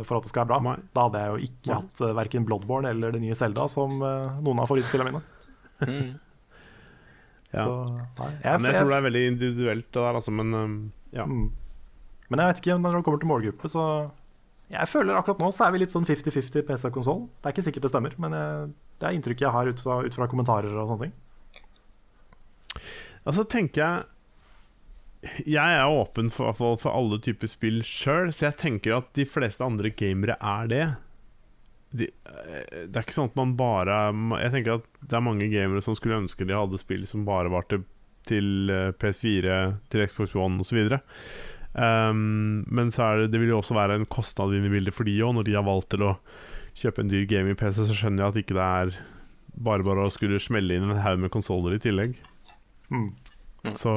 for 0.06 0.16
at 0.20 0.22
det 0.26 0.30
skal 0.30 0.44
være 0.44 0.50
bra. 0.52 0.58
Nei. 0.64 0.76
Da 0.94 1.04
hadde 1.08 1.20
jeg 1.22 1.30
jo 1.34 1.38
ikke 1.50 1.70
Nei. 1.72 1.78
hatt 1.80 2.02
uh, 2.06 2.10
verken 2.20 2.44
Bloodborne 2.46 2.90
eller 2.94 3.14
det 3.16 3.20
nye 3.24 3.34
Zelda 3.38 3.64
som 3.72 3.96
uh, 4.02 4.26
noen 4.44 4.60
av 4.62 4.68
favorittspillene 4.70 5.12
mine. 5.14 5.22
Mm. 5.86 6.10
Ja. 7.50 7.64
Så 7.66 7.72
nei, 7.90 8.26
jeg, 8.44 8.60
Men 8.62 8.66
jeg 8.68 8.74
jeg- 8.76 8.78
tror 8.84 8.90
det 8.92 8.96
er 9.00 9.04
veldig 9.08 9.20
individuelt, 9.26 9.86
det 9.90 10.02
der, 10.04 10.14
altså. 10.20 10.30
Men 10.30 10.52
um, 10.54 10.74
ja. 11.10 11.24
Mm. 11.26 11.48
Men 12.30 12.38
jeg 12.44 12.46
vet 12.52 12.60
ikke, 12.62 12.76
når 12.78 12.92
det 12.94 13.00
kommer 13.08 13.18
til 13.24 13.30
målgruppe, 13.32 13.70
så 13.72 13.82
Jeg 14.70 14.86
føler 14.86 15.16
akkurat 15.18 15.40
nå 15.42 15.48
så 15.50 15.64
er 15.66 15.72
vi 15.74 15.80
litt 15.82 15.90
sånn 15.90 16.06
50-50 16.06 16.62
PC 16.68 16.84
og 16.86 16.94
konsoll. 16.94 17.24
Det 17.42 17.50
er 17.50 17.56
ikke 17.56 17.64
sikkert 17.66 17.88
det 17.88 17.90
stemmer, 17.90 18.14
men 18.22 18.36
jeg, 18.38 18.68
det 19.02 19.08
er 19.08 19.16
inntrykket 19.18 19.42
jeg 19.48 19.50
har 19.56 19.66
ut 19.72 19.82
fra, 19.82 19.96
ut 20.06 20.14
fra 20.14 20.28
kommentarer 20.30 20.76
og 20.78 20.86
sånne 20.92 21.08
ting. 21.08 21.16
Altså 23.26 23.42
tenker 23.50 23.82
jeg 23.82 24.04
Jeg 25.20 25.76
er 25.76 25.84
åpen 25.84 26.30
for, 26.32 26.54
for, 26.56 26.88
alle 26.88 27.18
typer 27.20 27.50
spill 27.50 27.82
sjøl, 27.84 28.30
så 28.32 28.48
jeg 28.48 28.58
tenker 28.62 28.96
at 28.96 29.10
de 29.18 29.26
fleste 29.28 29.64
andre 29.64 29.92
gamere 29.92 30.38
er 30.40 30.70
det. 30.70 30.84
De, 31.92 32.08
eh, 32.08 32.86
det 32.88 32.94
er 32.94 33.04
ikke 33.04 33.16
sånn 33.16 33.32
at 33.32 33.38
man 33.40 33.56
bare 33.58 33.96
Jeg 34.38 34.52
tenker 34.54 34.76
at 34.78 34.84
det 35.02 35.16
er 35.18 35.24
mange 35.26 35.48
gamere 35.50 35.82
som 35.82 35.96
skulle 35.98 36.20
ønske 36.22 36.46
de 36.46 36.54
hadde 36.54 36.78
spill 36.78 37.02
som 37.08 37.24
bare 37.26 37.50
var 37.52 37.66
til, 37.68 37.82
til 38.30 38.70
eh, 38.72 38.92
PS4, 38.96 39.60
til 39.92 40.06
Xbox 40.06 40.36
One 40.38 40.64
osv. 40.64 41.00
Um, 41.70 42.64
men 42.66 42.88
så 42.90 43.04
er 43.04 43.20
det, 43.20 43.30
det 43.34 43.42
vil 43.42 43.52
jo 43.52 43.60
også 43.60 43.76
være 43.76 44.00
en 44.00 44.08
kostnad 44.10 44.56
inn 44.56 44.66
i 44.66 44.72
bildet 44.72 44.96
for 44.96 45.06
de 45.06 45.18
òg. 45.20 45.36
Når 45.36 45.50
de 45.50 45.58
har 45.58 45.66
valgt 45.68 45.92
til 45.92 46.06
å 46.08 46.14
kjøpe 46.80 47.04
en 47.04 47.12
dyr 47.12 47.28
gaming-PC, 47.28 47.84
så 47.84 47.92
skjønner 47.92 48.24
jeg 48.24 48.32
at 48.32 48.40
ikke 48.44 48.56
det 48.56 48.66
er 48.66 49.00
bare 49.60 49.84
bare 49.84 50.06
å 50.06 50.12
skulle 50.14 50.40
smelle 50.42 50.78
inn 50.78 50.88
en 50.88 51.02
haug 51.04 51.20
med 51.20 51.32
konsoller 51.34 51.76
i 51.76 51.82
tillegg. 51.82 52.16
Mm. 52.90 53.10
Så 53.76 53.92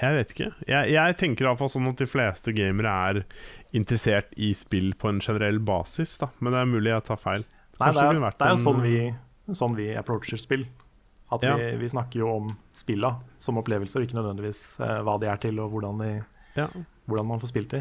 jeg 0.00 0.16
vet 0.16 0.32
ikke. 0.34 0.48
Jeg, 0.66 0.90
jeg 0.94 1.16
tenker 1.20 1.46
iallfall 1.46 1.70
sånn 1.70 1.86
at 1.90 2.00
de 2.02 2.06
fleste 2.10 2.54
gamere 2.56 2.94
er 3.10 3.20
interessert 3.76 4.32
i 4.36 4.52
spill 4.58 4.92
på 4.98 5.08
en 5.12 5.20
generell 5.22 5.60
basis, 5.62 6.16
da. 6.18 6.28
Men 6.40 6.54
det 6.56 6.60
er 6.62 6.70
mulig 6.70 6.90
jeg 6.90 7.04
tar 7.06 7.20
feil. 7.22 7.44
Nei, 7.80 7.90
det 7.94 8.02
er, 8.02 8.18
det, 8.18 8.32
det 8.38 8.46
er 8.48 8.54
jo 8.54 8.62
sånn 8.62 8.82
vi, 8.82 8.96
sånn 9.54 9.76
vi 9.78 9.86
approacher 9.98 10.38
spill. 10.40 10.66
At 11.34 11.42
Ja. 11.42 11.54
vi, 11.58 11.70
vi 11.80 11.88
snakker 11.90 12.20
jo 12.20 12.28
om 12.36 12.50
spilla 12.74 13.14
som 13.42 13.58
opplevelser, 13.58 14.04
ikke 14.04 14.18
nødvendigvis 14.18 14.60
eh, 14.84 14.98
hva 15.06 15.16
de 15.22 15.30
er 15.30 15.40
til 15.42 15.58
og 15.62 15.72
hvordan, 15.74 15.98
de, 16.02 16.10
Ja. 16.58 16.68
hvordan 17.10 17.26
man 17.32 17.40
får 17.42 17.50
spilt 17.54 17.70
de. 17.74 17.80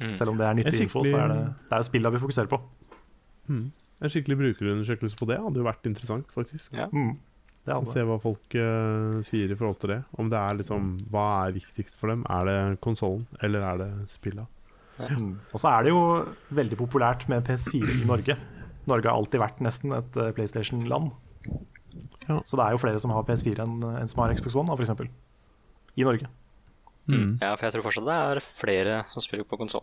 Mm. 0.00 0.14
Selv 0.16 0.32
om 0.32 0.38
det 0.40 0.46
er 0.48 0.54
nyttig 0.58 0.80
info, 0.86 1.04
så 1.04 1.16
er 1.20 1.28
det, 1.32 1.40
det 1.70 1.76
er 1.78 1.84
spilla 1.86 2.10
vi 2.14 2.20
fokuserer 2.22 2.48
på. 2.50 2.60
Mm. 3.48 3.66
En 4.04 4.10
skikkelig 4.10 4.36
brukerundersøkelse 4.40 5.16
på 5.20 5.28
det 5.28 5.36
hadde 5.40 5.60
jo 5.60 5.66
vært 5.66 5.86
interessant, 5.90 6.26
faktisk. 6.34 6.72
Ja. 6.74 6.88
Mm. 6.92 7.14
Det 7.64 7.72
hadde. 7.72 7.92
Se 7.94 8.02
hva 8.04 8.18
folk 8.20 8.56
uh, 8.60 9.20
sier 9.24 9.52
i 9.52 9.56
forhold 9.56 9.78
til 9.80 9.94
det. 9.94 10.00
Om 10.20 10.28
det 10.32 10.40
er 10.40 10.58
liksom 10.58 10.90
Hva 11.12 11.24
er 11.46 11.54
viktigst 11.56 11.96
for 11.96 12.12
dem? 12.12 12.24
Er 12.28 12.48
det 12.48 12.58
konsollen, 12.84 13.24
eller 13.40 13.64
er 13.64 13.80
det 13.80 13.90
spilla? 14.12 14.44
Ja. 14.98 15.08
Og 15.16 15.58
så 15.58 15.70
er 15.72 15.86
det 15.86 15.94
jo 15.94 16.02
veldig 16.54 16.76
populært 16.78 17.24
med 17.32 17.46
PS4 17.48 17.96
i 18.02 18.06
Norge. 18.06 18.36
Norge 18.86 19.08
har 19.08 19.16
alltid 19.16 19.40
vært 19.42 19.62
nesten 19.64 19.94
et 19.96 20.18
eh, 20.20 20.30
PlayStation-land. 20.36 21.08
Ja. 22.28 22.36
Så 22.46 22.58
det 22.60 22.66
er 22.66 22.76
jo 22.76 22.82
flere 22.84 23.00
som 23.02 23.14
har 23.14 23.24
PS4 23.26 23.64
enn 23.64 23.82
en 23.90 24.10
som 24.12 24.22
har 24.22 24.34
Xbox 24.36 24.54
One, 24.60 24.68
f.eks. 24.70 24.76
for 24.76 24.84
eksempel. 24.84 25.10
I 25.96 26.06
Norge. 26.06 26.28
Mm. 27.08 27.40
Ja, 27.40 27.54
for 27.56 27.66
jeg 27.66 27.74
tror 27.74 27.84
fortsatt 27.88 28.06
det 28.06 28.14
er 28.16 28.40
flere 28.44 29.00
som 29.12 29.20
spiller 29.20 29.44
på 29.44 29.58
konsoll 29.60 29.82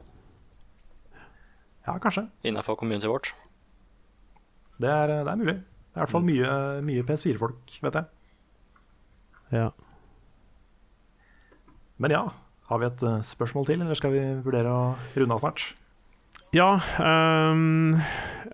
Ja, 1.85 1.93
kanskje. 2.01 2.23
innafor 2.49 2.79
community 2.79 3.09
vårt. 3.09 3.33
Det 4.81 4.89
er, 4.89 5.11
det 5.25 5.29
er 5.29 5.37
mulig. 5.37 5.57
Det 5.91 5.99
er 5.99 5.99
i 5.99 6.05
hvert 6.05 6.13
fall 6.13 6.23
mye, 6.23 6.51
mye 6.87 7.03
PS4-folk, 7.03 7.77
vet 7.83 7.97
jeg. 7.99 8.05
Ja. 9.51 9.67
Men 12.01 12.15
ja, 12.15 12.21
har 12.71 12.79
vi 12.79 12.87
et 12.87 13.03
eh, 13.03 13.21
spørsmål 13.27 13.67
til, 13.67 13.81
eller 13.83 13.99
skal 13.99 14.13
vi 14.15 14.21
vurdere 14.45 14.71
å 14.71 14.83
runde 15.19 15.35
av 15.35 15.41
snart? 15.43 15.65
Ja, 16.55 16.69
um, 16.99 17.93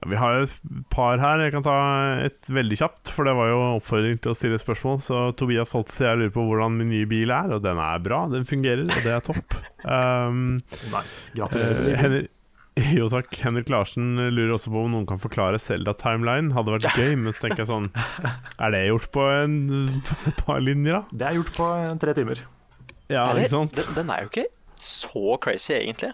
vi 0.06 0.18
har 0.18 0.44
et 0.44 0.56
par 0.94 1.18
her. 1.22 1.42
Jeg 1.46 1.54
kan 1.56 1.66
ta 1.66 1.78
et 2.26 2.50
veldig 2.54 2.78
kjapt, 2.78 3.10
for 3.14 3.26
det 3.26 3.34
var 3.38 3.50
jo 3.50 3.62
oppfordring 3.80 4.20
til 4.22 4.34
å 4.34 4.38
stille 4.38 4.60
spørsmål. 4.62 5.00
Så 5.02 5.22
Tobias 5.38 5.74
Holtz 5.74 5.98
jeg 6.02 6.20
lurer 6.20 6.34
på 6.34 6.46
hvordan 6.46 6.78
min 6.78 6.92
nye 6.94 7.10
bil 7.10 7.34
er, 7.34 7.54
og 7.56 7.64
den 7.66 7.82
er 7.82 8.04
bra. 8.06 8.24
Den 8.34 8.46
fungerer, 8.50 8.86
og 8.86 9.06
det 9.06 9.16
er 9.16 9.26
topp. 9.26 9.58
Um, 9.86 10.60
Nice. 10.94 11.32
Gratulerer. 11.38 11.98
Henrik, 12.04 12.34
jo 12.98 13.08
takk. 13.10 13.32
Henrik 13.42 13.70
Larsen 13.74 14.16
lurer 14.34 14.54
også 14.56 14.70
på 14.74 14.84
om 14.86 14.92
noen 14.94 15.08
kan 15.10 15.20
forklare 15.22 15.58
Selda-timeline. 15.62 16.52
Hadde 16.56 16.76
vært 16.76 16.94
gøy, 16.98 17.16
men 17.18 17.34
så 17.34 17.46
tenker 17.48 17.64
jeg 17.64 17.70
sånn 17.72 17.88
Er 18.64 18.74
det 18.76 18.84
gjort 18.90 19.08
på 19.16 19.24
en 19.34 19.56
par 20.44 20.62
linjer, 20.62 21.00
da? 21.00 21.18
Det 21.22 21.28
er 21.32 21.38
gjort 21.40 21.54
på 21.58 21.70
tre 22.04 22.14
timer. 22.18 22.44
Ja, 23.10 23.24
Er 23.30 23.34
det- 23.40 23.46
ikke 23.48 23.56
sant? 23.56 23.78
Den, 23.80 23.94
den 23.98 24.12
er 24.14 24.26
jo 24.26 24.32
ikke 24.34 24.48
så 24.84 25.38
crazy, 25.42 25.74
egentlig. 25.74 26.12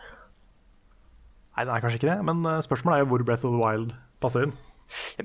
Nei, 1.53 1.65
det 1.67 1.73
er 1.75 1.81
kanskje 1.83 1.99
ikke 1.99 2.09
det, 2.13 2.19
men 2.25 2.45
eh, 2.49 2.61
spørsmålet 2.65 2.95
er 2.95 3.03
jo 3.03 3.09
hvor 3.11 3.23
Breath 3.27 3.43
of 3.45 3.51
the 3.53 3.59
Wild 3.61 3.91
passer 4.23 4.47
inn. 4.47 4.53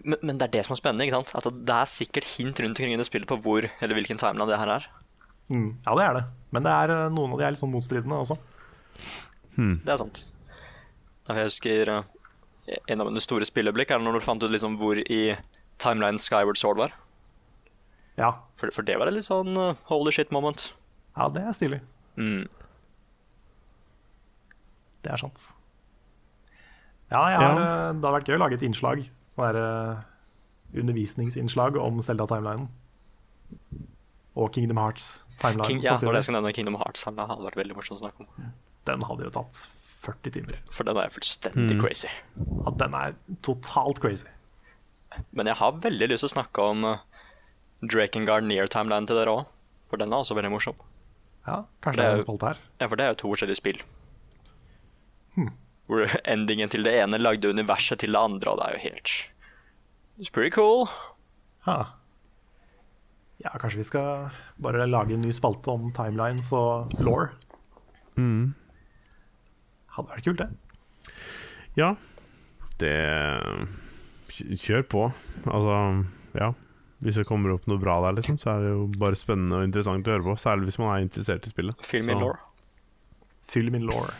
Men, 0.05 0.17
men 0.25 0.39
det 0.41 0.49
er 0.49 0.53
det 0.59 0.65
som 0.67 0.75
er 0.75 0.81
spennende. 0.81 1.07
ikke 1.07 1.17
sant? 1.21 1.31
At 1.39 1.47
det 1.69 1.75
er 1.77 1.89
sikkert 1.89 2.27
hint 2.37 2.59
rundt 2.61 2.75
omkring 2.77 2.93
i 2.97 2.99
det 3.01 3.07
spillet 3.09 3.29
på 3.31 3.39
hvor 3.45 3.65
eller 3.69 3.97
hvilken 3.97 4.19
timeline 4.21 4.49
det 4.51 4.59
her 4.61 4.73
er. 4.79 4.89
Mm. 5.53 5.71
Ja, 5.87 5.95
det 5.97 6.05
er 6.09 6.19
det. 6.19 6.25
Men 6.57 6.67
det 6.67 6.73
er, 6.75 6.93
eh, 6.97 7.09
noen 7.15 7.33
av 7.37 7.41
de 7.41 7.47
er 7.47 7.55
litt 7.55 7.63
sånn 7.63 7.73
motstridende 7.73 8.19
også. 8.25 8.37
Det 9.59 9.93
er 9.95 10.01
sant. 10.03 10.25
Jeg 11.29 11.45
husker 11.51 11.91
eh, 11.93 12.79
En 12.89 13.01
av 13.03 13.09
mine 13.11 13.21
store 13.21 13.45
spilløyeblikk 13.49 13.91
er 13.95 14.01
når 14.01 14.19
du 14.19 14.25
fant 14.25 14.43
ut 14.43 14.51
liksom 14.53 14.77
hvor 14.81 14.99
i 15.01 15.37
timeline 15.81 16.19
Skyward 16.21 16.57
Sword 16.61 16.81
var. 16.81 16.93
Ja, 18.19 18.33
For, 18.59 18.73
for 18.75 18.83
det 18.83 18.97
var 18.99 19.07
et 19.11 19.15
litt 19.15 19.29
sånn 19.29 19.53
eh, 19.57 19.77
holy 19.93 20.11
shit 20.13 20.33
moment. 20.35 20.71
ja 21.17 21.29
det 21.33 21.45
er 21.47 21.55
stilig. 21.57 21.81
Mm. 22.19 22.49
Det 25.05 25.13
er 25.15 25.21
sant. 25.23 25.45
Ja, 27.13 27.23
jeg 27.33 27.39
har, 27.41 27.61
Ja. 27.61 27.89
eh, 27.89 27.93
det 28.01 28.05
har 28.05 28.17
vært 28.19 28.29
gøy 28.29 28.37
å 28.37 28.43
lage 28.43 28.59
et 28.59 28.65
innslag. 28.67 29.05
Sånn 29.33 29.47
her 29.47 29.61
eh, 29.63 30.03
undervisningsinnslag 30.83 31.79
om 31.81 32.03
Zelda-timelinen. 32.05 32.69
Og 34.39 34.53
Kingdom 34.53 34.77
Hearts-timelinen. 34.83 35.65
King, 35.67 35.81
ja, 35.87 35.97
det 35.97 36.05
det 36.05 36.13
jeg 36.15 36.23
skal 36.23 36.23
skulle 36.29 36.41
nevne. 36.43 36.53
Kingdom 36.59 36.77
Hearts 36.83 37.05
hadde 37.07 37.29
vært 37.47 37.57
veldig 37.63 37.77
morsomt 37.79 38.01
å 38.01 38.03
snakke 38.05 38.27
om. 38.27 38.53
Den 38.89 39.03
hadde 39.09 39.25
jo 39.29 39.31
tatt 39.39 39.63
40 40.05 40.35
timer. 40.37 40.59
For 40.71 40.87
den 40.87 40.99
er 41.01 41.13
fullstendig 41.13 41.79
crazy. 41.81 42.11
Ja, 42.39 42.73
den 42.85 42.95
er 42.95 43.15
totalt 43.47 44.01
crazy. 44.03 44.29
Men 45.35 45.51
jeg 45.51 45.59
har 45.59 45.79
veldig 45.83 46.11
lyst 46.13 46.23
til 46.23 46.31
å 46.31 46.35
snakke 46.37 46.67
om 46.73 46.85
uh, 46.87 47.01
Drakengard 47.83 48.47
Near-timeline 48.47 49.09
til 49.09 49.19
dere 49.19 49.35
òg. 49.41 49.55
For 49.91 50.01
den 50.01 50.13
er 50.13 50.23
også 50.23 50.37
veldig 50.39 50.53
morsom. 50.53 50.79
Ja, 51.49 51.63
kanskje 51.83 52.03
Det 52.03 52.05
det 52.05 52.13
er 52.13 52.19
en 52.21 52.27
spalte 52.27 52.51
her. 52.53 52.61
Ja, 52.79 52.87
for 52.87 53.01
det 53.01 53.07
er 53.07 53.15
jo 53.15 53.21
to 53.23 53.33
forskjellige 53.33 53.61
spill. 53.61 53.81
Hvor 55.89 56.05
endingen 56.29 56.69
til 56.69 56.85
det 56.85 56.93
ene 57.01 57.17
lagde 57.17 57.49
universet 57.49 58.03
til 58.03 58.13
det 58.13 58.21
andre, 58.21 58.53
og 58.53 58.61
det 58.61 58.67
er 58.67 58.77
jo 58.77 58.85
helt 58.91 59.13
It's 60.19 60.33
pretty 60.35 60.51
cool. 60.51 60.89
Ha. 61.65 61.77
Ja, 63.39 63.53
kanskje 63.55 63.79
vi 63.79 63.87
skal 63.87 64.33
bare 64.59 64.87
lage 64.91 65.15
en 65.15 65.23
ny 65.23 65.31
spalte 65.33 65.71
om 65.71 65.93
timelines 65.95 66.51
og 66.53 66.91
law. 66.99 67.29
Mm. 68.19 68.51
Hadde 69.99 70.15
vært 70.15 70.29
kult, 70.29 70.41
det. 70.45 71.13
Ja, 71.79 71.93
det 72.79 72.95
Kjør 74.39 74.85
på. 74.87 75.05
Altså, 75.51 75.77
ja. 76.39 76.53
Hvis 77.03 77.19
det 77.19 77.27
kommer 77.29 77.55
opp 77.55 77.67
noe 77.71 77.79
bra 77.83 77.97
der, 78.05 78.17
liksom, 78.19 78.39
så 78.43 78.53
er 78.57 78.65
det 78.65 78.71
jo 78.73 78.87
bare 78.99 79.19
spennende 79.19 79.61
og 79.61 79.69
interessant 79.69 80.07
å 80.07 80.15
høre 80.15 80.27
på. 80.27 80.35
Særlig 80.39 80.69
hvis 80.69 80.79
man 80.83 80.93
er 80.93 81.05
interessert 81.07 81.47
i 81.47 81.53
spillet. 81.53 81.87
Film 81.87 82.11
me 82.11 82.17
law. 82.19 82.35
Fyll 83.49 83.71
min 83.75 83.87
law. 83.89 84.11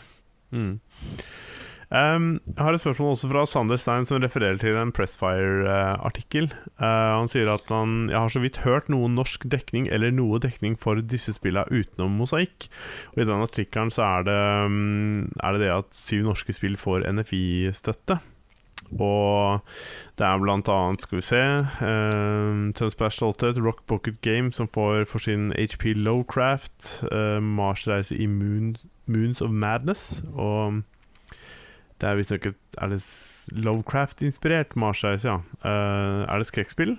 Mm. 0.55 0.79
Um, 1.89 2.37
jeg 2.45 2.61
har 2.61 2.75
et 2.75 2.81
spørsmål 2.83 3.15
også 3.15 3.27
fra 3.31 3.43
Sander 3.49 3.79
Stein, 3.81 4.05
som 4.05 4.21
refererer 4.21 4.59
til 4.61 4.75
en 4.77 4.91
Pressfire-artikkel. 4.93 6.51
Uh, 6.77 6.85
han 7.17 7.29
sier 7.31 7.49
at 7.49 7.65
han 7.73 8.11
Jeg 8.11 8.19
har 8.19 8.29
så 8.29 8.41
vidt 8.43 8.61
hørt 8.61 8.91
noe 8.93 9.09
norsk 9.09 9.47
dekning 9.49 9.87
eller 9.89 10.13
noe 10.13 10.37
dekning 10.37 10.77
for 10.77 11.01
disse 11.01 11.33
spillene 11.33 11.65
utenom 11.73 12.19
mosaikk. 12.21 12.67
Og 13.15 13.23
I 13.23 13.25
den 13.25 13.41
artikkelen 13.41 13.89
så 13.89 14.05
er 14.05 14.27
det, 14.29 14.41
um, 14.69 15.31
er 15.41 15.57
det 15.57 15.63
det 15.65 15.71
at 15.79 15.89
syv 15.97 16.27
norske 16.29 16.53
spill 16.53 16.77
får 16.77 17.07
NFI-støtte. 17.09 18.19
Og 18.97 19.65
det 20.17 20.25
er 20.25 20.39
blant 20.41 20.69
annet, 20.69 21.01
skal 21.01 21.19
vi 21.19 21.25
se 21.25 21.41
um, 21.41 22.69
Tønsberg 22.77 23.13
Stolthet, 23.13 23.57
Rock 23.61 23.81
Pocket 23.89 24.21
Game, 24.21 24.53
som 24.53 24.69
får 24.69 25.09
for 25.09 25.21
sin 25.25 25.49
HP 25.57 25.93
Lowcraft, 25.97 27.03
uh, 27.11 27.41
Marsreise 27.41 28.13
i 28.13 28.29
Moon, 28.29 28.75
Moons 29.05 29.41
of 29.41 29.49
Madness. 29.49 30.21
Og 30.33 30.81
det 31.99 32.09
er 32.09 32.19
visstnok 32.19 32.49
et 32.51 32.79
Er 32.79 32.91
det 32.93 32.99
Lovecraft-inspirert 33.49 34.75
Marshaus, 34.79 35.25
ja. 35.25 35.39
Uh, 35.63 36.25
er 36.29 36.37
det 36.37 36.47
skrekkspill? 36.47 36.97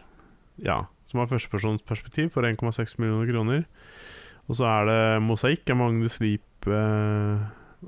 Ja. 0.61 0.83
Som 1.11 1.23
har 1.23 1.31
førstepersonsperspektiv 1.31 2.31
for 2.35 2.47
1,6 2.47 2.99
millioner 2.99 3.31
kroner. 3.31 3.65
Og 4.49 4.59
så 4.59 4.67
er 4.67 4.89
det 4.91 5.01
Mosaikk 5.23 5.71
av 5.71 5.79
Magnus 5.79 6.19
Leap 6.23 6.67
uh, 6.67 7.39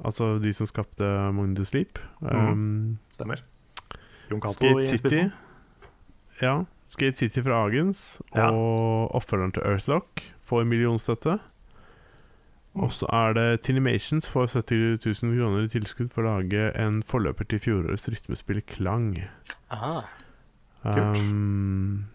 Altså 0.06 0.38
de 0.40 0.52
som 0.56 0.68
skapte 0.68 1.04
Magnus 1.36 1.74
Leap. 1.74 1.98
Um, 2.22 2.98
Stemmer. 3.12 3.42
Jon 4.30 4.40
Cato 4.40 4.78
i 4.80 4.86
City. 4.86 5.02
spissen. 5.02 5.32
Ja. 6.40 6.62
Skate 6.88 7.16
City 7.20 7.42
fra 7.44 7.66
Agens. 7.66 8.22
Ja. 8.32 8.48
Og 8.48 9.12
oppfølgeren 9.18 9.52
til 9.52 9.66
Earthlock 9.68 10.24
får 10.48 10.64
millionstøtte. 10.64 11.36
Og 12.74 12.88
så 12.96 13.04
er 13.12 13.34
det 13.36 13.46
Tinimations 13.66 14.24
får 14.32 14.46
70 14.54 14.96
000 15.04 15.34
kroner 15.36 15.66
i 15.66 15.72
tilskudd 15.74 16.08
for 16.14 16.24
å 16.24 16.38
lage 16.38 16.70
en 16.80 17.02
forløper 17.04 17.44
til 17.50 17.60
fjorårets 17.60 18.08
rytmespill 18.08 18.62
Klang. 18.64 19.10
Aha. 19.70 19.98
Kult. 20.82 21.18
Um, 21.20 22.06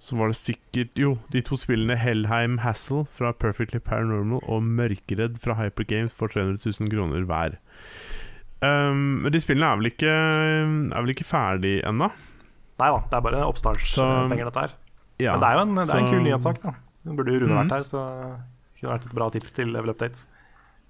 så 0.00 0.16
var 0.16 0.30
det 0.32 0.38
sikkert 0.40 0.96
Jo, 0.98 1.10
de 1.30 1.42
to 1.44 1.58
spillene 1.60 1.94
Hellheim 2.00 2.56
Hassel 2.64 3.04
fra 3.12 3.34
Perfectly 3.36 3.78
Paranormal 3.84 4.40
og 4.48 4.64
Mørkeredd 4.64 5.36
fra 5.42 5.58
Hyper 5.60 5.84
Games 5.90 6.14
får 6.16 6.32
300 6.38 6.72
000 6.80 6.90
kroner 6.94 7.26
hver. 7.28 7.58
Um, 8.64 9.20
men 9.26 9.32
de 9.36 9.40
spillene 9.44 9.68
er 9.70 9.78
vel 9.80 9.88
ikke 9.88 10.10
Er 10.12 11.00
vel 11.04 11.12
ikke 11.14 11.24
ferdig 11.24 11.78
ennå? 11.88 12.10
Nei 12.80 12.88
da, 12.92 12.98
det 13.12 13.16
er 13.16 13.22
bare 13.28 13.44
oppstartspenger, 13.48 14.48
dette 14.48 14.64
her. 14.64 14.72
Ja, 15.20 15.36
Men 15.36 15.44
det 15.44 15.48
er 15.50 15.54
jo 15.58 15.62
en, 15.66 15.76
det 15.76 15.84
er 15.92 16.00
en 16.00 16.10
kul 16.14 16.22
nyhetssak, 16.24 16.62
da. 16.64 16.72
Den 17.04 17.16
burde 17.16 17.32
jo 17.36 17.40
Rune 17.42 17.52
Mhm. 17.52 17.58
vært 17.60 17.74
her, 17.76 17.84
så 17.84 18.04
kunne 18.80 18.94
vært 18.98 19.06
et 19.10 19.14
bra 19.16 19.30
tips 19.30 19.52
til 19.56 19.72
Level 19.74 19.90
Updates. 19.94 20.26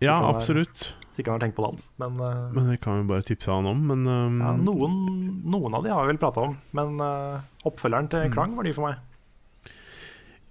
Så 0.01 0.07
Ja, 0.07 0.15
kan 0.17 0.23
være- 0.31 0.37
absolutt. 0.41 0.85
Så 1.11 1.21
ikke 1.21 1.31
han 1.33 1.41
har 1.41 1.45
tenkt 1.49 1.57
på 1.59 1.63
det 1.67 1.71
hans. 1.75 1.91
Men, 2.01 2.13
uh, 2.21 2.51
Men 2.55 2.71
det 2.71 2.81
kan 2.81 3.03
vi 3.03 3.09
bare 3.11 3.23
tipse 3.27 3.51
han 3.53 3.67
om. 3.69 3.83
Men 3.87 4.07
um, 4.09 4.39
ja, 4.41 4.53
noen, 4.57 4.95
noen 5.45 5.75
av 5.77 5.85
de 5.85 5.91
har 5.93 6.07
vi 6.07 6.13
vel 6.15 6.19
prata 6.23 6.41
om, 6.47 6.57
men 6.73 6.97
uh, 7.01 7.41
oppfølgeren 7.69 8.09
til 8.09 8.25
Mm. 8.31 8.33
Klang 8.33 8.57
var 8.57 8.65
ny 8.65 8.73
for 8.73 8.89
meg. 8.89 8.97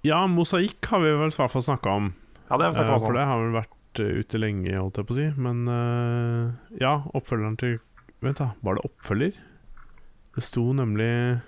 ja, 0.03 0.21
mosaikk 0.27 0.85
har 0.91 0.99
vi 1.03 1.09
vel 1.11 1.27
i 1.33 1.35
hvert 1.35 1.51
fall 1.51 1.65
snakka 1.65 1.95
om. 1.97 2.13
Ja, 2.49 2.57
det 2.57 2.65
har 2.69 2.73
vi 2.73 2.79
om 2.85 2.93
uh, 2.95 2.99
for 3.03 3.13
det 3.17 3.25
har 3.27 3.41
vel 3.41 3.55
vært 3.57 3.99
eh, 3.99 4.19
ute 4.23 4.39
lenge, 4.39 4.71
holdt 4.77 4.97
jeg 5.01 5.07
på 5.09 5.13
å 5.15 5.17
si. 5.19 5.27
Men 5.41 5.67
eh, 5.67 6.77
ja, 6.79 6.93
oppfølgeren 7.13 7.57
til 7.59 7.79
Vent, 8.21 8.37
da. 8.37 8.49
Var 8.61 8.75
det 8.75 8.83
oppfølger? 8.83 9.33
Det 10.35 10.43
sto 10.43 10.73
nemlig 10.75 11.39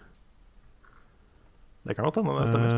Det 1.88 1.96
kan 1.98 2.06
godt 2.06 2.20
hende 2.22 2.36
det 2.38 2.50
stemmer. 2.52 2.72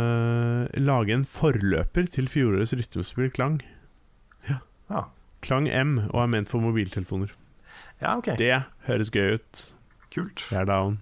Uh, 0.64 0.82
Lage 0.84 1.12
en 1.18 1.26
forløper 1.28 2.06
til 2.14 2.30
fjorårets 2.32 2.72
rytmespill 2.80 3.32
Klang. 3.36 3.58
Ja. 4.48 5.02
Klang 5.44 5.68
M 5.68 5.98
og 6.14 6.22
er 6.24 6.30
ment 6.32 6.48
for 6.52 6.64
mobiltelefoner. 6.64 7.34
ja, 8.02 8.14
ok. 8.18 8.30
Det 8.40 8.54
høres 8.88 9.10
gøy 9.12 9.36
ut. 9.36 9.64
Kult. 10.14 10.46
Jeg 10.52 10.62
er 10.62 10.66
down. 10.70 11.00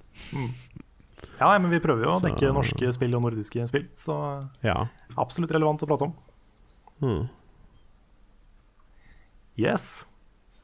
Ja, 1.42 1.52
men 1.60 1.70
vi 1.74 1.80
prøver 1.84 2.06
jo 2.08 2.16
å 2.16 2.22
dekke 2.24 2.50
norske 2.56 2.90
spill 2.96 3.14
og 3.18 3.22
nordiske 3.26 3.66
spill, 3.70 3.86
så 3.98 4.16
Ja. 4.64 4.88
absolutt 5.18 5.52
relevant 5.54 5.82
å 5.84 5.90
prate 5.90 6.08
om. 6.10 6.14
Mm. 7.02 7.30
Yes. 9.58 10.06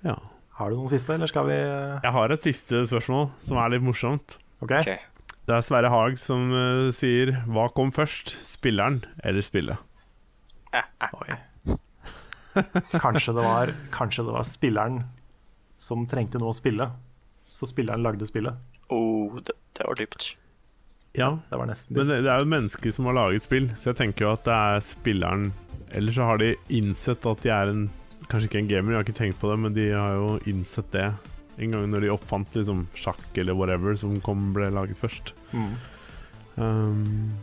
ja. 0.06 0.16
Har 0.58 0.72
du 0.72 0.78
noen 0.80 0.90
siste, 0.90 1.14
eller 1.14 1.30
skal 1.30 1.46
vi 1.46 1.54
Jeg 1.58 2.12
har 2.16 2.32
et 2.34 2.42
siste 2.42 2.80
spørsmål 2.90 3.28
som 3.46 3.58
er 3.62 3.76
litt 3.76 3.84
morsomt. 3.86 4.38
OK. 4.62 4.72
Ok. 4.80 4.98
Det 5.48 5.56
er 5.56 5.64
Sverre 5.64 5.90
Haag 5.92 6.18
som 6.20 6.50
uh, 6.52 6.90
sier 6.96 7.38
Hva 7.48 7.70
kom 7.76 7.92
først? 7.96 8.34
Spilleren 8.44 9.02
eller 9.24 9.46
spillet? 9.46 9.80
Oi. 10.76 11.38
Kanskje 12.98 13.34
det 13.38 13.46
var 13.46 13.72
Kanskje 13.94 14.26
det 14.28 14.34
var 14.36 14.48
spilleren 14.48 15.04
som 15.80 16.08
trengte 16.10 16.40
noe 16.42 16.50
å 16.50 16.58
spille, 16.58 16.88
så 17.46 17.68
spilleren 17.70 18.02
lagde 18.02 18.26
spillet. 18.26 18.56
Oh, 18.90 19.36
det, 19.46 19.54
det 19.78 19.86
var 19.86 20.00
dypt. 20.00 20.32
Ja, 21.14 21.28
Det 21.52 21.60
var 21.60 21.70
dypt. 21.70 21.92
men 21.94 22.10
det, 22.10 22.18
det 22.26 22.32
er 22.34 22.42
jo 22.42 22.50
mennesker 22.50 22.94
som 22.96 23.06
har 23.10 23.14
laget 23.20 23.46
spill, 23.46 23.70
så 23.78 23.92
jeg 23.92 24.00
tenker 24.00 24.26
jo 24.26 24.32
at 24.34 24.44
det 24.48 24.56
er 24.58 24.82
spilleren 24.86 25.52
Eller 25.94 26.12
så 26.18 26.26
har 26.32 26.42
de 26.42 26.50
innsett 26.74 27.26
at 27.30 27.46
de 27.46 27.54
er 27.54 27.72
en 27.72 27.86
Kanskje 28.28 28.50
ikke 28.50 28.60
en 28.64 28.70
gamer, 28.74 28.92
jeg 28.92 28.98
har 29.00 29.06
ikke 29.06 29.20
tenkt 29.22 29.40
på 29.40 29.52
det, 29.54 29.58
men 29.62 29.78
de 29.78 29.86
har 29.94 30.18
jo 30.18 30.32
innsett 30.50 30.90
det 30.92 31.06
en 31.58 31.72
gang 31.74 31.88
når 31.90 32.02
de 32.06 32.10
oppfant 32.14 32.54
liksom 32.56 32.86
sjakk 32.94 33.38
eller 33.42 33.56
whatever 33.58 33.96
som 33.98 34.20
kom, 34.22 34.52
ble 34.54 34.70
laget 34.70 34.98
først. 35.00 35.34
Mm. 35.54 35.76
Um, 36.58 37.34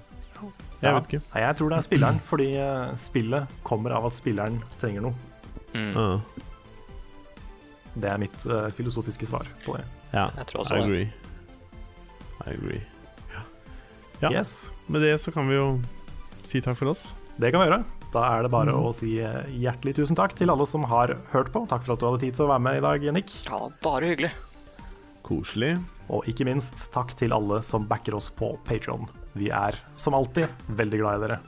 jeg 0.83 0.91
Ja. 0.91 0.95
vet 0.99 1.07
ikke. 1.09 1.23
Nei, 1.35 1.41
jeg 1.47 1.57
tror 1.57 1.69
det 1.71 1.79
er 1.79 1.83
spilleren, 1.87 2.19
fordi 2.29 2.49
eh, 2.61 2.95
spillet 3.01 3.49
kommer 3.65 3.91
av 3.97 4.07
at 4.07 4.13
spilleren 4.17 4.59
trenger 4.79 5.01
noe. 5.07 5.15
Mm. 5.75 5.93
Ja. 5.97 6.21
Det 7.95 8.11
er 8.11 8.19
mitt 8.19 8.47
uh, 8.51 8.69
filosofiske 8.75 9.27
svar 9.27 9.47
på 9.65 9.77
det. 9.79 9.85
Ja, 10.13 10.27
Jeg 10.37 10.47
tror 10.51 10.61
også 10.65 10.75
I 10.77 10.79
det. 10.79 10.85
agree. 10.85 11.13
I 12.45 12.51
agree. 12.55 12.83
Ja. 14.23 14.31
Yes, 14.31 14.73
Med 14.89 15.03
det 15.03 15.17
så 15.21 15.33
kan 15.35 15.49
vi 15.49 15.55
jo 15.57 15.81
si 16.47 16.61
takk 16.61 16.77
for 16.79 16.91
oss. 16.93 17.15
det 17.39 17.51
kan 17.53 17.61
vi 17.61 17.67
gjøre. 17.71 17.85
Da 18.15 18.23
er 18.39 18.43
det 18.47 18.51
bare 18.55 18.71
Mm. 18.71 18.85
å 18.87 18.93
si 18.95 19.19
eh, 19.19 19.43
hjertelig 19.59 19.97
tusen 19.97 20.15
takk 20.17 20.35
til 20.39 20.49
alle 20.53 20.65
som 20.71 20.85
har 20.87 21.17
hørt 21.33 21.51
på. 21.53 21.65
Takk 21.69 21.83
for 21.83 21.95
at 21.95 21.99
du 22.01 22.07
hadde 22.07 22.21
tid 22.23 22.37
til 22.37 22.47
å 22.47 22.53
være 22.53 22.63
med 22.63 22.77
i 22.79 22.85
dag, 22.85 23.09
Nick. 23.15 23.35
Ja, 23.49 23.59
bare 23.83 24.07
hyggelig. 24.15 24.31
Koselig. 25.25 25.73
Og 26.09 26.25
ikke 26.29 26.45
minst 26.47 26.93
takk 26.93 27.15
til 27.17 27.33
alle 27.33 27.61
som 27.63 27.87
backer 27.89 28.15
oss 28.15 28.31
på 28.31 28.53
Patreon. 28.65 29.09
Vi 29.35 29.49
er 29.51 29.75
som 29.97 30.15
alltid 30.15 30.49
veldig 30.69 31.01
glad 31.01 31.17
i 31.23 31.27
dere. 31.27 31.41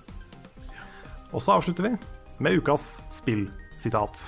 Og 1.32 1.40
så 1.40 1.55
avslutter 1.60 1.82
vi 1.90 1.97
med 2.40 2.59
ukas 2.59 3.01
spillsitat. 3.10 4.24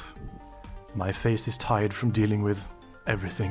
My 0.94 1.10
face 1.12 1.48
is 1.48 1.59
tired 1.59 1.93
from 1.93 2.10
dealing 2.12 2.43
with 2.44 2.62
everything. 3.06 3.51